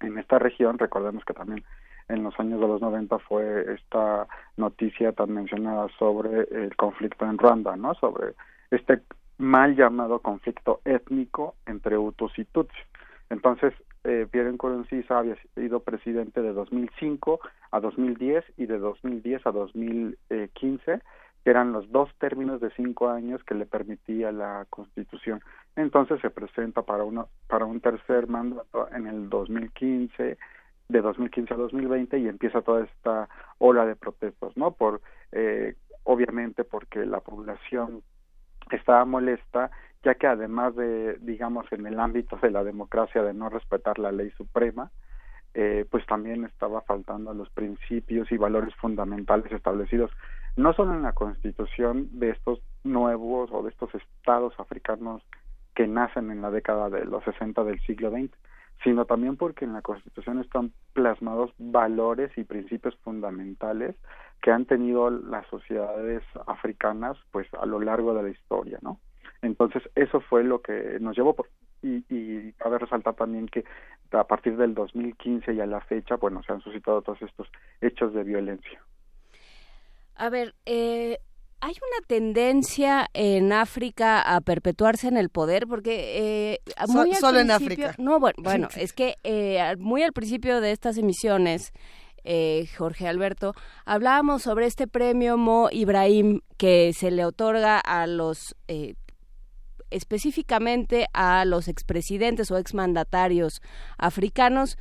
en 0.00 0.18
esta 0.18 0.40
región 0.40 0.80
recordemos 0.80 1.24
que 1.24 1.32
también 1.32 1.62
en 2.08 2.24
los 2.24 2.38
años 2.40 2.60
de 2.60 2.66
los 2.66 2.80
90 2.80 3.20
fue 3.20 3.72
esta 3.72 4.26
noticia 4.56 5.12
tan 5.12 5.32
mencionada 5.32 5.86
sobre 5.96 6.40
el 6.50 6.74
conflicto 6.74 7.24
en 7.24 7.38
Ruanda, 7.38 7.76
¿no? 7.76 7.94
Sobre 7.94 8.34
este 8.72 9.02
mal 9.42 9.76
llamado 9.76 10.20
conflicto 10.20 10.80
étnico 10.84 11.56
entre 11.66 11.98
Hutus 11.98 12.38
y 12.38 12.44
Tutsis. 12.44 12.86
Entonces, 13.28 13.74
eh, 14.04 14.26
Pierre 14.30 14.52
Nkurunziza 14.52 15.18
había 15.18 15.36
sido 15.54 15.80
presidente 15.80 16.42
de 16.42 16.52
2005 16.52 17.40
a 17.70 17.80
2010 17.80 18.44
y 18.56 18.66
de 18.66 18.78
2010 18.78 19.46
a 19.46 19.52
2015, 19.52 21.00
que 21.44 21.50
eran 21.50 21.72
los 21.72 21.90
dos 21.90 22.10
términos 22.18 22.60
de 22.60 22.70
cinco 22.70 23.08
años 23.08 23.42
que 23.44 23.54
le 23.54 23.66
permitía 23.66 24.32
la 24.32 24.66
Constitución. 24.70 25.40
Entonces 25.76 26.20
se 26.20 26.30
presenta 26.30 26.82
para 26.82 27.04
uno 27.04 27.28
para 27.48 27.64
un 27.64 27.80
tercer 27.80 28.28
mandato 28.28 28.88
en 28.92 29.06
el 29.06 29.28
2015 29.28 30.36
de 30.88 31.00
2015 31.00 31.54
a 31.54 31.56
2020 31.56 32.18
y 32.18 32.28
empieza 32.28 32.62
toda 32.62 32.84
esta 32.84 33.28
ola 33.58 33.86
de 33.86 33.96
protestas, 33.96 34.56
¿no? 34.56 34.72
Por 34.72 35.00
eh, 35.32 35.74
obviamente 36.04 36.64
porque 36.64 37.06
la 37.06 37.20
población 37.20 38.02
estaba 38.70 39.04
molesta 39.04 39.70
ya 40.04 40.14
que 40.14 40.26
además 40.26 40.74
de 40.74 41.16
digamos 41.20 41.70
en 41.72 41.86
el 41.86 42.00
ámbito 42.00 42.36
de 42.42 42.50
la 42.50 42.64
democracia 42.64 43.22
de 43.22 43.34
no 43.34 43.48
respetar 43.48 43.98
la 43.98 44.12
ley 44.12 44.30
suprema 44.30 44.90
eh, 45.54 45.84
pues 45.90 46.06
también 46.06 46.44
estaba 46.44 46.80
faltando 46.82 47.34
los 47.34 47.50
principios 47.50 48.32
y 48.32 48.36
valores 48.36 48.74
fundamentales 48.76 49.50
establecidos 49.52 50.10
no 50.56 50.72
solo 50.72 50.94
en 50.94 51.02
la 51.02 51.12
constitución 51.12 52.08
de 52.12 52.30
estos 52.30 52.60
nuevos 52.84 53.50
o 53.52 53.62
de 53.62 53.70
estos 53.70 53.94
estados 53.94 54.54
africanos 54.58 55.22
que 55.74 55.86
nacen 55.86 56.30
en 56.30 56.42
la 56.42 56.50
década 56.50 56.90
de 56.90 57.04
los 57.04 57.24
60 57.24 57.64
del 57.64 57.80
siglo 57.80 58.10
XX 58.10 58.32
sino 58.82 59.04
también 59.04 59.36
porque 59.36 59.64
en 59.64 59.72
la 59.72 59.82
Constitución 59.82 60.40
están 60.40 60.72
plasmados 60.92 61.52
valores 61.58 62.36
y 62.36 62.44
principios 62.44 62.96
fundamentales 62.98 63.96
que 64.40 64.50
han 64.50 64.64
tenido 64.64 65.10
las 65.10 65.46
sociedades 65.48 66.22
africanas 66.46 67.16
pues 67.30 67.46
a 67.54 67.66
lo 67.66 67.80
largo 67.80 68.14
de 68.14 68.22
la 68.24 68.28
historia, 68.30 68.78
¿no? 68.82 68.98
Entonces 69.40 69.82
eso 69.94 70.20
fue 70.20 70.44
lo 70.44 70.62
que 70.62 70.98
nos 71.00 71.16
llevó 71.16 71.34
por, 71.34 71.48
y, 71.82 72.04
y 72.08 72.52
cabe 72.52 72.78
resaltar 72.78 73.14
también 73.14 73.48
que 73.48 73.64
a 74.12 74.24
partir 74.24 74.56
del 74.56 74.74
2015 74.74 75.54
y 75.54 75.60
a 75.60 75.66
la 75.66 75.80
fecha, 75.80 76.16
bueno, 76.16 76.42
se 76.42 76.52
han 76.52 76.60
suscitado 76.60 77.02
todos 77.02 77.20
estos 77.22 77.48
hechos 77.80 78.12
de 78.14 78.24
violencia. 78.24 78.80
A 80.16 80.28
ver, 80.28 80.54
eh, 80.66 81.18
¿Hay 81.64 81.74
una 81.74 82.06
tendencia 82.08 83.08
en 83.14 83.52
África 83.52 84.20
a 84.20 84.40
perpetuarse 84.40 85.06
en 85.06 85.16
el 85.16 85.28
poder? 85.28 85.68
Porque 85.68 86.56
eh, 86.56 86.58
muy 86.88 87.14
solo 87.14 87.38
en 87.38 87.52
África. 87.52 87.94
No, 87.98 88.18
bueno, 88.18 88.34
bueno 88.42 88.68
es 88.76 88.92
que 88.92 89.14
eh, 89.22 89.76
muy 89.78 90.02
al 90.02 90.12
principio 90.12 90.60
de 90.60 90.72
estas 90.72 90.98
emisiones, 90.98 91.72
eh, 92.24 92.68
Jorge 92.76 93.06
Alberto, 93.06 93.54
hablábamos 93.84 94.42
sobre 94.42 94.66
este 94.66 94.88
premio 94.88 95.36
Mo 95.36 95.68
Ibrahim 95.70 96.40
que 96.56 96.92
se 96.94 97.12
le 97.12 97.24
otorga 97.24 97.78
a 97.78 98.08
los 98.08 98.56
específicamente 99.90 101.06
a 101.12 101.44
los 101.44 101.68
expresidentes 101.68 102.50
o 102.50 102.58
exmandatarios 102.58 103.62
africanos 103.98 104.78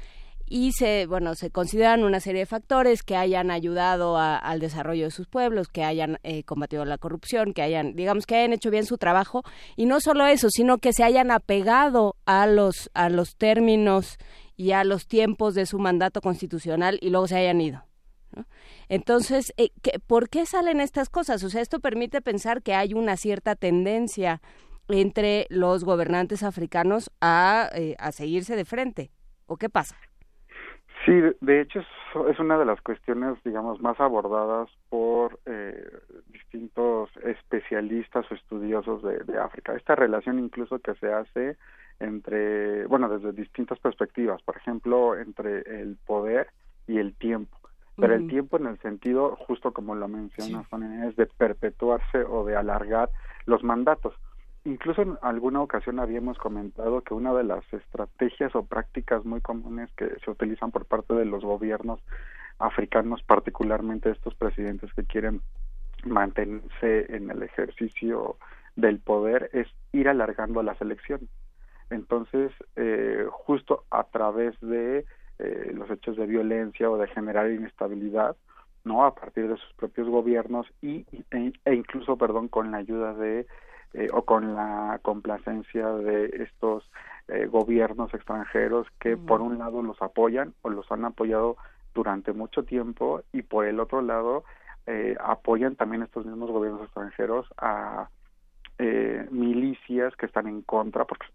y 0.51 0.73
se 0.73 1.05
bueno 1.07 1.33
se 1.35 1.49
consideran 1.49 2.03
una 2.03 2.19
serie 2.19 2.41
de 2.41 2.45
factores 2.45 3.03
que 3.03 3.15
hayan 3.15 3.51
ayudado 3.51 4.17
al 4.17 4.59
desarrollo 4.59 5.05
de 5.05 5.11
sus 5.11 5.25
pueblos 5.25 5.69
que 5.69 5.85
hayan 5.85 6.19
eh, 6.23 6.43
combatido 6.43 6.83
la 6.83 6.97
corrupción 6.97 7.53
que 7.53 7.61
hayan 7.61 7.95
digamos 7.95 8.25
que 8.25 8.35
hayan 8.35 8.51
hecho 8.51 8.69
bien 8.69 8.85
su 8.85 8.97
trabajo 8.97 9.43
y 9.77 9.85
no 9.85 10.01
solo 10.01 10.25
eso 10.25 10.49
sino 10.49 10.77
que 10.77 10.91
se 10.91 11.05
hayan 11.05 11.31
apegado 11.31 12.17
a 12.25 12.47
los 12.47 12.91
a 12.93 13.07
los 13.07 13.37
términos 13.37 14.17
y 14.57 14.73
a 14.73 14.83
los 14.83 15.07
tiempos 15.07 15.55
de 15.55 15.65
su 15.65 15.79
mandato 15.79 16.19
constitucional 16.19 16.99
y 17.01 17.11
luego 17.11 17.27
se 17.27 17.37
hayan 17.37 17.61
ido 17.61 17.85
Entonces, 18.89 19.53
eh, 19.55 19.69
¿por 20.05 20.27
qué 20.27 20.45
salen 20.45 20.81
estas 20.81 21.09
cosas? 21.09 21.43
O 21.45 21.49
sea, 21.49 21.61
esto 21.61 21.79
permite 21.79 22.21
pensar 22.21 22.61
que 22.61 22.73
hay 22.73 22.93
una 22.93 23.15
cierta 23.15 23.55
tendencia 23.55 24.41
entre 24.89 25.47
los 25.49 25.85
gobernantes 25.85 26.43
africanos 26.43 27.09
a, 27.21 27.69
eh, 27.73 27.95
a 27.99 28.11
seguirse 28.11 28.57
de 28.57 28.65
frente. 28.65 29.11
¿O 29.45 29.55
qué 29.55 29.69
pasa? 29.69 29.95
Sí, 31.05 31.13
de 31.41 31.61
hecho 31.61 31.79
es, 32.29 32.39
una 32.39 32.57
de 32.59 32.65
las 32.65 32.79
cuestiones, 32.81 33.37
digamos, 33.43 33.81
más 33.81 33.99
abordadas 33.99 34.69
por 34.89 35.39
eh, 35.45 35.83
distintos 36.27 37.09
especialistas 37.23 38.29
o 38.31 38.35
estudiosos 38.35 39.01
de, 39.01 39.19
de, 39.19 39.39
África. 39.39 39.73
Esta 39.73 39.95
relación 39.95 40.37
incluso 40.37 40.77
que 40.79 40.93
se 40.95 41.11
hace 41.11 41.57
entre, 41.99 42.85
bueno, 42.85 43.09
desde 43.09 43.31
distintas 43.31 43.79
perspectivas, 43.79 44.41
por 44.43 44.57
ejemplo, 44.57 45.17
entre 45.17 45.61
el 45.81 45.97
poder 46.05 46.47
y 46.87 46.99
el 46.99 47.15
tiempo. 47.15 47.57
Pero 47.97 48.15
el 48.15 48.27
tiempo 48.27 48.57
en 48.57 48.67
el 48.67 48.79
sentido, 48.79 49.35
justo 49.47 49.73
como 49.73 49.95
lo 49.95 50.07
mencionas, 50.07 50.65
es 51.07 51.15
de 51.15 51.25
perpetuarse 51.25 52.23
o 52.23 52.45
de 52.45 52.55
alargar 52.55 53.09
los 53.45 53.63
mandatos 53.63 54.15
incluso 54.65 55.01
en 55.01 55.17
alguna 55.21 55.61
ocasión 55.61 55.99
habíamos 55.99 56.37
comentado 56.37 57.01
que 57.01 57.13
una 57.13 57.33
de 57.33 57.43
las 57.43 57.63
estrategias 57.73 58.55
o 58.55 58.63
prácticas 58.63 59.25
muy 59.25 59.41
comunes 59.41 59.89
que 59.95 60.09
se 60.23 60.31
utilizan 60.31 60.71
por 60.71 60.85
parte 60.85 61.13
de 61.13 61.25
los 61.25 61.43
gobiernos 61.43 61.99
africanos, 62.59 63.23
particularmente 63.23 64.11
estos 64.11 64.35
presidentes 64.35 64.93
que 64.93 65.03
quieren 65.03 65.41
mantenerse 66.03 67.15
en 67.15 67.29
el 67.31 67.43
ejercicio 67.43 68.37
del 68.75 68.99
poder, 68.99 69.49
es 69.53 69.67
ir 69.91 70.07
alargando 70.07 70.63
las 70.63 70.79
elecciones. 70.81 71.29
Entonces, 71.89 72.51
eh, 72.75 73.25
justo 73.29 73.83
a 73.91 74.03
través 74.05 74.59
de 74.61 75.05
eh, 75.39 75.71
los 75.73 75.89
hechos 75.89 76.15
de 76.17 76.25
violencia 76.25 76.89
o 76.89 76.97
de 76.97 77.07
generar 77.07 77.51
inestabilidad, 77.51 78.35
no 78.83 79.05
a 79.05 79.13
partir 79.13 79.47
de 79.47 79.57
sus 79.57 79.73
propios 79.73 80.07
gobiernos 80.07 80.67
y 80.81 81.05
e, 81.31 81.53
e 81.65 81.73
incluso 81.73 82.17
perdón 82.17 82.47
con 82.47 82.71
la 82.71 82.77
ayuda 82.77 83.13
de 83.13 83.45
eh, 83.93 84.07
o 84.13 84.23
con 84.23 84.55
la 84.55 84.99
complacencia 85.01 85.85
de 85.89 86.27
estos 86.43 86.89
eh, 87.27 87.47
gobiernos 87.47 88.13
extranjeros 88.13 88.87
que 89.01 89.17
por 89.17 89.41
un 89.41 89.57
lado 89.57 89.81
los 89.83 90.01
apoyan 90.01 90.53
o 90.61 90.69
los 90.69 90.89
han 90.93 91.03
apoyado 91.03 91.57
durante 91.93 92.31
mucho 92.31 92.63
tiempo 92.63 93.21
y 93.33 93.41
por 93.41 93.65
el 93.65 93.81
otro 93.81 94.01
lado 94.01 94.45
eh, 94.87 95.17
apoyan 95.19 95.75
también 95.75 96.03
estos 96.03 96.25
mismos 96.25 96.51
gobiernos 96.51 96.83
extranjeros 96.83 97.47
a 97.57 98.09
milicias 99.29 100.15
que 100.15 100.25
están 100.25 100.47
en 100.47 100.63
contra 100.63 101.05
porque 101.05 101.27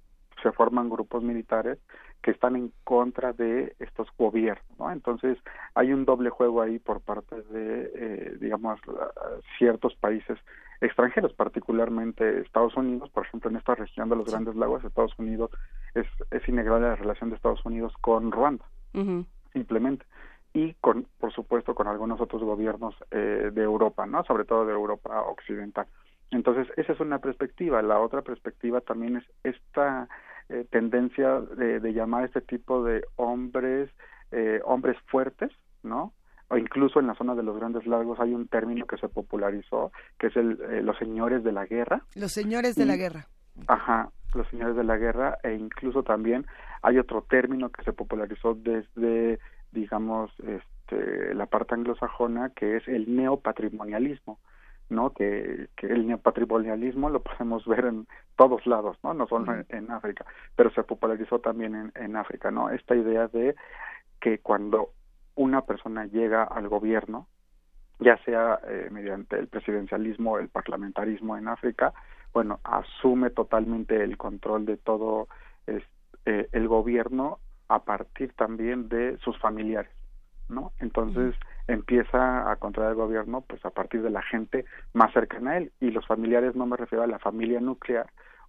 se 0.43 0.51
forman 0.51 0.91
grupos 0.91 1.23
militares 1.23 1.79
que 2.21 2.33
están 2.33 2.57
en 2.57 2.73
contra 2.83 3.33
de 3.33 3.77
estos 3.79 4.09
gobiernos, 4.19 4.67
¿no? 4.81 4.91
Entonces 4.91 5.39
hay 5.75 5.93
un 5.93 6.05
doble 6.05 6.31
juego 6.31 6.61
ahí 6.61 6.81
por 6.81 7.03
parte 7.03 7.43
de, 7.43 8.37
digamos, 8.41 8.81
ciertos 9.59 9.95
países 9.95 10.37
extranjeros, 10.81 11.33
particularmente 11.33 12.41
Estados 12.41 12.77
Unidos, 12.77 13.11
por 13.11 13.27
ejemplo, 13.27 13.51
en 13.51 13.57
esta 13.57 13.75
región 13.75 14.09
de 14.09 14.17
los 14.17 14.27
Grandes 14.27 14.57
Lagos, 14.57 14.85
Estados 14.85 15.19
Unidos 15.19 15.51
es, 15.95 16.07
es 16.31 16.49
innegable 16.49 16.89
la 16.89 16.97
relación 16.97 17.31
de 17.31 17.37
Estados 17.37 17.65
Unidos 17.65 17.93
con 18.01 18.33
Ruanda, 18.33 18.65
simplemente, 19.53 20.05
y 20.53 20.75
con, 20.75 21.07
por 21.19 21.33
supuesto, 21.33 21.75
con 21.75 21.87
algunos 21.87 22.21
otros 22.21 22.43
gobiernos 22.43 22.95
eh, 23.11 23.51
de 23.53 23.63
Europa, 23.63 24.07
¿no? 24.07 24.25
Sobre 24.25 24.45
todo 24.45 24.67
de 24.67 24.73
Europa 24.73 25.23
occidental. 25.23 25.87
Entonces, 26.31 26.67
esa 26.77 26.93
es 26.93 27.01
una 27.01 27.19
perspectiva. 27.19 27.83
La 27.83 28.01
otra 28.01 28.23
perspectiva 28.23 28.81
también 28.81 29.17
es 29.17 29.25
esta 29.45 30.09
eh, 30.49 30.67
tendencia 30.71 31.41
de, 31.41 31.81
de, 31.81 31.93
llamar 31.93 32.23
a 32.23 32.27
este 32.27 32.41
tipo 32.41 32.83
de 32.83 33.05
hombres 33.17 33.91
eh, 34.33 34.61
hombres 34.65 34.97
fuertes, 35.07 35.51
¿no? 35.83 36.13
O 36.49 36.57
incluso 36.57 37.01
en 37.01 37.09
la 37.09 37.15
zona 37.15 37.35
de 37.35 37.43
los 37.43 37.57
Grandes 37.57 37.87
Lagos 37.87 38.21
hay 38.21 38.33
un 38.33 38.47
término 38.47 38.87
que 38.87 38.97
se 38.99 39.09
popularizó, 39.09 39.93
que 40.19 40.29
es 40.29 40.37
el, 40.37 40.61
eh, 40.71 40.83
los 40.83 40.97
señores 40.99 41.43
de 41.43 41.53
la 41.53 41.67
guerra. 41.67 42.03
Los 42.15 42.33
señores 42.33 42.77
de 42.77 42.87
la 42.87 42.97
guerra. 42.97 43.27
Ajá, 43.67 44.11
los 44.35 44.47
señores 44.49 44.77
de 44.77 44.85
la 44.85 44.97
guerra, 44.97 45.39
e 45.43 45.55
incluso 45.55 46.03
también 46.03 46.47
hay 46.83 46.99
otro 46.99 47.23
término 47.23 47.71
que 47.71 47.83
se 47.83 47.93
popularizó 47.93 48.55
desde, 48.55 49.41
digamos, 49.73 50.31
este, 50.41 51.35
la 51.35 51.47
parte 51.47 51.75
anglosajona, 51.75 52.51
que 52.51 52.77
es 52.77 52.87
el 52.87 53.15
neopatrimonialismo. 53.15 54.39
¿no? 54.89 55.11
Que, 55.11 55.67
que 55.77 55.89
el 55.89 56.07
neopatrimonialismo 56.07 57.11
lo 57.11 57.21
podemos 57.21 57.67
ver 57.67 57.87
en 57.87 58.07
todos 58.37 58.65
lados, 58.69 58.97
¿no? 59.03 59.15
No 59.15 59.27
solo 59.27 59.53
en, 59.53 59.67
en, 59.71 59.91
África, 59.91 60.25
pero 60.55 60.71
se 60.71 60.85
popularizó 60.85 61.41
también 61.41 61.75
en, 61.75 61.93
en 61.97 62.15
África, 62.15 62.53
¿no? 62.53 62.71
Esta 62.71 62.95
idea 62.95 63.27
de 63.27 63.57
que 64.21 64.39
cuando 64.39 64.93
una 65.37 65.63
persona 65.63 66.07
llega 66.07 66.43
al 66.43 66.69
gobierno, 66.69 67.29
ya 67.99 68.17
sea 68.25 68.59
eh, 68.69 68.89
mediante 68.91 69.39
el 69.39 69.49
presidencialismo 69.49 70.39
el 70.39 70.49
parlamentarismo 70.49 71.37
en 71.37 71.49
África, 71.49 71.93
bueno, 72.33 72.61
asume 72.65 73.31
totalmente 73.31 74.03
el 74.03 74.19
control 74.19 74.67
de 74.67 74.77
todo 74.77 75.29
eh, 75.67 76.49
el 76.53 76.69
gobierno 76.69 77.39
a 77.69 77.85
partir 77.85 78.33
también 78.35 78.89
de 78.89 79.17
sus 79.19 79.39
familiares, 79.39 79.91
¿no? 80.49 80.73
Entonces 80.79 81.35
empieza 81.69 82.51
a 82.51 82.57
controlar 82.57 82.93
el 82.93 82.97
gobierno 82.97 83.43
pues 83.43 83.65
a 83.65 83.71
partir 83.71 84.03
de 84.03 84.11
la 84.11 84.23
gente 84.23 84.65
más 84.93 85.13
cercana 85.13 85.53
a 85.53 85.57
él 85.59 85.73
y 85.81 85.91
los 85.91 86.07
familiares 86.07 86.55
no 86.55 86.67
me 86.67 86.77
refiero 86.77 87.05
a 87.05 87.09
la 87.09 87.19
familia 87.19 87.61
nuclear 87.61 88.07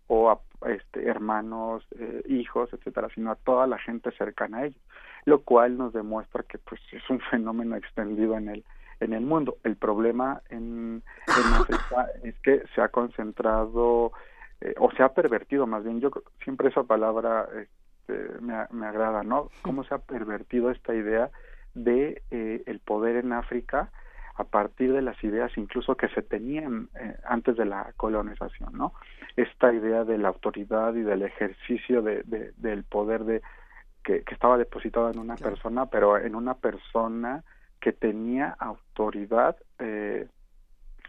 o 0.07 0.29
a 0.29 0.39
este, 0.67 1.07
hermanos, 1.07 1.85
eh, 1.99 2.23
hijos, 2.27 2.71
etcétera, 2.73 3.09
sino 3.13 3.31
a 3.31 3.35
toda 3.35 3.67
la 3.67 3.77
gente 3.77 4.11
cercana 4.11 4.59
a 4.59 4.65
ellos 4.65 4.81
lo 5.27 5.41
cual 5.41 5.77
nos 5.77 5.91
demuestra 5.91 6.43
que 6.43 6.57
pues 6.57 6.79
es 6.93 7.07
un 7.09 7.19
fenómeno 7.19 7.75
extendido 7.75 8.37
en 8.37 8.47
el 8.47 8.63
en 9.01 9.13
el 9.13 9.25
mundo. 9.25 9.57
El 9.63 9.75
problema 9.75 10.41
en, 10.49 11.03
en 11.27 11.53
África 11.53 12.07
es 12.23 12.33
que 12.39 12.63
se 12.73 12.81
ha 12.81 12.87
concentrado 12.87 14.13
eh, 14.61 14.73
o 14.77 14.89
se 14.91 15.03
ha 15.03 15.09
pervertido 15.09 15.67
más 15.67 15.83
bien. 15.83 15.99
Yo 15.99 16.11
siempre 16.43 16.69
esa 16.69 16.83
palabra 16.83 17.45
este, 17.53 18.39
me, 18.39 18.55
me 18.71 18.87
agrada, 18.87 19.23
¿no? 19.23 19.49
Cómo 19.63 19.83
se 19.83 19.93
ha 19.93 19.99
pervertido 19.99 20.71
esta 20.71 20.95
idea 20.95 21.29
de 21.73 22.23
eh, 22.31 22.63
el 22.65 22.79
poder 22.79 23.17
en 23.17 23.33
África 23.33 23.91
a 24.35 24.45
partir 24.45 24.93
de 24.93 25.01
las 25.01 25.21
ideas 25.23 25.51
incluso 25.57 25.97
que 25.97 26.07
se 26.09 26.21
tenían 26.21 26.87
eh, 26.99 27.17
antes 27.25 27.57
de 27.57 27.65
la 27.65 27.91
colonización, 27.97 28.77
¿no? 28.77 28.93
Esta 29.35 29.73
idea 29.73 30.05
de 30.05 30.17
la 30.17 30.29
autoridad 30.29 30.95
y 30.95 31.01
del 31.01 31.23
ejercicio 31.23 32.01
de, 32.01 32.23
de, 32.23 32.53
del 32.55 32.85
poder 32.85 33.25
de 33.25 33.41
que, 34.07 34.23
estaba 34.33 34.57
depositado 34.57 35.11
en 35.11 35.19
una 35.19 35.35
persona, 35.35 35.87
pero 35.87 36.17
en 36.17 36.33
una 36.33 36.53
persona 36.53 37.43
que 37.81 37.91
tenía 37.91 38.55
autoridad 38.57 39.57
eh, 39.79 40.27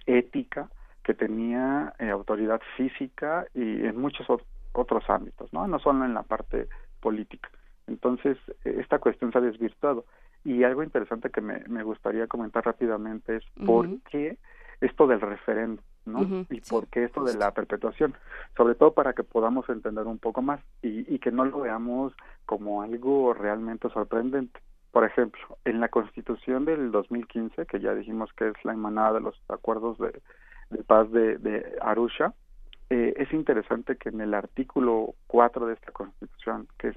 ética, 0.07 0.69
que 1.05 1.15
tenía 1.15 1.95
eh, 2.01 2.11
autoridad 2.11 2.61
física 2.77 3.47
y 3.55 3.87
en 3.87 4.01
muchos 4.01 4.27
otros 4.73 5.09
ámbitos, 5.09 5.53
¿no? 5.53 5.69
No 5.69 5.79
solo 5.79 6.05
en 6.05 6.12
la 6.12 6.25
parte 6.25 6.69
política. 7.01 7.49
Entonces, 7.87 8.37
eh, 8.65 8.79
esta 8.81 8.99
cuestión 8.99 9.31
se 9.31 9.39
ha 9.39 9.43
desvirtuado. 9.43 10.05
Y 10.45 10.65
algo 10.65 10.83
interesante 10.83 11.31
que 11.31 11.41
me, 11.41 11.61
me 11.69 11.85
gustaría 11.85 12.27
comentar 12.27 12.65
rápidamente 12.65 13.37
es 13.37 13.45
por 13.65 13.87
qué 14.11 14.39
esto 14.81 15.07
del 15.07 15.20
referéndum, 15.20 15.85
¿no? 16.09 16.47
y 16.51 16.60
por 16.62 16.86
qué 16.89 17.05
esto 17.05 17.24
de 17.24 17.35
la 17.35 17.52
perpetuación, 17.52 18.14
sobre 18.56 18.74
todo 18.74 18.93
para 18.93 19.12
que 19.12 19.22
podamos 19.22 19.68
entender 19.68 20.06
un 20.06 20.18
poco 20.18 20.43
más 20.43 20.60
y, 20.82 21.12
y 21.12 21.18
que 21.18 21.30
no 21.30 21.44
lo 21.44 21.60
veamos 21.60 22.12
como 22.47 22.82
algo 22.82 23.35
realmente 23.35 23.89
sorprendente. 23.90 24.60
Por 24.90 25.05
ejemplo, 25.05 25.40
en 25.64 25.80
la 25.80 25.89
Constitución 25.89 26.64
del 26.64 26.90
2015, 26.90 27.66
que 27.66 27.80
ya 27.80 27.94
dijimos 27.94 28.32
que 28.32 28.48
es 28.48 28.64
la 28.64 28.72
emanada 28.72 29.14
de 29.14 29.20
los 29.20 29.40
acuerdos 29.48 29.98
de, 29.98 30.82
paz 30.85 31.10
de, 31.12 31.39
de 31.39 31.76
Arusha, 31.80 32.35
eh, 32.90 33.14
es 33.18 33.32
interesante 33.32 33.97
que 33.97 34.09
en 34.09 34.20
el 34.22 34.32
artículo 34.32 35.14
4 35.26 35.66
de 35.66 35.74
esta 35.74 35.93
Constitución, 35.93 36.68
que 36.78 36.89
eh, 36.89 36.94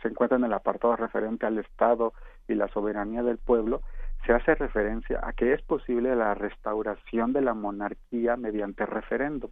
se 0.00 0.08
encuentra 0.08 0.38
en 0.38 0.44
el 0.44 0.52
apartado 0.52 0.94
referente 0.94 1.46
al 1.46 1.58
Estado 1.58 2.12
y 2.46 2.54
la 2.54 2.68
soberanía 2.68 3.24
del 3.24 3.38
pueblo, 3.38 3.82
se 4.26 4.32
hace 4.32 4.54
referencia 4.54 5.20
a 5.22 5.32
que 5.32 5.52
es 5.52 5.62
posible 5.62 6.14
la 6.16 6.34
restauración 6.34 7.32
de 7.32 7.42
la 7.42 7.54
monarquía 7.54 8.36
mediante 8.36 8.86
referéndum 8.86 9.50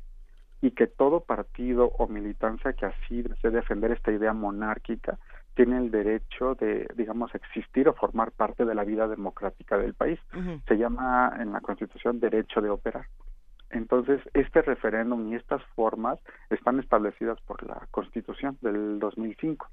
y 0.61 0.70
que 0.70 0.86
todo 0.86 1.20
partido 1.20 1.86
o 1.99 2.07
militancia 2.07 2.73
que 2.73 2.86
así 2.86 3.23
desee 3.23 3.51
defender 3.51 3.90
esta 3.90 4.12
idea 4.12 4.32
monárquica 4.32 5.19
tiene 5.55 5.77
el 5.77 5.90
derecho 5.90 6.55
de, 6.55 6.86
digamos, 6.97 7.35
existir 7.35 7.89
o 7.89 7.94
formar 7.94 8.31
parte 8.31 8.65
de 8.65 8.74
la 8.74 8.85
vida 8.85 9.07
democrática 9.09 9.77
del 9.77 9.93
país. 9.93 10.19
Se 10.66 10.78
llama 10.78 11.36
en 11.39 11.53
la 11.53 11.61
Constitución 11.61 12.20
derecho 12.20 12.62
de 12.62 12.70
operar. 12.70 13.07
Entonces, 13.70 14.20
este 14.35 14.62
referéndum 14.62 15.31
y 15.31 15.35
estas 15.35 15.62
formas 15.74 16.19
están 16.49 16.78
establecidas 16.78 17.40
por 17.43 17.62
la 17.66 17.86
Constitución 17.90 18.57
del 18.62 18.99
2005 18.99 19.69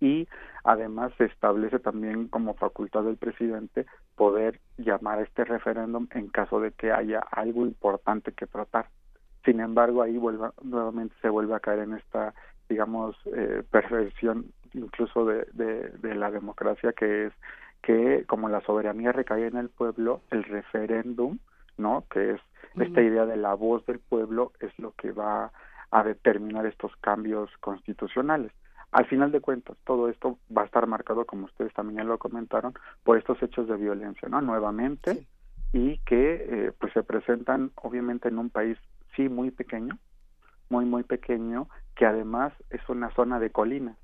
y 0.00 0.26
además 0.64 1.12
se 1.18 1.26
establece 1.26 1.78
también 1.78 2.28
como 2.28 2.54
facultad 2.54 3.04
del 3.04 3.16
presidente 3.16 3.86
poder 4.16 4.60
llamar 4.78 5.18
a 5.18 5.22
este 5.22 5.44
referéndum 5.44 6.08
en 6.12 6.28
caso 6.28 6.60
de 6.60 6.72
que 6.72 6.90
haya 6.90 7.20
algo 7.30 7.66
importante 7.66 8.32
que 8.32 8.46
tratar. 8.46 8.88
Sin 9.44 9.60
embargo, 9.60 10.02
ahí 10.02 10.18
nuevamente 10.62 11.14
se 11.22 11.28
vuelve 11.28 11.54
a 11.54 11.60
caer 11.60 11.80
en 11.80 11.94
esta, 11.94 12.34
digamos, 12.68 13.16
eh, 13.34 13.62
perversión 13.70 14.46
incluso 14.72 15.24
de, 15.24 15.46
de, 15.52 16.14
la 16.14 16.30
democracia, 16.30 16.92
que 16.92 17.26
es 17.26 17.32
que 17.82 18.24
como 18.26 18.48
la 18.48 18.60
soberanía 18.60 19.12
recae 19.12 19.46
en 19.46 19.56
el 19.56 19.68
pueblo, 19.68 20.22
el 20.30 20.44
referéndum, 20.44 21.38
¿no? 21.76 22.04
Que 22.10 22.32
es 22.32 22.40
esta 22.76 23.02
idea 23.02 23.26
de 23.26 23.36
la 23.36 23.54
voz 23.54 23.84
del 23.86 23.98
pueblo, 23.98 24.52
es 24.60 24.78
lo 24.78 24.92
que 24.92 25.10
va 25.10 25.50
a 25.90 26.04
determinar 26.04 26.66
estos 26.66 26.94
cambios 26.96 27.50
constitucionales. 27.58 28.52
Al 28.92 29.06
final 29.06 29.30
de 29.30 29.40
cuentas, 29.40 29.76
todo 29.84 30.08
esto 30.08 30.38
va 30.56 30.62
a 30.62 30.64
estar 30.64 30.86
marcado, 30.86 31.24
como 31.24 31.44
ustedes 31.44 31.72
también 31.74 31.98
ya 31.98 32.04
lo 32.04 32.18
comentaron, 32.18 32.74
por 33.04 33.18
estos 33.18 33.40
hechos 33.42 33.68
de 33.68 33.76
violencia, 33.76 34.28
¿no? 34.28 34.40
Nuevamente, 34.40 35.26
y 35.72 35.98
que 35.98 36.46
eh, 36.48 36.72
pues 36.78 36.92
se 36.92 37.04
presentan 37.04 37.70
obviamente 37.76 38.28
en 38.28 38.38
un 38.38 38.50
país 38.50 38.76
sí 39.14 39.28
muy 39.28 39.52
pequeño, 39.52 39.96
muy 40.68 40.84
muy 40.84 41.04
pequeño, 41.04 41.68
que 41.94 42.06
además 42.06 42.52
es 42.70 42.80
una 42.88 43.10
zona 43.14 43.38
de 43.38 43.50
colinas. 43.50 43.96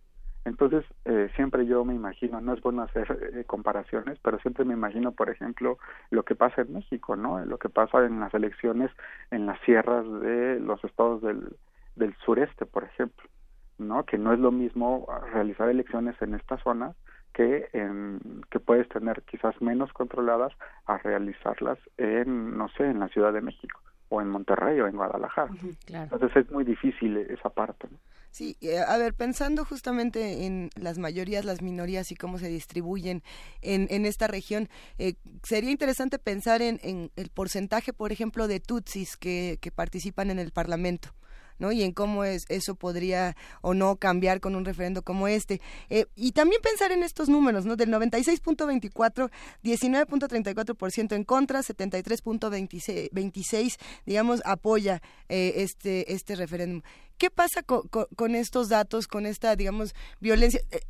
Entonces, 0.44 0.84
eh, 1.04 1.28
siempre 1.34 1.66
yo 1.66 1.84
me 1.84 1.94
imagino, 1.94 2.40
no 2.40 2.54
es 2.54 2.60
bueno 2.60 2.82
hacer 2.82 3.32
eh, 3.34 3.44
comparaciones, 3.44 4.20
pero 4.22 4.38
siempre 4.38 4.64
me 4.64 4.74
imagino, 4.74 5.10
por 5.10 5.28
ejemplo, 5.28 5.78
lo 6.10 6.22
que 6.22 6.36
pasa 6.36 6.62
en 6.62 6.72
México, 6.72 7.16
¿no? 7.16 7.44
Lo 7.44 7.58
que 7.58 7.68
pasa 7.68 8.04
en 8.06 8.20
las 8.20 8.32
elecciones 8.32 8.92
en 9.32 9.46
las 9.46 9.60
sierras 9.62 10.04
de 10.20 10.60
los 10.60 10.84
estados 10.84 11.22
del, 11.22 11.56
del 11.96 12.14
sureste, 12.24 12.64
por 12.66 12.84
ejemplo 12.84 13.28
¿no? 13.78 14.04
Que 14.04 14.18
no 14.18 14.32
es 14.32 14.38
lo 14.38 14.52
mismo 14.52 15.06
realizar 15.32 15.68
elecciones 15.68 16.20
en 16.20 16.34
estas 16.34 16.62
zonas 16.62 16.96
que 17.32 17.68
en, 17.74 18.42
que 18.50 18.60
puedes 18.60 18.88
tener 18.88 19.22
quizás 19.22 19.60
menos 19.60 19.92
controladas 19.92 20.52
a 20.86 20.96
realizarlas 20.98 21.78
en 21.98 22.56
no 22.56 22.68
sé 22.70 22.84
en 22.84 22.98
la 22.98 23.08
Ciudad 23.08 23.32
de 23.32 23.42
México 23.42 23.80
o 24.08 24.22
en 24.22 24.28
Monterrey 24.28 24.80
o 24.80 24.86
en 24.86 24.96
Guadalajara 24.96 25.50
entonces 25.88 26.34
es 26.34 26.50
muy 26.50 26.64
difícil 26.64 27.18
esa 27.18 27.50
parte 27.50 27.88
Sí, 28.36 28.54
eh, 28.60 28.80
a 28.86 28.98
ver, 28.98 29.14
pensando 29.14 29.64
justamente 29.64 30.44
en 30.44 30.68
las 30.78 30.98
mayorías, 30.98 31.46
las 31.46 31.62
minorías 31.62 32.12
y 32.12 32.16
cómo 32.16 32.36
se 32.36 32.48
distribuyen 32.48 33.22
en, 33.62 33.86
en 33.88 34.04
esta 34.04 34.26
región, 34.26 34.68
eh, 34.98 35.14
sería 35.42 35.70
interesante 35.70 36.18
pensar 36.18 36.60
en, 36.60 36.78
en, 36.82 37.10
el 37.16 37.30
porcentaje, 37.30 37.94
por 37.94 38.12
ejemplo, 38.12 38.46
de 38.46 38.60
tutsis 38.60 39.16
que, 39.16 39.56
que 39.62 39.70
participan 39.70 40.30
en 40.30 40.38
el 40.38 40.52
Parlamento. 40.52 41.14
¿No? 41.58 41.72
Y 41.72 41.82
en 41.82 41.92
cómo 41.92 42.24
es, 42.24 42.44
eso 42.48 42.74
podría 42.74 43.36
o 43.62 43.74
no 43.74 43.96
cambiar 43.96 44.40
con 44.40 44.56
un 44.56 44.64
referendo 44.64 45.02
como 45.02 45.28
este. 45.28 45.60
Eh, 45.90 46.06
y 46.14 46.32
también 46.32 46.62
pensar 46.62 46.92
en 46.92 47.02
estos 47.02 47.28
números, 47.28 47.66
¿no? 47.66 47.76
Del 47.76 47.90
96.24, 47.90 49.30
19.34% 49.62 51.14
en 51.14 51.24
contra, 51.24 51.60
73.26, 51.60 53.76
digamos, 54.04 54.42
apoya 54.44 55.00
eh, 55.28 55.54
este, 55.56 56.12
este 56.12 56.36
referéndum. 56.36 56.82
¿Qué 57.18 57.30
pasa 57.30 57.62
con, 57.62 57.88
con, 57.88 58.34
estos 58.34 58.68
datos, 58.68 59.08
con 59.08 59.24
esta, 59.26 59.56
digamos, 59.56 59.94
violencia? 60.20 60.60
Eh, 60.70 60.80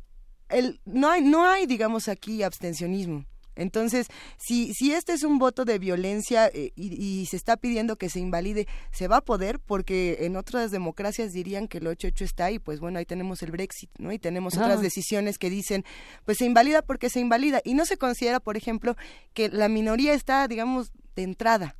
el, 0.49 0.79
no 0.85 1.09
hay, 1.09 1.21
no 1.21 1.45
hay, 1.45 1.65
digamos, 1.65 2.07
aquí 2.07 2.43
abstencionismo. 2.43 3.25
Entonces, 3.57 4.07
si, 4.37 4.73
si 4.73 4.93
este 4.93 5.13
es 5.13 5.23
un 5.23 5.39
voto 5.39 5.65
de 5.65 5.79
violencia 5.79 6.47
eh, 6.47 6.71
y, 6.75 7.25
se 7.25 7.35
está 7.35 7.57
pidiendo 7.57 7.97
que 7.97 8.09
se 8.09 8.19
invalide, 8.19 8.67
se 8.91 9.07
va 9.07 9.17
a 9.17 9.21
poder 9.21 9.59
porque 9.59 10.19
en 10.21 10.35
otras 10.35 10.71
democracias 10.71 11.33
dirían 11.33 11.67
que 11.67 11.79
el 11.79 11.87
8-8 11.87 12.21
está 12.21 12.45
ahí, 12.45 12.59
pues 12.59 12.79
bueno, 12.79 12.99
ahí 12.99 13.05
tenemos 13.05 13.43
el 13.43 13.51
Brexit, 13.51 13.89
¿no? 13.97 14.11
Y 14.11 14.19
tenemos 14.19 14.55
otras 14.57 14.81
decisiones 14.81 15.37
que 15.37 15.49
dicen, 15.49 15.83
pues 16.25 16.37
se 16.37 16.45
invalida 16.45 16.81
porque 16.81 17.09
se 17.09 17.19
invalida. 17.19 17.59
Y 17.63 17.73
no 17.73 17.85
se 17.85 17.97
considera, 17.97 18.39
por 18.39 18.55
ejemplo, 18.55 18.95
que 19.33 19.49
la 19.49 19.67
minoría 19.67 20.13
está, 20.13 20.47
digamos, 20.47 20.91
de 21.15 21.23
entrada. 21.23 21.75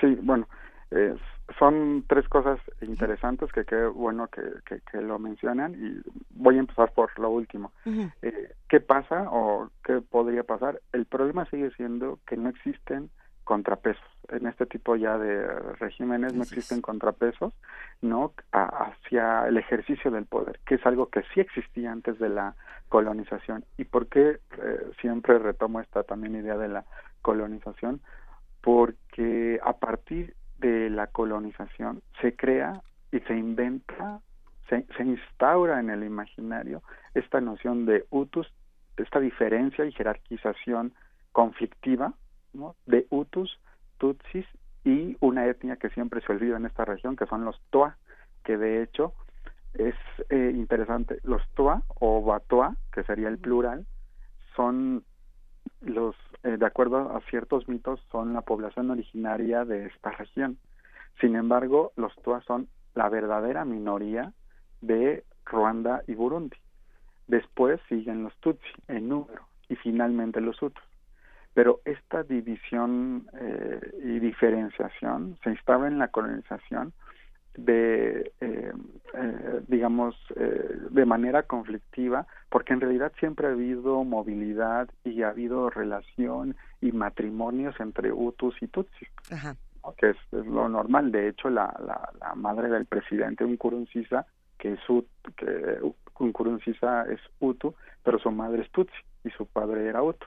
Sí, 0.00 0.06
bueno, 0.22 0.48
eh, 0.90 1.14
son 1.58 2.04
tres 2.06 2.28
cosas 2.28 2.60
interesantes 2.80 3.52
que 3.52 3.64
qué 3.64 3.86
bueno 3.86 4.28
que, 4.28 4.42
que, 4.90 5.00
lo 5.00 5.18
mencionan 5.18 5.74
y 5.74 6.00
voy 6.30 6.56
a 6.56 6.60
empezar 6.60 6.92
por 6.92 7.16
lo 7.18 7.30
último. 7.30 7.72
Eh, 8.22 8.54
¿Qué 8.68 8.80
pasa 8.80 9.26
o 9.30 9.70
qué 9.84 10.00
podría 10.00 10.44
pasar? 10.44 10.80
El 10.92 11.06
problema 11.06 11.46
sigue 11.46 11.70
siendo 11.72 12.18
que 12.26 12.36
no 12.36 12.48
existen 12.48 13.10
contrapesos. 13.44 14.04
En 14.28 14.46
este 14.46 14.64
tipo 14.66 14.94
ya 14.94 15.18
de 15.18 15.44
regímenes 15.80 16.34
no 16.34 16.44
existen 16.44 16.80
contrapesos, 16.80 17.52
¿no? 18.00 18.32
hacia 18.52 19.48
el 19.48 19.56
ejercicio 19.56 20.10
del 20.12 20.26
poder, 20.26 20.60
que 20.64 20.76
es 20.76 20.86
algo 20.86 21.06
que 21.06 21.22
sí 21.34 21.40
existía 21.40 21.90
antes 21.90 22.18
de 22.20 22.28
la 22.28 22.54
colonización. 22.88 23.64
¿Y 23.76 23.84
por 23.84 24.06
qué 24.06 24.38
eh, 24.62 24.90
siempre 25.00 25.38
retomo 25.40 25.80
esta 25.80 26.04
también 26.04 26.36
idea 26.36 26.56
de 26.56 26.68
la 26.68 26.84
colonización? 27.22 28.00
Porque 28.60 29.58
a 29.64 29.72
partir 29.72 30.34
de 30.60 30.90
la 30.90 31.06
colonización 31.08 32.02
se 32.20 32.36
crea 32.36 32.82
y 33.12 33.20
se 33.20 33.34
inventa, 33.34 34.20
se, 34.68 34.84
instaura 35.02 35.80
en 35.80 35.90
el 35.90 36.04
imaginario 36.04 36.82
esta 37.14 37.40
noción 37.40 37.86
de 37.86 38.04
utus, 38.10 38.52
esta 38.96 39.18
diferencia 39.18 39.84
y 39.84 39.92
jerarquización 39.92 40.92
conflictiva 41.32 42.14
de 42.86 43.06
utus, 43.10 43.58
tutsis 43.98 44.46
y 44.84 45.16
una 45.20 45.46
etnia 45.46 45.76
que 45.76 45.90
siempre 45.90 46.20
se 46.20 46.32
olvida 46.32 46.56
en 46.56 46.66
esta 46.66 46.84
región, 46.84 47.16
que 47.16 47.26
son 47.26 47.44
los 47.44 47.60
toa, 47.70 47.96
que 48.44 48.56
de 48.56 48.82
hecho 48.82 49.12
es 49.74 49.94
eh, 50.30 50.52
interesante, 50.54 51.18
los 51.22 51.42
toa 51.54 51.82
o 52.00 52.22
batoa, 52.22 52.76
que 52.92 53.02
sería 53.04 53.28
el 53.28 53.38
plural, 53.38 53.86
son 54.56 55.04
los, 55.80 56.16
eh, 56.42 56.56
de 56.56 56.66
acuerdo 56.66 57.16
a 57.16 57.20
ciertos 57.28 57.68
mitos, 57.68 58.00
son 58.10 58.32
la 58.32 58.42
población 58.42 58.90
originaria 58.90 59.64
de 59.64 59.86
esta 59.86 60.10
región. 60.10 60.58
Sin 61.20 61.36
embargo, 61.36 61.92
los 61.96 62.14
Tuas 62.22 62.44
son 62.44 62.68
la 62.94 63.08
verdadera 63.08 63.64
minoría 63.64 64.32
de 64.80 65.24
Ruanda 65.44 66.02
y 66.06 66.14
Burundi. 66.14 66.56
Después 67.26 67.80
siguen 67.88 68.24
los 68.24 68.34
Tutsi 68.38 68.68
en 68.88 69.08
número 69.08 69.46
y 69.68 69.76
finalmente 69.76 70.40
los 70.40 70.60
Hutus. 70.60 70.82
Pero 71.54 71.80
esta 71.84 72.22
división 72.22 73.28
eh, 73.34 73.80
y 74.02 74.18
diferenciación 74.18 75.38
se 75.42 75.50
instala 75.50 75.88
en 75.88 75.98
la 75.98 76.08
colonización 76.08 76.92
de, 77.56 78.32
eh, 78.40 78.72
eh, 79.14 79.60
digamos, 79.68 80.14
eh, 80.36 80.78
de 80.90 81.04
manera 81.04 81.42
conflictiva, 81.42 82.26
porque 82.48 82.72
en 82.72 82.80
realidad 82.80 83.12
siempre 83.18 83.48
ha 83.48 83.50
habido 83.50 84.04
movilidad 84.04 84.88
y 85.04 85.22
ha 85.22 85.30
habido 85.30 85.70
relación 85.70 86.56
y 86.80 86.92
matrimonios 86.92 87.78
entre 87.80 88.12
Hutus 88.12 88.54
y 88.62 88.68
Tutsis, 88.68 89.08
que 89.96 90.10
es, 90.10 90.16
lo 90.32 90.68
normal. 90.68 91.10
De 91.10 91.28
hecho, 91.28 91.50
la, 91.50 91.74
la, 92.20 92.34
madre 92.34 92.68
del 92.68 92.86
presidente 92.86 93.44
Nkurunziza, 93.44 94.26
que 94.58 94.74
es 94.74 94.80
que 95.36 95.78
Nkurunziza 96.20 97.04
es 97.10 97.20
Hutu, 97.40 97.74
pero 98.04 98.18
su 98.18 98.30
madre 98.30 98.62
es 98.62 98.70
Tutsi 98.70 98.96
y 99.24 99.30
su 99.30 99.46
padre 99.46 99.86
era 99.86 100.02
Hutu. 100.02 100.26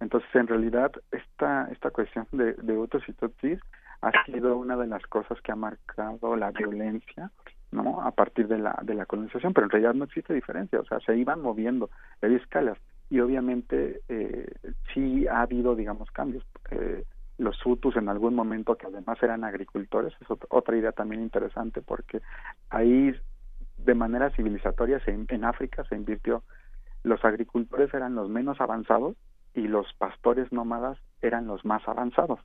Entonces, 0.00 0.28
en 0.34 0.48
realidad, 0.48 0.90
esta, 1.12 1.68
esta 1.70 1.90
cuestión 1.90 2.26
de, 2.32 2.54
de 2.54 2.76
Hutus 2.76 3.08
y 3.08 3.12
Tutsis 3.12 3.60
ha 4.02 4.24
sido 4.26 4.56
una 4.56 4.76
de 4.76 4.86
las 4.86 5.02
cosas 5.06 5.40
que 5.40 5.52
ha 5.52 5.56
marcado 5.56 6.36
la 6.36 6.50
violencia 6.50 7.30
no 7.70 8.02
a 8.02 8.10
partir 8.10 8.48
de 8.48 8.58
la 8.58 8.78
de 8.82 8.94
la 8.94 9.06
colonización 9.06 9.54
pero 9.54 9.66
en 9.66 9.70
realidad 9.70 9.94
no 9.94 10.04
existe 10.04 10.34
diferencia 10.34 10.80
o 10.80 10.84
sea 10.84 11.00
se 11.00 11.16
iban 11.16 11.40
moviendo 11.40 11.90
hay 12.20 12.34
escalas. 12.34 12.78
Y 13.10 13.20
obviamente 13.20 14.00
eh, 14.08 14.50
sí 14.94 15.26
ha 15.26 15.42
habido 15.42 15.76
digamos 15.76 16.10
cambios. 16.12 16.44
Eh, 16.70 17.04
los 17.36 17.64
Hutus 17.64 17.96
en 17.96 18.08
algún 18.08 18.34
momento 18.34 18.76
que 18.76 18.86
además 18.86 19.22
eran 19.22 19.44
agricultores, 19.44 20.14
es 20.20 20.26
otra 20.48 20.76
idea 20.76 20.92
también 20.92 21.22
interesante 21.22 21.82
porque 21.82 22.22
ahí 22.70 23.14
de 23.78 23.94
manera 23.94 24.30
civilizatoria 24.30 25.00
se, 25.00 25.10
en 25.10 25.44
África 25.44 25.84
se 25.84 25.96
invirtió, 25.96 26.42
los 27.02 27.24
agricultores 27.24 27.92
eran 27.92 28.14
los 28.14 28.28
menos 28.28 28.60
avanzados 28.60 29.16
y 29.54 29.62
los 29.62 29.92
pastores 29.94 30.52
nómadas 30.52 30.98
eran 31.20 31.46
los 31.46 31.64
más 31.64 31.86
avanzados, 31.88 32.38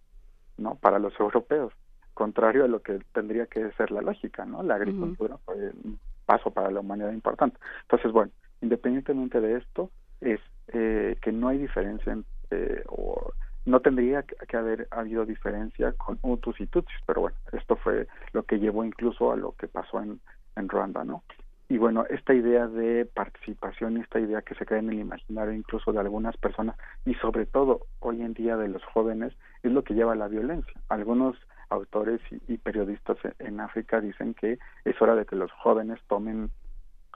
¿no? 0.58 0.76
Para 0.76 1.00
los 1.00 1.18
europeos, 1.20 1.74
contrario 2.14 2.66
a 2.66 2.68
lo 2.68 2.82
que 2.82 3.00
tendría 3.14 3.46
que 3.46 3.72
ser 3.74 3.92
la 3.92 4.02
lógica, 4.02 4.46
¿no? 4.46 4.64
La 4.64 4.76
agricultura 4.76 5.38
fue 5.46 5.72
un 5.84 6.00
paso 6.26 6.52
para 6.52 6.72
la 6.72 6.80
humanidad 6.80 7.12
importante. 7.12 7.58
Entonces, 7.84 8.12
bueno, 8.12 8.32
independientemente 8.62 9.40
de 9.40 9.58
esto, 9.58 9.92
es 10.22 10.40
eh, 10.74 11.18
que 11.22 11.32
no 11.32 11.50
hay 11.50 11.60
diferencia 11.60 12.18
eh, 12.52 12.84
o 12.88 13.32
no 13.66 13.82
tendría 13.82 14.24
que 14.24 14.58
haber 14.58 14.88
habido 14.92 15.26
diferencia 15.26 15.92
con 15.94 16.18
Hutus 16.22 16.60
y 16.62 16.68
Tutsis, 16.68 17.00
pero 17.06 17.22
bueno, 17.22 17.38
esto 17.52 17.76
fue 17.76 18.08
lo 18.32 18.44
que 18.44 18.60
llevó 18.60 18.86
incluso 18.86 19.32
a 19.32 19.36
lo 19.36 19.52
que 19.52 19.68
pasó 19.68 20.02
en, 20.02 20.20
en 20.56 20.70
Ruanda, 20.70 21.04
¿no? 21.04 21.24
Y 21.70 21.78
bueno, 21.78 22.06
esta 22.10 22.34
idea 22.34 22.68
de 22.68 23.06
participación, 23.06 23.98
esta 23.98 24.20
idea 24.20 24.42
que 24.42 24.56
se 24.56 24.66
crea 24.66 24.80
en 24.80 24.90
el 24.90 25.00
imaginario 25.00 25.54
incluso 25.54 25.92
de 25.92 26.00
algunas 26.00 26.38
personas 26.38 26.78
y 27.06 27.14
sobre 27.16 27.46
todo 27.46 27.82
hoy 28.00 28.22
en 28.22 28.34
día 28.34 28.56
de 28.56 28.70
los 28.70 28.84
jóvenes 28.86 29.34
es 29.64 29.72
lo 29.72 29.84
que 29.84 29.94
lleva 29.94 30.14
a 30.14 30.16
la 30.16 30.30
violencia. 30.30 30.74
Algunos 30.88 31.36
autores 31.70 32.22
y, 32.48 32.58
periodistas 32.58 33.18
en 33.40 33.60
África 33.60 34.00
dicen 34.00 34.34
que 34.34 34.60
es 34.86 35.02
hora 35.02 35.16
de 35.16 35.26
que 35.26 35.36
los 35.36 35.52
jóvenes 35.52 36.00
tomen 36.08 36.50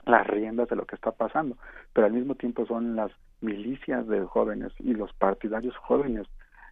las 0.04 0.26
riendas 0.26 0.68
de 0.68 0.76
lo 0.76 0.84
que 0.84 0.96
está 0.96 1.12
pasando, 1.12 1.56
pero 1.92 2.06
al 2.06 2.12
mismo 2.12 2.34
tiempo 2.34 2.66
son 2.66 2.96
las 2.96 3.10
milicias 3.40 4.06
de 4.08 4.24
jóvenes 4.24 4.72
y 4.78 4.94
los 4.94 5.12
partidarios 5.14 5.76
jóvenes 5.76 6.26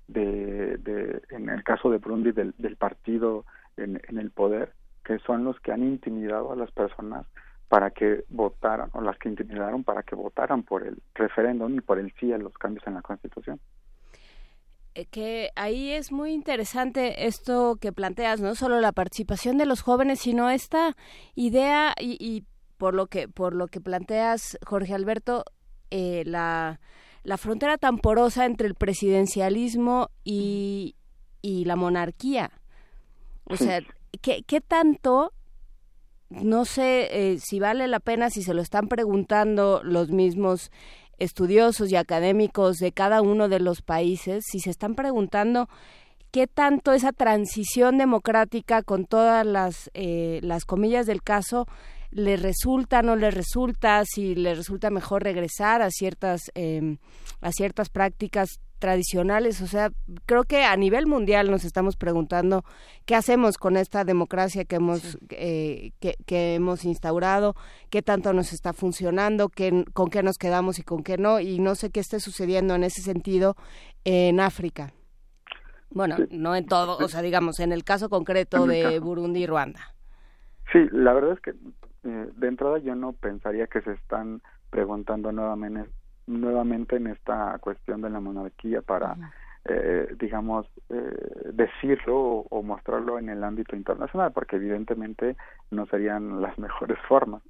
de, 0.08 0.76
de 0.78 1.22
en 1.30 1.48
el 1.48 1.62
caso 1.62 1.90
de 1.90 1.98
Burundi 1.98 2.32
del, 2.32 2.76
partido 2.76 3.44
en, 3.76 4.00
el 4.08 4.30
poder 4.30 4.72
que 5.04 5.18
son 5.20 5.44
los 5.44 5.58
que 5.60 5.72
han 5.72 5.82
intimidado 5.82 6.52
a 6.52 6.56
las 6.56 6.70
personas 6.72 7.26
para 7.70 7.92
que 7.92 8.24
votaran 8.28 8.90
o 8.94 9.00
las 9.00 9.16
que 9.16 9.28
intimidaron 9.28 9.84
para 9.84 10.02
que 10.02 10.16
votaran 10.16 10.64
por 10.64 10.84
el 10.84 11.00
referéndum 11.14 11.72
y 11.76 11.80
por 11.80 12.00
el 12.00 12.12
sí 12.18 12.32
a 12.32 12.36
los 12.36 12.52
cambios 12.54 12.84
en 12.84 12.94
la 12.94 13.00
Constitución. 13.00 13.60
Eh, 14.96 15.06
que 15.06 15.50
ahí 15.54 15.92
es 15.92 16.10
muy 16.10 16.32
interesante 16.32 17.28
esto 17.28 17.76
que 17.80 17.92
planteas, 17.92 18.40
no 18.40 18.56
solo 18.56 18.80
la 18.80 18.90
participación 18.90 19.56
de 19.56 19.66
los 19.66 19.82
jóvenes, 19.82 20.18
sino 20.18 20.50
esta 20.50 20.96
idea 21.36 21.94
y, 21.96 22.16
y 22.18 22.44
por 22.76 22.94
lo 22.94 23.06
que 23.06 23.28
por 23.28 23.54
lo 23.54 23.68
que 23.68 23.80
planteas, 23.80 24.58
Jorge 24.66 24.92
Alberto, 24.92 25.44
eh, 25.92 26.24
la 26.26 26.80
la 27.22 27.36
frontera 27.36 27.78
tan 27.78 27.98
porosa 27.98 28.46
entre 28.46 28.66
el 28.66 28.74
presidencialismo 28.74 30.10
y, 30.24 30.96
y 31.40 31.66
la 31.66 31.76
monarquía. 31.76 32.50
O 33.44 33.56
sea, 33.56 33.80
¿qué, 34.22 34.42
qué 34.42 34.60
tanto 34.60 35.32
no 36.30 36.64
sé 36.64 37.08
eh, 37.10 37.38
si 37.38 37.60
vale 37.60 37.88
la 37.88 38.00
pena, 38.00 38.30
si 38.30 38.42
se 38.42 38.54
lo 38.54 38.62
están 38.62 38.88
preguntando 38.88 39.82
los 39.84 40.10
mismos 40.10 40.70
estudiosos 41.18 41.90
y 41.90 41.96
académicos 41.96 42.78
de 42.78 42.92
cada 42.92 43.20
uno 43.20 43.48
de 43.48 43.60
los 43.60 43.82
países, 43.82 44.44
si 44.48 44.60
se 44.60 44.70
están 44.70 44.94
preguntando 44.94 45.68
qué 46.30 46.46
tanto 46.46 46.92
esa 46.92 47.12
transición 47.12 47.98
democrática 47.98 48.82
con 48.82 49.04
todas 49.04 49.44
las, 49.44 49.90
eh, 49.94 50.40
las 50.42 50.64
comillas 50.64 51.06
del 51.06 51.22
caso 51.22 51.66
le 52.10 52.36
resulta, 52.36 53.02
no 53.02 53.16
le 53.16 53.30
resulta, 53.30 54.02
si 54.04 54.34
le 54.34 54.54
resulta 54.54 54.90
mejor 54.90 55.22
regresar 55.22 55.82
a 55.82 55.90
ciertas, 55.90 56.50
eh, 56.54 56.96
a 57.40 57.52
ciertas 57.52 57.88
prácticas 57.88 58.60
tradicionales. 58.80 59.62
O 59.62 59.68
sea, 59.68 59.90
creo 60.26 60.42
que 60.42 60.64
a 60.64 60.76
nivel 60.76 61.06
mundial 61.06 61.50
nos 61.50 61.64
estamos 61.64 61.96
preguntando 61.96 62.64
qué 63.06 63.14
hacemos 63.14 63.56
con 63.56 63.76
esta 63.76 64.02
democracia 64.04 64.64
que 64.64 64.76
hemos, 64.76 65.18
eh, 65.30 65.92
que, 66.00 66.16
que, 66.26 66.56
hemos 66.56 66.84
instaurado, 66.84 67.54
qué 67.90 68.02
tanto 68.02 68.32
nos 68.32 68.52
está 68.52 68.72
funcionando, 68.72 69.48
qué, 69.48 69.84
con 69.92 70.10
qué 70.10 70.24
nos 70.24 70.38
quedamos 70.38 70.80
y 70.80 70.82
con 70.82 71.04
qué 71.04 71.16
no. 71.16 71.38
Y 71.38 71.60
no 71.60 71.76
sé 71.76 71.90
qué 71.90 72.00
esté 72.00 72.18
sucediendo 72.18 72.74
en 72.74 72.82
ese 72.82 73.02
sentido 73.02 73.54
en 74.04 74.40
África. 74.40 74.92
Bueno, 75.90 76.16
no 76.30 76.54
en 76.54 76.66
todo, 76.66 76.98
o 76.98 77.08
sea, 77.08 77.20
digamos, 77.20 77.60
en 77.60 77.72
el 77.72 77.84
caso 77.84 78.08
concreto 78.08 78.66
de 78.66 78.98
Burundi 79.00 79.42
y 79.42 79.46
Ruanda. 79.46 79.94
Sí, 80.72 80.78
la 80.92 81.12
verdad 81.12 81.32
es 81.32 81.40
que 81.40 81.50
eh, 81.50 82.28
de 82.36 82.48
entrada 82.48 82.78
yo 82.78 82.94
no 82.94 83.12
pensaría 83.12 83.66
que 83.66 83.82
se 83.82 83.92
están 83.92 84.40
preguntando 84.70 85.32
nuevamente 85.32 85.90
nuevamente 86.30 86.96
en 86.96 87.08
esta 87.08 87.58
cuestión 87.60 88.00
de 88.00 88.10
la 88.10 88.20
monarquía 88.20 88.82
para 88.82 89.16
eh, 89.66 90.16
digamos 90.18 90.66
eh, 90.88 91.52
decirlo 91.52 92.46
o, 92.48 92.62
mostrarlo 92.62 93.18
en 93.18 93.28
el 93.28 93.44
ámbito 93.44 93.76
internacional 93.76 94.32
porque 94.32 94.56
evidentemente 94.56 95.36
no 95.70 95.84
serían 95.86 96.40
las 96.40 96.58
mejores 96.66 96.98
formas. 97.06 97.42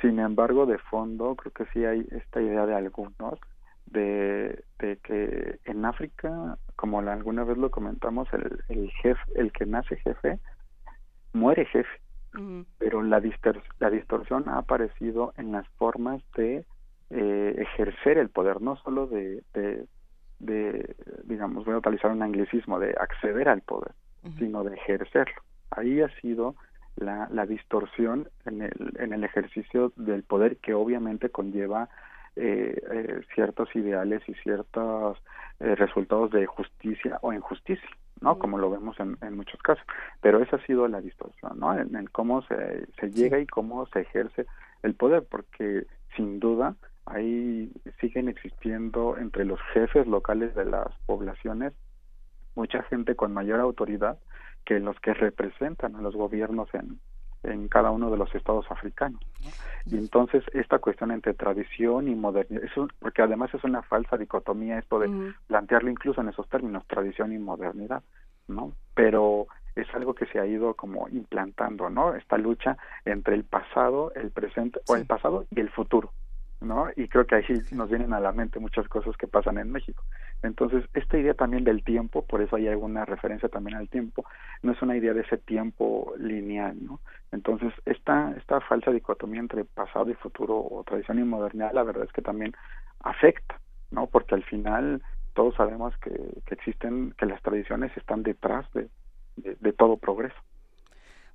Sin 0.00 0.18
embargo 0.18 0.66
de 0.66 0.78
fondo 0.78 1.34
creo 1.36 1.52
que 1.52 1.64
sí 1.72 1.84
hay 1.84 2.06
esta 2.10 2.42
idea 2.42 2.66
de 2.66 2.74
algunos 2.74 3.38
de, 3.86 4.62
de 4.78 4.98
que 4.98 5.58
en 5.64 5.84
África 5.86 6.58
como 6.76 7.00
la, 7.00 7.14
alguna 7.14 7.44
vez 7.44 7.56
lo 7.56 7.70
comentamos 7.70 8.28
el, 8.34 8.62
el 8.68 8.90
jefe 9.02 9.22
el 9.34 9.50
que 9.50 9.64
nace 9.64 9.96
jefe 9.96 10.38
muere 11.32 11.64
jefe. 11.66 12.00
Pero 12.78 13.02
la, 13.02 13.22
la 13.80 13.90
distorsión 13.90 14.48
ha 14.48 14.58
aparecido 14.58 15.32
en 15.36 15.50
las 15.50 15.66
formas 15.70 16.22
de 16.36 16.64
eh, 17.10 17.54
ejercer 17.58 18.18
el 18.18 18.28
poder, 18.28 18.60
no 18.60 18.76
solo 18.76 19.06
de, 19.06 19.42
de, 20.38 20.96
digamos, 21.24 21.64
voy 21.64 21.74
a 21.74 21.78
utilizar 21.78 22.10
un 22.10 22.22
anglicismo, 22.22 22.78
de 22.78 22.94
acceder 22.98 23.48
al 23.48 23.62
poder, 23.62 23.92
sino 24.38 24.64
de 24.64 24.74
ejercerlo. 24.74 25.42
Ahí 25.70 26.00
ha 26.00 26.08
sido 26.20 26.54
la, 26.96 27.28
la 27.30 27.46
distorsión 27.46 28.28
en 28.44 28.62
el, 28.62 28.94
en 28.98 29.12
el 29.12 29.24
ejercicio 29.24 29.92
del 29.96 30.22
poder 30.22 30.56
que 30.58 30.74
obviamente 30.74 31.30
conlleva 31.30 31.88
eh, 32.36 32.80
eh, 32.92 33.20
ciertos 33.34 33.74
ideales 33.74 34.22
y 34.28 34.34
ciertos 34.34 35.18
eh, 35.58 35.74
resultados 35.74 36.30
de 36.30 36.46
justicia 36.46 37.18
o 37.22 37.32
injusticia. 37.32 37.88
¿no? 38.20 38.38
Como 38.38 38.58
lo 38.58 38.70
vemos 38.70 38.98
en, 39.00 39.16
en, 39.22 39.36
muchos 39.36 39.60
casos. 39.60 39.84
Pero 40.20 40.42
esa 40.42 40.56
ha 40.56 40.66
sido 40.66 40.86
la 40.88 41.00
distorsión, 41.00 41.58
¿no? 41.58 41.76
En, 41.76 42.06
cómo 42.12 42.42
se, 42.42 42.86
se 42.98 43.10
llega 43.10 43.38
y 43.38 43.46
cómo 43.46 43.86
se 43.86 44.00
ejerce 44.00 44.46
el 44.82 44.94
poder, 44.94 45.24
porque 45.28 45.86
sin 46.16 46.40
duda 46.40 46.74
ahí 47.10 47.72
siguen 48.00 48.28
existiendo 48.28 49.16
entre 49.16 49.44
los 49.44 49.60
jefes 49.72 50.06
locales 50.06 50.54
de 50.54 50.64
las 50.64 50.88
poblaciones 51.06 51.72
mucha 52.54 52.82
gente 52.84 53.14
con 53.14 53.32
mayor 53.32 53.60
autoridad 53.60 54.18
que 54.64 54.80
los 54.80 54.98
que 55.00 55.14
representan 55.14 55.94
a 55.96 56.02
los 56.02 56.14
gobiernos 56.16 56.68
en, 56.74 56.98
en 57.44 57.68
cada 57.68 57.90
uno 57.90 58.10
de 58.10 58.16
los 58.16 58.34
estados 58.34 58.66
africanos. 58.70 59.20
Y 59.86 59.96
entonces 59.96 60.44
esta 60.52 60.78
cuestión 60.78 61.10
entre 61.12 61.34
tradición 61.34 62.08
y 62.08 62.14
modernidad, 62.14 62.64
eso, 62.64 62.88
porque 62.98 63.22
además 63.22 63.54
es 63.54 63.64
una 63.64 63.82
falsa 63.82 64.16
dicotomía 64.16 64.78
esto 64.78 64.98
de 64.98 65.32
plantearlo 65.46 65.88
incluso 65.88 66.20
en 66.20 66.28
esos 66.28 66.48
términos, 66.48 66.84
tradición 66.86 67.32
y 67.32 67.38
modernidad, 67.38 68.02
¿no? 68.48 68.72
Pero 68.94 69.46
es 69.76 69.86
algo 69.94 70.14
que 70.14 70.26
se 70.26 70.40
ha 70.40 70.46
ido 70.46 70.74
como 70.74 71.08
implantando, 71.08 71.88
¿no? 71.88 72.14
Esta 72.14 72.36
lucha 72.36 72.76
entre 73.04 73.36
el 73.36 73.44
pasado, 73.44 74.12
el 74.14 74.30
presente, 74.32 74.80
o 74.88 74.96
el 74.96 75.06
pasado 75.06 75.46
y 75.50 75.60
el 75.60 75.70
futuro. 75.70 76.10
¿No? 76.60 76.88
Y 76.96 77.08
creo 77.08 77.26
que 77.26 77.36
ahí 77.36 77.44
nos 77.72 77.88
vienen 77.88 78.12
a 78.12 78.20
la 78.20 78.32
mente 78.32 78.58
muchas 78.58 78.88
cosas 78.88 79.16
que 79.16 79.28
pasan 79.28 79.58
en 79.58 79.70
México. 79.70 80.02
Entonces, 80.42 80.84
esta 80.94 81.18
idea 81.18 81.34
también 81.34 81.64
del 81.64 81.84
tiempo, 81.84 82.24
por 82.26 82.42
eso 82.42 82.56
hay 82.56 82.68
alguna 82.68 83.04
referencia 83.04 83.48
también 83.48 83.76
al 83.76 83.88
tiempo, 83.88 84.24
no 84.62 84.72
es 84.72 84.82
una 84.82 84.96
idea 84.96 85.14
de 85.14 85.22
ese 85.22 85.38
tiempo 85.38 86.12
lineal, 86.18 86.76
¿no? 86.84 87.00
Entonces, 87.30 87.72
esta, 87.84 88.34
esta 88.36 88.60
falsa 88.60 88.90
dicotomía 88.90 89.40
entre 89.40 89.64
pasado 89.64 90.10
y 90.10 90.14
futuro 90.14 90.56
o 90.58 90.84
tradición 90.84 91.18
y 91.18 91.24
modernidad, 91.24 91.72
la 91.72 91.84
verdad 91.84 92.04
es 92.04 92.12
que 92.12 92.22
también 92.22 92.54
afecta, 93.00 93.60
¿no? 93.90 94.06
Porque 94.06 94.34
al 94.34 94.44
final 94.44 95.02
todos 95.34 95.54
sabemos 95.54 95.96
que, 95.98 96.10
que 96.46 96.54
existen, 96.54 97.14
que 97.16 97.26
las 97.26 97.40
tradiciones 97.42 97.96
están 97.96 98.22
detrás 98.22 98.66
de, 98.72 98.88
de 99.36 99.72
todo 99.72 99.96
progreso. 99.96 100.36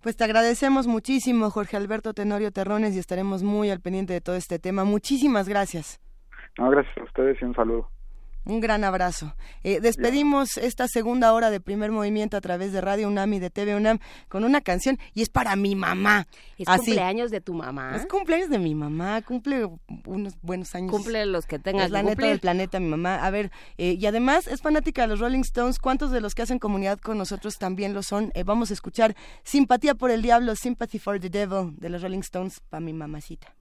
Pues 0.03 0.17
te 0.17 0.25
agradecemos 0.25 0.85
muchísimo, 0.85 1.49
Jorge 1.49 1.77
Alberto 1.77 2.13
Tenorio 2.13 2.51
Terrones, 2.51 2.93
y 2.93 2.99
estaremos 2.99 3.41
muy 3.41 3.69
al 3.69 3.79
pendiente 3.79 4.11
de 4.11 4.19
todo 4.19 4.35
este 4.35 4.59
tema. 4.59 4.83
Muchísimas 4.83 5.47
gracias. 5.47 6.01
No, 6.57 6.69
gracias 6.69 6.97
a 6.97 7.03
ustedes 7.05 7.41
y 7.41 7.45
un 7.45 7.55
saludo. 7.55 7.89
Un 8.45 8.59
gran 8.59 8.83
abrazo. 8.83 9.35
Eh, 9.63 9.79
despedimos 9.79 10.57
esta 10.57 10.87
segunda 10.87 11.33
hora 11.33 11.49
de 11.49 11.61
primer 11.61 11.91
movimiento 11.91 12.35
a 12.35 12.41
través 12.41 12.73
de 12.73 12.81
Radio 12.81 13.07
UNAM 13.07 13.33
y 13.33 13.39
de 13.39 13.49
TV 13.49 13.75
UNAM 13.75 13.99
con 14.27 14.43
una 14.43 14.61
canción 14.61 14.99
y 15.13 15.21
es 15.21 15.29
para 15.29 15.55
mi 15.55 15.75
mamá. 15.75 16.27
Es 16.57 16.67
cumpleaños 16.67 17.31
de 17.31 17.39
tu 17.39 17.53
mamá. 17.53 17.95
Es 17.95 18.05
cumpleaños 18.05 18.49
de 18.49 18.59
mi 18.59 18.75
mamá, 18.75 19.21
cumple 19.21 19.69
unos 20.05 20.33
buenos 20.41 20.75
años. 20.75 20.91
Cumple 20.91 21.25
los 21.25 21.45
que 21.45 21.57
tengas. 21.59 21.85
Es 21.85 21.91
la 21.91 22.03
neta 22.03 22.27
del 22.27 22.39
planeta, 22.39 22.79
mi 22.79 22.87
mamá. 22.87 23.15
A 23.15 23.29
ver, 23.29 23.51
eh, 23.77 23.95
y 23.97 24.05
además 24.05 24.47
es 24.47 24.61
fanática 24.61 25.03
de 25.03 25.07
los 25.07 25.19
Rolling 25.19 25.41
Stones. 25.41 25.79
¿Cuántos 25.79 26.11
de 26.11 26.19
los 26.19 26.35
que 26.35 26.41
hacen 26.41 26.59
comunidad 26.59 26.99
con 26.99 27.17
nosotros 27.17 27.57
también 27.57 27.93
lo 27.93 28.03
son? 28.03 28.31
Eh, 28.35 28.43
vamos 28.43 28.71
a 28.71 28.73
escuchar 28.73 29.15
Simpatía 29.43 29.95
por 29.95 30.11
el 30.11 30.21
Diablo, 30.21 30.55
Sympathy 30.55 30.99
for 30.99 31.19
the 31.19 31.29
Devil 31.29 31.75
de 31.77 31.89
los 31.89 32.01
Rolling 32.01 32.19
Stones 32.19 32.59
para 32.69 32.81
mi 32.81 32.93
mamacita. 32.93 33.55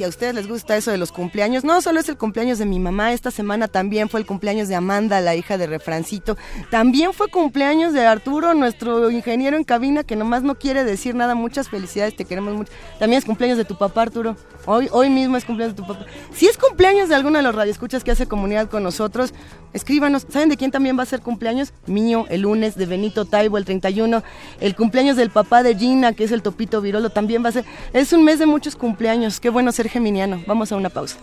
Si 0.00 0.04
a 0.04 0.08
ustedes 0.08 0.34
les 0.34 0.48
gusta 0.48 0.78
eso 0.78 0.90
de 0.90 0.96
los 0.96 1.12
cumpleaños, 1.12 1.62
no 1.62 1.82
solo 1.82 2.00
es 2.00 2.08
el 2.08 2.16
cumpleaños 2.16 2.58
de 2.58 2.64
mi 2.64 2.78
mamá, 2.78 3.12
esta 3.12 3.30
semana 3.30 3.68
también 3.68 4.08
fue 4.08 4.20
el 4.20 4.24
cumpleaños 4.24 4.66
de 4.66 4.74
Amanda, 4.74 5.20
la 5.20 5.36
hija 5.36 5.58
de 5.58 5.66
Refrancito. 5.66 6.38
También 6.70 7.12
fue 7.12 7.28
cumpleaños 7.28 7.92
de 7.92 8.06
Arturo, 8.06 8.54
nuestro 8.54 9.10
ingeniero 9.10 9.58
en 9.58 9.64
cabina, 9.64 10.02
que 10.02 10.16
nomás 10.16 10.42
no 10.42 10.54
quiere 10.54 10.84
decir 10.84 11.14
nada. 11.14 11.34
Muchas 11.34 11.68
felicidades, 11.68 12.16
te 12.16 12.24
queremos 12.24 12.54
mucho. 12.54 12.72
También 12.98 13.18
es 13.18 13.26
cumpleaños 13.26 13.58
de 13.58 13.66
tu 13.66 13.76
papá, 13.76 14.00
Arturo. 14.00 14.36
Hoy, 14.64 14.88
hoy 14.90 15.10
mismo 15.10 15.36
es 15.36 15.44
cumpleaños 15.44 15.76
de 15.76 15.82
tu 15.82 15.86
papá. 15.86 16.06
Si 16.32 16.46
es 16.46 16.56
cumpleaños 16.56 17.10
de 17.10 17.14
alguno 17.14 17.36
de 17.36 17.42
los 17.42 17.54
radioescuchas 17.54 18.02
que 18.02 18.10
hace 18.10 18.26
comunidad 18.26 18.70
con 18.70 18.82
nosotros, 18.82 19.34
escríbanos. 19.72 20.26
¿Saben 20.28 20.48
de 20.48 20.56
quién 20.56 20.70
también 20.70 20.98
va 20.98 21.02
a 21.02 21.06
ser 21.06 21.20
cumpleaños? 21.20 21.72
Mío, 21.86 22.26
el 22.28 22.42
lunes, 22.42 22.74
de 22.74 22.86
Benito 22.86 23.24
Taibo, 23.24 23.58
el 23.58 23.64
31. 23.64 24.22
El 24.60 24.74
cumpleaños 24.76 25.16
del 25.16 25.30
papá 25.30 25.62
de 25.62 25.74
Gina, 25.74 26.12
que 26.12 26.24
es 26.24 26.32
el 26.32 26.42
Topito 26.42 26.80
Virolo, 26.80 27.10
también 27.10 27.44
va 27.44 27.48
a 27.48 27.52
ser. 27.52 27.64
Es 27.92 28.12
un 28.12 28.24
mes 28.24 28.38
de 28.38 28.46
muchos 28.46 28.76
cumpleaños. 28.76 29.40
Qué 29.40 29.50
bueno 29.50 29.72
ser 29.72 29.88
geminiano. 29.88 30.42
Vamos 30.46 30.72
a 30.72 30.76
una 30.76 30.88
pausa. 30.88 31.16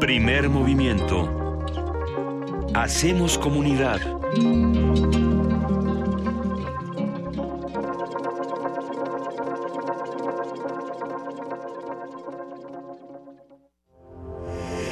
Primer 0.00 0.48
movimiento. 0.48 1.45
Hacemos 2.76 3.38
comunidad. 3.38 4.02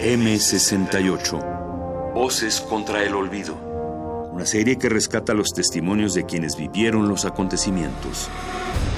M68. 0.02 2.14
Voces 2.14 2.62
contra 2.62 3.04
el 3.04 3.14
olvido. 3.14 3.54
Una 4.32 4.46
serie 4.46 4.78
que 4.78 4.88
rescata 4.88 5.34
los 5.34 5.52
testimonios 5.52 6.14
de 6.14 6.24
quienes 6.24 6.56
vivieron 6.56 7.06
los 7.06 7.26
acontecimientos. 7.26 8.30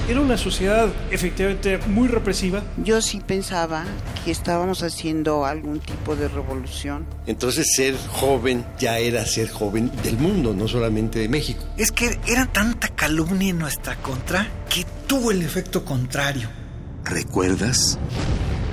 Era 0.09 0.21
una 0.21 0.37
sociedad 0.37 0.87
efectivamente 1.11 1.79
muy 1.87 2.07
represiva. 2.07 2.63
Yo 2.81 3.01
sí 3.01 3.19
pensaba 3.19 3.83
que 4.23 4.31
estábamos 4.31 4.81
haciendo 4.81 5.45
algún 5.45 5.81
tipo 5.81 6.15
de 6.15 6.29
revolución. 6.29 7.05
Entonces 7.25 7.67
ser 7.75 7.93
joven 8.13 8.65
ya 8.79 8.99
era 8.99 9.25
ser 9.25 9.49
joven 9.49 9.91
del 10.03 10.17
mundo, 10.17 10.53
no 10.53 10.69
solamente 10.69 11.19
de 11.19 11.27
México. 11.27 11.65
Es 11.75 11.91
que 11.91 12.17
era 12.25 12.45
tanta 12.45 12.87
calumnia 12.87 13.49
en 13.49 13.59
nuestra 13.59 13.97
contra 13.97 14.47
que 14.69 14.85
tuvo 15.07 15.31
el 15.31 15.41
efecto 15.41 15.83
contrario. 15.83 16.47
¿Recuerdas? 17.03 17.99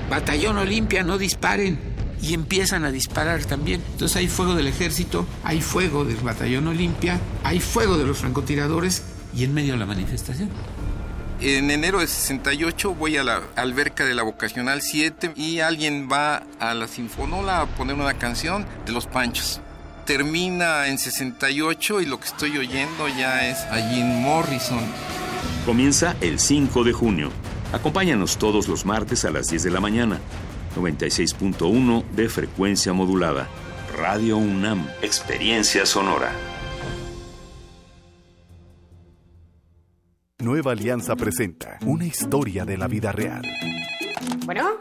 Batallón 0.09 0.57
Olimpia, 0.57 1.03
no 1.03 1.17
disparen. 1.17 1.77
Y 2.21 2.33
empiezan 2.33 2.85
a 2.85 2.91
disparar 2.91 3.43
también. 3.43 3.83
Entonces 3.91 4.15
hay 4.15 4.29
fuego 4.29 4.55
del 4.55 4.67
ejército, 4.67 5.27
hay 5.43 5.59
fuego 5.59 6.05
del 6.05 6.15
batallón 6.15 6.67
Olimpia, 6.67 7.19
hay 7.43 7.59
fuego 7.59 7.97
de 7.97 8.05
los 8.05 8.17
francotiradores 8.19 9.03
y 9.35 9.43
en 9.43 9.53
medio 9.53 9.73
de 9.73 9.79
la 9.79 9.85
manifestación. 9.85 10.49
En 11.41 11.69
enero 11.69 11.99
de 11.99 12.07
68 12.07 12.95
voy 12.95 13.17
a 13.17 13.23
la 13.23 13.41
alberca 13.55 14.05
de 14.05 14.15
la 14.15 14.23
Vocacional 14.23 14.81
7 14.81 15.33
y 15.35 15.59
alguien 15.59 16.07
va 16.11 16.43
a 16.59 16.73
la 16.73 16.87
Sinfonola 16.87 17.61
a 17.61 17.65
poner 17.65 17.95
una 17.95 18.13
canción 18.13 18.65
de 18.85 18.93
Los 18.93 19.05
Panchos. 19.05 19.59
Termina 20.05 20.87
en 20.87 20.97
68 20.97 22.01
y 22.01 22.05
lo 22.05 22.19
que 22.19 22.27
estoy 22.27 22.57
oyendo 22.57 23.07
ya 23.09 23.49
es 23.49 23.59
a 23.65 23.89
Jim 23.89 24.05
Morrison. 24.21 24.79
Comienza 25.65 26.15
el 26.21 26.39
5 26.39 26.83
de 26.83 26.93
junio. 26.93 27.31
Acompáñanos 27.73 28.37
todos 28.37 28.67
los 28.69 28.85
martes 28.85 29.25
a 29.25 29.31
las 29.31 29.49
10 29.49 29.63
de 29.63 29.71
la 29.71 29.81
mañana. 29.81 30.19
96.1 30.77 32.05
de 32.11 32.29
frecuencia 32.29 32.93
modulada. 32.93 33.47
Radio 33.97 34.37
UNAM. 34.37 34.87
Experiencia 35.01 35.85
sonora. 35.85 36.31
Nueva 40.45 40.73
Alianza 40.73 41.15
presenta 41.15 41.79
una 41.87 42.05
historia 42.05 42.65
de 42.65 42.77
la 42.77 42.87
vida 42.87 43.11
real. 43.11 43.41
Bueno, 44.45 44.73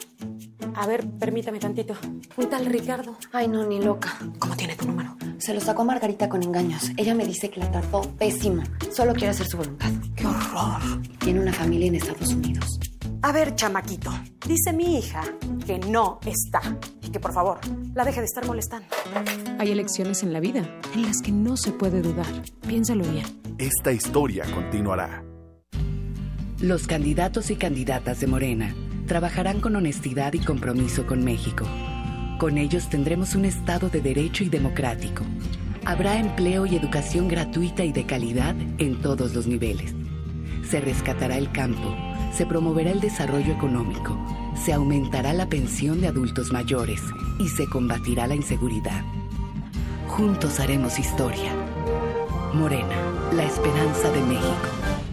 a 0.74 0.86
ver, 0.86 1.08
permítame 1.18 1.58
tantito. 1.58 1.94
Un 2.36 2.50
tal 2.50 2.66
Ricardo. 2.66 3.16
Ay, 3.32 3.48
no, 3.48 3.66
ni 3.66 3.80
loca. 3.80 4.14
¿Cómo 4.38 4.54
tiene 4.56 4.76
tu 4.76 4.86
número? 4.86 5.16
Se 5.38 5.54
lo 5.54 5.62
sacó 5.62 5.82
Margarita 5.86 6.28
con 6.28 6.42
engaños. 6.42 6.90
Ella 6.98 7.14
me 7.14 7.24
dice 7.24 7.48
que 7.48 7.60
la 7.60 7.70
trató 7.70 8.02
pésimo. 8.18 8.62
Solo 8.92 9.14
quiere 9.14 9.28
hacer 9.28 9.46
su 9.46 9.56
voluntad. 9.56 9.90
¡Qué 10.14 10.26
horror! 10.26 11.00
Tiene 11.18 11.40
una 11.40 11.54
familia 11.54 11.86
en 11.86 11.94
Estados 11.94 12.34
Unidos. 12.34 12.78
A 13.22 13.32
ver, 13.32 13.54
chamaquito. 13.54 14.12
Dice 14.46 14.70
mi 14.74 14.98
hija 14.98 15.22
que 15.64 15.78
no 15.78 16.20
está. 16.26 16.60
Y 17.00 17.08
que 17.08 17.20
por 17.20 17.32
favor, 17.32 17.58
la 17.94 18.04
deje 18.04 18.20
de 18.20 18.26
estar 18.26 18.46
molestando. 18.46 18.88
Hay 19.58 19.70
elecciones 19.72 20.22
en 20.24 20.34
la 20.34 20.40
vida 20.40 20.68
en 20.94 21.04
las 21.04 21.22
que 21.22 21.32
no 21.32 21.56
se 21.56 21.72
puede 21.72 22.02
dudar. 22.02 22.26
Piénsalo 22.68 23.04
bien. 23.04 23.24
Esta 23.56 23.92
historia 23.92 24.44
continuará. 24.54 25.24
Los 26.60 26.86
candidatos 26.86 27.50
y 27.50 27.56
candidatas 27.56 28.20
de 28.20 28.28
Morena 28.28 28.74
trabajarán 29.08 29.60
con 29.60 29.74
honestidad 29.74 30.32
y 30.34 30.38
compromiso 30.38 31.04
con 31.04 31.24
México. 31.24 31.66
Con 32.38 32.58
ellos 32.58 32.88
tendremos 32.88 33.34
un 33.34 33.44
Estado 33.44 33.90
de 33.90 34.00
derecho 34.00 34.44
y 34.44 34.48
democrático. 34.48 35.24
Habrá 35.84 36.18
empleo 36.18 36.64
y 36.64 36.76
educación 36.76 37.26
gratuita 37.26 37.84
y 37.84 37.92
de 37.92 38.06
calidad 38.06 38.54
en 38.78 39.00
todos 39.02 39.34
los 39.34 39.48
niveles. 39.48 39.94
Se 40.70 40.80
rescatará 40.80 41.38
el 41.38 41.50
campo, 41.50 41.94
se 42.32 42.46
promoverá 42.46 42.92
el 42.92 43.00
desarrollo 43.00 43.52
económico, 43.52 44.16
se 44.64 44.72
aumentará 44.72 45.32
la 45.32 45.48
pensión 45.48 46.00
de 46.00 46.08
adultos 46.08 46.52
mayores 46.52 47.00
y 47.40 47.48
se 47.48 47.66
combatirá 47.66 48.28
la 48.28 48.36
inseguridad. 48.36 49.02
Juntos 50.06 50.60
haremos 50.60 51.00
historia. 51.00 51.52
Morena, 52.54 52.96
la 53.32 53.44
esperanza 53.44 54.10
de 54.12 54.20
México. 54.22 55.03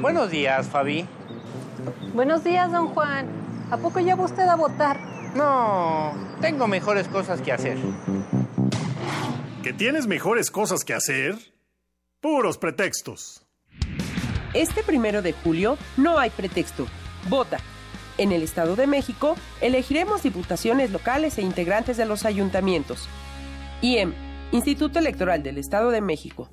Buenos 0.00 0.30
días, 0.30 0.68
Fabi. 0.68 1.06
Buenos 2.14 2.44
días, 2.44 2.70
don 2.72 2.88
Juan. 2.88 3.26
¿A 3.70 3.76
poco 3.76 4.00
ya 4.00 4.16
va 4.16 4.24
usted 4.24 4.48
a 4.48 4.56
votar? 4.56 4.98
No, 5.34 6.12
tengo 6.40 6.66
mejores 6.66 7.06
cosas 7.08 7.40
que 7.40 7.52
hacer. 7.52 7.78
¿Que 9.62 9.72
tienes 9.72 10.06
mejores 10.06 10.50
cosas 10.50 10.84
que 10.84 10.94
hacer? 10.94 11.36
Puros 12.20 12.58
pretextos. 12.58 13.46
Este 14.54 14.82
primero 14.82 15.22
de 15.22 15.32
julio 15.32 15.78
no 15.96 16.18
hay 16.18 16.30
pretexto. 16.30 16.86
Vota. 17.28 17.58
En 18.18 18.32
el 18.32 18.42
Estado 18.42 18.74
de 18.74 18.86
México 18.86 19.36
elegiremos 19.60 20.22
diputaciones 20.22 20.90
locales 20.90 21.38
e 21.38 21.42
integrantes 21.42 21.96
de 21.96 22.06
los 22.06 22.24
ayuntamientos. 22.24 23.08
IEM, 23.80 24.12
Instituto 24.50 24.98
Electoral 24.98 25.42
del 25.42 25.58
Estado 25.58 25.90
de 25.90 26.00
México. 26.00 26.50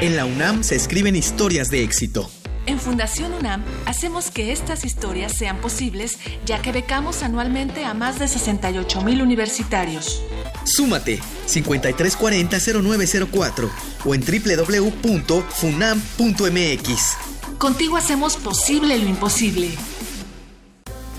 En 0.00 0.14
la 0.14 0.24
UNAM 0.24 0.62
se 0.62 0.76
escriben 0.76 1.16
historias 1.16 1.68
de 1.68 1.82
éxito. 1.82 2.30
En 2.66 2.78
Fundación 2.78 3.32
UNAM 3.32 3.64
hacemos 3.86 4.30
que 4.30 4.52
estas 4.52 4.84
historias 4.84 5.32
sean 5.32 5.60
posibles, 5.60 6.18
ya 6.44 6.62
que 6.62 6.70
becamos 6.70 7.22
anualmente 7.22 7.84
a 7.84 7.94
más 7.94 8.18
de 8.18 8.28
68 8.28 9.00
mil 9.02 9.22
universitarios. 9.22 10.22
Súmate 10.64 11.18
5340-0904 11.48 13.70
o 14.04 14.14
en 14.14 14.20
www.funam.mx. 14.20 17.16
Contigo 17.58 17.96
hacemos 17.96 18.36
posible 18.36 18.98
lo 18.98 19.08
imposible. 19.08 19.70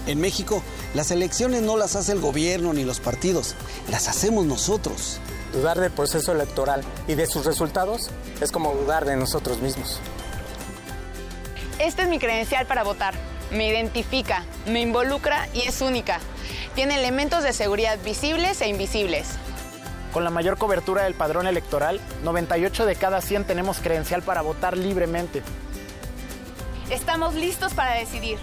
En 0.06 0.22
México, 0.22 0.64
las 0.94 1.12
elecciones 1.12 1.62
no 1.62 1.76
las 1.76 1.98
hace 1.98 2.14
el 2.14 2.20
gobierno 2.20 2.72
ni 2.74 2.86
los 2.86 3.02
partidos, 3.02 3.56
las 3.90 4.08
hacemos 4.08 4.46
nosotros. 4.46 5.20
Dudar 5.54 5.80
del 5.80 5.92
proceso 5.92 6.32
electoral 6.32 6.84
y 7.08 7.16
de 7.16 7.26
sus 7.26 7.46
resultados 7.46 8.10
es 8.42 8.52
como 8.52 8.74
dudar 8.74 9.06
de 9.06 9.16
nosotros 9.16 9.62
mismos. 9.62 10.00
Esta 11.80 12.04
es 12.04 12.10
mi 12.10 12.20
credencial 12.20 12.66
para 12.66 12.84
votar. 12.84 13.14
Me 13.52 13.68
identifica, 13.68 14.44
me 14.68 14.82
involucra 14.82 15.48
y 15.54 15.62
es 15.62 15.82
única. 15.82 16.20
Tiene 16.76 16.96
elementos 16.96 17.44
de 17.44 17.54
seguridad 17.54 17.98
visibles 18.04 18.62
e 18.62 18.68
invisibles. 18.68 19.28
Con 20.12 20.24
la 20.24 20.30
mayor 20.30 20.58
cobertura 20.58 21.04
del 21.04 21.14
padrón 21.14 21.48
electoral, 21.48 22.00
98 22.24 22.86
de 22.86 22.96
cada 22.96 23.22
100 23.22 23.46
tenemos 23.46 23.80
credencial 23.80 24.24
para 24.24 24.42
votar 24.42 24.78
libremente. 24.78 25.44
Estamos 26.90 27.36
listos 27.36 27.74
para 27.74 27.96
decidir. 27.96 28.38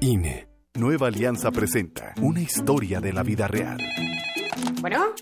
INE. 0.00 0.48
Nueva 0.76 1.06
Alianza 1.06 1.52
presenta 1.52 2.14
una 2.20 2.40
historia 2.40 3.00
de 3.00 3.12
la 3.12 3.22
vida 3.22 3.46
real. 3.46 3.78
Bueno, 4.80 5.14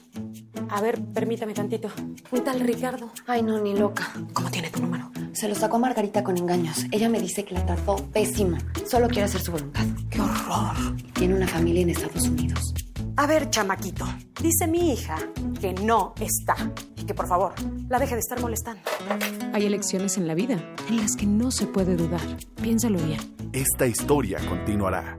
a 0.68 0.80
ver, 0.80 1.00
permítame 1.12 1.54
tantito. 1.54 1.88
Un 2.30 2.44
tal 2.44 2.60
Ricardo. 2.60 3.10
Ay, 3.26 3.42
no, 3.42 3.60
ni 3.60 3.74
loca. 3.76 4.12
¿Cómo 4.32 4.50
tiene 4.50 4.70
tu 4.70 4.80
número? 4.80 5.10
Se 5.32 5.48
lo 5.48 5.54
sacó 5.54 5.78
Margarita 5.78 6.22
con 6.22 6.36
engaños. 6.36 6.86
Ella 6.90 7.08
me 7.08 7.20
dice 7.20 7.44
que 7.44 7.54
la 7.54 7.64
trató 7.64 7.96
pésimo. 8.12 8.58
Solo 8.86 9.08
quiere 9.08 9.24
hacer 9.24 9.40
su 9.40 9.52
voluntad. 9.52 9.84
¡Qué 10.10 10.20
horror! 10.20 10.96
Tiene 11.14 11.34
una 11.34 11.48
familia 11.48 11.82
en 11.82 11.90
Estados 11.90 12.28
Unidos. 12.28 12.74
A 13.16 13.26
ver, 13.26 13.50
chamaquito. 13.50 14.06
Dice 14.40 14.66
mi 14.66 14.92
hija 14.92 15.16
que 15.60 15.74
no 15.74 16.14
está. 16.20 16.56
Y 16.96 17.04
que 17.04 17.14
por 17.14 17.26
favor, 17.26 17.52
la 17.88 17.98
deje 17.98 18.14
de 18.14 18.20
estar 18.20 18.40
molestando. 18.40 18.82
Hay 19.52 19.66
elecciones 19.66 20.16
en 20.16 20.26
la 20.26 20.34
vida 20.34 20.54
en 20.88 20.96
las 20.96 21.16
que 21.16 21.26
no 21.26 21.50
se 21.50 21.66
puede 21.66 21.96
dudar. 21.96 22.20
Piénsalo 22.62 22.98
bien. 22.98 23.20
Esta 23.52 23.86
historia 23.86 24.38
continuará. 24.48 25.18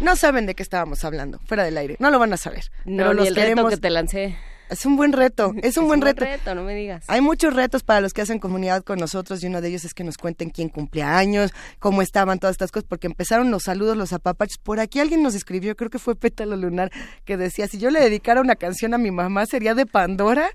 No 0.00 0.16
saben 0.16 0.46
de 0.46 0.54
qué 0.54 0.62
estábamos 0.62 1.04
hablando, 1.04 1.38
fuera 1.44 1.64
del 1.64 1.76
aire. 1.76 1.96
No 1.98 2.10
lo 2.10 2.18
van 2.18 2.32
a 2.32 2.36
saber. 2.36 2.64
No, 2.84 2.98
pero 2.98 3.10
ni 3.10 3.16
los 3.18 3.28
el 3.28 3.34
reto 3.34 3.46
queremos. 3.48 3.70
que 3.70 3.76
te 3.76 3.90
lancé. 3.90 4.38
Es 4.70 4.86
un 4.86 4.96
buen 4.96 5.12
reto, 5.12 5.52
es 5.62 5.76
un 5.76 5.86
buen 5.86 6.00
reto. 6.00 6.54
no 6.54 6.62
me 6.62 6.74
digas. 6.74 7.04
Hay 7.08 7.20
muchos 7.20 7.54
retos 7.54 7.82
para 7.82 8.00
los 8.00 8.12
que 8.12 8.22
hacen 8.22 8.38
comunidad 8.38 8.84
con 8.84 8.98
nosotros 8.98 9.42
y 9.42 9.48
uno 9.48 9.60
de 9.60 9.68
ellos 9.68 9.84
es 9.84 9.92
que 9.92 10.04
nos 10.04 10.16
cuenten 10.16 10.50
quién 10.50 10.68
cumple 10.68 11.02
años, 11.02 11.52
cómo 11.80 12.02
estaban 12.02 12.38
todas 12.38 12.54
estas 12.54 12.70
cosas, 12.70 12.86
porque 12.88 13.08
empezaron 13.08 13.50
los 13.50 13.64
saludos, 13.64 13.96
los 13.96 14.12
apapachos. 14.12 14.58
Por 14.58 14.78
aquí 14.78 15.00
alguien 15.00 15.22
nos 15.22 15.34
escribió, 15.34 15.76
creo 15.76 15.90
que 15.90 15.98
fue 15.98 16.14
Pétalo 16.14 16.56
Lunar, 16.56 16.90
que 17.24 17.36
decía, 17.36 17.66
si 17.66 17.78
yo 17.78 17.90
le 17.90 18.00
dedicara 18.00 18.40
una 18.40 18.54
canción 18.54 18.94
a 18.94 18.98
mi 18.98 19.10
mamá, 19.10 19.44
¿sería 19.46 19.74
de 19.74 19.86
Pandora? 19.86 20.50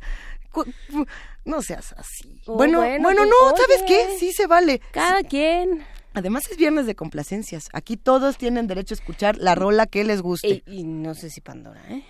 No 1.43 1.61
seas 1.61 1.93
así. 1.97 2.41
Oh, 2.45 2.55
bueno, 2.55 2.79
bueno, 2.79 3.03
bueno, 3.03 3.21
pues, 3.21 3.29
no, 3.29 3.57
¿sabes 3.57 3.83
qué? 3.85 4.17
Sí 4.17 4.31
se 4.31 4.47
vale. 4.47 4.79
Cada 4.91 5.21
quien. 5.23 5.83
Además 6.13 6.49
es 6.49 6.55
viernes 6.55 6.85
de 6.85 6.95
complacencias. 6.95 7.67
Aquí 7.73 7.97
todos 7.97 8.37
tienen 8.37 8.67
derecho 8.67 8.93
a 8.93 8.97
escuchar 8.97 9.37
la 9.37 9.53
rola 9.53 9.85
que 9.85 10.05
les 10.05 10.21
guste. 10.21 10.63
Y, 10.65 10.79
y 10.79 10.83
no 10.85 11.13
sé 11.13 11.29
si 11.29 11.41
Pandora, 11.41 11.81
¿eh? 11.89 12.03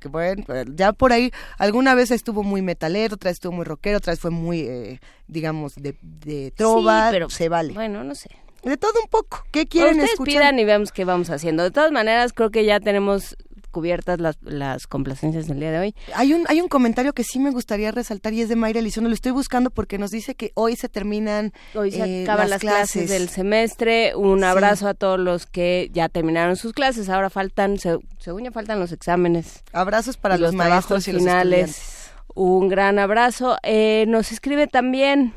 Que 0.00 0.08
bueno, 0.08 0.42
pues, 0.46 0.66
ya 0.74 0.92
por 0.92 1.12
ahí 1.12 1.30
alguna 1.58 1.94
vez 1.94 2.10
estuvo 2.10 2.42
muy 2.42 2.62
metalero, 2.62 3.14
otra 3.14 3.28
vez 3.30 3.36
estuvo 3.36 3.52
muy 3.52 3.64
rockero, 3.64 3.98
otra 3.98 4.12
vez 4.12 4.20
fue 4.20 4.30
muy, 4.30 4.60
eh, 4.60 5.00
digamos, 5.26 5.74
de, 5.76 5.96
de 6.02 6.52
trova, 6.56 7.06
Sí, 7.06 7.12
pero 7.12 7.30
se 7.30 7.48
vale. 7.48 7.72
Bueno, 7.72 8.04
no 8.04 8.14
sé. 8.14 8.30
De 8.62 8.76
todo 8.76 8.92
un 9.02 9.08
poco. 9.08 9.44
¿Qué 9.52 9.66
quieren 9.66 9.92
Ustedes 9.92 10.10
escuchar? 10.12 10.32
pidan 10.34 10.58
y 10.58 10.64
vemos 10.64 10.92
qué 10.92 11.06
vamos 11.06 11.30
haciendo. 11.30 11.62
De 11.62 11.70
todas 11.70 11.92
maneras, 11.92 12.32
creo 12.34 12.50
que 12.50 12.64
ya 12.66 12.78
tenemos 12.78 13.36
cubiertas 13.70 14.20
las, 14.20 14.36
las 14.42 14.86
complacencias 14.86 15.46
del 15.46 15.60
día 15.60 15.70
de 15.72 15.78
hoy. 15.78 15.94
Hay 16.14 16.34
un, 16.34 16.44
hay 16.48 16.60
un 16.60 16.68
comentario 16.68 17.12
que 17.12 17.24
sí 17.24 17.38
me 17.38 17.50
gustaría 17.50 17.90
resaltar 17.92 18.32
y 18.34 18.42
es 18.42 18.48
de 18.48 18.56
Mayra 18.56 18.80
Elizondo. 18.80 19.08
Lo 19.08 19.14
estoy 19.14 19.32
buscando 19.32 19.70
porque 19.70 19.96
nos 19.98 20.10
dice 20.10 20.34
que 20.34 20.52
hoy 20.54 20.76
se 20.76 20.88
terminan 20.88 21.52
Hoy 21.74 21.90
se 21.92 22.04
eh, 22.04 22.22
acaban 22.24 22.50
las 22.50 22.60
clases. 22.60 23.08
del 23.08 23.28
semestre. 23.28 24.14
Un 24.16 24.40
Sí. 24.40 24.44
abrazo 24.44 24.88
a 24.88 24.94
todos 24.94 25.18
los 25.18 25.46
que 25.46 25.88
ya 25.92 26.08
terminaron 26.08 26.56
sus 26.56 26.72
clases. 26.72 27.08
Ahora 27.08 27.30
faltan, 27.30 27.78
se- 27.78 27.98
según 28.18 28.44
ya 28.44 28.50
faltan 28.50 28.78
los 28.80 28.92
exámenes. 28.92 29.62
Abrazos 29.72 30.16
para 30.16 30.36
los, 30.36 30.52
maestros 30.54 31.06
los 31.08 31.18
finales. 31.18 31.70
estudiantes. 31.70 32.10
Un 32.34 32.68
gran 32.68 32.98
abrazo. 32.98 33.56
Eh, 33.62 34.04
nos 34.08 34.32
escribe 34.32 34.66
también 34.66 35.32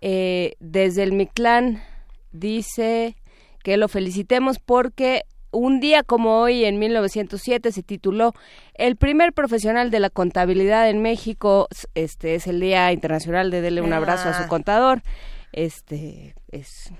eh, 0.00 0.54
desde 0.60 1.02
el 1.02 1.12
Mictlán. 1.12 1.82
Dice 2.32 3.16
que 3.62 3.76
lo 3.76 3.88
felicitemos 3.88 4.58
porque 4.58 5.24
un 5.50 5.80
día 5.80 6.02
como 6.02 6.40
hoy, 6.40 6.64
en 6.64 6.78
1907, 6.78 7.72
se 7.72 7.82
tituló 7.82 8.34
El 8.74 8.96
primer 8.96 9.32
profesional 9.32 9.90
de 9.90 10.00
la 10.00 10.10
contabilidad 10.10 10.88
en 10.90 11.00
México. 11.02 11.68
Este 11.94 12.34
es 12.34 12.46
el 12.46 12.60
Día 12.60 12.92
Internacional 12.92 13.50
de 13.50 13.60
Dele 13.60 13.80
un 13.80 13.92
abrazo 13.92 14.28
a 14.28 14.32
Ah. 14.32 14.42
su 14.42 14.48
contador. 14.48 15.02
Este 15.52 16.34
es. 16.52 16.90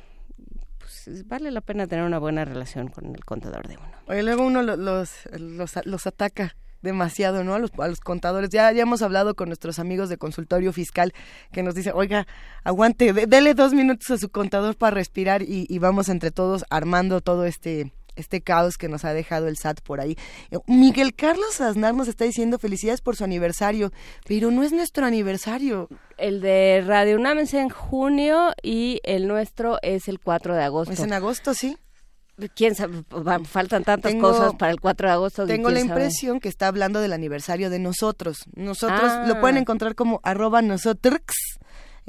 pues, 0.78 1.08
es- 1.08 1.28
vale 1.28 1.50
la 1.50 1.60
pena 1.60 1.86
tener 1.86 2.04
una 2.04 2.18
buena 2.18 2.44
relación 2.44 2.88
con 2.88 3.06
el 3.14 3.24
contador 3.24 3.68
de 3.68 3.76
uno. 3.76 3.86
Oye, 4.06 4.22
luego 4.22 4.44
uno 4.46 4.62
lo- 4.62 4.76
los, 4.76 5.10
los, 5.38 5.74
los 5.84 6.06
ataca 6.06 6.56
demasiado, 6.80 7.44
¿no? 7.44 7.54
A 7.54 7.58
los, 7.58 7.72
a 7.78 7.88
los 7.88 8.00
contadores. 8.00 8.50
Ya, 8.50 8.70
ya 8.72 8.82
hemos 8.82 9.02
hablado 9.02 9.34
con 9.34 9.48
nuestros 9.48 9.78
amigos 9.78 10.08
de 10.08 10.16
consultorio 10.16 10.72
fiscal 10.72 11.12
que 11.52 11.62
nos 11.62 11.74
dicen, 11.74 11.92
oiga, 11.94 12.26
aguante, 12.64 13.12
de- 13.12 13.26
dele 13.26 13.52
dos 13.54 13.74
minutos 13.74 14.10
a 14.12 14.16
su 14.18 14.30
contador 14.30 14.76
para 14.76 14.94
respirar 14.94 15.42
y, 15.42 15.66
y 15.68 15.78
vamos 15.78 16.08
entre 16.08 16.30
todos 16.30 16.64
armando 16.70 17.20
todo 17.20 17.44
este 17.44 17.92
este 18.18 18.40
caos 18.40 18.76
que 18.76 18.88
nos 18.88 19.04
ha 19.04 19.12
dejado 19.14 19.48
el 19.48 19.56
SAT 19.56 19.80
por 19.80 20.00
ahí. 20.00 20.16
Eh, 20.50 20.58
Miguel 20.66 21.14
Carlos 21.14 21.60
Aznar 21.60 21.94
nos 21.94 22.08
está 22.08 22.24
diciendo 22.24 22.58
felicidades 22.58 23.00
por 23.00 23.16
su 23.16 23.24
aniversario, 23.24 23.92
pero 24.26 24.50
no 24.50 24.62
es 24.62 24.72
nuestro 24.72 25.06
aniversario. 25.06 25.88
El 26.16 26.40
de 26.40 26.82
Radio 26.86 27.16
UNAM 27.16 27.38
es 27.38 27.54
en 27.54 27.68
junio 27.68 28.52
y 28.62 29.00
el 29.04 29.26
nuestro 29.28 29.78
es 29.82 30.08
el 30.08 30.18
4 30.20 30.54
de 30.54 30.62
agosto. 30.64 30.92
Es 30.92 31.00
en 31.00 31.12
agosto, 31.12 31.54
sí. 31.54 31.76
¿Quién 32.54 32.76
sabe? 32.76 33.02
Faltan 33.46 33.82
tantas 33.82 34.12
Tengo- 34.12 34.30
cosas 34.30 34.54
para 34.54 34.70
el 34.70 34.80
4 34.80 35.08
de 35.08 35.12
agosto. 35.12 35.44
Tengo 35.46 35.70
la 35.70 35.80
sabe. 35.80 35.88
impresión 35.88 36.38
que 36.38 36.48
está 36.48 36.68
hablando 36.68 37.00
del 37.00 37.12
aniversario 37.12 37.68
de 37.68 37.80
nosotros. 37.80 38.44
Nosotros 38.54 39.10
Ah. 39.12 39.24
lo 39.26 39.40
pueden 39.40 39.56
encontrar 39.56 39.96
como 39.96 40.20
arroba 40.22 40.62
nosotros 40.62 41.18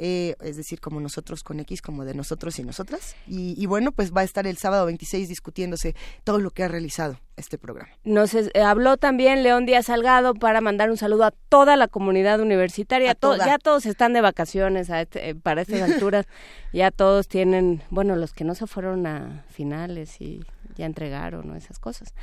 eh, 0.02 0.34
es 0.40 0.56
decir, 0.56 0.80
como 0.80 0.98
nosotros 0.98 1.42
con 1.42 1.60
X, 1.60 1.82
como 1.82 2.06
de 2.06 2.14
nosotros 2.14 2.58
y 2.58 2.62
nosotras. 2.64 3.14
Y, 3.26 3.54
y 3.62 3.66
bueno, 3.66 3.92
pues 3.92 4.12
va 4.14 4.22
a 4.22 4.24
estar 4.24 4.46
el 4.46 4.56
sábado 4.56 4.86
26 4.86 5.28
discutiéndose 5.28 5.94
todo 6.24 6.38
lo 6.38 6.50
que 6.52 6.64
ha 6.64 6.68
realizado 6.68 7.20
este 7.36 7.58
programa. 7.58 7.90
Nos 8.04 8.32
es- 8.34 8.50
eh, 8.54 8.62
habló 8.62 8.96
también 8.96 9.42
León 9.42 9.66
Díaz 9.66 9.86
Salgado 9.86 10.32
para 10.34 10.60
mandar 10.62 10.90
un 10.90 10.96
saludo 10.96 11.24
a 11.24 11.30
toda 11.50 11.76
la 11.76 11.86
comunidad 11.86 12.40
universitaria. 12.40 13.10
A 13.10 13.14
To- 13.14 13.32
toda. 13.32 13.44
ya 13.46 13.58
todos 13.58 13.84
están 13.84 14.12
de 14.14 14.22
vacaciones 14.22 14.88
a 14.88 15.02
este- 15.02 15.30
eh, 15.30 15.34
para 15.34 15.60
estas 15.62 15.82
alturas. 16.08 16.26
ya 16.72 16.90
todos 16.90 17.28
tienen, 17.28 17.82
bueno, 17.90 18.16
los 18.16 18.32
que 18.32 18.44
no 18.44 18.54
se 18.54 18.66
fueron 18.66 19.06
a 19.06 19.44
finales 19.50 20.20
y 20.20 20.40
ya 20.76 20.86
entregaron 20.86 21.46
¿no? 21.48 21.56
esas 21.56 21.78
cosas. 21.78 22.14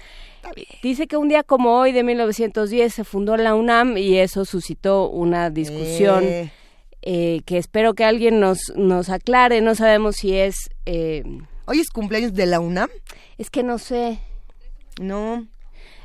Dice 0.81 1.07
que 1.07 1.17
un 1.17 1.27
día 1.27 1.43
como 1.43 1.77
hoy 1.79 1.91
de 1.91 2.03
1910 2.03 2.93
se 2.93 3.03
fundó 3.03 3.37
la 3.37 3.53
UNAM 3.55 3.97
y 3.97 4.17
eso 4.17 4.45
suscitó 4.45 5.09
una 5.09 5.49
discusión 5.49 6.23
Eh. 6.23 6.51
Eh, 7.09 7.39
que 7.45 7.57
espero 7.57 7.93
que 7.93 8.03
alguien 8.03 8.41
nos, 8.41 8.59
nos 8.75 9.07
aclare. 9.09 9.61
No 9.61 9.75
sabemos 9.75 10.17
si 10.17 10.33
es... 10.33 10.69
eh, 10.85 11.23
¿Hoy 11.65 11.79
es 11.79 11.89
cumpleaños 11.89 12.33
de 12.33 12.45
la 12.45 12.59
UNAM? 12.59 12.89
Es 13.37 13.49
que 13.49 13.63
no 13.63 13.77
sé. 13.77 14.19
No. 14.99 15.47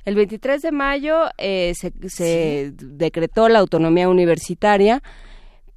El 0.05 0.15
23 0.15 0.63
de 0.63 0.71
mayo 0.71 1.25
eh, 1.39 1.73
se, 1.75 1.93
se 2.09 2.73
decretó 2.77 3.49
la 3.49 3.59
autonomía 3.59 4.09
universitaria, 4.09 5.03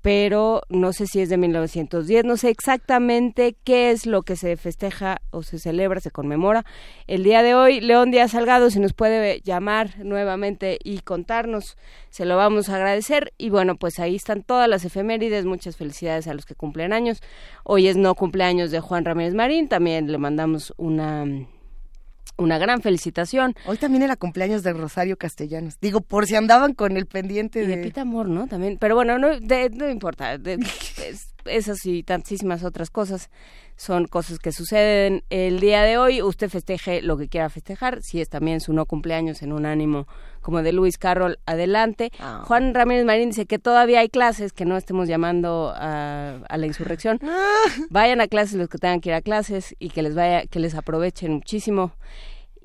pero 0.05 0.61
no 0.69 0.93
sé 0.93 1.07
si 1.07 1.19
es 1.19 1.29
de 1.29 1.37
1910, 1.37 2.25
no 2.25 2.37
sé 2.37 2.49
exactamente 2.49 3.57
qué 3.63 3.89
es 3.89 4.05
lo 4.05 4.21
que 4.21 4.35
se 4.35 4.55
festeja 4.55 5.19
o 5.31 5.41
se 5.41 5.57
celebra, 5.57 5.99
se 5.99 6.11
conmemora. 6.11 6.63
El 7.07 7.23
día 7.23 7.41
de 7.41 7.55
hoy, 7.55 7.81
León 7.81 8.11
Díaz 8.11 8.33
Salgado, 8.33 8.69
si 8.69 8.79
nos 8.79 8.93
puede 8.93 9.41
llamar 9.41 9.97
nuevamente 10.05 10.77
y 10.83 10.99
contarnos, 10.99 11.75
se 12.11 12.25
lo 12.25 12.37
vamos 12.37 12.69
a 12.69 12.75
agradecer. 12.75 13.33
Y 13.39 13.49
bueno, 13.49 13.77
pues 13.77 13.97
ahí 13.97 14.15
están 14.15 14.43
todas 14.43 14.69
las 14.69 14.85
efemérides, 14.85 15.43
muchas 15.45 15.75
felicidades 15.75 16.27
a 16.27 16.35
los 16.35 16.45
que 16.45 16.53
cumplen 16.53 16.93
años. 16.93 17.23
Hoy 17.63 17.87
es 17.87 17.97
no 17.97 18.13
cumpleaños 18.13 18.69
de 18.69 18.81
Juan 18.81 19.05
Ramírez 19.05 19.33
Marín, 19.33 19.69
también 19.69 20.11
le 20.11 20.19
mandamos 20.19 20.71
una 20.77 21.25
una 22.37 22.57
gran 22.57 22.81
felicitación. 22.81 23.53
Hoy 23.65 23.77
también 23.77 24.03
era 24.03 24.15
cumpleaños 24.15 24.63
de 24.63 24.73
Rosario 24.73 25.17
Castellanos. 25.17 25.77
Digo, 25.81 26.01
por 26.01 26.25
si 26.27 26.35
andaban 26.35 26.73
con 26.73 26.97
el 26.97 27.05
pendiente 27.05 27.63
Y 27.63 27.67
de 27.67 27.77
Pita 27.77 28.01
Amor, 28.01 28.27
¿no? 28.29 28.47
También, 28.47 28.77
pero 28.79 28.95
bueno, 28.95 29.17
no, 29.17 29.39
de- 29.39 29.69
no 29.69 29.89
importa. 29.89 30.37
de- 30.37 30.53
es- 31.05 31.34
esas 31.45 31.85
y 31.85 32.03
tantísimas 32.03 32.63
otras 32.63 32.89
cosas 32.89 33.29
son 33.75 34.05
cosas 34.07 34.39
que 34.39 34.51
suceden 34.51 35.23
el 35.29 35.59
día 35.59 35.83
de 35.83 35.97
hoy. 35.97 36.21
Usted 36.21 36.49
festeje 36.49 37.01
lo 37.01 37.17
que 37.17 37.27
quiera 37.27 37.49
festejar. 37.49 38.01
Si 38.01 38.21
es 38.21 38.29
también 38.29 38.61
su 38.61 38.73
no 38.73 38.85
cumpleaños 38.85 39.41
en 39.41 39.51
un 39.51 39.65
ánimo 39.65 40.07
como 40.41 40.61
de 40.61 40.71
Luis 40.71 40.97
Carroll, 40.97 41.39
adelante. 41.45 42.11
Ah. 42.19 42.43
Juan 42.45 42.73
Ramírez 42.73 43.05
Marín 43.05 43.29
dice 43.29 43.45
que 43.45 43.59
todavía 43.59 43.99
hay 43.99 44.09
clases, 44.09 44.53
que 44.53 44.65
no 44.65 44.77
estemos 44.77 45.07
llamando 45.07 45.73
a, 45.75 46.37
a 46.47 46.57
la 46.57 46.65
insurrección. 46.67 47.19
Vayan 47.89 48.21
a 48.21 48.27
clases 48.27 48.55
los 48.55 48.69
que 48.69 48.77
tengan 48.77 49.01
que 49.01 49.09
ir 49.09 49.15
a 49.15 49.21
clases 49.21 49.75
y 49.79 49.89
que 49.89 50.01
les 50.01 50.15
vaya, 50.15 50.45
que 50.45 50.59
les 50.59 50.75
aprovechen 50.75 51.33
muchísimo. 51.33 51.93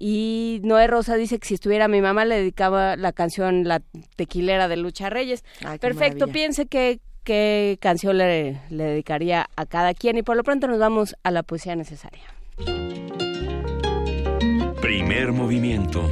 Y 0.02 0.60
Noé 0.64 0.86
Rosa 0.86 1.16
dice 1.16 1.38
que 1.38 1.46
si 1.46 1.54
estuviera 1.54 1.86
mi 1.86 2.00
mamá 2.00 2.24
le 2.24 2.36
dedicaba 2.36 2.96
la 2.96 3.12
canción 3.12 3.68
La 3.68 3.82
Tequilera 4.16 4.66
de 4.66 4.78
Lucha 4.78 5.10
Reyes. 5.10 5.44
Ay, 5.62 5.78
Perfecto, 5.78 6.20
maravilla. 6.20 6.32
piense 6.32 6.66
qué, 6.66 7.00
qué 7.24 7.78
canción 7.80 8.18
le, 8.18 8.60
dedicaría 8.70 9.48
a 9.56 9.66
cada 9.66 9.94
quien. 9.94 10.18
Y 10.18 10.22
por 10.22 10.36
lo 10.36 10.42
pronto 10.42 10.66
nos 10.66 10.78
vamos 10.78 11.16
a 11.22 11.30
la 11.30 11.42
poesía 11.42 11.76
necesaria. 11.76 12.24
Primer 14.80 15.32
movimiento. 15.32 16.08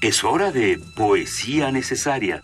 Es 0.00 0.24
hora 0.24 0.50
de 0.50 0.80
poesía 0.96 1.70
necesaria. 1.70 2.42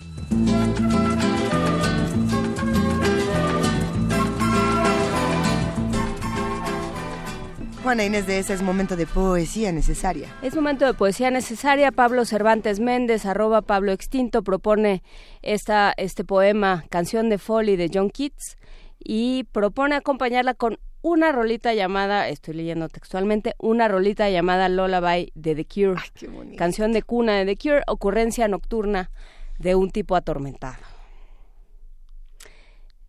Juana 7.87 8.03
Inés 8.03 8.27
de 8.27 8.41
esa 8.41 8.53
es 8.53 8.63
momento 8.63 8.97
de 8.97 9.07
poesía 9.07 9.71
necesaria. 9.71 10.27
Es 10.43 10.57
momento 10.57 10.85
de 10.87 10.93
poesía 10.93 11.31
necesaria. 11.31 11.93
Pablo 11.93 12.25
Cervantes 12.25 12.81
Méndez, 12.81 13.25
arroba 13.27 13.63
Pablo 13.63 13.93
Extinto, 13.93 14.43
propone 14.43 15.05
esta, 15.43 15.95
este 15.97 16.25
poema, 16.25 16.85
Canción 16.89 17.29
de 17.29 17.39
Folly 17.39 17.77
de 17.77 17.89
John 17.95 18.11
Keats, 18.11 18.57
y 18.99 19.45
propone 19.53 19.95
acompañarla 19.95 20.55
con 20.55 20.81
una 21.01 21.31
rolita 21.31 21.75
llamada, 21.75 22.29
estoy 22.29 22.55
leyendo 22.55 22.89
textualmente, 22.89 23.55
una 23.61 23.87
rolita 23.87 24.29
llamada 24.31 24.69
Lullaby 24.69 25.31
de 25.37 25.55
The 25.55 25.65
Cure. 25.65 26.57
Canción 26.57 26.93
de 26.93 27.03
cuna 27.03 27.35
de 27.35 27.45
The 27.45 27.57
Cure, 27.57 27.83
ocurrencia 27.87 28.49
nocturna 28.49 29.13
de 29.61 29.77
un 29.77 29.93
tipo 29.93 30.17
atormentado. 30.17 30.83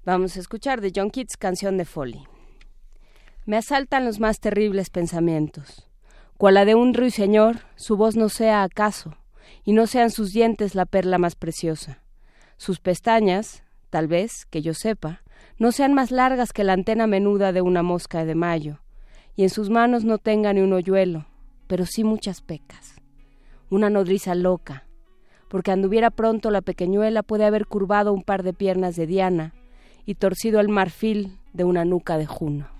Vamos 0.05 0.37
a 0.37 0.39
escuchar 0.39 0.81
de 0.81 0.91
John 0.95 1.09
Keats, 1.09 1.35
Canción 1.35 1.79
de 1.79 1.85
Folly. 1.85 2.27
Me 3.47 3.55
asaltan 3.55 4.03
los 4.03 4.19
más 4.19 4.41
terribles 4.41 4.89
pensamientos. 4.89 5.87
Cual 6.37 6.55
la 6.55 6.65
de 6.65 6.75
un 6.75 6.93
ruiseñor, 6.93 7.59
su 7.77 7.95
voz 7.95 8.17
no 8.17 8.27
sea 8.27 8.61
acaso, 8.61 9.15
y 9.63 9.71
no 9.71 9.87
sean 9.87 10.11
sus 10.11 10.33
dientes 10.33 10.75
la 10.75 10.85
perla 10.85 11.17
más 11.17 11.35
preciosa. 11.35 12.03
Sus 12.57 12.81
pestañas, 12.81 13.63
tal 13.89 14.09
vez, 14.09 14.45
que 14.47 14.61
yo 14.61 14.73
sepa, 14.73 15.21
no 15.59 15.71
sean 15.71 15.93
más 15.93 16.11
largas 16.11 16.51
que 16.51 16.65
la 16.65 16.73
antena 16.73 17.07
menuda 17.07 17.53
de 17.53 17.61
una 17.61 17.83
mosca 17.83 18.25
de 18.25 18.35
mayo, 18.35 18.81
y 19.37 19.43
en 19.43 19.49
sus 19.49 19.69
manos 19.69 20.03
no 20.03 20.17
tenga 20.17 20.51
ni 20.51 20.59
un 20.59 20.73
hoyuelo, 20.73 21.25
pero 21.67 21.85
sí 21.85 22.03
muchas 22.03 22.41
pecas. 22.41 22.95
Una 23.69 23.89
nodriza 23.89 24.35
loca, 24.35 24.87
porque 25.47 25.71
anduviera 25.71 26.09
pronto 26.09 26.51
la 26.51 26.61
pequeñuela 26.61 27.23
puede 27.23 27.45
haber 27.45 27.65
curvado 27.65 28.11
un 28.11 28.23
par 28.23 28.43
de 28.43 28.51
piernas 28.51 28.97
de 28.97 29.07
Diana 29.07 29.53
y 30.05 30.15
torcido 30.15 30.59
el 30.59 30.67
marfil 30.67 31.39
de 31.53 31.63
una 31.63 31.85
nuca 31.85 32.17
de 32.17 32.25
Juno. 32.25 32.76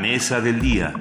Mesa 0.00 0.40
del 0.40 0.60
día. 0.60 0.94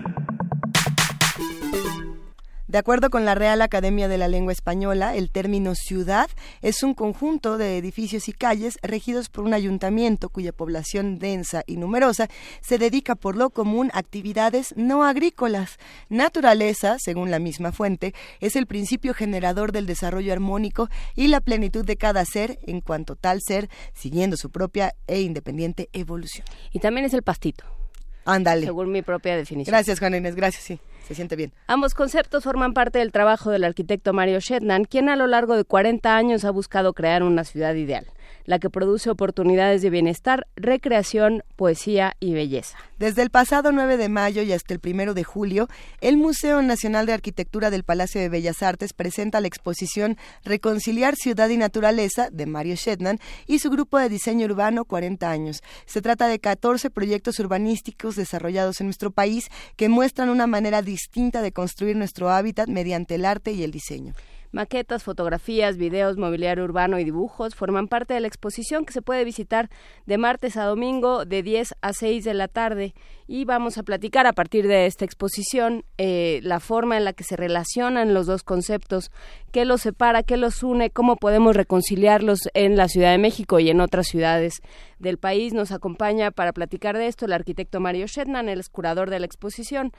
De 2.68 2.78
acuerdo 2.78 3.10
con 3.10 3.24
la 3.24 3.34
Real 3.34 3.62
Academia 3.62 4.10
de 4.10 4.18
la 4.18 4.28
Lengua 4.28 4.52
Española, 4.52 5.16
el 5.16 5.32
término 5.32 5.74
ciudad 5.74 6.30
es 6.62 6.84
un 6.84 6.94
conjunto 6.94 7.58
de 7.58 7.78
edificios 7.78 8.28
y 8.28 8.34
calles 8.34 8.78
regidos 8.84 9.30
por 9.30 9.46
un 9.46 9.54
ayuntamiento 9.54 10.28
cuya 10.28 10.52
población 10.52 11.18
densa 11.18 11.64
y 11.66 11.78
numerosa 11.78 12.28
se 12.62 12.78
dedica 12.78 13.16
por 13.16 13.38
lo 13.38 13.52
común 13.52 13.90
a 13.94 14.00
actividades 14.00 14.74
no 14.76 15.06
agrícolas. 15.06 15.78
Naturaleza, 16.10 16.98
según 17.00 17.32
la 17.32 17.40
misma 17.40 17.72
fuente, 17.72 18.14
es 18.42 18.58
el 18.58 18.68
principio 18.68 19.14
generador 19.14 19.72
del 19.72 19.86
desarrollo 19.86 20.34
armónico 20.34 20.90
y 21.16 21.30
la 21.30 21.40
plenitud 21.40 21.86
de 21.86 21.96
cada 21.96 22.26
ser 22.26 22.60
en 22.68 22.82
cuanto 22.82 23.16
tal 23.16 23.40
ser, 23.42 23.70
siguiendo 23.94 24.36
su 24.36 24.52
propia 24.52 24.94
e 25.08 25.22
independiente 25.22 25.90
evolución. 25.94 26.46
Y 26.74 26.80
también 26.80 27.06
es 27.06 27.14
el 27.14 27.24
pastito. 27.24 27.79
Ándale. 28.26 28.66
Según 28.66 28.92
mi 28.92 29.02
propia 29.02 29.36
definición. 29.36 29.72
Gracias, 29.74 30.00
Juan 30.00 30.16
Inés, 30.16 30.36
gracias, 30.36 30.64
sí. 30.64 30.80
Se 31.08 31.16
siente 31.16 31.36
bien. 31.36 31.52
Ambos 31.66 31.96
conceptos 31.96 32.44
forman 32.44 32.74
parte 32.74 33.00
del 33.00 33.12
trabajo 33.12 33.50
del 33.50 33.64
arquitecto 33.64 34.14
Mario 34.14 34.40
Shetland, 34.40 34.88
quien 34.88 35.10
a 35.10 35.16
lo 35.16 35.26
largo 35.26 35.56
de 35.56 35.64
40 35.64 36.16
años 36.16 36.46
ha 36.46 36.52
buscado 36.52 36.94
crear 36.94 37.24
una 37.24 37.44
ciudad 37.44 37.74
ideal, 37.74 38.06
la 38.50 38.58
que 38.58 38.72
produce 38.72 39.12
oportunidades 39.12 39.84
de 39.84 39.92
bienestar, 39.92 40.48
recreación, 40.56 41.44
poesía 41.56 42.16
y 42.20 42.34
belleza. 42.34 42.80
Desde 42.98 43.22
el 43.22 43.30
pasado 43.30 43.72
9 43.72 43.96
de 43.96 44.10
mayo 44.10 44.42
y 44.42 44.52
hasta 44.54 44.74
el 44.74 44.82
1 44.84 45.14
de 45.14 45.24
julio, 45.24 45.68
el 46.02 46.18
Museo 46.18 46.64
Nacional 46.64 47.06
de 47.06 47.14
Arquitectura 47.14 47.70
del 47.70 47.84
Palacio 47.84 48.20
de 48.20 48.28
Bellas 48.28 48.64
Artes 48.64 48.94
presenta 48.94 49.40
la 49.40 49.46
exposición 49.46 50.18
Reconciliar 50.44 51.16
Ciudad 51.16 51.48
y 51.50 51.58
Naturaleza 51.58 52.30
de 52.32 52.48
Mario 52.48 52.74
Shetland 52.74 53.20
y 53.46 53.60
su 53.60 53.70
grupo 53.70 54.00
de 54.00 54.10
diseño 54.10 54.48
urbano 54.48 54.84
40 54.84 55.30
años. 55.30 55.62
Se 55.86 56.02
trata 56.02 56.28
de 56.28 56.40
14 56.40 56.90
proyectos 56.90 57.40
urbanísticos 57.40 58.16
desarrollados 58.16 58.82
en 58.82 58.88
nuestro 58.88 59.12
país 59.12 59.50
que 59.76 59.90
muestran 59.90 60.28
una 60.28 60.48
manera 60.48 60.82
distinta 60.82 61.44
de 61.44 61.52
construir 61.52 61.96
nuestro 61.96 62.32
hábitat 62.32 62.68
mediante 62.68 63.14
el 63.14 63.26
arte 63.26 63.52
y 63.52 63.62
el 63.62 63.70
diseño. 63.70 64.16
Maquetas, 64.52 65.04
fotografías, 65.04 65.78
videos, 65.78 66.18
mobiliario 66.18 66.64
urbano 66.64 66.98
y 66.98 67.04
dibujos 67.04 67.54
forman 67.54 67.88
parte 67.88 68.16
de 68.16 68.20
la 68.20 68.28
exposición 68.28 68.84
que 68.84 68.94
se 68.94 69.04
puede 69.04 69.24
visitar 69.24 69.70
de 70.08 70.18
martes 70.18 70.58
a 70.58 70.64
domingo 70.64 71.26
de 71.26 71.44
10 71.44 71.76
a 71.82 71.94
6 71.94 72.24
de 72.24 72.34
la 72.34 72.48
tarde 72.48 72.96
y 73.28 73.46
vamos 73.46 73.78
a 73.78 73.84
platicar 73.84 74.26
a 74.26 74.34
partir 74.34 74.68
de 74.68 74.88
esta 74.88 75.06
exposición 75.06 75.86
eh, 76.00 76.40
la 76.42 76.60
forma 76.60 76.98
en 76.98 77.06
la 77.06 77.14
que 77.14 77.24
se 77.24 77.36
relacionan 77.36 78.16
los 78.16 78.26
dos 78.26 78.42
conceptos, 78.42 79.12
qué 79.52 79.66
los 79.66 79.82
separa, 79.82 80.24
qué 80.24 80.36
los 80.36 80.64
une, 80.64 80.90
cómo 80.90 81.16
podemos 81.16 81.56
reconciliarlos 81.56 82.40
en 82.56 82.76
la 82.76 82.88
Ciudad 82.88 83.12
de 83.12 83.20
México 83.20 83.60
y 83.60 83.70
en 83.70 83.82
otras 83.82 84.08
ciudades 84.08 84.62
del 84.98 85.20
país. 85.20 85.54
Nos 85.54 85.72
acompaña 85.72 86.32
para 86.32 86.54
platicar 86.54 86.98
de 86.98 87.06
esto 87.06 87.26
el 87.26 87.34
arquitecto 87.34 87.80
Mario 87.80 88.08
Shetland, 88.08 88.50
el 88.50 88.68
curador 88.72 89.12
de 89.12 89.20
la 89.20 89.28
exposición 89.28 89.92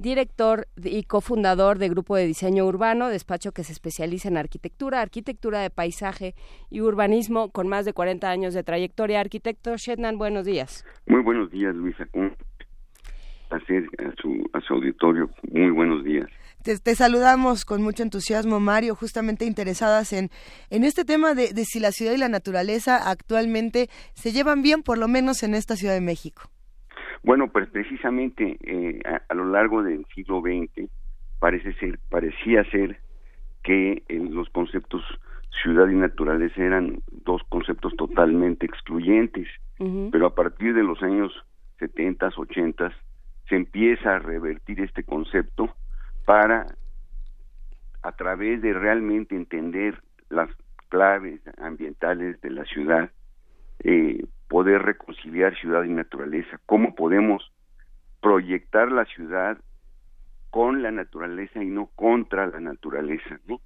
director 0.00 0.66
y 0.82 1.02
cofundador 1.04 1.78
de 1.78 1.88
Grupo 1.88 2.16
de 2.16 2.26
Diseño 2.26 2.66
Urbano, 2.66 3.08
despacho 3.08 3.52
que 3.52 3.64
se 3.64 3.72
especializa 3.72 4.28
en 4.28 4.36
arquitectura, 4.36 5.00
arquitectura 5.00 5.60
de 5.60 5.70
paisaje 5.70 6.34
y 6.70 6.80
urbanismo, 6.80 7.50
con 7.50 7.68
más 7.68 7.84
de 7.84 7.92
40 7.92 8.30
años 8.30 8.54
de 8.54 8.62
trayectoria. 8.62 9.20
Arquitecto 9.20 9.76
Shetland, 9.76 10.18
buenos 10.18 10.44
días. 10.46 10.84
Muy 11.06 11.22
buenos 11.22 11.50
días, 11.50 11.74
Luisa. 11.74 12.08
Un 12.12 12.34
placer 13.48 13.84
a 13.98 14.14
su, 14.20 14.50
a 14.52 14.60
su 14.60 14.74
auditorio. 14.74 15.30
Muy 15.52 15.70
buenos 15.70 16.02
días. 16.04 16.26
Te, 16.62 16.78
te, 16.78 16.94
saludamos 16.94 17.64
con 17.64 17.82
mucho 17.82 18.02
entusiasmo, 18.02 18.60
Mario, 18.60 18.94
justamente 18.94 19.46
interesadas 19.46 20.12
en, 20.12 20.30
en 20.68 20.84
este 20.84 21.04
tema 21.04 21.34
de, 21.34 21.52
de 21.52 21.64
si 21.64 21.80
la 21.80 21.90
ciudad 21.90 22.12
y 22.12 22.18
la 22.18 22.28
naturaleza 22.28 23.10
actualmente 23.10 23.88
se 24.14 24.32
llevan 24.32 24.60
bien, 24.60 24.82
por 24.82 24.98
lo 24.98 25.08
menos 25.08 25.42
en 25.42 25.54
esta 25.54 25.76
Ciudad 25.76 25.94
de 25.94 26.02
México. 26.02 26.50
Bueno, 27.22 27.48
pues 27.48 27.68
precisamente 27.68 28.56
eh, 28.62 29.00
a, 29.04 29.22
a, 29.28 29.34
lo 29.34 29.44
largo 29.44 29.82
del 29.82 30.06
siglo 30.14 30.40
XX 30.40 30.88
parece 31.38 31.72
ser, 31.74 31.98
parecía 32.08 32.64
ser 32.70 32.98
que 33.62 34.02
eh, 34.08 34.18
los 34.30 34.48
conceptos 34.50 35.02
ciudad 35.62 35.88
y 35.88 35.94
naturaleza 35.94 36.62
eran 36.62 37.00
dos 37.24 37.42
conceptos 37.48 37.94
totalmente 37.96 38.66
excluyentes, 38.66 39.48
uh 39.78 39.84
-huh. 39.84 40.10
pero 40.10 40.26
a 40.26 40.34
partir 40.34 40.74
de 40.74 40.82
los 40.82 41.02
años 41.02 41.32
70, 41.78 42.30
80 42.36 42.92
se 43.48 43.56
empieza 43.56 44.16
a 44.16 44.18
revertir 44.18 44.80
este 44.80 45.02
concepto 45.02 45.74
para 46.24 46.66
a 48.02 48.12
través 48.12 48.62
de 48.62 48.72
realmente 48.72 49.34
entender 49.34 50.00
las 50.30 50.48
claves 50.88 51.40
ambientales 51.58 52.40
de 52.40 52.50
la 52.50 52.64
ciudad 52.64 53.10
eh, 53.84 54.24
poder 54.50 54.82
reconciliar 54.82 55.56
ciudad 55.60 55.84
y 55.84 55.90
naturaleza, 55.90 56.60
cómo 56.66 56.96
podemos 56.96 57.40
proyectar 58.20 58.90
la 58.90 59.04
ciudad 59.04 59.56
con 60.50 60.82
la 60.82 60.90
naturaleza 60.90 61.62
y 61.62 61.68
no 61.68 61.86
contra 61.94 62.48
la 62.48 62.58
naturaleza, 62.58 63.38
¿no? 63.46 63.60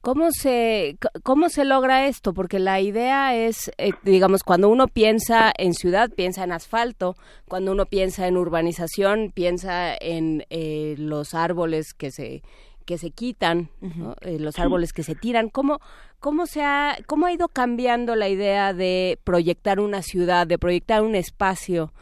¿Cómo 0.00 0.30
se, 0.32 0.96
¿Cómo 1.22 1.48
se 1.48 1.64
logra 1.64 2.06
esto? 2.06 2.32
Porque 2.32 2.58
la 2.58 2.80
idea 2.80 3.36
es, 3.36 3.70
eh, 3.78 3.92
digamos, 4.02 4.42
cuando 4.42 4.68
uno 4.68 4.88
piensa 4.88 5.52
en 5.56 5.72
ciudad, 5.72 6.10
piensa 6.10 6.42
en 6.42 6.52
asfalto, 6.52 7.14
cuando 7.46 7.72
uno 7.72 7.86
piensa 7.86 8.26
en 8.26 8.36
urbanización, 8.36 9.30
piensa 9.32 9.94
en 9.94 10.44
eh, 10.50 10.96
los 10.98 11.34
árboles 11.34 11.94
que 11.94 12.10
se 12.10 12.42
que 12.88 12.96
se 12.96 13.10
quitan, 13.10 13.68
uh 13.82 13.86
-huh. 13.86 13.96
¿no? 13.96 14.16
eh, 14.22 14.38
los 14.40 14.58
árboles 14.58 14.94
que 14.94 15.02
se 15.02 15.14
tiran. 15.14 15.50
¿Cómo, 15.50 15.78
cómo, 16.20 16.46
se 16.46 16.62
ha, 16.62 16.96
¿Cómo 17.06 17.26
ha 17.26 17.32
ido 17.34 17.48
cambiando 17.48 18.16
la 18.16 18.30
idea 18.30 18.72
de 18.72 19.18
proyectar 19.24 19.78
una 19.78 20.00
ciudad, 20.00 20.46
de 20.46 20.56
proyectar 20.56 21.02
un 21.02 21.14
espacio 21.14 21.92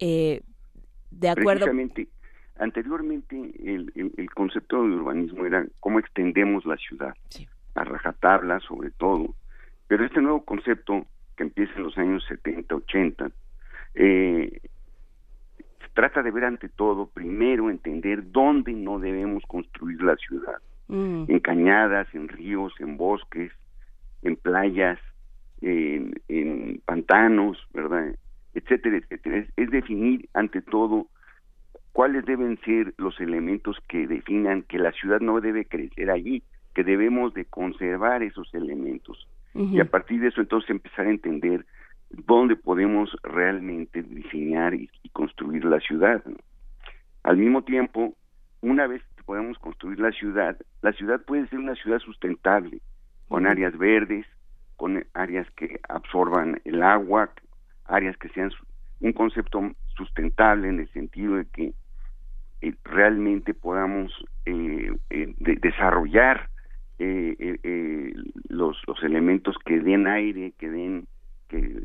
eh, 0.00 0.40
de 1.12 1.28
acuerdo? 1.28 1.66
Precisamente, 1.66 2.08
anteriormente 2.58 3.36
el, 3.64 3.92
el, 3.94 4.12
el, 4.16 4.30
concepto 4.30 4.82
de 4.82 4.96
urbanismo 4.96 5.46
era 5.46 5.64
cómo 5.78 6.00
extendemos 6.00 6.66
la 6.66 6.76
ciudad, 6.76 7.14
sí. 7.28 7.46
a 7.76 7.84
rajatabla 7.84 8.58
sobre 8.66 8.90
todo. 8.90 9.36
Pero 9.86 10.04
este 10.04 10.20
nuevo 10.20 10.44
concepto 10.44 11.06
que 11.36 11.44
empieza 11.44 11.72
en 11.76 11.84
los 11.84 11.96
años 11.96 12.24
70, 12.28 12.74
80, 12.74 13.30
eh, 13.94 14.60
trata 15.94 16.22
de 16.22 16.30
ver 16.30 16.44
ante 16.44 16.68
todo, 16.68 17.06
primero 17.06 17.70
entender 17.70 18.30
dónde 18.30 18.72
no 18.72 18.98
debemos 18.98 19.42
construir 19.46 20.02
la 20.02 20.16
ciudad. 20.16 20.58
Mm. 20.88 21.24
En 21.28 21.40
cañadas, 21.40 22.08
en 22.14 22.28
ríos, 22.28 22.72
en 22.80 22.96
bosques, 22.96 23.52
en 24.22 24.36
playas, 24.36 24.98
en, 25.60 26.14
en 26.28 26.80
pantanos, 26.84 27.58
¿verdad? 27.72 28.14
Etcétera, 28.54 28.96
etcétera. 28.96 29.38
Es, 29.38 29.48
es, 29.56 29.70
definir 29.70 30.28
ante 30.34 30.60
todo 30.60 31.06
cuáles 31.92 32.24
deben 32.24 32.58
ser 32.64 32.94
los 32.98 33.18
elementos 33.20 33.78
que 33.88 34.06
definan 34.06 34.62
que 34.62 34.78
la 34.78 34.92
ciudad 34.92 35.20
no 35.20 35.40
debe 35.40 35.66
crecer 35.66 36.10
allí, 36.10 36.42
que 36.74 36.84
debemos 36.84 37.34
de 37.34 37.44
conservar 37.44 38.22
esos 38.22 38.52
elementos. 38.54 39.28
Uh 39.54 39.64
-huh. 39.64 39.74
Y 39.74 39.80
a 39.80 39.84
partir 39.84 40.20
de 40.20 40.28
eso 40.28 40.40
entonces 40.40 40.70
empezar 40.70 41.06
a 41.06 41.10
entender 41.10 41.66
donde 42.26 42.56
podemos 42.56 43.16
realmente 43.22 44.02
diseñar 44.02 44.74
y, 44.74 44.90
y 45.02 45.08
construir 45.10 45.64
la 45.64 45.80
ciudad. 45.80 46.22
¿no? 46.26 46.36
Al 47.22 47.36
mismo 47.36 47.62
tiempo, 47.62 48.14
una 48.60 48.86
vez 48.86 49.02
que 49.16 49.22
podamos 49.24 49.58
construir 49.58 49.98
la 49.98 50.12
ciudad, 50.12 50.56
la 50.82 50.92
ciudad 50.92 51.20
puede 51.24 51.46
ser 51.48 51.58
una 51.58 51.74
ciudad 51.74 51.98
sustentable, 52.00 52.80
con 53.28 53.46
áreas 53.46 53.76
verdes, 53.78 54.26
con 54.76 55.04
áreas 55.14 55.50
que 55.52 55.80
absorban 55.88 56.60
el 56.64 56.82
agua, 56.82 57.30
áreas 57.86 58.16
que 58.18 58.28
sean 58.30 58.50
un 59.00 59.12
concepto 59.12 59.72
sustentable 59.96 60.68
en 60.68 60.80
el 60.80 60.88
sentido 60.92 61.36
de 61.36 61.46
que 61.46 61.72
eh, 62.60 62.74
realmente 62.84 63.54
podamos 63.54 64.12
eh, 64.46 64.92
eh, 65.10 65.34
de- 65.38 65.56
desarrollar 65.56 66.48
eh, 66.98 67.34
eh, 67.38 67.58
eh, 67.62 68.12
los, 68.48 68.80
los 68.86 69.02
elementos 69.02 69.56
que 69.64 69.80
den 69.80 70.06
aire, 70.06 70.52
que 70.58 70.68
den, 70.70 71.06
que 71.52 71.82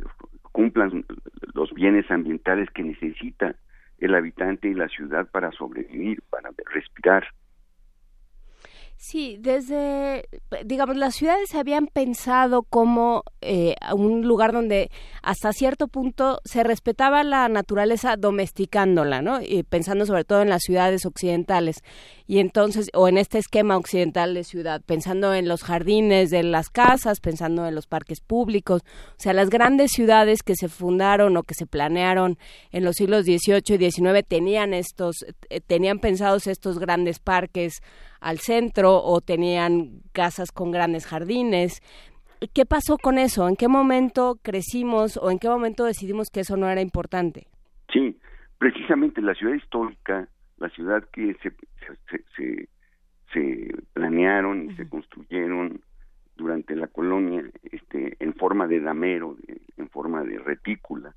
cumplan 0.54 1.06
los 1.54 1.74
bienes 1.74 2.10
ambientales 2.10 2.70
que 2.72 2.84
necesita 2.84 3.56
el 4.00 4.16
habitante 4.16 4.70
y 4.70 4.74
la 4.74 4.88
ciudad 4.88 5.30
para 5.30 5.52
sobrevivir, 5.52 6.24
para 6.30 6.52
respirar. 6.74 7.28
Sí, 9.00 9.38
desde, 9.40 10.28
digamos, 10.66 10.98
las 10.98 11.14
ciudades 11.14 11.50
se 11.52 11.60
habían 11.60 11.86
pensado 11.86 12.64
como 12.64 13.24
eh, 13.42 13.76
un 13.96 14.28
lugar 14.28 14.54
donde 14.54 14.90
hasta 15.22 15.54
cierto 15.54 15.88
punto 15.88 16.40
se 16.46 16.64
respetaba 16.64 17.24
la 17.24 17.48
naturaleza 17.48 18.16
domesticándola, 18.18 19.22
¿no? 19.22 19.40
Y 19.40 19.62
pensando 19.62 20.08
sobre 20.08 20.24
todo 20.24 20.42
en 20.42 20.50
las 20.50 20.64
ciudades 20.64 21.06
occidentales. 21.06 21.84
Y 22.26 22.40
entonces, 22.40 22.90
o 22.96 23.08
en 23.08 23.20
este 23.20 23.38
esquema 23.38 23.78
occidental 23.78 24.34
de 24.34 24.44
ciudad, 24.44 24.82
pensando 24.84 25.36
en 25.36 25.48
los 25.48 25.64
jardines 25.64 26.32
de 26.32 26.42
las 26.42 26.70
casas, 26.70 27.20
pensando 27.20 27.68
en 27.68 27.76
los 27.76 27.86
parques 27.86 28.20
públicos, 28.20 28.82
o 29.12 29.22
sea, 29.22 29.34
las 29.34 29.52
grandes 29.52 29.92
ciudades 29.92 30.42
que 30.42 30.56
se 30.56 30.70
fundaron 30.70 31.38
o 31.38 31.44
que 31.44 31.54
se 31.54 31.68
planearon 31.68 32.40
en 32.72 32.84
los 32.84 32.96
siglos 32.96 33.26
XVIII 33.26 33.76
y 33.76 33.92
XIX 33.92 34.26
tenían 34.28 34.74
estos, 34.74 35.18
eh, 35.50 35.62
tenían 35.62 36.00
pensados 36.00 36.48
estos 36.48 36.80
grandes 36.80 37.20
parques 37.20 37.82
al 38.20 38.40
centro 38.40 39.02
o 39.04 39.22
tenían 39.22 40.02
casas 40.14 40.52
con 40.52 40.72
grandes 40.72 41.06
jardines. 41.06 41.82
¿Qué 42.54 42.66
pasó 42.66 42.98
con 42.98 43.18
eso? 43.18 43.48
¿En 43.50 43.56
qué 43.56 43.68
momento 43.68 44.38
crecimos 44.44 45.18
o 45.18 45.32
en 45.32 45.40
qué 45.40 45.50
momento 45.50 45.86
decidimos 45.86 46.30
que 46.30 46.42
eso 46.42 46.56
no 46.58 46.70
era 46.70 46.82
importante? 46.82 47.48
Sí, 47.92 48.18
precisamente 48.60 49.22
la 49.22 49.34
ciudad 49.34 49.56
histórica, 49.56 50.28
la 50.58 50.70
ciudad 50.70 51.04
que 51.12 51.36
se, 51.42 51.52
se, 52.10 52.24
se, 52.36 52.70
se 53.34 53.74
planearon 53.94 54.70
y 54.70 54.76
se 54.76 54.88
construyeron 54.88 55.82
durante 56.36 56.76
la 56.76 56.86
colonia 56.88 57.44
este, 57.72 58.16
en 58.20 58.34
forma 58.36 58.68
de 58.68 58.80
damero, 58.82 59.36
de- 59.48 59.62
en 59.78 59.90
forma 59.90 60.24
de 60.24 60.38
retícula. 60.38 61.16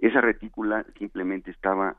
Esa 0.00 0.20
retícula 0.22 0.86
simplemente 0.98 1.50
estaba, 1.50 1.96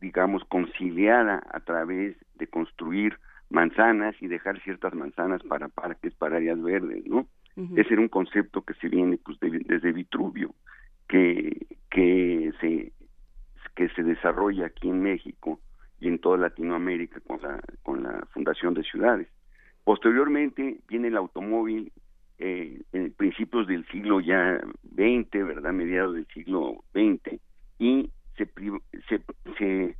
digamos, 0.00 0.44
conciliada 0.44 1.42
a 1.52 1.60
través 1.60 2.16
de 2.36 2.46
construir 2.46 3.18
manzanas 3.50 4.14
y 4.20 4.26
dejar 4.28 4.60
ciertas 4.60 4.94
manzanas 4.94 5.42
para 5.44 5.68
parques, 5.68 6.14
para 6.14 6.36
áreas 6.36 6.62
verdes, 6.62 7.06
¿no? 7.06 7.26
Ese 7.76 7.94
era 7.94 8.02
un 8.02 8.08
concepto 8.08 8.62
que 8.62 8.74
se 8.74 8.88
viene 8.88 9.18
pues 9.18 9.40
de- 9.40 9.62
desde 9.66 9.92
Vitruvio, 9.92 10.54
que, 11.08 11.66
que 11.90 12.52
se 12.60 12.92
que 13.74 13.88
se 13.90 14.02
desarrolla 14.02 14.66
aquí 14.66 14.88
en 14.88 15.00
México 15.02 15.60
y 16.00 16.08
en 16.08 16.18
toda 16.18 16.36
Latinoamérica 16.36 17.20
con 17.20 17.40
la 17.42 17.60
con 17.82 18.02
la 18.02 18.26
fundación 18.32 18.74
de 18.74 18.82
ciudades. 18.84 19.28
Posteriormente 19.84 20.80
viene 20.88 21.08
el 21.08 21.16
automóvil 21.16 21.90
eh, 22.38 22.82
en 22.92 23.12
principios 23.12 23.66
del 23.66 23.86
siglo 23.88 24.20
ya 24.20 24.60
20, 24.82 25.42
¿verdad? 25.44 25.72
Mediados 25.72 26.14
del 26.14 26.26
siglo 26.26 26.84
20 26.94 27.40
y 27.78 28.10
se 28.38 28.46
se, 29.08 29.20
se 29.58 29.96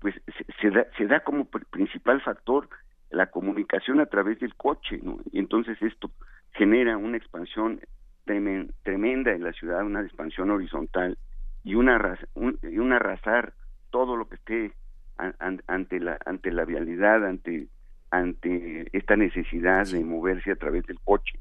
pues 0.00 0.14
se, 0.36 0.44
se 0.60 0.70
da, 0.70 0.86
se 0.96 1.06
da 1.06 1.20
como 1.20 1.50
pr- 1.50 1.66
principal 1.70 2.20
factor 2.22 2.68
la 3.10 3.26
comunicación 3.30 4.00
a 4.00 4.06
través 4.06 4.40
del 4.40 4.54
coche, 4.54 4.98
¿no? 5.02 5.18
Y 5.30 5.38
entonces 5.38 5.80
esto 5.82 6.10
genera 6.54 6.96
una 6.96 7.18
expansión 7.18 7.80
tremen- 8.26 8.72
tremenda 8.82 9.32
en 9.32 9.44
la 9.44 9.52
ciudad, 9.52 9.84
una 9.84 10.00
expansión 10.00 10.50
horizontal 10.50 11.18
y 11.62 11.74
una 11.74 12.18
un, 12.34 12.58
y 12.62 12.78
un 12.78 12.92
arrasar 12.92 13.52
todo 13.90 14.16
lo 14.16 14.28
que 14.28 14.36
esté 14.36 14.72
an- 15.18 15.36
an- 15.38 15.62
ante 15.66 16.00
la 16.00 16.18
ante 16.24 16.50
la 16.50 16.64
vialidad, 16.64 17.24
ante 17.26 17.68
ante 18.10 18.88
esta 18.96 19.16
necesidad 19.16 19.86
de 19.86 20.04
moverse 20.04 20.50
a 20.50 20.56
través 20.56 20.84
del 20.86 20.98
coche. 21.00 21.38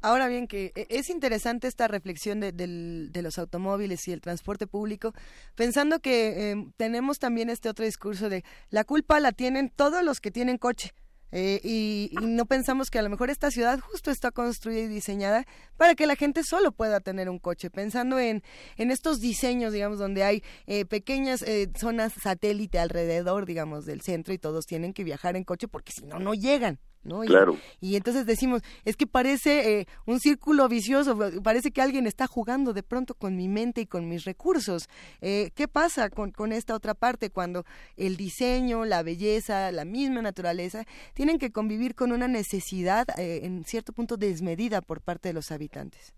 Ahora 0.00 0.28
bien, 0.28 0.46
que 0.46 0.72
e- 0.74 0.86
es 0.90 1.10
interesante 1.10 1.68
esta 1.68 1.88
reflexión 1.88 2.40
de, 2.40 2.52
de 2.52 3.22
los 3.22 3.38
automóviles 3.38 4.06
y 4.08 4.12
el 4.12 4.20
transporte 4.20 4.66
público, 4.66 5.12
pensando 5.54 6.00
que 6.00 6.52
eh, 6.52 6.66
tenemos 6.76 7.18
también 7.18 7.50
este 7.50 7.68
otro 7.68 7.84
discurso 7.84 8.28
de 8.28 8.44
la 8.70 8.84
culpa 8.84 9.20
la 9.20 9.32
tienen 9.32 9.70
todos 9.70 10.02
los 10.02 10.20
que 10.20 10.30
tienen 10.30 10.58
coche. 10.58 10.92
eh, 11.32 11.60
y, 11.64 12.08
y 12.12 12.26
no 12.26 12.46
pensamos 12.46 12.88
que 12.88 13.00
a 13.00 13.02
lo 13.02 13.10
mejor 13.10 13.30
esta 13.30 13.50
ciudad 13.50 13.80
justo 13.80 14.10
está 14.12 14.30
construida 14.30 14.80
y 14.84 14.86
diseñada 14.88 15.44
para 15.76 15.94
que 15.96 16.06
la 16.06 16.14
gente 16.14 16.42
solo 16.44 16.70
pueda 16.72 17.00
tener 17.00 17.28
un 17.28 17.40
coche, 17.40 17.68
pensando 17.68 18.18
en, 18.20 18.42
en 18.76 18.90
estos 18.92 19.18
diseños, 19.20 19.72
digamos, 19.72 19.98
donde 19.98 20.22
hay 20.22 20.42
eh, 20.66 20.84
pequeñas 20.86 21.42
eh, 21.42 21.68
zonas 21.78 22.12
satélite 22.22 22.78
alrededor, 22.78 23.44
digamos, 23.44 23.84
del 23.86 24.00
centro 24.02 24.32
y 24.32 24.38
todos 24.38 24.66
tienen 24.66 24.94
que 24.94 25.02
viajar 25.04 25.36
en 25.36 25.44
coche 25.44 25.66
porque 25.68 25.92
si 25.92 26.06
no, 26.06 26.18
no 26.20 26.32
llegan. 26.32 26.78
¿No? 27.06 27.24
Y- 27.24 27.28
Claro. 27.28 27.56
Y, 27.80 27.96
entonces 27.96 28.26
decimos, 28.26 28.62
es 28.84 28.96
que 28.96 29.06
parece 29.06 29.80
eh, 29.80 29.86
un 30.06 30.20
círculo 30.20 30.68
vicioso, 30.68 31.18
parece 31.42 31.70
que 31.70 31.80
alguien 31.82 32.06
está 32.06 32.26
jugando 32.26 32.72
de 32.72 32.82
pronto 32.82 33.14
con 33.14 33.36
mi 33.36 33.48
mente 33.48 33.80
y 33.82 33.86
con 33.86 34.08
mis 34.08 34.24
recursos. 34.24 34.88
Eh, 35.20 35.50
¿Qué 35.54 35.68
pasa 35.68 36.10
con, 36.10 36.30
con 36.30 36.52
esta 36.52 36.74
otra 36.74 36.94
parte 36.94 37.30
cuando 37.30 37.64
el 37.96 38.16
diseño, 38.16 38.84
la 38.84 39.02
belleza, 39.02 39.70
la 39.72 39.84
misma 39.84 40.22
naturaleza 40.22 40.84
tienen 41.14 41.38
que 41.38 41.50
convivir 41.52 41.94
con 41.94 42.12
una 42.12 42.28
necesidad 42.28 43.06
eh, 43.18 43.40
en 43.44 43.64
cierto 43.64 43.92
punto 43.92 44.16
desmedida 44.16 44.80
por 44.82 45.00
parte 45.00 45.28
de 45.28 45.34
los 45.34 45.50
habitantes? 45.52 46.14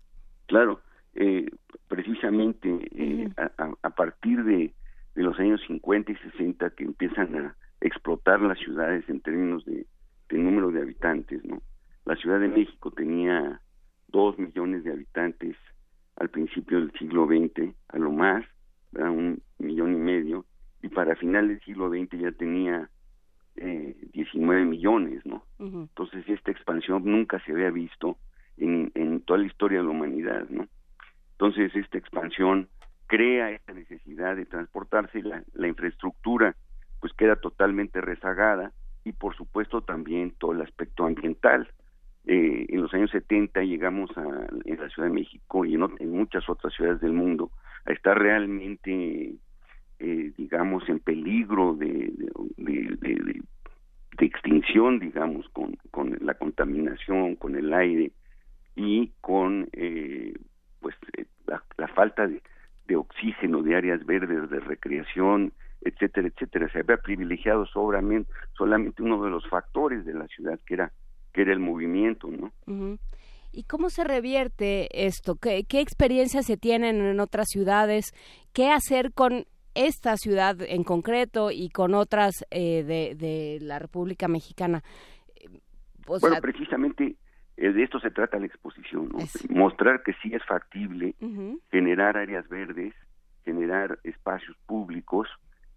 Claro, 0.47 0.81
eh, 1.15 1.45
precisamente 1.87 2.69
eh, 2.95 3.29
a, 3.37 3.51
a- 3.63 3.73
a 3.83 3.89
partir 3.89 4.43
de, 4.43 4.73
de 5.15 5.23
los 5.23 5.37
años 5.39 5.59
50 5.67 6.11
y 6.11 6.15
60 6.31 6.69
que 6.71 6.83
empiezan 6.85 7.35
a 7.35 7.55
explotar 7.81 8.41
las 8.41 8.57
ciudades 8.59 9.07
en 9.09 9.21
términos 9.21 9.63
de, 9.65 9.85
de 10.29 10.37
número 10.37 10.71
de 10.71 10.81
habitantes, 10.81 11.43
¿no? 11.43 11.61
La 12.05 12.15
Ciudad 12.15 12.39
de 12.39 12.47
México 12.47 12.91
tenía 12.91 13.61
dos 14.07 14.37
millones 14.39 14.83
de 14.83 14.91
habitantes 14.91 15.55
al 16.15 16.29
principio 16.29 16.79
del 16.79 16.91
siglo 16.93 17.27
XX, 17.27 17.73
a 17.89 17.97
lo 17.97 18.11
más, 18.11 18.45
¿verdad? 18.91 19.11
un 19.11 19.41
millón 19.57 19.93
y 19.93 19.97
medio, 19.97 20.45
y 20.81 20.89
para 20.89 21.15
final 21.15 21.47
del 21.47 21.59
siglo 21.61 21.89
XX 21.89 22.19
ya 22.19 22.31
tenía 22.31 22.89
eh, 23.55 23.95
19 24.13 24.65
millones, 24.65 25.25
¿no? 25.25 25.43
Entonces 25.59 26.27
esta 26.27 26.51
expansión 26.51 27.03
nunca 27.05 27.39
se 27.45 27.51
había 27.51 27.71
visto 27.71 28.17
en, 28.57 28.91
en 28.95 29.21
toda 29.21 29.39
la 29.39 29.47
historia 29.47 29.79
de 29.79 29.85
la 29.85 29.91
humanidad, 29.91 30.47
¿no? 30.49 30.67
Entonces 31.33 31.75
esta 31.75 31.97
expansión 31.97 32.69
crea 33.07 33.51
esta 33.51 33.73
necesidad 33.73 34.35
de 34.35 34.45
transportarse, 34.45 35.21
la, 35.21 35.43
la 35.53 35.67
infraestructura 35.67 36.55
pues 36.99 37.13
queda 37.13 37.37
totalmente 37.37 38.01
rezagada 38.01 38.71
y 39.09 39.13
por 39.13 39.35
supuesto 39.35 39.81
también 39.81 40.31
todo 40.37 40.51
el 40.53 40.61
aspecto 40.61 41.05
ambiental. 41.05 41.67
Eh, 42.27 42.67
en 42.69 42.81
los 42.81 42.93
años 42.93 43.09
70 43.09 43.61
llegamos 43.63 44.15
a, 44.15 44.21
en 44.65 44.79
la 44.79 44.87
Ciudad 44.89 45.09
de 45.09 45.15
México 45.15 45.65
y 45.65 45.73
en, 45.73 46.11
muchas 46.11 46.47
otras 46.47 46.73
ciudades 46.75 47.01
del 47.01 47.13
mundo 47.13 47.49
a 47.85 47.91
estar 47.91 48.17
realmente, 48.19 49.33
eh, 49.99 50.31
digamos, 50.37 50.87
en 50.89 50.99
peligro 50.99 51.73
de, 51.73 52.13
extinción, 54.19 54.99
digamos, 54.99 55.49
con, 55.49 55.75
la 56.21 56.35
contaminación, 56.35 57.35
con 57.35 57.55
el 57.55 57.73
aire 57.73 58.11
y 58.75 59.11
con 59.21 59.69
eh, 59.71 60.33
pues 60.81 60.95
eh, 61.17 61.25
la, 61.47 61.87
falta 61.87 62.27
de 62.27 62.95
oxígeno, 62.95 63.63
de 63.63 63.75
áreas 63.75 64.05
verdes, 64.05 64.49
de 64.51 64.59
recreación, 64.59 65.51
etcétera, 65.81 66.27
etcétera. 66.27 66.69
Se 66.71 66.79
había 66.79 66.97
privilegiado 66.97 67.65
solamente, 67.65 68.31
solamente 68.57 69.03
uno 69.03 69.23
de 69.23 69.29
los 69.29 69.47
factores 69.49 70.05
de 70.05 70.13
la 70.13 70.27
ciudad, 70.27 70.59
que 70.65 70.75
era 70.75 70.91
que 71.33 71.41
era 71.41 71.53
el 71.53 71.59
movimiento, 71.59 72.27
¿no? 72.27 72.51
Ujú. 72.65 72.97
¿Y 73.51 73.63
cómo 73.63 73.89
se 73.89 74.03
revierte 74.03 75.05
esto? 75.07 75.35
¿Qué, 75.35 75.63
qué 75.67 75.79
experiencias 75.79 76.45
se 76.45 76.57
tienen 76.57 77.01
en 77.01 77.19
otras 77.19 77.47
ciudades? 77.49 78.13
¿Qué 78.53 78.69
hacer 78.71 79.11
con 79.13 79.45
esta 79.75 80.17
ciudad 80.17 80.57
en 80.61 80.83
concreto 80.83 81.51
y 81.51 81.69
con 81.69 81.93
otras 81.93 82.45
eh, 82.51 82.83
de, 82.83 83.15
de 83.15 83.59
la 83.61 83.79
República 83.79 84.27
Mexicana? 84.27 84.83
O 86.07 86.19
bueno, 86.19 86.35
sea, 86.35 86.41
precisamente 86.41 87.15
eh, 87.57 87.71
de 87.71 87.83
esto 87.83 87.99
se 87.99 88.11
trata 88.11 88.39
la 88.39 88.45
exposición, 88.45 89.09
¿no? 89.09 89.19
Mostrar 89.49 90.01
que 90.03 90.13
sí 90.21 90.33
es 90.33 90.43
factible 90.45 91.15
generar 91.71 92.17
áreas 92.17 92.47
verdes, 92.49 92.93
generar 93.45 93.99
espacios 94.03 94.57
públicos, 94.65 95.27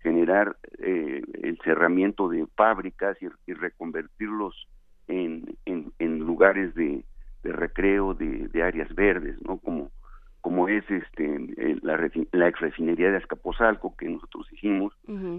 generar 0.03 0.57
eh, 0.79 1.23
el 1.43 1.59
cerramiento 1.65 2.29
de 2.29 2.47
fábricas 2.57 3.17
y, 3.23 3.29
y 3.47 3.55
reconvertirlos 3.55 4.69
en, 5.09 5.57
en, 5.65 5.93
en 5.99 6.19
lugares 6.21 6.75
de, 6.75 7.05
de 7.43 7.53
recreo, 7.53 8.15
de, 8.15 8.49
de 8.49 8.63
áreas 8.63 8.95
verdes, 8.95 9.37
¿no? 9.43 9.59
Como 9.59 9.91
como 10.43 10.67
es 10.69 10.85
este 10.91 11.25
eh, 11.57 11.79
la, 11.83 11.97
la 12.33 12.49
ex 12.49 12.61
refinería 12.61 13.13
de 13.13 13.19
Azcapotzalco 13.19 13.97
que 13.97 14.09
nosotros 14.09 14.45
hicimos, 14.53 14.93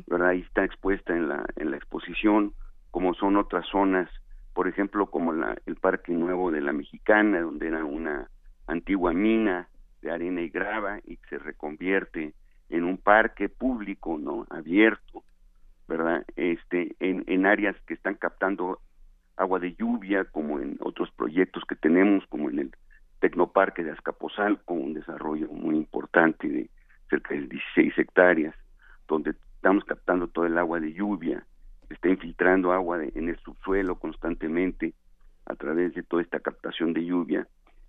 ¿verdad? 0.07 0.29
Ahí 0.29 0.39
está 0.39 0.63
expuesta 0.63 1.13
en 1.13 1.27
la, 1.27 1.45
en 1.57 1.71
la 1.71 1.77
exposición, 1.77 2.53
como 2.89 3.13
son 3.13 3.35
otras 3.35 3.65
zonas, 3.67 4.09
por 4.53 4.69
ejemplo, 4.69 5.07
como 5.07 5.33
la, 5.33 5.57
el 5.65 5.75
Parque 5.75 6.13
Nuevo 6.13 6.51
de 6.51 6.61
la 6.61 6.71
Mexicana, 6.71 7.41
donde 7.41 7.67
era 7.67 7.83
una 7.83 8.29
antigua 8.67 9.11
mina 9.11 9.67
de 10.01 10.11
arena 10.11 10.39
y 10.39 10.47
grava 10.47 10.99
y 11.05 11.17
que 11.17 11.29
se 11.31 11.37
reconvierte 11.37 12.33
en 12.73 12.83
un 12.85 12.97
parque 12.97 13.49
público, 13.49 14.17
¿no? 14.17 14.45
Abierto, 14.49 15.23
¿verdad? 15.87 16.25
Este, 16.35 16.95
en, 16.99 17.23
en 17.27 17.45
áreas 17.45 17.75
que 17.85 17.93
están 17.93 18.15
captando 18.15 18.79
agua 19.37 19.59
de 19.59 19.75
lluvia, 19.75 20.25
como 20.25 20.59
en 20.59 20.77
otros 20.81 21.11
proyectos 21.11 21.63
que 21.67 21.75
tenemos, 21.75 22.25
como 22.27 22.49
en 22.49 22.59
el 22.59 22.71
Tecnoparque 23.19 23.83
de 23.83 23.91
Azcapotzalco, 23.91 24.73
un 24.73 24.93
desarrollo 24.93 25.47
muy 25.49 25.75
importante 25.77 26.47
de 26.47 26.69
cerca 27.09 27.35
de 27.35 27.41
16 27.47 27.97
hectáreas, 27.97 28.55
donde 29.07 29.35
estamos 29.55 29.83
captando 29.85 30.27
todo 30.27 30.45
el 30.45 30.57
agua 30.57 30.79
de 30.79 30.93
lluvia, 30.93 31.45
está 31.89 32.09
infiltrando 32.09 32.73
agua 32.73 32.97
de- 32.97 33.11
en 33.15 33.29
el 33.29 33.37
subsuelo 33.39 33.99
constantemente 33.99 34.93
a 35.45 35.55
través 35.55 35.93
de 35.93 36.03
toda 36.03 36.23
esta 36.23 36.39
captación 36.39 36.93
de 36.93 37.05
lluvia, 37.05 37.47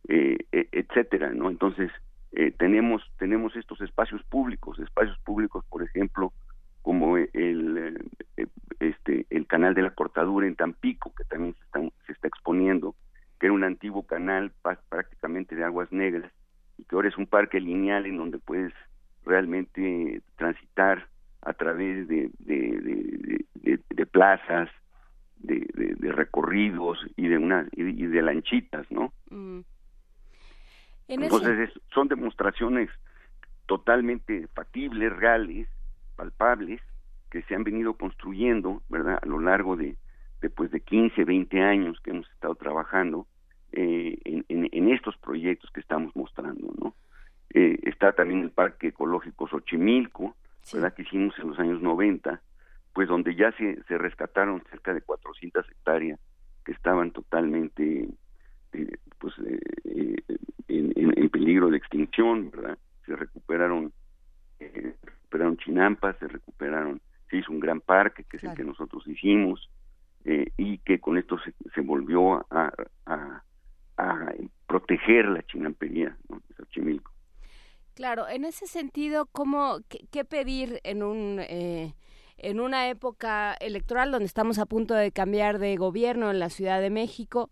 eh, 0.08 0.36
e- 0.52 0.68
etcétera, 0.72 1.30
¿no? 1.30 1.48
Entonces 1.48 1.90
eh, 2.36 2.50
tenemos 2.58 3.02
tenemos 3.18 3.54
estos 3.56 3.80
espacios 3.80 4.22
públicos, 4.24 4.78
espacios 4.78 5.18
públicos, 5.20 5.64
por 5.68 5.82
ejemplo, 5.82 6.32
como 6.82 7.16
el 7.16 7.78
eh, 7.78 7.94
eh, 8.36 8.46
este 8.80 9.26
el 9.30 9.46
canal 9.46 9.74
de 9.74 9.82
la 9.82 9.90
cortadura 9.94 10.46
en 10.46 10.56
Tampico, 10.56 11.12
que 11.16 11.24
también 11.24 11.54
se 11.54 11.64
está, 11.64 11.80
se 12.06 12.12
está 12.12 12.28
exponiendo, 12.28 12.94
que 13.38 13.46
era 13.46 13.52
un 13.54 13.64
antiguo 13.64 14.04
canal 14.06 14.52
prácticamente 14.88 15.54
de 15.56 15.64
aguas 15.64 15.90
negras 15.92 16.30
y 16.76 16.84
que 16.84 16.96
ahora 16.96 17.08
es 17.08 17.16
un 17.16 17.26
parque 17.26 17.60
lineal 17.60 18.06
en 18.06 18.16
donde 18.16 18.38
puedes 18.38 18.72
realmente 19.24 20.20
transitar 20.36 21.08
a 21.42 21.52
través 21.54 22.08
de, 22.08 22.30
de, 22.38 22.56
de- 22.80 23.80
de- 23.90 24.06
plazas, 24.06 24.70
de, 25.38 25.66
recorridos 26.12 26.98
y 27.16 27.26
de 27.26 27.36
una 27.38 27.66
y 27.72 28.06
de 28.06 28.22
lanchitas, 28.22 28.88
¿no? 28.90 29.12
Mm. 29.30 29.60
En 31.08 31.22
Entonces 31.22 31.70
son 31.92 32.08
demostraciones 32.08 32.90
totalmente 33.66 34.46
factibles, 34.54 35.12
reales, 35.14 35.68
palpables, 36.16 36.80
que 37.30 37.42
se 37.42 37.54
han 37.54 37.64
venido 37.64 37.94
construyendo, 37.94 38.82
¿verdad? 38.88 39.18
A 39.22 39.26
lo 39.26 39.40
largo 39.40 39.76
de, 39.76 39.96
de, 40.40 40.50
pues, 40.50 40.70
de 40.70 40.80
15, 40.80 41.24
20 41.24 41.62
años 41.62 41.98
que 42.00 42.10
hemos 42.10 42.28
estado 42.30 42.54
trabajando 42.54 43.26
eh, 43.72 44.18
en, 44.24 44.44
en- 44.48 44.68
en 44.70 44.88
estos 44.92 45.16
proyectos 45.16 45.70
que 45.72 45.80
estamos 45.80 46.14
mostrando, 46.14 46.72
¿no? 46.80 46.94
Eh, 47.52 47.78
está 47.82 48.12
también 48.12 48.40
el 48.40 48.50
Parque 48.50 48.88
Ecológico 48.88 49.48
Xochimilco, 49.48 50.34
¿verdad? 50.72 50.94
Que 50.94 51.02
hicimos 51.02 51.36
en 51.38 51.48
los 51.48 51.58
años 51.58 51.82
90, 51.82 52.40
pues 52.92 53.08
donde 53.08 53.34
ya 53.34 53.50
se, 53.52 53.82
se 53.84 53.98
rescataron 53.98 54.62
cerca 54.70 54.94
de 54.94 55.00
400 55.02 55.68
hectáreas 55.68 56.20
que 56.64 56.72
estaban 56.72 57.10
totalmente 57.10 58.08
eh, 58.74 58.98
pues 59.18 59.34
eh, 59.46 59.60
eh, 59.84 60.16
en, 60.68 60.92
en- 60.96 61.18
en 61.18 61.30
peligro 61.30 61.70
de 61.70 61.78
extinción, 61.78 62.50
¿verdad? 62.50 62.78
Se 63.06 63.16
recuperaron, 63.16 63.92
eh, 64.60 64.94
recuperaron 65.02 65.56
chinampas, 65.58 66.16
se 66.18 66.28
recuperaron, 66.28 67.00
se 67.30 67.38
hizo 67.38 67.52
un 67.52 67.60
gran 67.60 67.80
parque 67.80 68.24
que 68.24 68.38
es 68.38 68.44
el 68.44 68.54
que 68.54 68.64
nosotros 68.64 69.06
hicimos 69.06 69.70
eh, 70.24 70.52
y 70.56 70.78
que 70.78 71.00
con 71.00 71.18
esto 71.18 71.38
se, 71.38 71.54
se 71.74 71.80
volvió 71.82 72.34
a, 72.52 72.72
a, 73.06 73.42
a 73.98 74.32
proteger 74.66 75.26
la 75.26 75.42
chinampería 75.44 76.16
¿no? 76.28 76.42
de 76.48 76.54
Xochimilco. 76.56 77.12
Claro, 77.94 78.28
en 78.28 78.44
ese 78.44 78.66
sentido, 78.66 79.26
¿cómo, 79.26 79.78
qué, 79.88 80.06
qué 80.10 80.24
pedir 80.24 80.80
en 80.84 81.02
un 81.02 81.38
eh, 81.40 81.94
en 82.38 82.58
una 82.60 82.88
época 82.88 83.54
electoral 83.60 84.10
donde 84.10 84.26
estamos 84.26 84.58
a 84.58 84.66
punto 84.66 84.94
de 84.94 85.12
cambiar 85.12 85.58
de 85.60 85.76
gobierno 85.76 86.30
en 86.30 86.40
la 86.40 86.50
Ciudad 86.50 86.80
de 86.80 86.90
México? 86.90 87.50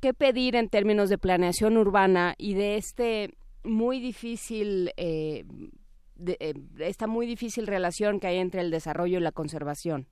¿Qué 0.00 0.14
pedir 0.14 0.56
en 0.56 0.68
términos 0.68 1.10
de 1.10 1.18
planeación 1.18 1.76
urbana 1.76 2.34
y 2.38 2.54
de 2.54 2.76
este 2.76 3.34
muy 3.64 4.00
difícil 4.00 4.90
eh, 4.96 5.44
eh, 6.26 6.54
esta 6.78 7.06
muy 7.06 7.26
difícil 7.26 7.66
relación 7.66 8.20
que 8.20 8.28
hay 8.28 8.38
entre 8.38 8.60
el 8.60 8.70
desarrollo 8.70 9.18
y 9.18 9.22
la 9.22 9.32
conservación? 9.32 10.06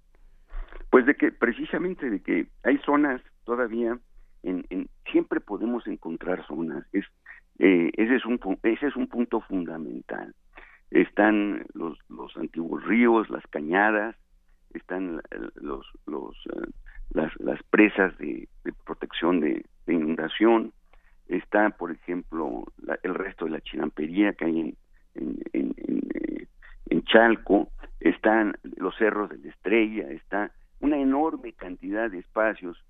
Pues 0.90 1.06
de 1.06 1.14
que 1.14 1.32
precisamente 1.32 2.10
de 2.10 2.20
que 2.20 2.46
hay 2.62 2.78
zonas 2.78 3.20
todavía 3.44 3.98
en, 4.42 4.64
en 4.70 4.88
siempre 5.10 5.40
podemos 5.40 5.86
encontrar 5.86 6.46
zonas. 6.46 6.84
Eh, 6.92 7.90
ese 7.94 8.16
es 8.16 8.24
un 8.24 8.38
ese 8.62 8.86
es 8.86 8.96
un 8.96 9.08
punto 9.08 9.40
fundamental. 9.40 10.34
Están 10.90 11.66
los 11.74 11.98
los 12.08 12.36
antiguos 12.36 12.84
ríos, 12.84 13.28
las 13.30 13.46
cañadas, 13.48 14.16
están 14.74 15.20
eh, 15.30 15.48
los 15.56 15.86
los 16.06 16.36
las 17.10 17.32
las 17.40 17.62
presas 17.64 18.16
de, 18.18 18.48
protección 18.84 19.40
de, 19.40 19.64
inundación. 19.86 20.72
Está, 21.28 21.70
por 21.70 21.90
ejemplo, 21.90 22.64
la- 22.82 22.98
el 23.02 23.14
resto 23.14 23.44
de 23.46 23.52
la 23.52 23.60
chinampería 23.60 24.32
que 24.34 24.44
hay 24.44 24.60
en 24.60 24.76
en, 25.14 25.36
eh, 25.52 26.46
en 26.90 27.02
Chalco, 27.04 27.70
están 28.00 28.56
los 28.76 28.94
cerros 28.96 29.30
de 29.30 29.38
la 29.38 29.48
Estrella, 29.48 30.10
está 30.10 30.52
una 30.80 30.96
enorme 30.98 31.52
cantidad 31.54 32.10
de 32.10 32.18
espacios 32.18 32.82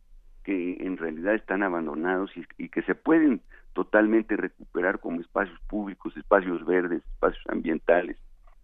que 0.45 0.77
en 0.81 0.97
realidad 0.99 1.35
están 1.35 1.63
abandonados 1.63 2.31
y, 2.37 2.45
y 2.59 2.69
que 2.69 2.83
se 2.83 2.95
pueden 2.95 3.41
totalmente 3.73 4.37
recuperar 4.37 4.99
como 4.99 5.21
espacios 5.21 5.59
públicos, 5.69 6.17
espacios 6.17 6.65
verdes, 6.67 7.03
espacios 7.15 7.45
ambientales 7.49 8.19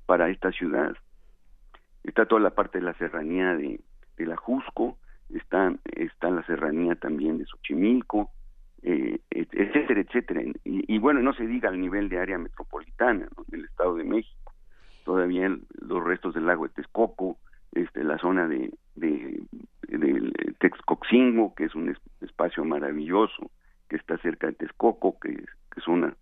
para 0.06 0.28
esta 0.28 0.50
ciudad. 0.52 0.94
Está 2.02 2.26
toda 2.26 2.40
la 2.42 2.50
parte 2.54 2.78
de 2.78 2.84
la 2.84 2.94
serranía 2.94 3.54
de, 3.56 3.80
de 4.16 4.26
la 4.26 4.36
Jusco, 4.36 4.98
está, 5.36 5.74
está 5.96 6.30
la 6.30 6.42
serranía 6.46 6.94
también 6.94 7.38
de 7.38 7.46
Xochimilco, 7.46 8.30
eh, 8.82 9.18
et- 9.30 9.54
etcétera, 9.54 10.00
etcétera. 10.00 10.42
Y, 10.64 10.98
bueno, 10.98 11.20
no 11.20 11.32
se 11.32 11.46
diga 11.46 11.68
al 11.70 11.80
nivel 11.80 12.08
de 12.08 12.18
área 12.18 12.38
metropolitana 12.38 13.28
del 13.48 13.64
Estado 13.64 13.96
de 13.96 14.04
México. 14.04 14.52
Todavía 15.04 15.48
los 15.80 16.04
restos 16.04 16.34
del 16.34 16.46
lago 16.46 16.64
de 16.68 16.74
Texcoco, 16.74 17.38
este, 17.72 18.04
la 18.04 18.18
zona 18.18 18.46
de, 18.48 18.72
de, 18.94 19.42
del 19.88 20.32
Texcoxingo, 20.60 21.54
que 21.54 21.64
es 21.64 21.74
un 21.74 21.88
es- 21.90 22.00
espacio 22.20 22.64
maravilloso, 22.64 23.50
que 23.88 23.96
está 23.96 24.16
cerca 24.18 24.46
de 24.48 24.54
Texcoco, 24.54 25.18
que, 25.18 25.30
es- 25.76 25.88
una 25.88 26.14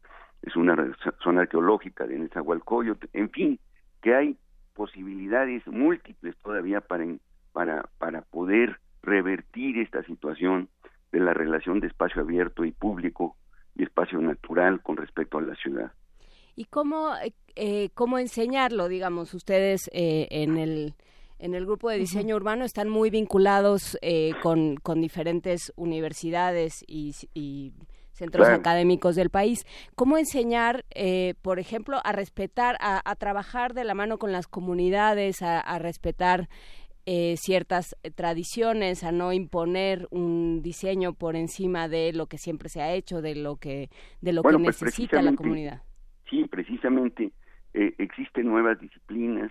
es 0.42 0.56
una 0.56 0.74
zona 1.22 1.42
arqueológica 1.42 2.04
de 2.04 2.18
Nezahualcóyotl, 2.18 3.06
en 3.12 3.30
fin, 3.30 3.60
que 4.00 4.12
hay 4.14 4.36
posibilidades 4.74 5.64
múltiples 5.68 6.36
todavía 6.38 6.80
para 6.80 7.04
para 7.52 7.84
para 7.98 8.22
poder 8.22 8.80
revertir 9.02 9.78
esta 9.78 10.02
situación 10.04 10.68
de 11.10 11.20
la 11.20 11.34
relación 11.34 11.80
de 11.80 11.88
espacio 11.88 12.22
abierto 12.22 12.64
y 12.64 12.72
público 12.72 13.36
y 13.74 13.82
espacio 13.82 14.20
natural 14.20 14.82
con 14.82 14.96
respecto 14.96 15.38
a 15.38 15.42
la 15.42 15.54
ciudad. 15.56 15.92
¿Y 16.56 16.66
cómo, 16.66 17.12
eh, 17.56 17.88
cómo 17.94 18.18
enseñarlo? 18.18 18.88
Digamos, 18.88 19.34
ustedes 19.34 19.90
eh, 19.92 20.28
en 20.30 20.58
el 20.58 20.94
en 21.38 21.54
el 21.54 21.66
grupo 21.66 21.90
de 21.90 21.98
diseño 21.98 22.36
urbano 22.36 22.64
están 22.64 22.88
muy 22.88 23.10
vinculados 23.10 23.98
eh, 24.00 24.30
con, 24.44 24.76
con 24.76 25.00
diferentes 25.00 25.72
universidades 25.74 26.84
y, 26.86 27.14
y 27.34 27.72
centros 28.12 28.46
Claro. 28.46 28.60
académicos 28.60 29.16
del 29.16 29.28
país. 29.28 29.66
¿Cómo 29.96 30.18
enseñar, 30.18 30.84
eh, 30.94 31.34
por 31.42 31.58
ejemplo, 31.58 31.98
a 32.04 32.12
respetar, 32.12 32.76
a, 32.78 33.02
a 33.10 33.16
trabajar 33.16 33.74
de 33.74 33.82
la 33.82 33.94
mano 33.94 34.18
con 34.18 34.30
las 34.30 34.46
comunidades, 34.46 35.42
a, 35.42 35.58
a 35.58 35.80
respetar 35.80 36.48
eh, 37.04 37.34
ciertas 37.36 37.96
eh, 38.04 38.12
tradiciones, 38.12 39.02
a 39.02 39.10
no 39.10 39.32
imponer 39.32 40.06
un 40.10 40.62
diseño 40.62 41.14
por 41.14 41.34
encima 41.34 41.88
de 41.88 42.12
lo 42.12 42.26
que 42.26 42.38
siempre 42.38 42.68
se 42.68 42.80
ha 42.80 42.92
hecho, 42.92 43.20
de 43.20 43.34
lo 43.34 43.56
que 43.56 43.90
de 44.20 44.32
lo 44.32 44.42
Bueno, 44.42 44.58
que 44.58 44.64
pues, 44.66 44.82
necesita 44.82 45.20
la 45.20 45.34
comunidad? 45.34 45.82
Sí, 46.30 46.44
precisamente 46.44 47.32
eh, 47.74 47.94
existen 47.98 48.46
nuevas 48.46 48.78
disciplinas, 48.80 49.50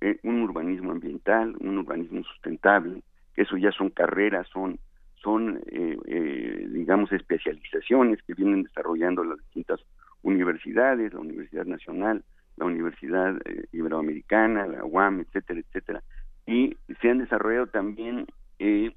eh, 0.00 0.18
un 0.24 0.42
urbanismo 0.42 0.90
ambiental, 0.90 1.54
un 1.60 1.78
urbanismo 1.78 2.24
sustentable, 2.24 3.02
eso 3.36 3.56
ya 3.56 3.70
son 3.70 3.90
carreras, 3.90 4.48
son 4.52 4.80
son 5.22 5.60
digamos 5.66 7.10
especializaciones 7.12 8.22
que 8.22 8.34
vienen 8.34 8.62
desarrollando 8.62 9.24
las 9.24 9.36
distintas 9.38 9.80
universidades, 10.22 11.12
la 11.12 11.18
Universidad 11.18 11.66
Nacional, 11.66 12.24
la 12.56 12.66
Universidad 12.66 13.36
Iberoamericana, 13.72 14.68
la 14.68 14.84
UAM, 14.84 15.20
etcétera, 15.20 15.58
etcétera, 15.58 16.02
y 16.48 16.74
se 17.02 17.10
han 17.10 17.18
desarrollado 17.18 17.66
también 17.66 18.26
eh, 18.58 18.90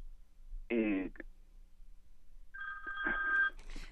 eh, 0.70 1.12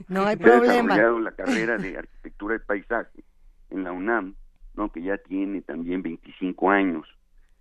No 0.08 0.26
hay 0.26 0.38
se 0.38 0.44
ha 0.44 0.46
problema. 0.46 0.94
desarrollado 0.94 1.20
la 1.20 1.32
carrera 1.34 1.78
de 1.78 1.98
arquitectura 1.98 2.54
de 2.54 2.60
paisaje 2.62 3.24
en 3.70 3.84
la 3.84 3.92
UNAM, 3.92 4.36
¿no? 4.76 4.92
que 4.92 5.02
ya 5.02 5.18
tiene 5.18 5.62
también 5.62 6.02
25 6.02 6.72
años 6.72 7.06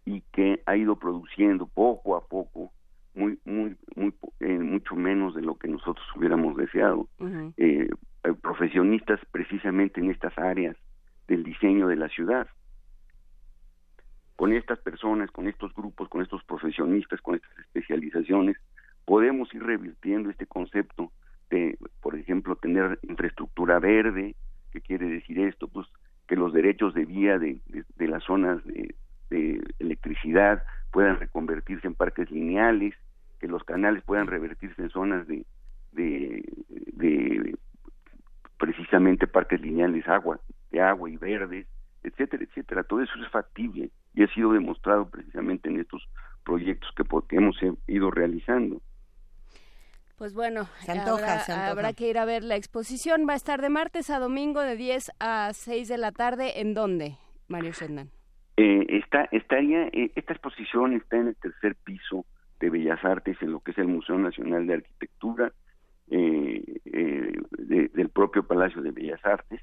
y 0.04 0.20
que 0.32 0.62
ha 0.66 0.76
ido 0.76 0.96
produciendo 0.96 1.66
poco 1.66 2.16
a 2.16 2.24
poco 2.26 2.72
muy, 3.14 3.36
muy, 3.44 3.76
muy, 3.96 4.14
eh, 4.38 4.58
mucho 4.58 4.94
menos 4.94 5.34
de 5.34 5.42
lo 5.42 5.56
que 5.56 5.66
nosotros 5.66 6.06
hubiéramos 6.14 6.56
deseado. 6.56 7.08
Eh, 7.56 7.88
profesionistas 8.40 9.18
precisamente 9.32 10.00
en 10.00 10.10
estas 10.12 10.36
áreas 10.38 10.76
del 11.26 11.42
diseño 11.42 11.88
de 11.88 11.96
la 11.96 12.08
ciudad. 12.08 12.46
Con 14.38 14.52
estas 14.52 14.78
personas, 14.78 15.32
con 15.32 15.48
estos 15.48 15.74
grupos, 15.74 16.08
con 16.08 16.22
estos 16.22 16.44
profesionistas, 16.44 17.20
con 17.22 17.34
estas 17.34 17.58
especializaciones, 17.58 18.56
podemos 19.04 19.52
ir 19.52 19.64
revirtiendo 19.64 20.30
este 20.30 20.46
concepto 20.46 21.10
de, 21.50 21.76
por 22.00 22.14
ejemplo, 22.14 22.54
tener 22.54 23.00
infraestructura 23.02 23.80
verde, 23.80 24.36
¿qué 24.70 24.80
quiere 24.80 25.08
decir 25.08 25.40
esto? 25.40 25.66
Pues 25.66 25.88
que 26.28 26.36
los 26.36 26.52
derechos 26.52 26.94
de 26.94 27.04
vía 27.04 27.40
de, 27.40 27.60
las 27.98 28.22
zonas 28.22 28.64
de, 28.64 28.94
de 29.28 29.60
electricidad 29.80 30.62
puedan 30.92 31.18
reconvertirse 31.18 31.88
en 31.88 31.96
parques 31.96 32.30
lineales, 32.30 32.94
que 33.40 33.48
los 33.48 33.64
canales 33.64 34.04
puedan 34.04 34.28
revertirse 34.28 34.80
en 34.80 34.90
zonas 34.90 35.26
de, 35.26 35.44
de, 35.90 36.44
de 36.92 37.58
precisamente 38.56 39.26
parques 39.26 39.60
lineales 39.60 40.06
agua, 40.06 40.38
de 40.70 40.80
agua 40.80 41.10
y 41.10 41.16
verdes, 41.16 41.66
etcétera, 42.04 42.44
etcétera. 42.44 42.84
Todo 42.84 43.02
eso 43.02 43.12
es 43.20 43.28
factible 43.32 43.90
y 44.18 44.24
ha 44.24 44.34
sido 44.34 44.52
demostrado 44.52 45.08
precisamente 45.08 45.68
en 45.68 45.78
estos 45.78 46.02
proyectos 46.44 46.90
que, 46.96 47.36
hemos 47.36 47.56
ido 47.86 48.10
realizando. 48.10 48.82
Pues 50.16 50.34
bueno, 50.34 50.64
Se 50.80 50.90
antoja, 50.90 51.12
habrá, 51.34 51.38
se 51.40 51.52
antoja. 51.52 51.70
habrá 51.70 51.92
que 51.92 52.08
ir 52.08 52.18
a 52.18 52.24
ver 52.24 52.42
la 52.42 52.56
exposición. 52.56 53.26
Va 53.28 53.34
a 53.34 53.36
estar 53.36 53.62
de 53.62 53.68
martes 53.68 54.10
a 54.10 54.18
domingo 54.18 54.60
de 54.60 54.74
10 54.74 55.12
a 55.20 55.52
6 55.52 55.86
de 55.86 55.98
la 55.98 56.10
tarde. 56.10 56.60
¿En 56.60 56.74
dónde, 56.74 57.16
Mario 57.46 57.70
Shendan? 57.70 58.10
Eh, 58.56 58.84
está, 58.88 59.28
estaría, 59.30 59.86
eh, 59.92 60.10
esta 60.16 60.32
exposición 60.32 60.94
está 60.94 61.16
en 61.18 61.28
el 61.28 61.36
tercer 61.36 61.76
piso 61.76 62.26
de 62.58 62.70
Bellas 62.70 63.04
Artes, 63.04 63.36
en 63.40 63.52
lo 63.52 63.60
que 63.60 63.70
es 63.70 63.78
el 63.78 63.86
Museo 63.86 64.18
Nacional 64.18 64.66
de 64.66 64.74
Arquitectura 64.74 65.52
eh, 66.10 66.64
eh, 66.86 67.32
de- 67.56 67.88
del 67.94 68.08
propio 68.08 68.42
Palacio 68.42 68.82
de 68.82 68.90
Bellas 68.90 69.24
Artes. 69.24 69.60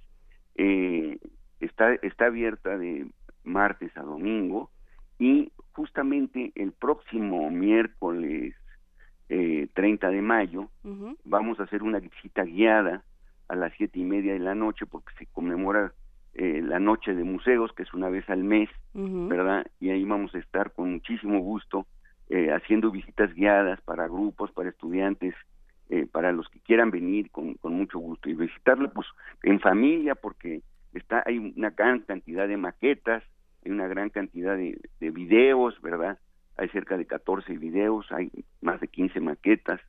Eh, 0.55 1.17
está, 1.59 1.95
está 1.95 2.27
abierta 2.27 2.77
de 2.77 3.05
martes 3.45 3.95
a 3.97 4.01
domingo 4.01 4.69
y 5.19 5.51
justamente 5.71 6.51
el 6.55 6.71
próximo 6.71 7.49
miércoles 7.51 8.55
eh, 9.29 9.67
30 9.73 10.09
de 10.09 10.21
mayo 10.21 10.69
vamos 11.23 11.59
a 11.59 11.63
hacer 11.63 11.81
una 11.83 11.99
visita 11.99 12.43
guiada 12.43 13.03
a 13.47 13.55
las 13.55 13.73
siete 13.77 13.99
y 13.99 14.03
media 14.03 14.33
de 14.33 14.39
la 14.39 14.55
noche 14.55 14.85
porque 14.85 15.13
se 15.17 15.25
conmemora 15.27 15.93
eh, 16.33 16.61
la 16.61 16.79
noche 16.79 17.13
de 17.15 17.23
museos 17.23 17.71
que 17.73 17.83
es 17.83 17.93
una 17.93 18.09
vez 18.09 18.29
al 18.29 18.43
mes 18.43 18.69
verdad 19.29 19.65
y 19.79 19.89
ahí 19.89 20.03
vamos 20.03 20.33
a 20.35 20.39
estar 20.39 20.73
con 20.73 20.91
muchísimo 20.91 21.39
gusto 21.39 21.87
eh, 22.29 22.51
haciendo 22.51 22.91
visitas 22.91 23.33
guiadas 23.33 23.79
para 23.81 24.07
grupos 24.07 24.51
para 24.51 24.69
estudiantes 24.69 25.33
eh, 25.89 26.07
para 26.11 26.31
los 26.31 26.49
que 26.49 26.59
quieran 26.59 26.89
venir 26.91 27.29
con, 27.31 27.55
con 27.55 27.73
mucho 27.73 27.99
gusto 27.99 28.29
y 28.29 28.33
visitarlo 28.33 28.91
pues 28.91 29.07
en 29.43 29.59
familia 29.59 30.15
porque 30.15 30.61
está 30.93 31.23
hay 31.25 31.37
una 31.37 31.69
gran 31.69 31.99
cantidad 31.99 32.47
de 32.47 32.57
maquetas 32.57 33.23
hay 33.65 33.71
una 33.71 33.87
gran 33.87 34.09
cantidad 34.09 34.55
de, 34.55 34.79
de 34.99 35.11
videos 35.11 35.81
verdad 35.81 36.19
hay 36.57 36.69
cerca 36.69 36.97
de 36.97 37.05
14 37.05 37.57
videos, 37.57 38.05
hay 38.11 38.31
más 38.61 38.79
de 38.79 38.87
15 38.87 39.19
maquetas, 39.19 39.81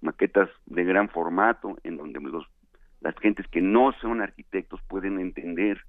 maquetas 0.00 0.48
de 0.66 0.84
gran 0.84 1.08
formato, 1.08 1.78
en 1.84 1.96
donde 1.96 2.20
los, 2.20 2.46
las 3.00 3.14
gentes 3.18 3.46
que 3.48 3.60
no 3.60 3.92
son 4.00 4.22
arquitectos 4.22 4.80
pueden 4.88 5.20
entender 5.20 5.80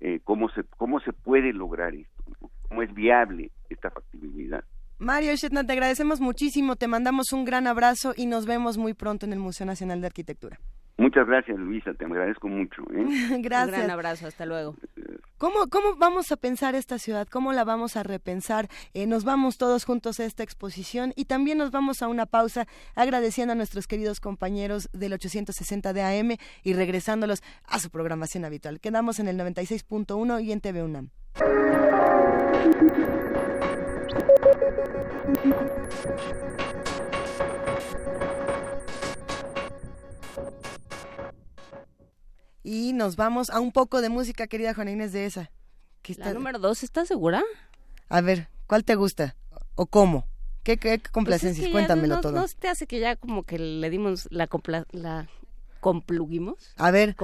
eh, 0.00 0.20
cómo, 0.24 0.48
se, 0.50 0.64
cómo 0.76 1.00
se 1.00 1.12
puede 1.12 1.52
lograr 1.52 1.94
esto, 1.94 2.24
cómo 2.68 2.82
es 2.82 2.92
viable 2.92 3.50
esta 3.70 3.90
factibilidad. 3.90 4.64
Mario 4.98 5.34
Shetland, 5.34 5.66
te 5.66 5.72
agradecemos 5.72 6.20
muchísimo, 6.20 6.76
te 6.76 6.88
mandamos 6.88 7.32
un 7.32 7.44
gran 7.44 7.66
abrazo 7.66 8.14
y 8.16 8.26
nos 8.26 8.46
vemos 8.46 8.78
muy 8.78 8.94
pronto 8.94 9.26
en 9.26 9.32
el 9.32 9.38
Museo 9.38 9.66
Nacional 9.66 10.00
de 10.00 10.06
Arquitectura. 10.06 10.58
Muchas 10.96 11.26
gracias, 11.26 11.58
Luisa, 11.58 11.92
te 11.94 12.04
agradezco 12.04 12.48
mucho. 12.48 12.82
¿eh? 12.92 13.38
Gracias. 13.40 13.68
Un 13.68 13.72
gran 13.72 13.90
abrazo, 13.90 14.26
hasta 14.26 14.46
luego. 14.46 14.76
¿Cómo, 15.38 15.68
¿Cómo 15.68 15.96
vamos 15.96 16.30
a 16.30 16.36
pensar 16.36 16.76
esta 16.76 16.98
ciudad? 16.98 17.26
¿Cómo 17.28 17.52
la 17.52 17.64
vamos 17.64 17.96
a 17.96 18.04
repensar? 18.04 18.68
Eh, 18.94 19.06
nos 19.06 19.24
vamos 19.24 19.58
todos 19.58 19.84
juntos 19.84 20.20
a 20.20 20.24
esta 20.24 20.44
exposición 20.44 21.12
y 21.16 21.24
también 21.24 21.58
nos 21.58 21.72
vamos 21.72 22.00
a 22.02 22.08
una 22.08 22.26
pausa 22.26 22.66
agradeciendo 22.94 23.52
a 23.52 23.56
nuestros 23.56 23.88
queridos 23.88 24.20
compañeros 24.20 24.88
del 24.92 25.12
860 25.12 25.92
de 25.92 26.02
AM 26.02 26.36
y 26.62 26.72
regresándolos 26.74 27.42
a 27.66 27.80
su 27.80 27.90
programación 27.90 28.44
habitual. 28.44 28.80
Quedamos 28.80 29.18
en 29.18 29.26
el 29.26 29.36
96.1 29.36 30.44
y 30.44 30.52
en 30.52 30.60
TV 30.60 30.82
UNAM. 30.84 31.10
Y 42.64 42.92
nos 42.94 43.14
vamos 43.16 43.50
a 43.50 43.60
un 43.60 43.70
poco 43.72 44.00
de 44.00 44.08
música, 44.08 44.46
querida 44.48 44.74
Juana 44.74 44.90
Inés 44.90 45.12
de 45.12 45.26
esa. 45.26 45.50
que 46.02 46.14
La 46.14 46.24
está- 46.26 46.34
número 46.34 46.58
dos, 46.58 46.82
¿estás 46.82 47.06
segura? 47.08 47.42
A 48.08 48.20
ver, 48.20 48.48
¿cuál 48.66 48.84
te 48.84 48.94
gusta? 48.94 49.36
¿O 49.76 49.86
cómo? 49.86 50.26
¿Qué, 50.62 50.76
qué 50.78 50.98
Pues 50.98 51.10
complacencias? 51.12 51.58
es 51.58 51.64
que 51.64 51.68
ya 51.68 51.72
Cuéntamelo 51.72 52.14
no, 52.16 52.20
todo. 52.22 52.32
¿No 52.32 52.46
te 52.48 52.68
hace 52.68 52.86
que 52.86 52.98
ya 53.00 53.16
como 53.16 53.42
que 53.44 53.58
le 53.58 53.88
dimos 53.90 54.26
la, 54.30 54.46
compla 54.46 54.86
la 54.92 55.28
compluguimos? 55.80 56.72
A 56.76 56.90
ver. 56.90 57.14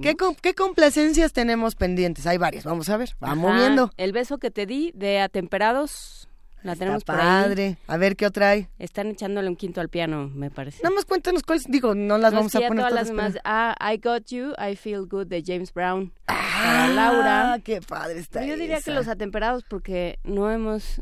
¿qué, 0.00 0.14
¿qué 0.40 0.54
complacencias 0.54 1.32
tenemos 1.32 1.74
pendientes? 1.74 2.26
Hay 2.26 2.38
varias, 2.38 2.64
vamos 2.64 2.88
a 2.88 2.96
ver, 2.96 3.14
vamos 3.20 3.50
Ajá, 3.50 3.58
viendo. 3.60 3.90
El 3.96 4.12
beso 4.12 4.38
que 4.38 4.50
te 4.52 4.66
di 4.66 4.92
de 4.94 5.20
Atemperados, 5.20 6.28
la 6.64 6.72
Está 6.72 6.84
tenemos 6.86 7.04
por 7.04 7.14
ahí. 7.14 7.20
padre. 7.20 7.76
A 7.86 7.96
ver, 7.96 8.16
¿qué 8.16 8.26
otra 8.26 8.50
hay? 8.50 8.68
Están 8.78 9.08
echándole 9.08 9.48
un 9.48 9.54
quinto 9.56 9.80
al 9.80 9.88
piano, 9.88 10.28
me 10.34 10.50
parece. 10.50 10.82
Nada 10.82 10.94
más 10.94 11.04
cuéntanos 11.04 11.42
cuáles, 11.44 11.64
digo, 11.68 11.94
no 11.94 12.18
las 12.18 12.32
No, 12.32 12.38
vamos 12.40 12.54
a 12.56 12.58
poner 12.60 12.70
todas 12.70 12.88
todas. 12.90 12.92
las 13.02 13.08
demás. 13.08 13.32
pero- 13.34 13.42
Ah, 13.44 13.76
I 13.92 13.98
Got 13.98 14.26
You, 14.30 14.52
I 14.58 14.74
Feel 14.74 15.06
Good 15.06 15.26
de 15.28 15.42
James 15.46 15.72
Brown. 15.72 16.12
Ah, 16.26 16.34
para 16.64 16.88
Laura. 16.88 17.58
qué 17.62 17.80
padre 17.82 18.18
está 18.18 18.44
Yo 18.44 18.56
diría 18.56 18.78
esa. 18.78 18.86
que 18.86 18.94
los 18.96 19.06
atemperados 19.08 19.62
porque 19.68 20.18
no 20.24 20.50
hemos... 20.50 21.00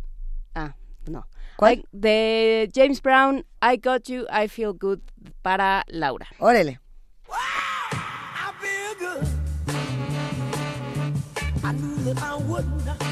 Ah, 0.55 0.75
no. 1.07 1.27
¿Cuál? 1.57 1.75
I- 1.75 1.85
de 1.93 2.71
James 2.75 3.01
Brown, 3.01 3.47
I 3.63 3.77
Got 3.83 4.05
You, 4.09 4.27
I 4.33 4.49
Feel 4.49 4.73
Good 4.79 4.99
para 5.43 5.85
Laura. 5.87 6.27
Órale. 6.39 6.81
I 11.65 11.73
knew 11.75 12.13
that 12.13 12.21
I 12.23 12.35
would 12.35 12.67
not. 12.85 13.12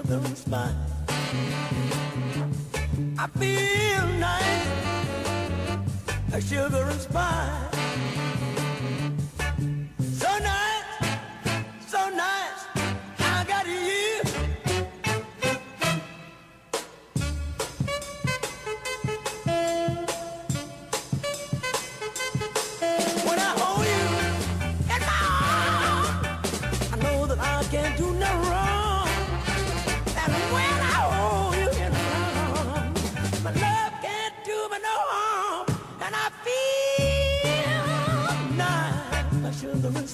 rhythm 0.00 0.24
is 0.32 0.46
mine. 0.46 0.74
I 3.18 3.26
feel 3.38 4.06
nice, 4.18 4.66
a 6.32 6.40
sugar 6.40 6.88
and 6.88 7.00
spice. 7.00 8.19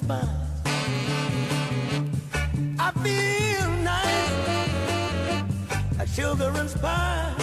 Spice. 0.07 0.29
I 2.79 2.91
feel 3.03 3.71
nice, 3.83 4.33
sugar 6.15 6.53
and 6.55 6.71
spice. 6.71 7.36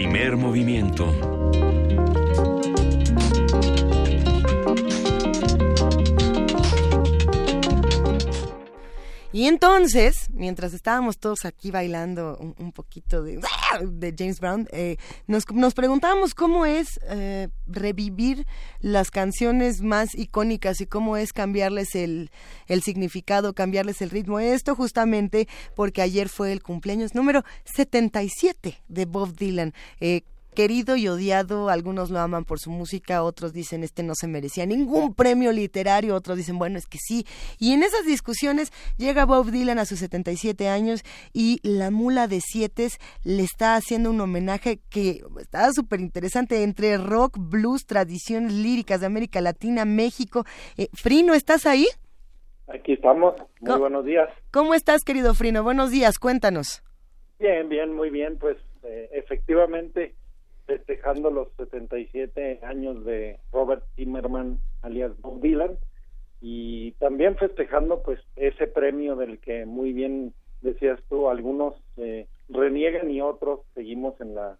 Primer 0.00 0.36
movimiento. 0.36 1.12
Y 9.32 9.48
entonces, 9.48 10.17
mientras 10.38 10.72
estábamos 10.72 11.18
todos 11.18 11.44
aquí 11.44 11.70
bailando 11.70 12.38
un, 12.40 12.54
un 12.58 12.72
poquito 12.72 13.22
de, 13.22 13.40
de 13.82 14.14
James 14.16 14.40
Brown, 14.40 14.66
eh, 14.72 14.96
nos, 15.26 15.44
nos 15.52 15.74
preguntábamos 15.74 16.34
cómo 16.34 16.64
es 16.64 17.00
eh, 17.08 17.48
revivir 17.66 18.46
las 18.80 19.10
canciones 19.10 19.82
más 19.82 20.14
icónicas 20.14 20.80
y 20.80 20.86
cómo 20.86 21.16
es 21.16 21.32
cambiarles 21.32 21.94
el, 21.94 22.30
el 22.66 22.82
significado, 22.82 23.52
cambiarles 23.52 24.00
el 24.00 24.10
ritmo. 24.10 24.38
Esto 24.40 24.74
justamente 24.74 25.48
porque 25.74 26.02
ayer 26.02 26.28
fue 26.28 26.52
el 26.52 26.62
cumpleaños 26.62 27.14
número 27.14 27.44
77 27.64 28.82
de 28.88 29.04
Bob 29.04 29.34
Dylan. 29.34 29.74
Eh, 30.00 30.22
querido 30.58 30.96
y 30.96 31.06
odiado, 31.06 31.68
algunos 31.68 32.10
lo 32.10 32.18
aman 32.18 32.44
por 32.44 32.58
su 32.58 32.72
música, 32.72 33.22
otros 33.22 33.52
dicen 33.52 33.84
este 33.84 34.02
no 34.02 34.14
se 34.16 34.26
merecía 34.26 34.66
ningún 34.66 35.14
premio 35.14 35.52
literario, 35.52 36.16
otros 36.16 36.36
dicen 36.36 36.58
bueno, 36.58 36.78
es 36.78 36.88
que 36.88 36.98
sí. 36.98 37.24
Y 37.60 37.74
en 37.74 37.84
esas 37.84 38.04
discusiones 38.04 38.72
llega 38.96 39.24
Bob 39.24 39.52
Dylan 39.52 39.78
a 39.78 39.84
sus 39.84 40.00
77 40.00 40.68
años 40.68 41.04
y 41.32 41.60
la 41.62 41.92
mula 41.92 42.26
de 42.26 42.40
siete 42.40 42.88
le 43.22 43.44
está 43.44 43.76
haciendo 43.76 44.10
un 44.10 44.20
homenaje 44.20 44.80
que 44.90 45.22
está 45.38 45.72
súper 45.72 46.00
interesante 46.00 46.64
entre 46.64 46.96
rock, 46.96 47.36
blues, 47.38 47.86
tradiciones 47.86 48.52
líricas 48.52 48.98
de 48.98 49.06
América 49.06 49.40
Latina, 49.40 49.84
México. 49.84 50.44
Eh, 50.76 50.88
Frino, 50.92 51.34
¿estás 51.34 51.66
ahí? 51.66 51.86
Aquí 52.66 52.94
estamos. 52.94 53.36
Muy 53.60 53.78
buenos 53.78 54.04
días. 54.04 54.28
¿Cómo 54.50 54.74
estás, 54.74 55.04
querido 55.04 55.34
Frino? 55.34 55.62
Buenos 55.62 55.92
días, 55.92 56.18
cuéntanos. 56.18 56.82
Bien, 57.38 57.68
bien, 57.68 57.94
muy 57.94 58.10
bien. 58.10 58.36
Pues 58.38 58.56
eh, 58.82 59.08
efectivamente, 59.12 60.16
festejando 60.68 61.30
los 61.30 61.48
77 61.56 62.60
años 62.62 63.02
de 63.06 63.40
Robert 63.52 63.82
Zimmerman, 63.96 64.58
alias 64.82 65.18
Bob 65.22 65.40
Dylan, 65.40 65.78
y 66.42 66.92
también 66.92 67.36
festejando 67.36 68.02
pues 68.02 68.20
ese 68.36 68.66
premio 68.66 69.16
del 69.16 69.38
que 69.38 69.64
muy 69.64 69.94
bien 69.94 70.34
decías 70.60 71.00
tú, 71.08 71.30
algunos 71.30 71.74
eh, 71.96 72.26
reniegan 72.50 73.10
y 73.10 73.22
otros 73.22 73.60
seguimos 73.74 74.20
en 74.20 74.34
la, 74.34 74.58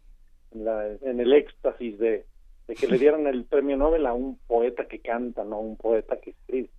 en 0.52 0.64
la 0.64 0.88
en 1.02 1.20
el 1.20 1.34
éxtasis 1.34 1.98
de, 1.98 2.24
de 2.66 2.74
que 2.74 2.86
le 2.86 2.98
dieran 2.98 3.26
el 3.26 3.44
premio 3.44 3.76
Nobel 3.76 4.06
a 4.06 4.14
un 4.14 4.38
poeta 4.46 4.86
que 4.88 5.00
canta, 5.00 5.44
no 5.44 5.56
a 5.56 5.60
un 5.60 5.76
poeta 5.76 6.16
que 6.16 6.30
escribe. 6.30 6.70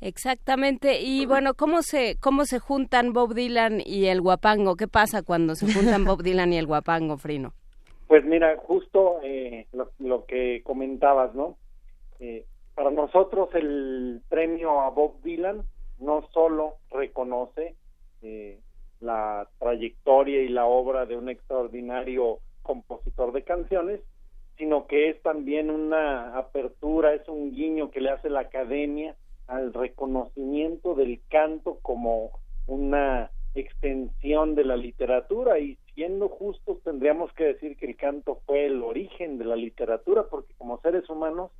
Exactamente. 0.00 1.00
Y 1.00 1.26
bueno, 1.26 1.54
¿cómo 1.54 1.82
se, 1.82 2.16
¿cómo 2.20 2.44
se 2.44 2.60
juntan 2.60 3.12
Bob 3.12 3.34
Dylan 3.34 3.82
y 3.84 4.06
el 4.06 4.20
guapango? 4.20 4.76
¿Qué 4.76 4.86
pasa 4.86 5.22
cuando 5.22 5.56
se 5.56 5.72
juntan 5.72 6.04
Bob 6.06 6.22
Dylan 6.22 6.52
y 6.52 6.58
el 6.58 6.66
guapango, 6.66 7.16
Frino? 7.16 7.54
Pues 8.06 8.24
mira, 8.24 8.56
justo 8.58 9.20
eh, 9.22 9.66
lo, 9.98 10.24
que 10.26 10.62
comentabas, 10.62 11.34
¿no? 11.34 11.56
Eh, 12.20 12.44
para 12.74 12.90
nosotros 12.90 13.48
el 13.54 14.22
premio 14.28 14.80
a 14.80 14.90
Bob 14.90 15.20
Dylan 15.22 15.62
no 15.98 16.28
solo 16.32 16.74
reconoce 16.90 17.74
eh, 18.22 18.60
la 19.00 19.48
trayectoria 19.58 20.42
y 20.42 20.48
la 20.48 20.66
obra 20.66 21.04
de 21.06 21.16
un 21.16 21.28
extraordinario 21.28 22.38
compositor 22.62 23.32
de 23.32 23.42
canciones, 23.42 24.00
sino 24.56 24.86
que 24.86 25.10
es 25.10 25.20
también 25.22 25.70
una 25.70 26.38
apertura, 26.38 27.12
es 27.14 27.26
un 27.28 27.52
guiño 27.52 27.90
que 27.90 28.00
le 28.00 28.10
hace 28.10 28.30
la 28.30 28.40
academia 28.40 29.16
al 29.48 29.72
reconocimiento 29.74 30.94
del 30.94 31.20
canto 31.28 31.78
como 31.82 32.30
una 32.66 33.30
extensión 33.54 34.54
de 34.54 34.64
la 34.64 34.76
literatura 34.76 35.58
y 35.58 35.78
siendo 35.96 36.28
justos 36.28 36.78
tendríamos 36.84 37.32
que 37.32 37.44
decir 37.44 37.76
que 37.76 37.86
el 37.86 37.96
canto 37.96 38.42
fue 38.46 38.66
el 38.66 38.82
origen 38.82 39.38
de 39.38 39.46
la 39.46 39.56
literatura 39.56 40.28
porque 40.30 40.52
como 40.58 40.78
seres 40.82 41.08
humanos 41.08 41.50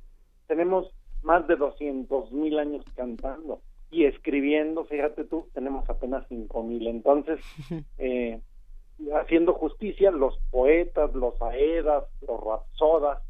tenemos 0.45 0.93
más 1.23 1.45
de 1.47 1.55
200 1.55 2.31
mil 2.31 2.59
años 2.59 2.85
cantando 2.95 3.59
y 3.89 4.05
escribiendo, 4.05 4.85
fíjate 4.85 5.23
tú, 5.23 5.47
tenemos 5.53 5.89
apenas 5.89 6.23
cinco 6.29 6.61
mil. 6.61 6.87
Entonces, 6.87 7.39
eh, 7.97 8.39
haciendo 9.15 9.53
justicia, 9.53 10.11
los 10.11 10.37
poetas, 10.51 11.13
los 11.15 11.41
aedas, 11.41 12.03
los 12.27 12.39
rapsodas 12.39 13.23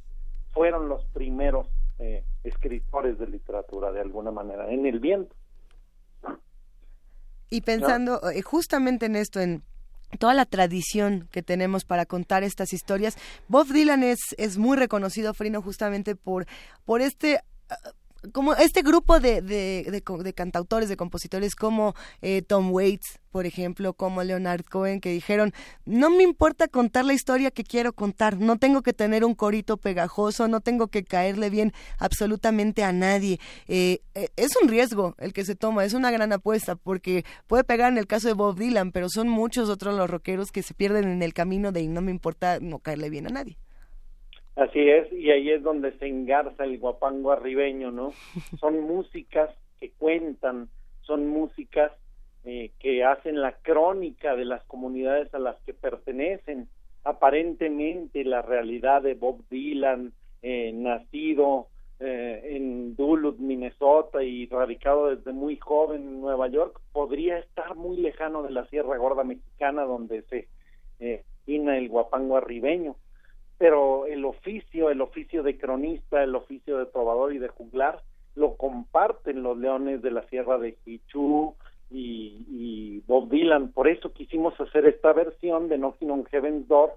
fueron 0.52 0.90
los 0.90 1.06
primeros 1.06 1.68
eh, 2.00 2.24
escritores 2.44 3.18
de 3.18 3.28
literatura 3.28 3.92
de 3.94 4.02
alguna 4.02 4.32
manera 4.32 4.70
en 4.72 4.86
el 4.86 5.00
viento. 5.00 5.34
Y 7.50 7.62
pensando 7.62 8.20
eh, 8.30 8.42
justamente 8.42 9.06
en 9.06 9.16
esto, 9.16 9.40
en 9.40 9.64
toda 10.20 10.34
la 10.34 10.46
tradición 10.46 11.28
que 11.32 11.44
tenemos 11.44 11.86
para 11.86 12.06
contar 12.06 12.44
estas 12.44 12.74
historias, 12.74 13.18
Bob 13.48 13.68
Dylan 13.68 14.04
es, 14.04 14.20
es 14.38 14.58
muy 14.58 14.78
reconocido, 14.78 15.34
Frino, 15.34 15.62
justamente 15.62 16.16
por, 16.16 16.48
por 16.86 17.02
este... 17.02 17.42
como 18.32 18.54
este 18.56 18.82
grupo 18.82 19.20
de, 19.20 19.42
de, 19.42 19.86
de 19.90 20.24
de 20.24 20.34
cantautores, 20.34 20.90
de 20.90 20.98
compositores 20.98 21.56
como 21.56 21.96
eh, 22.22 22.42
Tom 22.42 22.72
Waits, 22.72 23.20
por 23.32 23.46
ejemplo, 23.46 23.94
como 23.94 24.24
Leonard 24.24 24.64
Cohen, 24.64 25.00
que 25.00 25.12
dijeron, 25.12 25.54
no 25.86 26.10
me 26.10 26.24
importa 26.24 26.68
contar 26.68 27.06
la 27.06 27.14
historia 27.14 27.52
que 27.52 27.64
quiero 27.64 27.94
contar, 27.94 28.38
no 28.38 28.58
tengo 28.58 28.82
que 28.82 28.94
tener 28.94 29.24
un 29.24 29.36
corito 29.36 29.78
pegajoso, 29.78 30.48
no 30.48 30.62
tengo 30.62 30.88
que 30.88 31.04
caerle 31.04 31.50
bien 31.50 31.74
absolutamente 32.00 32.84
a 32.84 32.92
nadie. 32.92 33.40
Eh, 33.68 34.02
eh, 34.16 34.30
es 34.36 34.56
un 34.62 34.70
riesgo 34.70 35.16
el 35.20 35.34
que 35.34 35.46
se 35.46 35.56
toma, 35.56 35.86
es 35.86 35.94
una 35.94 36.12
gran 36.12 36.32
apuesta, 36.34 36.76
porque 36.76 37.26
puede 37.48 37.64
pegar 37.64 37.92
en 37.92 37.98
el 37.98 38.08
caso 38.08 38.28
de 38.28 38.34
Bob 38.34 38.58
Dylan, 38.58 38.92
pero 38.92 39.10
son 39.10 39.30
muchos 39.30 39.70
otros 39.70 39.96
los 39.96 40.10
rockeros 40.10 40.52
que 40.52 40.64
se 40.64 40.74
pierden 40.74 41.08
en 41.10 41.22
el 41.22 41.34
camino 41.34 41.72
de 41.72 41.88
no 41.88 42.02
me 42.02 42.12
importa 42.12 42.60
no 42.60 42.80
caerle 42.80 43.10
bien 43.10 43.28
a 43.28 43.30
nadie. 43.30 43.58
Así 44.58 44.90
es, 44.90 45.14
y 45.14 45.30
ahí 45.30 45.52
es 45.52 45.62
donde 45.62 45.92
se 46.00 46.08
engarza 46.08 46.64
el 46.64 46.80
guapango 46.80 47.32
arribeño, 47.32 47.92
¿no? 47.92 48.12
Son 48.60 48.82
músicas 48.82 49.52
que 49.80 49.92
cuentan, 49.92 50.70
son 51.02 51.28
músicas 51.28 51.92
eh, 52.44 52.72
que 52.80 53.04
hacen 53.04 53.40
la 53.40 53.52
crónica 53.52 54.36
de 54.36 54.46
las 54.46 54.64
comunidades 54.64 55.32
a 55.36 55.40
las 55.40 55.62
que 55.62 55.76
pertenecen. 55.76 56.68
Aparentemente 57.04 58.24
la 58.26 58.42
realidad 58.42 59.04
de 59.04 59.14
Bob 59.14 59.44
Dylan, 59.52 60.12
eh, 60.42 60.72
nacido 60.74 61.68
eh, 62.00 62.42
en 62.56 62.96
Duluth, 62.96 63.38
Minnesota 63.38 64.24
y 64.24 64.48
radicado 64.48 65.16
desde 65.16 65.34
muy 65.34 65.58
joven 65.58 66.02
en 66.02 66.22
Nueva 66.22 66.48
York, 66.48 66.82
podría 66.94 67.38
estar 67.38 67.76
muy 67.76 67.98
lejano 67.98 68.42
de 68.42 68.50
la 68.50 68.66
Sierra 68.66 68.98
Gorda 68.98 69.24
Mexicana 69.24 69.84
donde 69.84 70.24
se 70.24 70.48
eh, 71.00 71.24
ina 71.46 71.78
el 71.78 71.90
guapango 71.90 72.38
arribeño 72.38 72.96
pero 73.58 74.06
el 74.06 74.24
oficio, 74.26 74.90
el 74.90 75.02
oficio 75.02 75.44
de 75.44 75.58
cronista, 75.58 76.24
el 76.24 76.36
oficio 76.36 76.78
de 76.78 76.86
trovador 76.88 77.34
y 77.34 77.40
de 77.40 77.48
juglar, 77.48 78.02
lo 78.36 78.56
comparten 78.56 79.42
los 79.42 79.58
leones 79.58 80.02
de 80.02 80.12
la 80.12 80.22
Sierra 80.28 80.58
de 80.60 80.78
Hichú 80.86 81.56
y, 81.90 83.00
Bob 83.08 83.30
Dylan. 83.30 83.72
Por 83.72 83.88
eso 83.88 84.12
quisimos 84.14 84.60
hacer 84.60 84.86
esta 84.86 85.14
versión 85.14 85.70
de 85.70 85.78
Knocking 85.78 86.12
on 86.12 86.26
Heaven's 86.26 86.68
Door, 86.68 86.92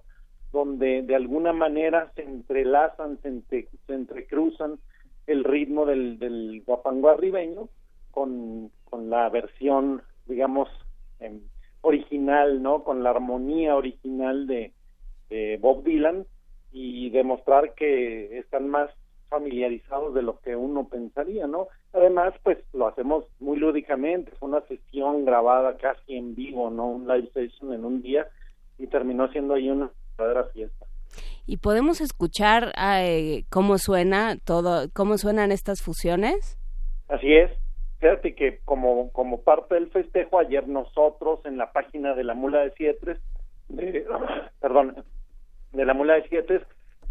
donde 0.53 1.03
de 1.03 1.15
alguna 1.15 1.53
manera 1.53 2.11
se 2.15 2.23
entrelazan, 2.23 3.19
se, 3.23 3.29
entre- 3.29 3.69
se 3.87 3.95
entrecruzan 3.95 4.79
el 5.27 5.45
ritmo 5.45 5.87
del, 5.87 6.19
del 6.19 6.63
guapango 6.67 7.09
arribeño 7.09 7.69
con, 8.11 8.71
con 8.85 9.09
la 9.09 9.29
versión, 9.29 10.03
digamos, 10.27 10.69
em, 11.21 11.41
original, 11.83 12.61
¿no? 12.63 12.83
Con 12.83 13.03
la 13.05 13.11
armonía 13.11 13.77
original 13.77 14.47
de 14.47 14.73
Bob 15.61 15.85
Dylan 15.85 16.27
y 16.73 17.11
demostrar 17.11 17.75
que 17.75 18.39
están 18.39 18.69
más 18.69 18.91
familiarizados 19.29 20.13
de 20.15 20.23
lo 20.23 20.41
que 20.41 20.57
uno 20.57 20.89
pensaría, 20.89 21.47
¿no? 21.47 21.69
Además, 21.93 22.35
pues 22.43 22.59
lo 22.73 22.89
hacemos 22.89 23.25
muy 23.39 23.59
lúdicamente, 23.59 24.33
fue 24.39 24.49
una 24.49 24.61
sesión 24.63 25.25
grabada 25.25 25.77
casi 25.77 26.17
en 26.17 26.35
vivo, 26.35 26.71
¿no? 26.71 26.87
Un 26.87 27.09
live 27.09 27.31
session 27.33 27.73
en 27.73 27.85
un 27.85 28.03
día 28.03 28.27
y 28.77 28.89
terminó 28.89 29.29
siendo 29.29 29.55
ahí 29.55 29.71
una 29.71 29.91
verdadera 30.19 30.51
fiesta. 30.53 30.87
¿Y 31.47 31.57
podemos 31.59 32.01
escuchar 32.01 32.73
eh, 32.81 33.45
cómo 33.51 33.79
suena 33.79 34.37
todo, 34.45 34.89
cómo 34.95 35.17
suenan 35.17 35.53
estas 35.53 35.83
fusiones? 35.83 36.59
Así 37.09 37.33
es. 37.33 37.51
Fíjate 37.99 38.35
que 38.35 38.61
como, 38.65 39.11
como 39.13 39.43
parte 39.43 39.75
del 39.75 39.91
festejo, 39.91 40.39
ayer 40.39 40.67
nosotros 40.67 41.41
en 41.45 41.59
la 41.59 41.73
página 41.73 42.15
de 42.15 42.25
la 42.25 42.35
Mula 42.35 42.61
de 42.61 42.73
Sietres, 42.73 43.19
de, 43.69 44.07
perdón, 44.61 45.05
de 45.73 45.85
la 45.85 45.95
Mula 45.95 46.15
de 46.15 46.29
Sietres, 46.29 46.63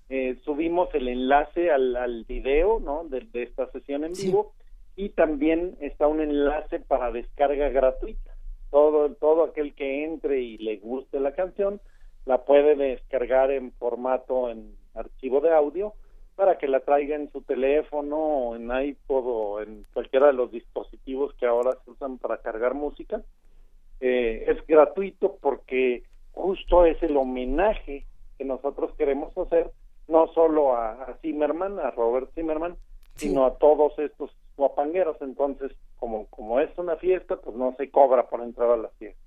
eh, 0.10 0.38
subimos 0.44 0.94
el 0.94 1.08
enlace 1.08 1.72
al, 1.72 1.96
al 1.96 2.26
video, 2.26 2.80
¿no? 2.80 3.06
De, 3.06 3.22
de 3.22 3.42
esta 3.44 3.72
sesión 3.72 4.04
en 4.04 4.14
vivo 4.14 4.54
y 4.96 5.10
también 5.10 5.76
está 5.80 6.08
un 6.08 6.22
enlace 6.22 6.80
para 6.80 7.12
descarga 7.12 7.70
gratuita. 7.70 8.32
Todo, 8.70 9.12
todo 9.14 9.44
aquel 9.44 9.74
que 9.76 10.06
entre 10.06 10.42
y 10.42 10.58
le 10.58 10.78
guste 10.78 11.20
la 11.20 11.34
canción 11.34 11.80
la 12.26 12.46
puede 12.46 12.76
descargar 12.76 13.52
en 13.52 13.72
formato 13.74 14.50
en 14.50 14.76
archivo 14.96 15.42
de 15.42 15.54
audio 15.54 15.94
para 16.36 16.58
que 16.58 16.68
la 16.68 16.80
traiga 16.80 17.16
en 17.16 17.32
su 17.32 17.42
teléfono 17.42 18.18
o 18.18 18.56
en 18.56 18.72
iPod 18.72 19.24
o 19.26 19.62
en 19.62 19.86
cualquiera 19.94 20.28
de 20.28 20.34
los 20.34 20.52
dispositivos 20.52 21.34
que 21.36 21.46
ahora 21.46 21.78
se 21.84 21.92
usan 21.92 22.18
para 22.18 22.38
cargar 22.38 22.74
música. 22.74 23.22
Eh, 24.06 24.52
es 24.52 24.68
gratuito 24.68 25.38
porque 25.40 26.04
justo 26.34 26.86
es 26.86 27.02
el 27.02 27.16
homenaje 27.16 28.06
que 28.38 28.44
nosotros 28.44 28.92
queremos 28.98 29.32
hacer 29.38 29.72
no 30.10 30.28
solo 30.34 30.76
a, 30.76 30.92
a 30.92 31.18
Zimmerman, 31.22 31.80
a 31.80 31.90
Robert 31.92 32.30
Zimmerman, 32.36 32.76
sino 33.16 33.46
a 33.46 33.58
todos 33.58 33.98
estos 34.00 34.36
guapangueros. 34.58 35.16
Entonces, 35.22 35.72
como, 36.00 36.26
como 36.28 36.60
es 36.60 36.70
una 36.78 36.98
fiesta, 36.98 37.38
pues 37.38 37.56
no 37.56 37.76
se 37.78 37.90
cobra 37.92 38.28
por 38.28 38.42
entrar 38.42 38.72
a 38.72 38.76
la 38.76 38.90
fiesta. 39.00 39.23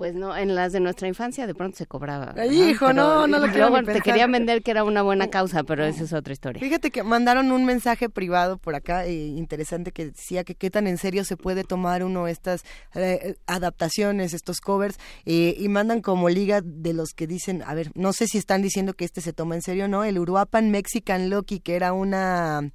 Pues 0.00 0.14
no, 0.14 0.34
en 0.34 0.54
las 0.54 0.72
de 0.72 0.80
nuestra 0.80 1.08
infancia 1.08 1.46
de 1.46 1.54
pronto 1.54 1.76
se 1.76 1.84
cobraba. 1.84 2.32
Ay, 2.38 2.70
hijo, 2.70 2.94
no, 2.94 3.26
no 3.26 3.38
lo 3.38 3.48
quiero 3.48 3.68
Luego 3.68 3.86
te 3.86 4.00
querían 4.00 4.32
vender 4.32 4.62
que 4.62 4.70
era 4.70 4.82
una 4.82 5.02
buena 5.02 5.28
causa, 5.28 5.62
pero 5.62 5.84
esa 5.84 6.04
es 6.04 6.14
otra 6.14 6.32
historia. 6.32 6.58
Fíjate 6.58 6.90
que 6.90 7.02
mandaron 7.02 7.52
un 7.52 7.66
mensaje 7.66 8.08
privado 8.08 8.56
por 8.56 8.74
acá, 8.74 9.04
eh, 9.04 9.12
interesante, 9.12 9.92
que 9.92 10.06
decía 10.06 10.42
que 10.42 10.54
qué 10.54 10.70
tan 10.70 10.86
en 10.86 10.96
serio 10.96 11.22
se 11.26 11.36
puede 11.36 11.64
tomar 11.64 12.02
uno 12.02 12.28
estas 12.28 12.62
eh, 12.94 13.36
adaptaciones, 13.46 14.32
estos 14.32 14.62
covers, 14.62 14.96
eh, 15.26 15.54
y 15.58 15.68
mandan 15.68 16.00
como 16.00 16.30
liga 16.30 16.62
de 16.64 16.94
los 16.94 17.10
que 17.10 17.26
dicen, 17.26 17.62
a 17.66 17.74
ver, 17.74 17.90
no 17.94 18.14
sé 18.14 18.26
si 18.26 18.38
están 18.38 18.62
diciendo 18.62 18.94
que 18.94 19.04
este 19.04 19.20
se 19.20 19.34
toma 19.34 19.54
en 19.54 19.60
serio 19.60 19.84
o 19.84 19.88
no, 19.88 20.04
el 20.04 20.18
Uruapan 20.18 20.70
Mexican 20.70 21.28
Loki, 21.28 21.60
que 21.60 21.76
era 21.76 21.92
una, 21.92 22.72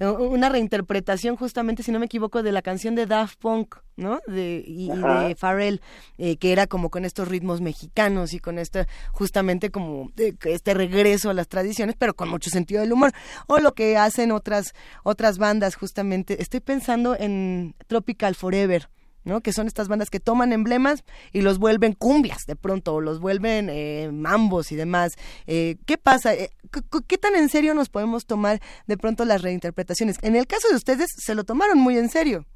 una 0.00 0.48
reinterpretación 0.48 1.36
justamente, 1.36 1.84
si 1.84 1.92
no 1.92 2.00
me 2.00 2.06
equivoco, 2.06 2.42
de 2.42 2.50
la 2.50 2.62
canción 2.62 2.96
de 2.96 3.06
Daft 3.06 3.38
Punk. 3.38 3.76
¿No? 3.96 4.20
De, 4.26 4.64
y, 4.66 4.90
y 4.90 4.96
de 4.96 5.36
Pharrell, 5.38 5.80
eh, 6.18 6.36
que 6.36 6.52
era 6.52 6.66
como 6.66 6.90
con 6.90 7.04
estos 7.04 7.28
ritmos 7.28 7.60
mexicanos 7.60 8.32
y 8.32 8.38
con 8.38 8.58
este, 8.58 8.86
justamente 9.12 9.70
como 9.70 10.10
eh, 10.16 10.34
este 10.44 10.74
regreso 10.74 11.30
a 11.30 11.34
las 11.34 11.48
tradiciones, 11.48 11.96
pero 11.98 12.14
con 12.14 12.28
mucho 12.28 12.50
sentido 12.50 12.80
del 12.80 12.92
humor. 12.92 13.12
O 13.46 13.58
lo 13.58 13.74
que 13.74 13.96
hacen 13.96 14.32
otras, 14.32 14.74
otras 15.02 15.38
bandas, 15.38 15.76
justamente. 15.76 16.40
Estoy 16.42 16.60
pensando 16.60 17.16
en 17.18 17.74
Tropical 17.86 18.34
Forever. 18.34 18.88
¿no? 19.24 19.40
que 19.40 19.52
son 19.52 19.66
estas 19.66 19.88
bandas 19.88 20.10
que 20.10 20.20
toman 20.20 20.52
emblemas 20.52 21.02
y 21.32 21.40
los 21.40 21.58
vuelven 21.58 21.94
cumbias 21.94 22.44
de 22.46 22.56
pronto, 22.56 22.94
o 22.94 23.00
los 23.00 23.20
vuelven 23.20 23.68
eh, 23.70 24.10
mambos 24.12 24.70
y 24.70 24.76
demás. 24.76 25.14
Eh, 25.46 25.76
¿Qué 25.86 25.98
pasa? 25.98 26.34
Eh, 26.34 26.50
¿qué, 26.70 26.80
¿Qué 27.06 27.18
tan 27.18 27.34
en 27.34 27.48
serio 27.48 27.74
nos 27.74 27.88
podemos 27.88 28.26
tomar 28.26 28.60
de 28.86 28.96
pronto 28.96 29.24
las 29.24 29.42
reinterpretaciones? 29.42 30.18
En 30.22 30.36
el 30.36 30.46
caso 30.46 30.68
de 30.68 30.76
ustedes, 30.76 31.08
se 31.16 31.34
lo 31.34 31.44
tomaron 31.44 31.78
muy 31.78 31.96
en 31.96 32.08
serio. 32.10 32.46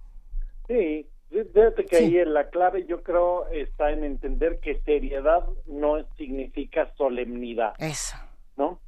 Sí, 0.68 1.06
fíjate 1.30 1.84
que 1.84 1.96
ahí 1.96 2.24
la 2.24 2.48
clave 2.50 2.86
yo 2.86 3.02
creo 3.02 3.46
está 3.48 3.90
en 3.90 4.04
entender 4.04 4.60
que 4.60 4.80
seriedad 4.80 5.44
no 5.66 6.02
significa 6.16 6.92
solemnidad. 6.96 7.74
Eso. 7.78 8.16
¿No? 8.56 8.80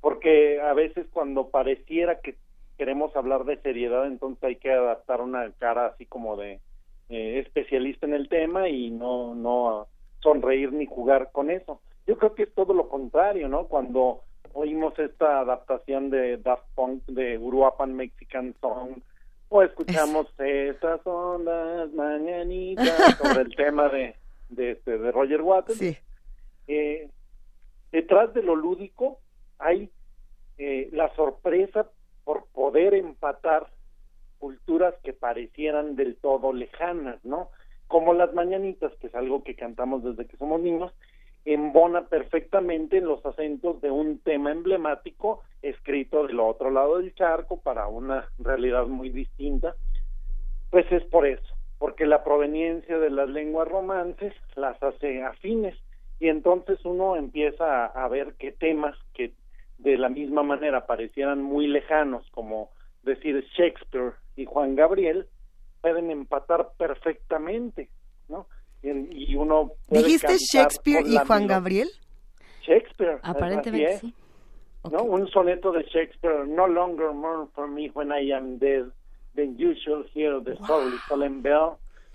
Porque 0.00 0.60
a 0.60 0.72
veces 0.74 1.06
cuando 1.12 1.50
pareciera 1.50 2.20
que 2.20 2.36
queremos 2.76 3.14
hablar 3.16 3.44
de 3.44 3.60
seriedad, 3.60 4.06
entonces 4.06 4.42
hay 4.44 4.56
que 4.56 4.72
adaptar 4.72 5.20
una 5.20 5.50
cara 5.58 5.86
así 5.86 6.06
como 6.06 6.36
de 6.36 6.60
eh, 7.08 7.40
especialista 7.40 8.06
en 8.06 8.14
el 8.14 8.28
tema 8.28 8.68
y 8.68 8.90
no 8.90 9.34
no 9.34 9.88
sonreír 10.20 10.72
ni 10.72 10.86
jugar 10.86 11.30
con 11.32 11.50
eso. 11.50 11.80
Yo 12.06 12.16
creo 12.16 12.34
que 12.34 12.44
es 12.44 12.54
todo 12.54 12.72
lo 12.74 12.88
contrario, 12.88 13.48
¿no? 13.48 13.66
Cuando 13.66 14.22
oímos 14.52 14.98
esta 14.98 15.40
adaptación 15.40 16.10
de 16.10 16.38
Daft 16.38 16.64
Punk 16.74 17.04
de 17.06 17.38
Uruapan 17.38 17.94
Mexican 17.94 18.54
Song 18.60 19.00
o 19.48 19.62
escuchamos 19.62 20.26
estas 20.38 21.00
ondas 21.04 21.92
mañanitas 21.92 23.16
sobre 23.18 23.42
el 23.42 23.56
tema 23.56 23.88
de 23.88 24.14
de, 24.48 24.72
este, 24.72 24.98
de 24.98 25.12
Roger 25.12 25.42
Waters. 25.42 25.80
Eh, 26.66 27.08
detrás 27.92 28.34
de 28.34 28.42
lo 28.42 28.56
lúdico 28.56 29.20
hay 29.58 29.90
eh, 30.58 30.88
la 30.92 31.14
sorpresa 31.14 31.90
por 32.24 32.46
poder 32.48 32.94
empatar 32.94 33.70
culturas 34.38 34.94
que 35.02 35.12
parecieran 35.12 35.96
del 35.96 36.16
todo 36.16 36.52
lejanas, 36.52 37.24
¿no? 37.24 37.50
Como 37.86 38.12
las 38.12 38.34
mañanitas, 38.34 38.92
que 39.00 39.06
es 39.06 39.14
algo 39.14 39.42
que 39.42 39.56
cantamos 39.56 40.04
desde 40.04 40.26
que 40.26 40.36
somos 40.36 40.60
niños, 40.60 40.92
embona 41.54 42.06
perfectamente 42.08 42.98
en 42.98 43.06
los 43.06 43.24
acentos 43.24 43.80
de 43.80 43.90
un 43.90 44.18
tema 44.18 44.52
emblemático 44.52 45.42
escrito 45.62 46.26
del 46.26 46.40
otro 46.40 46.70
lado 46.70 46.98
del 46.98 47.14
charco 47.14 47.60
para 47.60 47.88
una 47.88 48.28
realidad 48.38 48.86
muy 48.86 49.08
distinta. 49.08 49.74
Pues 50.70 50.90
es 50.92 51.02
por 51.04 51.26
eso, 51.26 51.54
porque 51.78 52.04
la 52.04 52.22
proveniencia 52.22 52.98
de 52.98 53.10
las 53.10 53.28
lenguas 53.30 53.66
romances 53.66 54.34
las 54.56 54.82
hace 54.82 55.22
afines 55.22 55.74
y 56.20 56.28
entonces 56.28 56.84
uno 56.84 57.16
empieza 57.16 57.86
a, 57.86 58.04
a 58.04 58.08
ver 58.08 58.34
qué 58.38 58.52
temas 58.52 58.94
que 59.14 59.32
de 59.78 59.96
la 59.96 60.10
misma 60.10 60.42
manera 60.42 60.86
parecieran 60.86 61.42
muy 61.42 61.66
lejanos, 61.66 62.28
como 62.32 62.70
decir 63.04 63.42
Shakespeare 63.56 64.12
y 64.36 64.44
Juan 64.44 64.76
Gabriel, 64.76 65.26
pueden 65.80 66.10
empatar 66.10 66.72
perfectamente, 66.76 67.88
¿no? 68.28 68.46
Y, 68.82 69.34
uno 69.36 69.72
puede 69.88 70.02
¿Dijiste 70.04 70.36
Shakespeare 70.38 71.04
y 71.06 71.16
Juan 71.18 71.46
Gabriel? 71.46 71.88
Shakespeare. 72.62 73.18
Aparentemente 73.22 73.86
así 73.94 73.94
es. 73.94 74.00
sí. 74.12 74.14
¿no? 74.90 75.02
Un 75.02 75.28
soneto 75.28 75.72
de 75.72 75.82
Shakespeare, 75.84 76.46
No 76.46 76.66
longer 76.68 77.12
mourn 77.12 77.48
for 77.54 77.66
me 77.68 77.90
when 77.94 78.10
I 78.12 78.32
am 78.32 78.58
dead, 78.58 78.84
then 79.34 79.56
you 79.56 79.74
shall 79.74 80.04
hear 80.14 80.40
the 80.42 80.56
sorry 80.66 80.96
solemn 81.08 81.42
bell, 81.42 81.72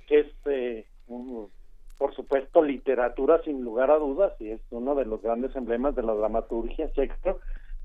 que 0.08 0.22
es, 0.22 0.28
eh, 0.46 0.86
un- 1.08 1.50
por 1.98 2.16
supuesto, 2.16 2.62
literatura 2.64 3.42
sin 3.44 3.62
lugar 3.64 3.92
a 3.92 3.98
dudas, 3.98 4.34
y 4.40 4.50
es 4.52 4.62
uno 4.72 4.96
de 4.96 5.06
los 5.06 5.22
grandes 5.22 5.56
emblemas 5.56 5.96
de 5.96 6.04
la 6.04 6.14
dramaturgia 6.14 6.90
Shakespeare, 6.96 7.36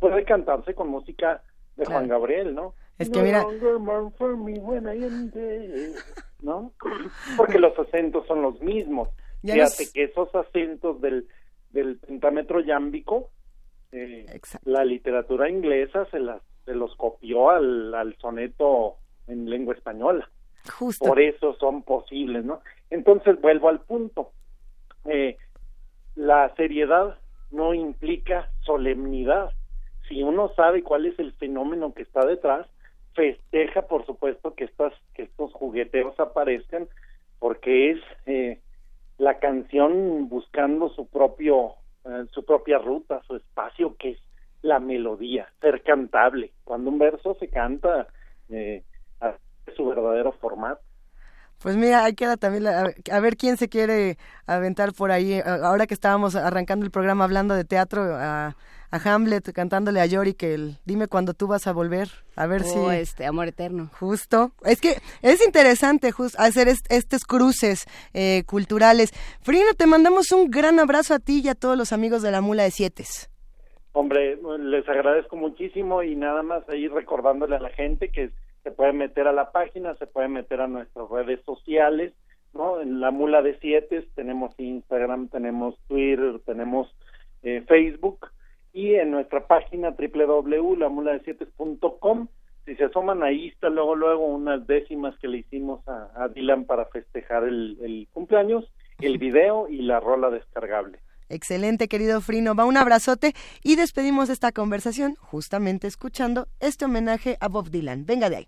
puede 0.00 0.24
cantarse 0.24 0.74
con 0.74 0.88
música 0.88 1.42
de 1.76 1.84
Claro. 1.84 1.98
Juan 2.00 2.08
Gabriel, 2.08 2.54
¿no? 2.54 2.74
Es 2.98 3.10
que 3.10 3.18
No 3.18 3.24
mira- 3.24 3.42
longer 3.42 3.78
mourn 3.78 4.12
for 4.12 4.36
me 4.36 4.58
when 4.58 4.84
I 4.86 5.04
am 5.04 5.30
dead, 5.30 5.94
¿no? 6.42 6.72
Porque 7.36 7.58
los 7.58 7.78
acentos 7.78 8.26
son 8.26 8.42
los 8.42 8.60
mismos. 8.60 9.08
Ya 9.40 9.54
Fíjate 9.54 9.84
nos- 9.84 9.92
que 9.92 10.02
esos 10.02 10.34
acentos 10.34 11.00
del, 11.00 11.28
del 11.70 11.96
pentametro 11.98 12.58
yámbico, 12.58 13.30
eh, 13.92 14.26
la 14.64 14.84
literatura 14.84 15.48
inglesa 15.48 16.06
se, 16.10 16.18
las, 16.18 16.42
se 16.64 16.74
los 16.74 16.96
copió 16.96 17.50
al, 17.50 17.94
al 17.94 18.16
soneto 18.16 18.96
en 19.28 19.48
lengua 19.48 19.74
española. 19.74 20.28
Justo. 20.76 21.04
Por 21.06 21.20
eso 21.20 21.54
son 21.54 21.84
posibles, 21.84 22.44
¿no? 22.44 22.60
Entonces 22.90 23.40
vuelvo 23.40 23.68
al 23.68 23.80
punto. 23.82 24.32
Eh, 25.04 25.36
la 26.16 26.52
seriedad 26.56 27.16
no 27.52 27.74
implica 27.74 28.50
solemnidad. 28.62 29.52
Si 30.08 30.20
uno 30.24 30.52
sabe 30.56 30.82
cuál 30.82 31.06
es 31.06 31.16
el 31.20 31.32
fenómeno 31.34 31.94
que 31.94 32.02
está 32.02 32.26
detrás, 32.26 32.66
festeja, 33.18 33.82
por 33.82 34.06
supuesto, 34.06 34.54
que 34.54 34.64
estas 34.64 34.92
que 35.14 35.24
estos 35.24 35.52
jugueteos 35.52 36.18
aparezcan, 36.20 36.88
porque 37.40 37.90
es 37.90 37.98
eh, 38.26 38.60
la 39.18 39.40
canción 39.40 40.28
buscando 40.28 40.88
su 40.90 41.08
propio 41.08 41.74
eh, 42.04 42.26
su 42.32 42.44
propia 42.44 42.78
ruta, 42.78 43.20
su 43.26 43.34
espacio, 43.34 43.96
que 43.98 44.10
es 44.10 44.18
la 44.62 44.78
melodía, 44.78 45.48
ser 45.60 45.82
cantable. 45.82 46.52
Cuando 46.64 46.90
un 46.90 46.98
verso 46.98 47.36
se 47.40 47.48
canta, 47.48 48.06
eh, 48.50 48.84
a 49.20 49.34
su 49.76 49.86
verdadero 49.86 50.32
formato. 50.32 50.80
Pues 51.60 51.76
mira, 51.76 52.04
ahí 52.04 52.14
queda 52.14 52.36
también 52.36 52.62
la- 52.64 52.92
a, 53.10 53.20
ver 53.20 53.36
quién 53.36 53.56
se 53.56 53.68
quiere 53.68 54.16
aventar 54.46 54.92
por 54.92 55.10
ahí. 55.10 55.40
A- 55.40 55.66
Ahora 55.66 55.88
que 55.88 55.94
estábamos 55.94 56.36
arrancando 56.36 56.84
el 56.84 56.92
programa 56.92 57.24
hablando 57.24 57.54
de 57.54 57.64
teatro, 57.64 58.00
a 58.90 58.96
Hamlet 58.96 59.52
cantándole 59.52 60.00
a 60.00 60.06
Yorick 60.06 60.42
el 60.42 60.76
dime 60.84 61.08
cuando 61.08 61.34
tú 61.34 61.46
vas 61.46 61.66
a 61.66 61.72
volver, 61.72 62.08
a 62.36 62.46
ver 62.46 62.62
si... 62.62 62.78
Oh, 62.78 62.90
este, 62.90 63.26
amor 63.26 63.48
eterno. 63.48 63.90
Justo. 63.98 64.52
Es 64.64 64.80
que 64.80 64.96
es 65.22 65.44
interesante 65.44 66.10
hacer 66.38 66.68
estos 66.68 67.24
cruces 67.24 67.86
eh, 68.14 68.44
culturales. 68.46 69.12
Frino, 69.42 69.74
te 69.76 69.86
mandamos 69.86 70.32
un 70.32 70.50
gran 70.50 70.78
abrazo 70.78 71.14
a 71.14 71.18
ti 71.18 71.42
y 71.44 71.48
a 71.48 71.54
todos 71.54 71.76
los 71.76 71.92
amigos 71.92 72.22
de 72.22 72.30
la 72.30 72.40
Mula 72.40 72.64
de 72.64 72.70
Siete. 72.70 73.04
Hombre, 73.92 74.38
les 74.60 74.88
agradezco 74.88 75.36
muchísimo 75.36 76.02
y 76.02 76.14
nada 76.14 76.42
más 76.42 76.68
ahí 76.68 76.88
recordándole 76.88 77.56
a 77.56 77.60
la 77.60 77.70
gente 77.70 78.10
que 78.10 78.30
se 78.62 78.70
puede 78.70 78.92
meter 78.92 79.26
a 79.26 79.32
la 79.32 79.50
página, 79.50 79.94
se 79.96 80.06
puede 80.06 80.28
meter 80.28 80.60
a 80.60 80.68
nuestras 80.68 81.08
redes 81.10 81.40
sociales, 81.44 82.12
¿no? 82.54 82.80
En 82.80 83.00
la 83.00 83.10
Mula 83.10 83.42
de 83.42 83.58
Siete 83.58 84.06
tenemos 84.14 84.54
Instagram, 84.58 85.28
tenemos 85.28 85.78
Twitter, 85.88 86.40
tenemos 86.44 86.94
eh, 87.42 87.64
Facebook 87.66 88.28
y 88.78 88.94
en 88.94 89.10
nuestra 89.10 89.44
página 89.48 89.90
www.lamuladesietes.com 89.90 92.28
si 92.64 92.76
se 92.76 92.84
asoman 92.84 93.24
ahí 93.24 93.48
está 93.48 93.70
luego 93.70 93.96
luego 93.96 94.24
unas 94.26 94.64
décimas 94.68 95.18
que 95.18 95.26
le 95.26 95.38
hicimos 95.38 95.80
a, 95.88 96.28
Dylan 96.28 96.64
para 96.64 96.84
festejar 96.84 97.42
el, 97.42 97.76
el 97.82 98.06
cumpleaños, 98.12 98.70
el 99.00 99.18
video 99.24 99.68
y 99.68 99.82
la 99.82 99.98
rola 99.98 100.30
descargable. 100.30 101.00
Excelente, 101.28 101.88
querido 101.88 102.20
Frino. 102.20 102.54
Va 102.54 102.66
un 102.66 102.76
abrazote 102.76 103.32
y 103.64 103.74
despedimos 103.74 104.30
esta 104.30 104.52
conversación 104.52 105.16
justamente 105.16 105.88
escuchando 105.88 106.46
este 106.60 106.84
homenaje 106.84 107.36
a 107.40 107.48
Bob 107.48 107.70
Dylan. 107.70 108.06
Venga 108.06 108.30
de 108.30 108.36
ahí. 108.36 108.46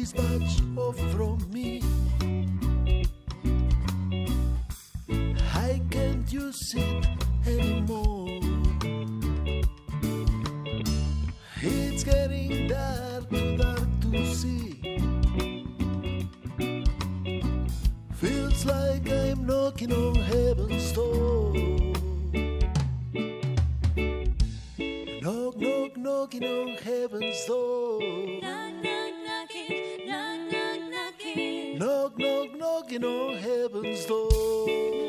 This 0.00 0.14
much 0.14 0.62
off 0.78 0.98
from 1.12 1.38
me. 1.52 1.82
I 5.54 5.80
can't 5.90 6.32
use 6.32 6.74
it 6.74 7.06
anymore. 7.46 8.40
It's 11.60 12.02
getting 12.02 12.68
dark, 12.68 13.28
too 13.28 13.56
dark 13.58 13.88
to 14.00 14.34
see. 14.34 14.80
Feels 18.14 18.64
like 18.64 19.06
I'm 19.10 19.46
knocking 19.46 19.92
on 19.92 20.14
heaven's 20.14 20.92
door. 20.92 21.52
Knock, 25.22 25.56
knock, 25.58 25.96
knocking 25.98 26.44
on 26.44 26.68
heaven's 26.78 27.44
door. 27.44 28.00
Knock, 32.18 32.18
knock, 32.18 32.58
knocking 32.58 33.04
on 33.04 33.36
heaven's 33.36 34.04
door. 34.06 34.99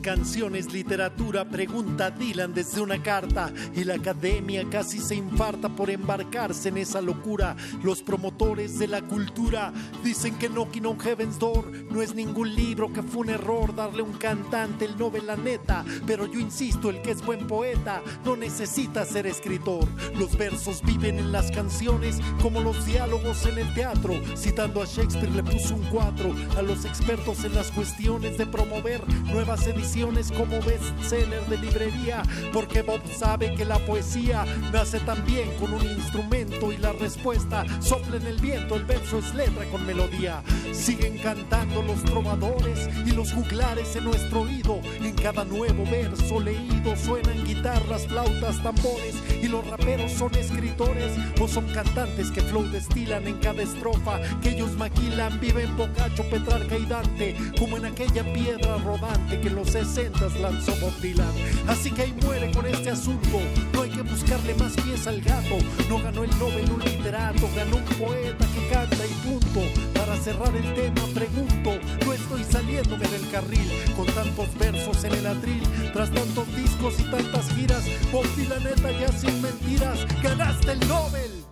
Canciones, 0.00 0.72
literatura, 0.72 1.44
pregunta 1.44 2.10
Dylan 2.10 2.54
desde 2.54 2.80
una 2.80 3.02
carta. 3.02 3.52
Y 3.74 3.84
la 3.84 3.94
academia 3.94 4.64
casi 4.70 4.98
se 4.98 5.14
infarta 5.14 5.68
por 5.68 5.90
embarcarse 6.38 6.68
en 6.68 6.78
esa 6.78 7.00
locura. 7.00 7.56
Los 7.82 8.02
promotores 8.02 8.78
de 8.78 8.86
la 8.86 9.02
cultura 9.02 9.72
dicen 10.04 10.36
que 10.38 10.48
Knocking 10.48 10.86
on 10.86 10.98
Heaven's 10.98 11.38
Door 11.38 11.70
no 11.90 12.00
es 12.00 12.14
ningún 12.14 12.54
libro, 12.54 12.92
que 12.92 13.02
fue 13.02 13.22
un 13.22 13.30
error 13.30 13.74
darle 13.74 14.02
un 14.02 14.12
cantante 14.12 14.84
el 14.84 14.96
novela 14.96 15.36
neta, 15.36 15.84
pero 16.06 16.26
yo 16.26 16.38
insisto, 16.38 16.90
el 16.90 17.02
que 17.02 17.10
es 17.10 17.24
buen 17.24 17.46
poeta 17.46 18.02
no 18.24 18.36
necesita 18.36 19.04
ser 19.04 19.26
escritor. 19.26 19.86
Los 20.16 20.36
versos 20.36 20.82
viven 20.82 21.18
en 21.18 21.32
las 21.32 21.50
canciones 21.50 22.20
como 22.40 22.60
los 22.60 22.86
diálogos 22.86 23.44
en 23.46 23.58
el 23.58 23.74
teatro. 23.74 24.14
Citando 24.36 24.82
a 24.82 24.86
Shakespeare 24.86 25.30
le 25.30 25.42
puso 25.42 25.74
un 25.74 25.84
4 25.90 26.34
a 26.56 26.62
los 26.62 26.84
expertos 26.84 27.44
en 27.44 27.54
las 27.54 27.70
cuestiones 27.72 28.38
de 28.38 28.46
promover 28.46 29.02
nuevas 29.32 29.66
ediciones 29.66 30.30
como 30.30 30.60
bestseller 30.62 31.44
de 31.46 31.58
librería, 31.58 32.22
porque 32.52 32.82
Bob 32.82 33.00
sabe 33.12 33.54
que 33.54 33.64
la 33.64 33.78
poesía 33.78 34.44
nace 34.72 35.00
también 35.00 35.50
con 35.58 35.72
un 35.72 35.82
instrumento 35.82 36.27
y 36.30 36.76
la 36.76 36.92
respuesta 36.92 37.64
sopla 37.80 38.16
en 38.16 38.26
el 38.26 38.36
viento, 38.38 38.76
el 38.76 38.84
verso 38.84 39.18
es 39.18 39.34
letra 39.34 39.64
con 39.70 39.86
melodía. 39.86 40.42
Siguen 40.72 41.16
cantando 41.18 41.82
los 41.82 42.04
trovadores 42.04 42.88
y 43.06 43.12
los 43.12 43.32
juglares 43.32 43.96
en 43.96 44.04
nuestro 44.04 44.42
oído, 44.42 44.80
en 45.00 45.14
cada 45.14 45.44
nuevo 45.44 45.84
verso 45.90 46.38
leído 46.38 46.96
suenan 46.96 47.44
guitarras, 47.44 48.06
flautas, 48.06 48.62
tambores 48.62 49.14
y 49.42 49.48
los 49.48 49.66
raperos 49.66 50.12
son 50.12 50.34
escritores 50.34 51.12
o 51.40 51.48
son 51.48 51.66
cantantes 51.68 52.30
que 52.30 52.42
flow 52.42 52.64
destilan 52.64 53.26
en 53.26 53.38
cada 53.38 53.62
estrofa 53.62 54.20
que 54.42 54.50
ellos 54.50 54.72
maquilan, 54.76 55.40
viven 55.40 55.76
Bocacho, 55.76 56.24
Petrarca 56.24 56.76
y 56.76 56.84
Dante 56.84 57.36
como 57.58 57.78
en 57.78 57.86
aquella 57.86 58.22
piedra 58.34 58.76
rodante 58.78 59.40
que 59.40 59.48
en 59.48 59.54
los 59.54 59.70
60 59.70 60.28
lanzó 60.40 60.72
Bob 60.80 60.94
Dylan. 61.00 61.32
Así 61.66 61.90
que 61.90 62.02
ahí 62.02 62.14
muere 62.22 62.50
con 62.52 62.66
este 62.66 62.90
asunto, 62.90 63.40
no 63.72 63.82
hay 63.82 63.90
que 63.90 64.02
buscarle 64.02 64.54
más 64.56 64.72
pies 64.72 65.06
al 65.06 65.20
gato, 65.22 65.56
no 65.88 65.98
ganó 66.08 66.24
el 66.24 66.38
Nobel 66.38 66.70
un 66.70 66.80
literato, 66.80 67.48
ganó 67.54 67.76
un 67.76 67.84
poeta 67.84 68.46
que 68.54 68.68
canta 68.72 69.06
y 69.06 69.28
punto. 69.28 69.60
Para 69.92 70.16
cerrar 70.16 70.56
el 70.56 70.74
tema 70.74 71.02
pregunto, 71.12 71.72
no 72.06 72.12
estoy 72.14 72.44
saliéndome 72.44 73.06
del 73.08 73.30
carril 73.30 73.68
con 73.94 74.06
tantos 74.06 74.58
versos 74.58 75.04
en 75.04 75.12
el 75.12 75.26
atril, 75.26 75.62
tras 75.92 76.10
tantos 76.10 76.46
discos 76.56 76.98
y 76.98 77.02
tantas 77.10 77.50
giras, 77.52 77.84
Bob 78.10 78.24
Dylan 78.36 78.64
neta 78.64 78.90
ya 78.92 79.12
sin 79.12 79.42
mentiras, 79.42 80.06
ganaste 80.22 80.72
el 80.72 80.88
Nobel. 80.88 81.44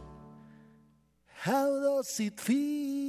How 1.44 1.80
does 1.80 2.18
it 2.20 2.40
feel? 2.40 3.05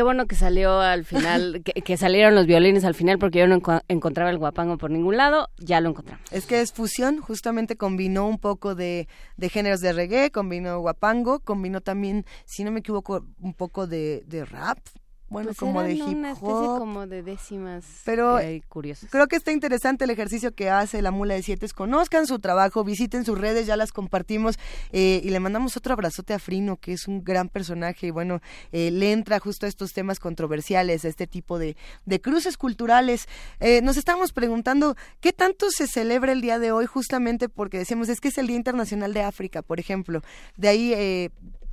Qué 0.00 0.04
bueno 0.04 0.26
que 0.26 0.34
salió 0.34 0.80
al 0.80 1.04
final, 1.04 1.60
que, 1.64 1.72
que 1.82 1.98
salieron 1.98 2.34
los 2.34 2.46
violines 2.46 2.86
al 2.86 2.94
final 2.94 3.18
porque 3.18 3.38
yo 3.40 3.46
no 3.46 3.60
enco- 3.60 3.82
encontraba 3.86 4.30
el 4.30 4.38
guapango 4.38 4.78
por 4.78 4.90
ningún 4.90 5.18
lado, 5.18 5.50
ya 5.58 5.82
lo 5.82 5.90
encontramos. 5.90 6.24
Es 6.32 6.46
que 6.46 6.62
es 6.62 6.72
fusión, 6.72 7.20
justamente 7.20 7.76
combinó 7.76 8.26
un 8.26 8.38
poco 8.38 8.74
de, 8.74 9.08
de 9.36 9.48
géneros 9.50 9.80
de 9.80 9.92
reggae, 9.92 10.30
combinó 10.30 10.80
guapango, 10.80 11.40
combinó 11.40 11.82
también, 11.82 12.24
si 12.46 12.64
no 12.64 12.70
me 12.70 12.80
equivoco, 12.80 13.26
un 13.40 13.52
poco 13.52 13.86
de, 13.86 14.22
de 14.26 14.46
rap, 14.46 14.78
bueno, 15.30 15.48
Pues 15.48 15.58
como 15.58 15.82
de 15.82 15.94
hip 15.94 16.06
una 16.08 16.32
especie 16.32 16.52
hop. 16.52 16.78
como 16.78 17.06
de 17.06 17.22
décimas 17.22 17.84
Pero 18.04 18.40
eh. 18.40 18.62
Creo 19.10 19.28
que 19.28 19.36
está 19.36 19.52
interesante 19.52 20.04
el 20.04 20.10
ejercicio 20.10 20.52
que 20.52 20.70
hace 20.70 21.00
la 21.02 21.12
Mula 21.12 21.34
de 21.34 21.42
Siete. 21.42 21.68
Conozcan 21.74 22.26
su 22.26 22.40
trabajo, 22.40 22.82
visiten 22.82 23.24
sus 23.24 23.38
redes, 23.38 23.66
ya 23.66 23.76
las 23.76 23.92
compartimos 23.92 24.58
eh, 24.90 25.20
y 25.22 25.30
le 25.30 25.38
mandamos 25.38 25.76
otro 25.76 25.92
abrazote 25.92 26.34
a 26.34 26.40
Frino, 26.40 26.78
que 26.78 26.92
es 26.92 27.06
un 27.06 27.22
gran 27.22 27.48
personaje 27.48 28.08
y 28.08 28.10
bueno, 28.10 28.40
eh, 28.72 28.90
le 28.90 29.12
entra 29.12 29.38
justo 29.38 29.66
a 29.66 29.68
estos 29.68 29.92
temas 29.92 30.18
controversiales, 30.18 31.04
a 31.04 31.08
este 31.08 31.28
tipo 31.28 31.58
de, 31.58 31.76
de 32.06 32.20
cruces 32.20 32.56
culturales. 32.56 33.28
Nos 33.82 33.96
estábamos 33.96 34.32
preguntando 34.32 34.96
qué 35.20 35.32
tanto 35.32 35.70
se 35.70 35.86
celebra 35.86 36.32
el 36.32 36.40
día 36.40 36.58
de 36.58 36.72
hoy, 36.72 36.86
justamente 36.86 37.48
porque 37.48 37.78
decíamos, 37.78 38.08
es 38.08 38.20
que 38.20 38.28
es 38.28 38.38
el 38.38 38.48
Día 38.48 38.56
Internacional 38.56 39.14
de 39.14 39.22
África, 39.22 39.62
por 39.62 39.78
ejemplo. 39.78 40.22
De 40.56 40.68
ahí... 40.68 41.30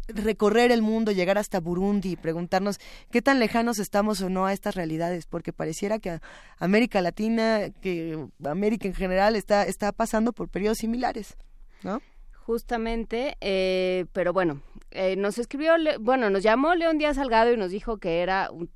Recorrer 0.08 0.72
el 0.72 0.82
mundo, 0.82 1.11
llegar 1.11 1.38
hasta 1.38 1.60
Burundi 1.60 2.11
y 2.11 2.16
preguntarnos 2.16 2.80
qué 3.11 3.22
tan 3.22 3.40
lejanos 3.40 3.77
estamos 3.80 4.22
o 4.22 4.30
no 4.30 4.45
a 4.45 4.53
estas 4.53 4.76
realidades, 4.76 5.26
porque 5.26 5.52
pareciera 5.53 6.00
que 6.00 6.19
América 6.60 7.02
Latina, 7.02 7.69
que 7.82 8.26
América 8.45 8.88
en 8.88 8.94
general 8.94 9.36
está, 9.36 9.64
está 9.64 9.92
pasando 9.92 10.32
por 10.34 10.48
periodos 10.50 10.77
similares, 10.77 11.36
¿no? 11.84 12.02
Justamente, 12.45 13.36
eh, 13.42 14.06
pero 14.14 14.32
bueno, 14.32 14.61
eh, 14.92 15.18
nos 15.18 15.38
escribió, 15.38 15.74
bueno, 16.00 16.30
nos 16.30 16.42
llamó 16.44 16.74
León 16.76 16.98
Díaz 16.98 17.18
Salgado 17.18 17.52
y 17.52 17.58
nos 17.58 17.72
dijo 17.72 17.98
que 17.98 18.22
era 18.22 18.50
un- 18.52 18.69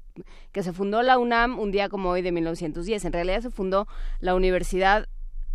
que 0.52 0.62
se 0.62 0.74
fundó 0.74 1.02
la 1.02 1.18
UNAM 1.18 1.58
un 1.58 1.72
día 1.72 1.88
como 1.88 2.10
hoy 2.10 2.22
de 2.22 2.34
1910. 2.34 3.06
En 3.06 3.14
realidad 3.14 3.40
se 3.40 3.50
fundó 3.50 3.88
la 4.20 4.36
Universidad 4.36 5.08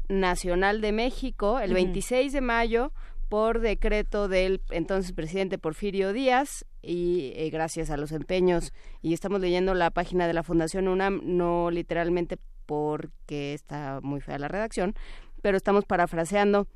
Nacional 0.08 0.80
de 0.80 0.92
México 0.92 1.58
el 1.58 1.72
Ujú. 1.72 1.74
26 1.74 2.32
de 2.32 2.40
mayo 2.40 2.92
por 3.28 3.60
decreto 3.60 4.28
del 4.28 4.60
entonces 4.70 5.12
presidente 5.12 5.58
Porfirio 5.58 6.12
Díaz 6.12 6.64
y 6.82 7.32
eh, 7.34 7.50
gracias 7.50 7.90
a 7.90 7.96
los 7.96 8.12
empeños. 8.12 8.72
Y 9.02 9.14
estamos 9.14 9.40
leyendo 9.40 9.74
la 9.74 9.90
página 9.90 10.26
de 10.26 10.34
la 10.34 10.42
Fundación 10.42 10.88
UNAM 10.88 11.20
no 11.24 11.70
literalmente 11.70 12.38
porque 12.66 13.54
está 13.54 14.00
muy 14.02 14.20
fea 14.20 14.38
la 14.38 14.48
redacción, 14.48 14.94
pero 15.42 15.56
estamos 15.56 15.84
parafraseando 15.84 16.66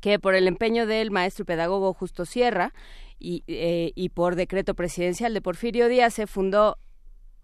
que 0.00 0.18
por 0.18 0.34
el 0.34 0.46
empeño 0.46 0.86
del 0.86 1.10
maestro 1.10 1.42
y 1.42 1.46
pedagogo 1.46 1.94
Justo 1.94 2.24
Sierra 2.24 2.72
y, 3.18 3.42
eh, 3.46 3.92
y 3.94 4.10
por 4.10 4.36
decreto 4.36 4.74
presidencial 4.74 5.34
de 5.34 5.42
Porfirio 5.42 5.88
Díaz 5.88 6.14
se 6.14 6.26
fundó 6.26 6.78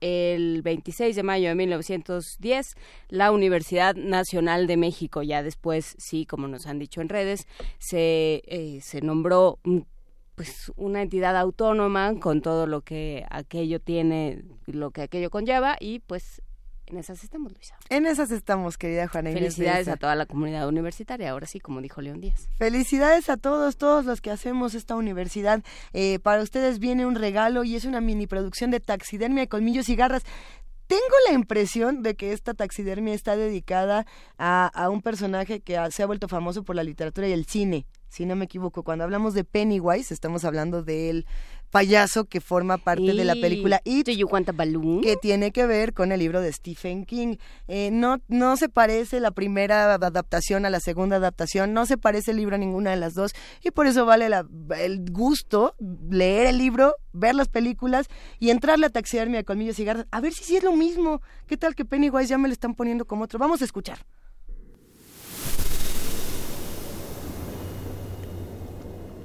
el 0.05 0.61
26 0.61 1.17
de 1.17 1.23
mayo 1.23 1.49
de 1.49 1.55
1910 1.55 2.75
la 3.09 3.31
Universidad 3.33 3.95
Nacional 3.97 4.67
de 4.67 4.77
México. 4.77 5.23
Ya 5.23 5.43
después, 5.43 5.97
sí, 5.99 6.27
como 6.27 6.47
nos 6.47 6.67
han 6.67 6.79
dicho 6.79 7.01
en 7.01 7.09
redes, 7.09 7.47
se, 7.79 8.43
eh, 8.47 8.81
se 8.83 9.01
nombró 9.01 9.59
mm, 9.65 9.79
pues 10.35 10.71
una 10.77 11.01
entidad 11.01 11.39
autónoma 11.39 12.21
con 12.21 12.43
todo 12.43 12.67
lo 12.67 12.83
que 12.83 13.25
aquello 13.31 13.81
tiene, 13.81 14.45
lo 14.67 14.91
que 14.91 15.03
aquello 15.03 15.31
conlleva 15.31 15.79
y 15.81 16.01
pues 16.01 16.43
en 16.95 17.01
esas 17.01 17.25
estamos, 17.25 17.53
Luisa. 17.53 17.77
En 17.89 18.07
esas 18.07 18.31
estamos, 18.31 18.79
querida 18.79 19.09
Juana 19.09 19.31
Inés. 19.31 19.43
de 19.43 19.51
Felicidades 19.51 19.89
a 19.89 19.97
toda 19.97 20.15
la 20.15 20.27
comunidad 20.27 20.69
universitaria, 20.69 21.31
ahora 21.31 21.47
sí, 21.47 21.59
como 21.59 21.81
dijo 21.81 22.01
León 22.01 22.21
Díaz. 22.21 22.49
Felicidades 22.57 23.29
a 23.29 23.37
todos, 23.37 23.77
todos 23.77 24.05
los 24.05 24.21
que 24.21 24.31
hacemos 24.31 24.75
esta 24.75 24.95
universidad. 24.95 25.63
Eh, 25.93 26.21
para 26.21 26.43
ustedes 26.43 26.79
viene 26.79 27.05
un 27.05 27.17
regalo 27.17 27.65
y 27.65 27.75
es 27.75 27.85
una 27.85 28.01
mini 28.01 28.29
producción 28.29 28.71
de 28.71 28.79
taxidermia 28.79 29.43
de 29.43 29.49
colmillos 29.49 29.89
y 29.89 29.97
garras. 29.97 30.23
Tengo 30.87 31.03
la 31.27 31.35
impresión 31.35 32.03
de 32.03 32.15
que 32.15 32.33
esta 32.33 32.55
taxidermia 32.55 33.15
está 33.15 33.37
dedicada 33.37 34.07
a, 34.39 34.67
a 34.67 34.91
un 34.91 35.03
personaje 35.03 35.61
que 35.61 35.79
se 35.91 36.03
ha 36.03 36.07
vuelto 36.07 36.29
famoso 36.29 36.63
por 36.63 36.77
la 36.77 36.85
literatura 36.85 37.27
y 37.27 37.33
el 37.33 37.47
cine, 37.47 37.87
si 38.09 38.27
no 38.27 38.37
me 38.37 38.45
equivoco. 38.45 38.85
Cuando 38.85 39.03
hablamos 39.03 39.35
de 39.35 39.45
Pennywise, 39.45 40.15
estamos 40.15 40.45
hablando 40.45 40.83
del 40.83 41.27
payaso 41.75 42.27
que 42.27 42.41
forma 42.41 42.79
parte 42.79 43.15
de 43.15 43.25
la 43.25 43.35
película 43.35 43.81
It, 43.85 44.07
que 44.07 45.17
tiene 45.21 45.51
que 45.51 45.67
ver 45.67 45.93
con 45.93 46.13
el 46.13 46.21
libro 46.21 46.41
de 46.41 46.53
Stephen 46.53 47.05
King. 47.05 47.37
Eh, 47.67 47.91
no, 47.93 48.21
no 48.29 48.57
se 48.57 48.69
parece 48.69 49.19
la 49.19 49.33
primera 49.33 49.93
adaptación 49.93 50.67
a 50.67 50.71
la 50.71 50.79
segunda 50.79 51.17
adaptación, 51.17 51.73
no 51.73 51.85
se 51.85 51.99
parece 51.99 52.31
el 52.31 52.37
libro 52.37 52.55
a 52.55 52.59
ninguna 52.59 52.91
de 52.91 52.97
las 52.97 53.15
dos, 53.15 53.33
y 53.61 53.73
por 53.73 53.89
eso 53.89 54.07
vale 54.07 54.29
la- 54.29 54.47
el 54.79 55.05
gusto 55.11 55.75
leer 56.09 56.47
el 56.47 56.59
libro, 56.59 56.95
ver 57.13 57.35
las 57.35 57.49
películas 57.49 58.07
y 58.39 58.51
entrarle 58.51 58.87
a 58.87 58.91
taxidermia 58.91 59.39
de 59.41 59.45
colmillos 59.45 59.77
y 59.81 59.85
garras, 59.85 60.07
a 60.13 60.21
ver 60.21 60.33
si 60.33 60.45
sí 60.45 60.57
es 60.57 60.63
lo 60.63 60.77
mismo. 60.77 61.23
¿Qué 61.49 61.57
tal 61.57 61.75
que 61.75 61.85
Pennywise 61.85 62.29
ya 62.29 62.39
me 62.39 62.47
lo 62.47 62.53
están 62.53 62.75
poniendo 62.77 63.05
como 63.05 63.25
otro? 63.25 63.41
Vamos 63.41 63.63
a 63.63 63.65
escuchar. 63.65 63.99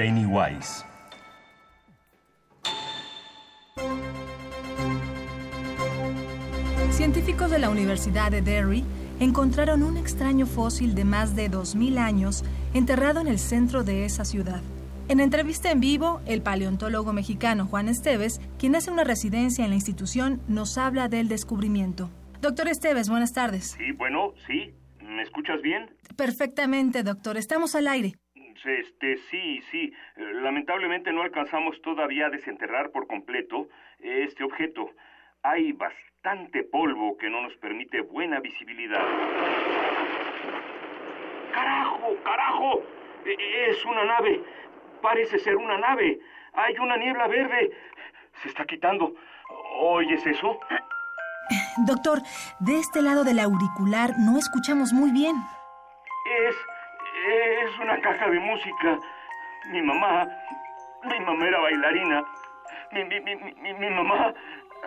Pennywise. 0.00 0.82
Científicos 6.90 7.50
de 7.50 7.58
la 7.58 7.68
Universidad 7.68 8.30
de 8.30 8.40
Derry 8.40 8.82
encontraron 9.18 9.82
un 9.82 9.98
extraño 9.98 10.46
fósil 10.46 10.94
de 10.94 11.04
más 11.04 11.36
de 11.36 11.50
2.000 11.50 11.98
años 11.98 12.44
enterrado 12.72 13.20
en 13.20 13.26
el 13.26 13.38
centro 13.38 13.84
de 13.84 14.06
esa 14.06 14.24
ciudad. 14.24 14.62
En 15.08 15.20
entrevista 15.20 15.70
en 15.70 15.80
vivo, 15.80 16.22
el 16.24 16.40
paleontólogo 16.40 17.12
mexicano 17.12 17.66
Juan 17.66 17.90
Esteves, 17.90 18.40
quien 18.58 18.76
hace 18.76 18.90
una 18.90 19.04
residencia 19.04 19.64
en 19.64 19.70
la 19.70 19.76
institución, 19.76 20.40
nos 20.48 20.78
habla 20.78 21.08
del 21.08 21.28
descubrimiento. 21.28 22.08
Doctor 22.40 22.68
Esteves, 22.68 23.10
buenas 23.10 23.34
tardes. 23.34 23.76
Sí, 23.76 23.92
bueno, 23.92 24.32
sí. 24.46 24.72
¿Me 25.02 25.24
escuchas 25.24 25.60
bien? 25.60 25.90
Perfectamente, 26.16 27.02
doctor. 27.02 27.36
Estamos 27.36 27.74
al 27.74 27.86
aire. 27.86 28.14
Este, 28.64 29.16
sí, 29.30 29.62
sí. 29.70 29.92
Eh, 30.16 30.32
Lamentablemente 30.34 31.12
no 31.12 31.22
alcanzamos 31.22 31.80
todavía 31.82 32.26
a 32.26 32.30
desenterrar 32.30 32.90
por 32.90 33.06
completo 33.06 33.68
este 33.98 34.44
objeto. 34.44 34.90
Hay 35.42 35.72
bastante 35.72 36.62
polvo 36.64 37.16
que 37.16 37.30
no 37.30 37.40
nos 37.42 37.54
permite 37.56 38.02
buena 38.02 38.40
visibilidad. 38.40 39.02
¡Carajo, 41.52 42.14
carajo! 42.24 42.82
E- 43.24 43.70
Es 43.70 43.84
una 43.84 44.04
nave. 44.04 44.42
Parece 45.02 45.38
ser 45.38 45.56
una 45.56 45.78
nave. 45.78 46.20
Hay 46.54 46.76
una 46.78 46.96
niebla 46.96 47.26
verde. 47.28 47.70
Se 48.42 48.48
está 48.48 48.64
quitando. 48.64 49.14
¿Oyes 49.80 50.24
eso? 50.26 50.58
Doctor, 51.86 52.18
de 52.60 52.78
este 52.78 53.02
lado 53.02 53.24
del 53.24 53.38
auricular 53.40 54.10
no 54.18 54.38
escuchamos 54.38 54.92
muy 54.92 55.10
bien. 55.10 55.34
Es. 56.48 56.54
Es 57.28 57.78
una 57.80 58.00
caja 58.00 58.28
de 58.30 58.40
música. 58.40 58.98
Mi 59.70 59.82
mamá. 59.82 60.26
Mi 61.04 61.20
mamá 61.20 61.46
era 61.46 61.60
bailarina. 61.60 62.24
Mi, 62.92 63.04
mi, 63.04 63.20
mi, 63.20 63.36
mi, 63.36 63.74
mi 63.74 63.90
mamá. 63.90 64.32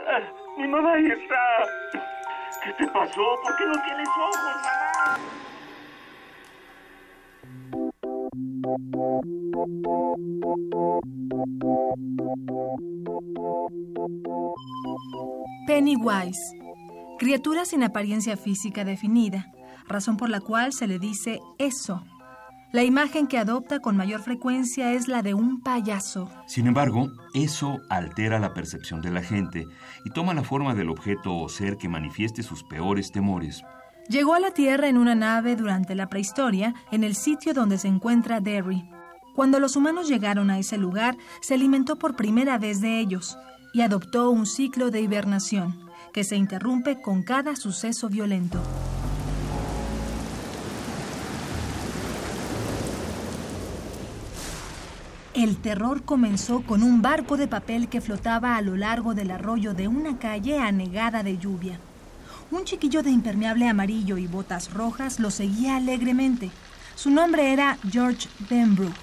ah, 0.07 0.19
Mi 0.57 0.67
mamá 0.67 0.93
ahí 0.93 1.05
está. 1.07 1.65
¿Qué 2.63 2.73
te 2.73 2.87
pasó? 2.87 3.23
¿Por 3.43 3.57
qué 3.57 3.65
no 3.65 3.73
tienes 3.83 4.07
ojos, 4.09 4.37
mamá? 4.63 5.17
Pennywise, 15.67 16.57
criatura 17.19 17.65
sin 17.65 17.83
apariencia 17.83 18.35
física 18.37 18.83
definida, 18.83 19.45
razón 19.87 20.17
por 20.17 20.29
la 20.29 20.39
cual 20.41 20.73
se 20.73 20.87
le 20.87 20.99
dice 20.99 21.39
eso. 21.57 22.03
La 22.73 22.83
imagen 22.83 23.27
que 23.27 23.37
adopta 23.37 23.81
con 23.81 23.95
mayor 23.95 24.23
frecuencia 24.23 24.93
es 24.93 25.07
la 25.07 25.21
de 25.21 25.35
un 25.35 25.61
payaso. 25.61 26.27
Sin 26.47 26.65
embargo, 26.65 27.11
eso 27.35 27.81
altera 27.87 28.39
la 28.39 28.55
percepción 28.55 28.99
de 28.99 29.11
la 29.11 29.21
gente 29.21 29.67
y 30.03 30.09
toma 30.09 30.33
la 30.33 30.43
forma 30.43 30.73
del 30.73 30.89
objeto 30.89 31.37
o 31.37 31.49
ser 31.49 31.77
que 31.77 31.87
manifieste 31.87 32.41
sus 32.41 32.63
peores 32.63 33.11
temores. 33.11 33.63
Llegó 34.09 34.33
a 34.33 34.39
la 34.39 34.55
Tierra 34.55 34.87
en 34.87 34.97
una 34.97 35.13
nave 35.13 35.55
durante 35.55 35.93
la 35.93 36.09
prehistoria, 36.09 36.73
en 36.91 37.03
el 37.03 37.13
sitio 37.13 37.53
donde 37.53 37.77
se 37.77 37.89
encuentra 37.89 38.39
Derry. 38.39 38.89
Cuando 39.35 39.59
los 39.59 39.75
humanos 39.75 40.07
llegaron 40.09 40.49
a 40.49 40.57
ese 40.57 40.79
lugar, 40.79 41.15
se 41.41 41.53
alimentó 41.53 41.97
por 41.97 42.15
primera 42.15 42.57
vez 42.57 42.81
de 42.81 42.99
ellos 42.99 43.37
y 43.71 43.81
adoptó 43.81 44.31
un 44.31 44.47
ciclo 44.47 44.89
de 44.89 44.99
hibernación 44.99 45.79
que 46.11 46.23
se 46.23 46.37
interrumpe 46.37 46.99
con 46.99 47.21
cada 47.21 47.55
suceso 47.55 48.09
violento. 48.09 48.59
El 55.33 55.57
terror 55.57 56.03
comenzó 56.03 56.61
con 56.61 56.83
un 56.83 57.01
barco 57.01 57.37
de 57.37 57.47
papel 57.47 57.87
que 57.89 58.01
flotaba 58.01 58.55
a 58.55 58.61
lo 58.61 58.75
largo 58.75 59.15
del 59.15 59.31
arroyo 59.31 59.73
de 59.73 59.87
una 59.87 60.19
calle 60.19 60.59
anegada 60.59 61.23
de 61.23 61.39
lluvia. 61.39 61.79
Un 62.51 62.65
chiquillo 62.65 63.01
de 63.01 63.09
impermeable 63.09 63.67
amarillo 63.67 64.17
y 64.17 64.27
botas 64.27 64.71
rojas 64.71 65.19
lo 65.19 65.31
seguía 65.31 65.77
alegremente. 65.77 66.51
Su 66.93 67.09
nombre 67.09 67.51
era 67.51 67.79
George 67.89 68.29
Denbrook. 68.47 68.93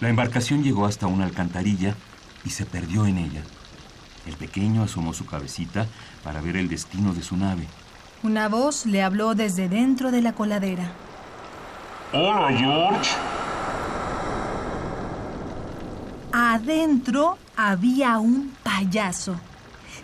La 0.00 0.08
embarcación 0.08 0.62
llegó 0.62 0.86
hasta 0.86 1.06
una 1.08 1.26
alcantarilla 1.26 1.94
y 2.42 2.50
se 2.50 2.64
perdió 2.64 3.04
en 3.04 3.18
ella. 3.18 3.42
El 4.26 4.36
pequeño 4.36 4.82
asomó 4.82 5.12
su 5.12 5.26
cabecita 5.26 5.86
para 6.22 6.40
ver 6.40 6.56
el 6.56 6.70
destino 6.70 7.12
de 7.12 7.22
su 7.22 7.36
nave. 7.36 7.66
Una 8.22 8.48
voz 8.48 8.86
le 8.86 9.02
habló 9.02 9.34
desde 9.34 9.68
dentro 9.68 10.10
de 10.10 10.22
la 10.22 10.32
coladera. 10.32 10.90
Hola, 12.14 12.48
George. 12.56 13.10
Adentro 16.36 17.38
había 17.56 18.18
un 18.18 18.52
payaso. 18.64 19.36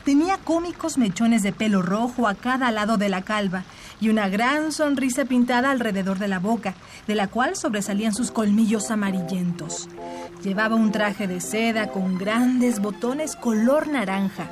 Tenía 0.05 0.39
cómicos 0.39 0.97
mechones 0.97 1.43
de 1.43 1.53
pelo 1.53 1.83
rojo 1.83 2.29
a 2.29 2.37
cada 2.37 2.71
lado 2.71 2.99
de 2.99 3.09
la 3.09 3.23
calva 3.23 3.65
y 4.01 4.11
una 4.11 4.29
gran 4.29 4.71
sonrisa 4.71 5.25
pintada 5.25 5.73
alrededor 5.73 6.21
de 6.21 6.29
la 6.29 6.39
boca, 6.39 6.75
de 7.09 7.17
la 7.17 7.27
cual 7.27 7.57
sobresalían 7.57 8.15
sus 8.15 8.31
colmillos 8.31 8.93
amarillentos. 8.93 9.89
Llevaba 10.45 10.77
un 10.77 10.93
traje 10.93 11.27
de 11.27 11.41
seda 11.41 11.89
con 11.89 12.17
grandes 12.17 12.79
botones 12.81 13.35
color 13.35 13.89
naranja. 13.89 14.47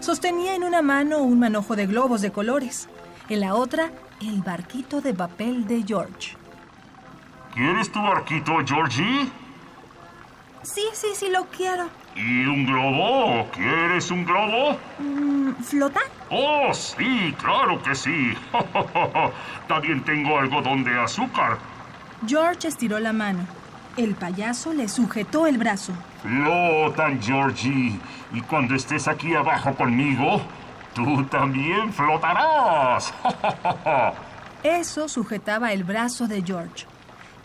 Sostenía 0.00 0.56
en 0.56 0.64
una 0.64 0.82
mano 0.82 1.18
un 1.18 1.38
manojo 1.38 1.76
de 1.76 1.86
globos 1.86 2.22
de 2.22 2.32
colores, 2.32 2.88
en 3.28 3.38
la 3.38 3.54
otra 3.54 3.92
el 4.20 4.42
barquito 4.42 5.00
de 5.00 5.14
papel 5.14 5.68
de 5.68 5.84
George. 5.86 6.36
¿Quieres 7.54 7.92
tu 7.92 8.00
barquito, 8.02 8.52
Georgie? 8.66 9.30
Sí, 10.62 10.82
sí, 10.92 11.08
sí, 11.14 11.28
lo 11.30 11.46
quiero. 11.46 11.88
¿Y 12.14 12.44
un 12.44 12.66
globo? 12.66 13.46
¿Quieres 13.52 14.10
un 14.10 14.24
globo? 14.24 14.76
Mm, 14.98 15.52
¿Flotar? 15.62 16.02
Oh, 16.28 16.72
sí, 16.74 17.34
claro 17.40 17.82
que 17.82 17.94
sí. 17.94 18.34
También 19.68 20.04
tengo 20.04 20.38
algodón 20.38 20.84
de 20.84 20.98
azúcar. 21.00 21.58
George 22.26 22.68
estiró 22.68 22.98
la 22.98 23.12
mano. 23.12 23.46
El 23.96 24.14
payaso 24.14 24.72
le 24.72 24.88
sujetó 24.88 25.46
el 25.46 25.56
brazo. 25.56 25.92
Flotan, 26.22 27.20
Georgie. 27.22 27.98
Y 28.32 28.40
cuando 28.42 28.74
estés 28.74 29.08
aquí 29.08 29.34
abajo 29.34 29.74
conmigo, 29.74 30.42
tú 30.94 31.24
también 31.24 31.92
flotarás. 31.92 33.12
Eso 34.62 35.08
sujetaba 35.08 35.72
el 35.72 35.84
brazo 35.84 36.28
de 36.28 36.42
George. 36.42 36.89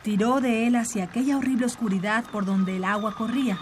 Tiró 0.06 0.40
de 0.40 0.68
él 0.68 0.76
hacia 0.76 1.06
aquella 1.06 1.36
horrible 1.36 1.66
oscuridad 1.66 2.26
por 2.26 2.46
donde 2.46 2.76
el 2.76 2.86
agua 2.86 3.16
corría. 3.16 3.58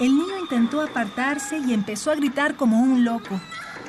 El 0.00 0.16
niño 0.16 0.38
intentó 0.40 0.80
apartarse 0.80 1.58
y 1.58 1.74
empezó 1.74 2.10
a 2.10 2.14
gritar 2.14 2.56
como 2.56 2.80
un 2.80 3.04
loco. 3.04 3.38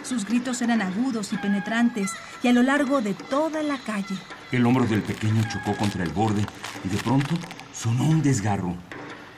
Sus 0.03 0.25
gritos 0.25 0.61
eran 0.61 0.81
agudos 0.81 1.31
y 1.31 1.37
penetrantes 1.37 2.11
y 2.43 2.49
a 2.49 2.51
lo 2.51 2.63
largo 2.63 2.99
de 2.99 3.13
toda 3.13 3.63
la 3.63 3.77
calle. 3.77 4.13
El 4.51 4.65
hombro 4.65 4.83
del 4.85 5.03
pequeño 5.03 5.41
chocó 5.49 5.73
contra 5.77 6.03
el 6.03 6.09
borde 6.09 6.45
y 6.83 6.89
de 6.89 6.97
pronto 6.97 7.33
sonó 7.73 8.03
un 8.03 8.21
desgarro. 8.21 8.75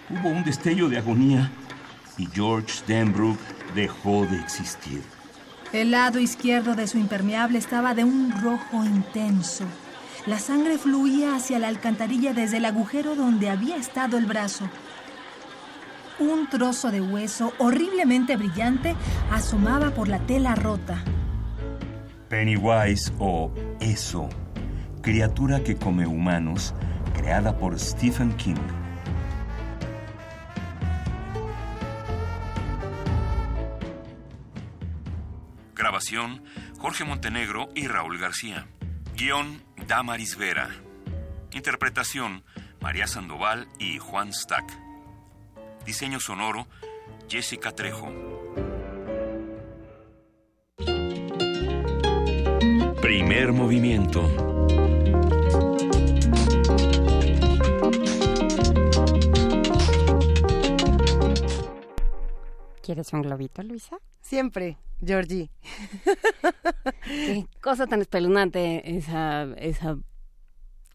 Hubo 0.10 0.30
un 0.30 0.44
destello 0.44 0.90
de 0.90 0.98
agonía 0.98 1.52
y 2.18 2.26
George 2.26 2.82
Denbrook 2.88 3.38
dejó 3.76 4.26
de 4.26 4.40
existir. 4.40 5.04
El 5.74 5.92
lado 5.92 6.18
izquierdo 6.18 6.74
de 6.74 6.88
su 6.88 6.98
impermeable 6.98 7.60
estaba 7.60 7.94
de 7.94 8.04
un 8.04 8.32
rojo 8.42 8.84
intenso. 8.84 9.66
La 10.28 10.40
sangre 10.40 10.78
fluía 10.78 11.36
hacia 11.36 11.58
la 11.58 11.70
alcantarilla 11.70 12.34
desde 12.34 12.58
el 12.58 12.66
agujero 12.66 13.16
donde 13.16 13.50
había 13.50 13.78
estado 13.78 14.18
el 14.18 14.26
brazo. 14.26 14.70
Un 16.20 16.50
trozo 16.50 16.92
de 16.92 17.00
hueso 17.00 17.54
horriblemente 17.60 18.36
brillante 18.36 18.94
asomaba 19.32 19.92
por 19.92 20.10
la 20.10 20.20
tela 20.20 20.54
rota. 20.54 21.02
Pennywise 22.28 23.14
o 23.20 23.54
Eso, 23.80 24.28
criatura 25.02 25.64
que 25.64 25.78
come 25.78 26.06
humanos, 26.06 26.76
creada 27.16 27.58
por 27.58 27.80
Stephen 27.80 28.36
King. 28.36 28.56
Grabación, 35.74 36.44
Jorge 36.80 37.06
Montenegro 37.06 37.70
y 37.76 37.88
Raúl 37.88 38.18
García. 38.18 38.68
Guión, 39.18 39.64
Damaris 39.88 40.38
Vera. 40.38 40.70
Interpretación, 41.52 42.44
María 42.80 43.08
Sandoval 43.08 43.68
y 43.80 43.98
Juan 43.98 44.32
Stack. 44.32 44.64
Diseño 45.88 46.20
sonoro, 46.20 46.68
Jessica 47.28 47.72
Trejo. 47.72 48.14
Primer 53.02 53.54
movimiento. 53.54 54.22
¿Quieres 62.84 63.12
un 63.14 63.24
globito, 63.24 63.64
Luisa? 63.64 63.98
Siempre, 64.28 64.78
Georgie. 65.06 65.50
Qué 67.06 67.46
cosa 67.62 67.88
tan 67.88 68.02
espeluznante 68.02 68.98
esa, 68.98 69.44
esa, 69.58 69.98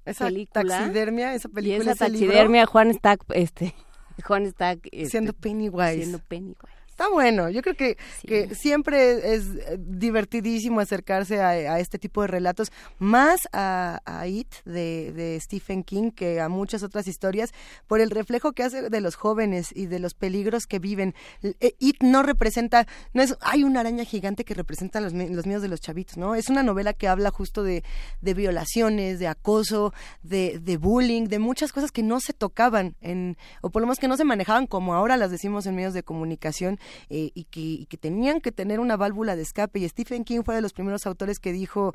Esa 0.04 0.26
película. 0.26 0.78
taxidermia, 0.78 1.34
esa 1.34 1.48
película, 1.48 1.78
Y 1.78 1.80
esa 1.88 1.92
ese 2.04 2.10
libro. 2.12 2.26
taxidermia, 2.28 2.66
Juan 2.66 2.92
Stack, 2.92 3.24
este, 3.30 3.74
Juan 4.26 4.46
Stack. 4.50 4.80
este, 4.92 5.06
Siendo 5.10 5.32
Pennywise. 5.32 5.96
Siendo 5.96 6.18
Pennywise. 6.18 6.81
Está 7.02 7.12
bueno. 7.12 7.50
Yo 7.50 7.62
creo 7.62 7.74
que, 7.74 7.96
que 8.26 8.54
siempre 8.54 9.34
es 9.34 9.44
divertidísimo 9.78 10.80
acercarse 10.80 11.40
a, 11.40 11.48
a 11.50 11.80
este 11.80 11.98
tipo 11.98 12.22
de 12.22 12.28
relatos, 12.28 12.70
más 12.98 13.40
a, 13.52 14.00
a 14.04 14.26
It 14.28 14.48
de, 14.64 15.12
de 15.12 15.40
Stephen 15.40 15.82
King 15.82 16.10
que 16.12 16.40
a 16.40 16.48
muchas 16.48 16.82
otras 16.82 17.08
historias, 17.08 17.50
por 17.86 18.00
el 18.00 18.10
reflejo 18.10 18.52
que 18.52 18.62
hace 18.62 18.88
de 18.88 19.00
los 19.00 19.16
jóvenes 19.16 19.68
y 19.74 19.86
de 19.86 19.98
los 19.98 20.14
peligros 20.14 20.66
que 20.66 20.78
viven. 20.78 21.14
Eh, 21.42 21.74
It 21.80 22.02
no 22.02 22.22
representa, 22.22 22.86
no 23.14 23.22
es, 23.22 23.36
hay 23.40 23.64
una 23.64 23.80
araña 23.80 24.04
gigante 24.04 24.44
que 24.44 24.54
representa 24.54 25.00
los, 25.00 25.12
los 25.12 25.46
miedos 25.46 25.62
de 25.62 25.68
los 25.68 25.80
chavitos, 25.80 26.16
¿no? 26.16 26.34
Es 26.34 26.48
una 26.48 26.62
novela 26.62 26.92
que 26.92 27.08
habla 27.08 27.30
justo 27.30 27.62
de, 27.62 27.82
de 28.20 28.34
violaciones, 28.34 29.18
de 29.18 29.26
acoso, 29.26 29.92
de, 30.22 30.60
de 30.60 30.76
bullying, 30.76 31.24
de 31.24 31.38
muchas 31.38 31.72
cosas 31.72 31.90
que 31.90 32.02
no 32.02 32.20
se 32.20 32.32
tocaban, 32.32 32.94
en, 33.00 33.36
o 33.60 33.70
por 33.70 33.82
lo 33.82 33.86
menos 33.86 33.98
que 33.98 34.08
no 34.08 34.16
se 34.16 34.24
manejaban 34.24 34.66
como 34.66 34.94
ahora 34.94 35.16
las 35.16 35.30
decimos 35.30 35.66
en 35.66 35.74
medios 35.74 35.94
de 35.94 36.02
comunicación 36.02 36.78
eh, 37.10 37.30
y, 37.34 37.44
que, 37.44 37.60
y 37.60 37.86
que 37.86 37.96
tenían 37.96 38.40
que 38.40 38.52
tener 38.52 38.80
una 38.80 38.96
válvula 38.96 39.36
de 39.36 39.42
escape. 39.42 39.78
Y 39.80 39.88
Stephen 39.88 40.24
King 40.24 40.42
fue 40.44 40.54
de 40.54 40.60
los 40.62 40.72
primeros 40.72 41.06
autores 41.06 41.38
que 41.38 41.52
dijo, 41.52 41.94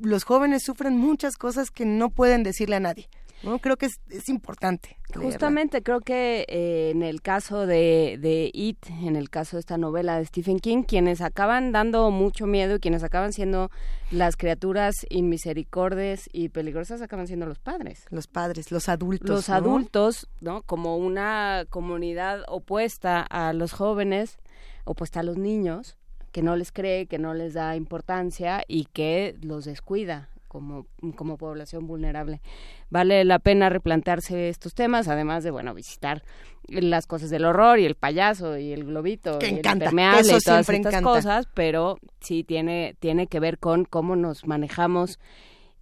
los 0.00 0.24
jóvenes 0.24 0.62
sufren 0.62 0.96
muchas 0.96 1.36
cosas 1.36 1.70
que 1.70 1.84
no 1.84 2.10
pueden 2.10 2.42
decirle 2.42 2.76
a 2.76 2.80
nadie. 2.80 3.08
¿No? 3.42 3.58
Creo 3.58 3.76
que 3.76 3.86
es, 3.86 4.00
es 4.10 4.28
importante. 4.28 4.96
Justamente 5.14 5.82
creo 5.82 6.00
que 6.00 6.44
eh, 6.48 6.90
en 6.90 7.02
el 7.02 7.22
caso 7.22 7.66
de, 7.66 8.18
de 8.20 8.50
It, 8.52 8.78
en 9.02 9.16
el 9.16 9.30
caso 9.30 9.56
de 9.56 9.60
esta 9.60 9.78
novela 9.78 10.18
de 10.18 10.26
Stephen 10.26 10.58
King, 10.58 10.82
quienes 10.82 11.20
acaban 11.20 11.72
dando 11.72 12.10
mucho 12.10 12.46
miedo 12.46 12.76
y 12.76 12.80
quienes 12.80 13.02
acaban 13.02 13.32
siendo 13.32 13.70
las 14.10 14.36
criaturas 14.36 14.94
inmisericordes 15.08 16.28
y 16.32 16.48
peligrosas 16.48 17.02
acaban 17.02 17.26
siendo 17.26 17.46
los 17.46 17.58
padres. 17.58 18.04
Los 18.10 18.26
padres, 18.26 18.70
los 18.70 18.88
adultos. 18.88 19.28
Los 19.28 19.48
¿no? 19.48 19.54
adultos, 19.54 20.28
¿no? 20.40 20.62
Como 20.62 20.96
una 20.96 21.64
comunidad 21.70 22.42
opuesta 22.48 23.22
a 23.22 23.52
los 23.52 23.72
jóvenes, 23.72 24.38
opuesta 24.84 25.20
a 25.20 25.22
los 25.22 25.36
niños, 25.36 25.96
que 26.32 26.42
no 26.42 26.56
les 26.56 26.72
cree, 26.72 27.06
que 27.06 27.18
no 27.18 27.32
les 27.32 27.54
da 27.54 27.76
importancia 27.76 28.62
y 28.68 28.86
que 28.86 29.36
los 29.40 29.64
descuida 29.64 30.28
como, 30.56 30.86
como 31.16 31.36
población 31.36 31.86
vulnerable. 31.86 32.40
Vale 32.88 33.24
la 33.24 33.38
pena 33.38 33.68
replantearse 33.68 34.48
estos 34.48 34.74
temas, 34.74 35.06
además 35.06 35.44
de, 35.44 35.50
bueno, 35.50 35.74
visitar 35.74 36.22
las 36.68 37.06
cosas 37.06 37.28
del 37.28 37.44
horror 37.44 37.78
y 37.78 37.84
el 37.84 37.94
payaso 37.94 38.56
y 38.56 38.72
el 38.72 38.84
globito 38.84 39.38
Que 39.38 39.46
y 39.46 39.50
el 39.50 39.58
encanta, 39.58 39.84
impermeable 39.84 40.20
eso 40.20 40.38
y 40.38 40.40
todas 40.40 40.64
siempre 40.64 40.76
estas 40.76 40.94
encanta. 40.94 41.10
cosas, 41.10 41.48
pero 41.52 41.98
sí 42.20 42.42
tiene, 42.42 42.96
tiene 43.00 43.26
que 43.26 43.38
ver 43.38 43.58
con 43.58 43.84
cómo 43.84 44.16
nos 44.16 44.46
manejamos 44.46 45.18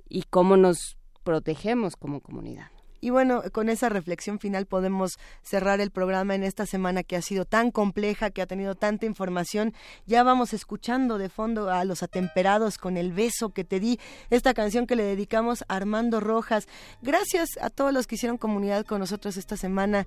y 0.08 0.22
cómo 0.24 0.56
nos 0.56 0.96
protegemos 1.22 1.94
como 1.94 2.20
comunidad. 2.20 2.66
Y 3.04 3.10
bueno, 3.10 3.42
con 3.52 3.68
esa 3.68 3.90
reflexión 3.90 4.38
final 4.38 4.64
podemos 4.64 5.18
cerrar 5.42 5.82
el 5.82 5.90
programa 5.90 6.34
en 6.36 6.42
esta 6.42 6.64
semana 6.64 7.02
que 7.02 7.16
ha 7.16 7.20
sido 7.20 7.44
tan 7.44 7.70
compleja, 7.70 8.30
que 8.30 8.40
ha 8.40 8.46
tenido 8.46 8.76
tanta 8.76 9.04
información. 9.04 9.74
Ya 10.06 10.22
vamos 10.22 10.54
escuchando 10.54 11.18
de 11.18 11.28
fondo 11.28 11.68
a 11.68 11.84
los 11.84 12.02
atemperados 12.02 12.78
con 12.78 12.96
el 12.96 13.12
beso 13.12 13.50
que 13.50 13.62
te 13.62 13.78
di, 13.78 14.00
esta 14.30 14.54
canción 14.54 14.86
que 14.86 14.96
le 14.96 15.02
dedicamos 15.02 15.66
a 15.68 15.76
Armando 15.76 16.18
Rojas. 16.18 16.66
Gracias 17.02 17.50
a 17.60 17.68
todos 17.68 17.92
los 17.92 18.06
que 18.06 18.14
hicieron 18.14 18.38
comunidad 18.38 18.86
con 18.86 19.00
nosotros 19.00 19.36
esta 19.36 19.58
semana. 19.58 20.06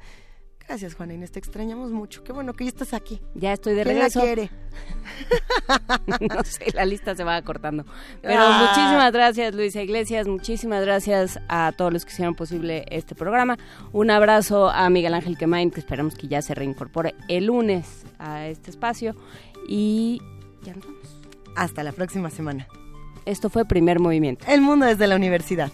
Gracias, 0.67 0.95
Juana 0.95 1.13
Inés, 1.13 1.31
te 1.31 1.39
extrañamos 1.39 1.91
mucho. 1.91 2.25
Qué 2.25 2.33
bueno 2.33 2.53
que 2.53 2.65
ya 2.65 2.69
estás 2.69 2.93
aquí. 2.93 3.21
Ya 3.35 3.53
estoy 3.53 3.73
de 3.73 3.83
¿Quién 3.83 3.95
regreso. 3.95 4.19
la 4.19 4.25
quiere? 4.25 4.49
no 6.35 6.43
sé, 6.43 6.65
la 6.73 6.83
lista 6.85 7.15
se 7.15 7.23
va 7.23 7.41
cortando. 7.41 7.85
Pero 8.21 8.41
Ah. 8.43 8.67
muchísimas 8.67 9.13
gracias, 9.13 9.55
Luisa 9.55 9.81
Iglesias. 9.81 10.27
Muchísimas 10.27 10.81
gracias 10.81 11.39
a 11.47 11.71
todos 11.77 11.93
los 11.93 12.03
que 12.03 12.11
hicieron 12.11 12.35
posible 12.35 12.83
este 12.89 13.15
programa. 13.15 13.57
Un 13.93 14.11
abrazo 14.11 14.69
a 14.69 14.89
Miguel 14.89 15.13
Ángel 15.13 15.37
Quemain, 15.37 15.71
que 15.71 15.79
esperamos 15.79 16.15
que 16.15 16.27
ya 16.27 16.41
se 16.41 16.53
reincorpore 16.53 17.15
el 17.29 17.45
lunes 17.45 18.03
a 18.19 18.47
este 18.47 18.69
espacio. 18.69 19.15
Y 19.69 20.21
ya 20.63 20.73
nos 20.73 20.85
vamos. 20.85 21.17
Hasta 21.55 21.81
la 21.83 21.93
próxima 21.93 22.29
semana. 22.29 22.67
Esto 23.25 23.49
fue 23.49 23.63
Primer 23.65 23.99
Movimiento. 23.99 24.45
El 24.49 24.59
mundo 24.61 24.85
desde 24.85 25.07
la 25.07 25.15
universidad. 25.15 25.71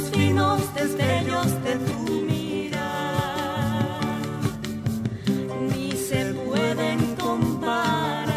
Los 0.00 0.10
finos 0.10 0.74
destellos 0.74 1.46
de 1.64 1.74
tu 1.76 1.98
mirar, 2.26 4.00
ni 5.70 5.92
se 5.92 6.24
pueden 6.34 7.16
comparar 7.16 8.36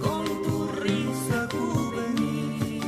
con 0.00 0.24
tu 0.42 0.68
risa 0.82 1.48
juvenil, 1.52 2.82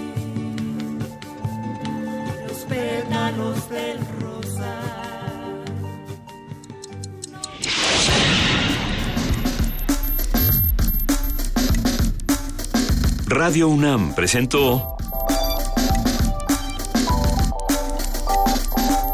los 2.49 2.59
pétalos 2.65 3.69
del 3.71 3.99
rosal. 4.21 5.65
Radio 13.27 13.69
UNAM 13.69 14.15
presentó 14.15 14.94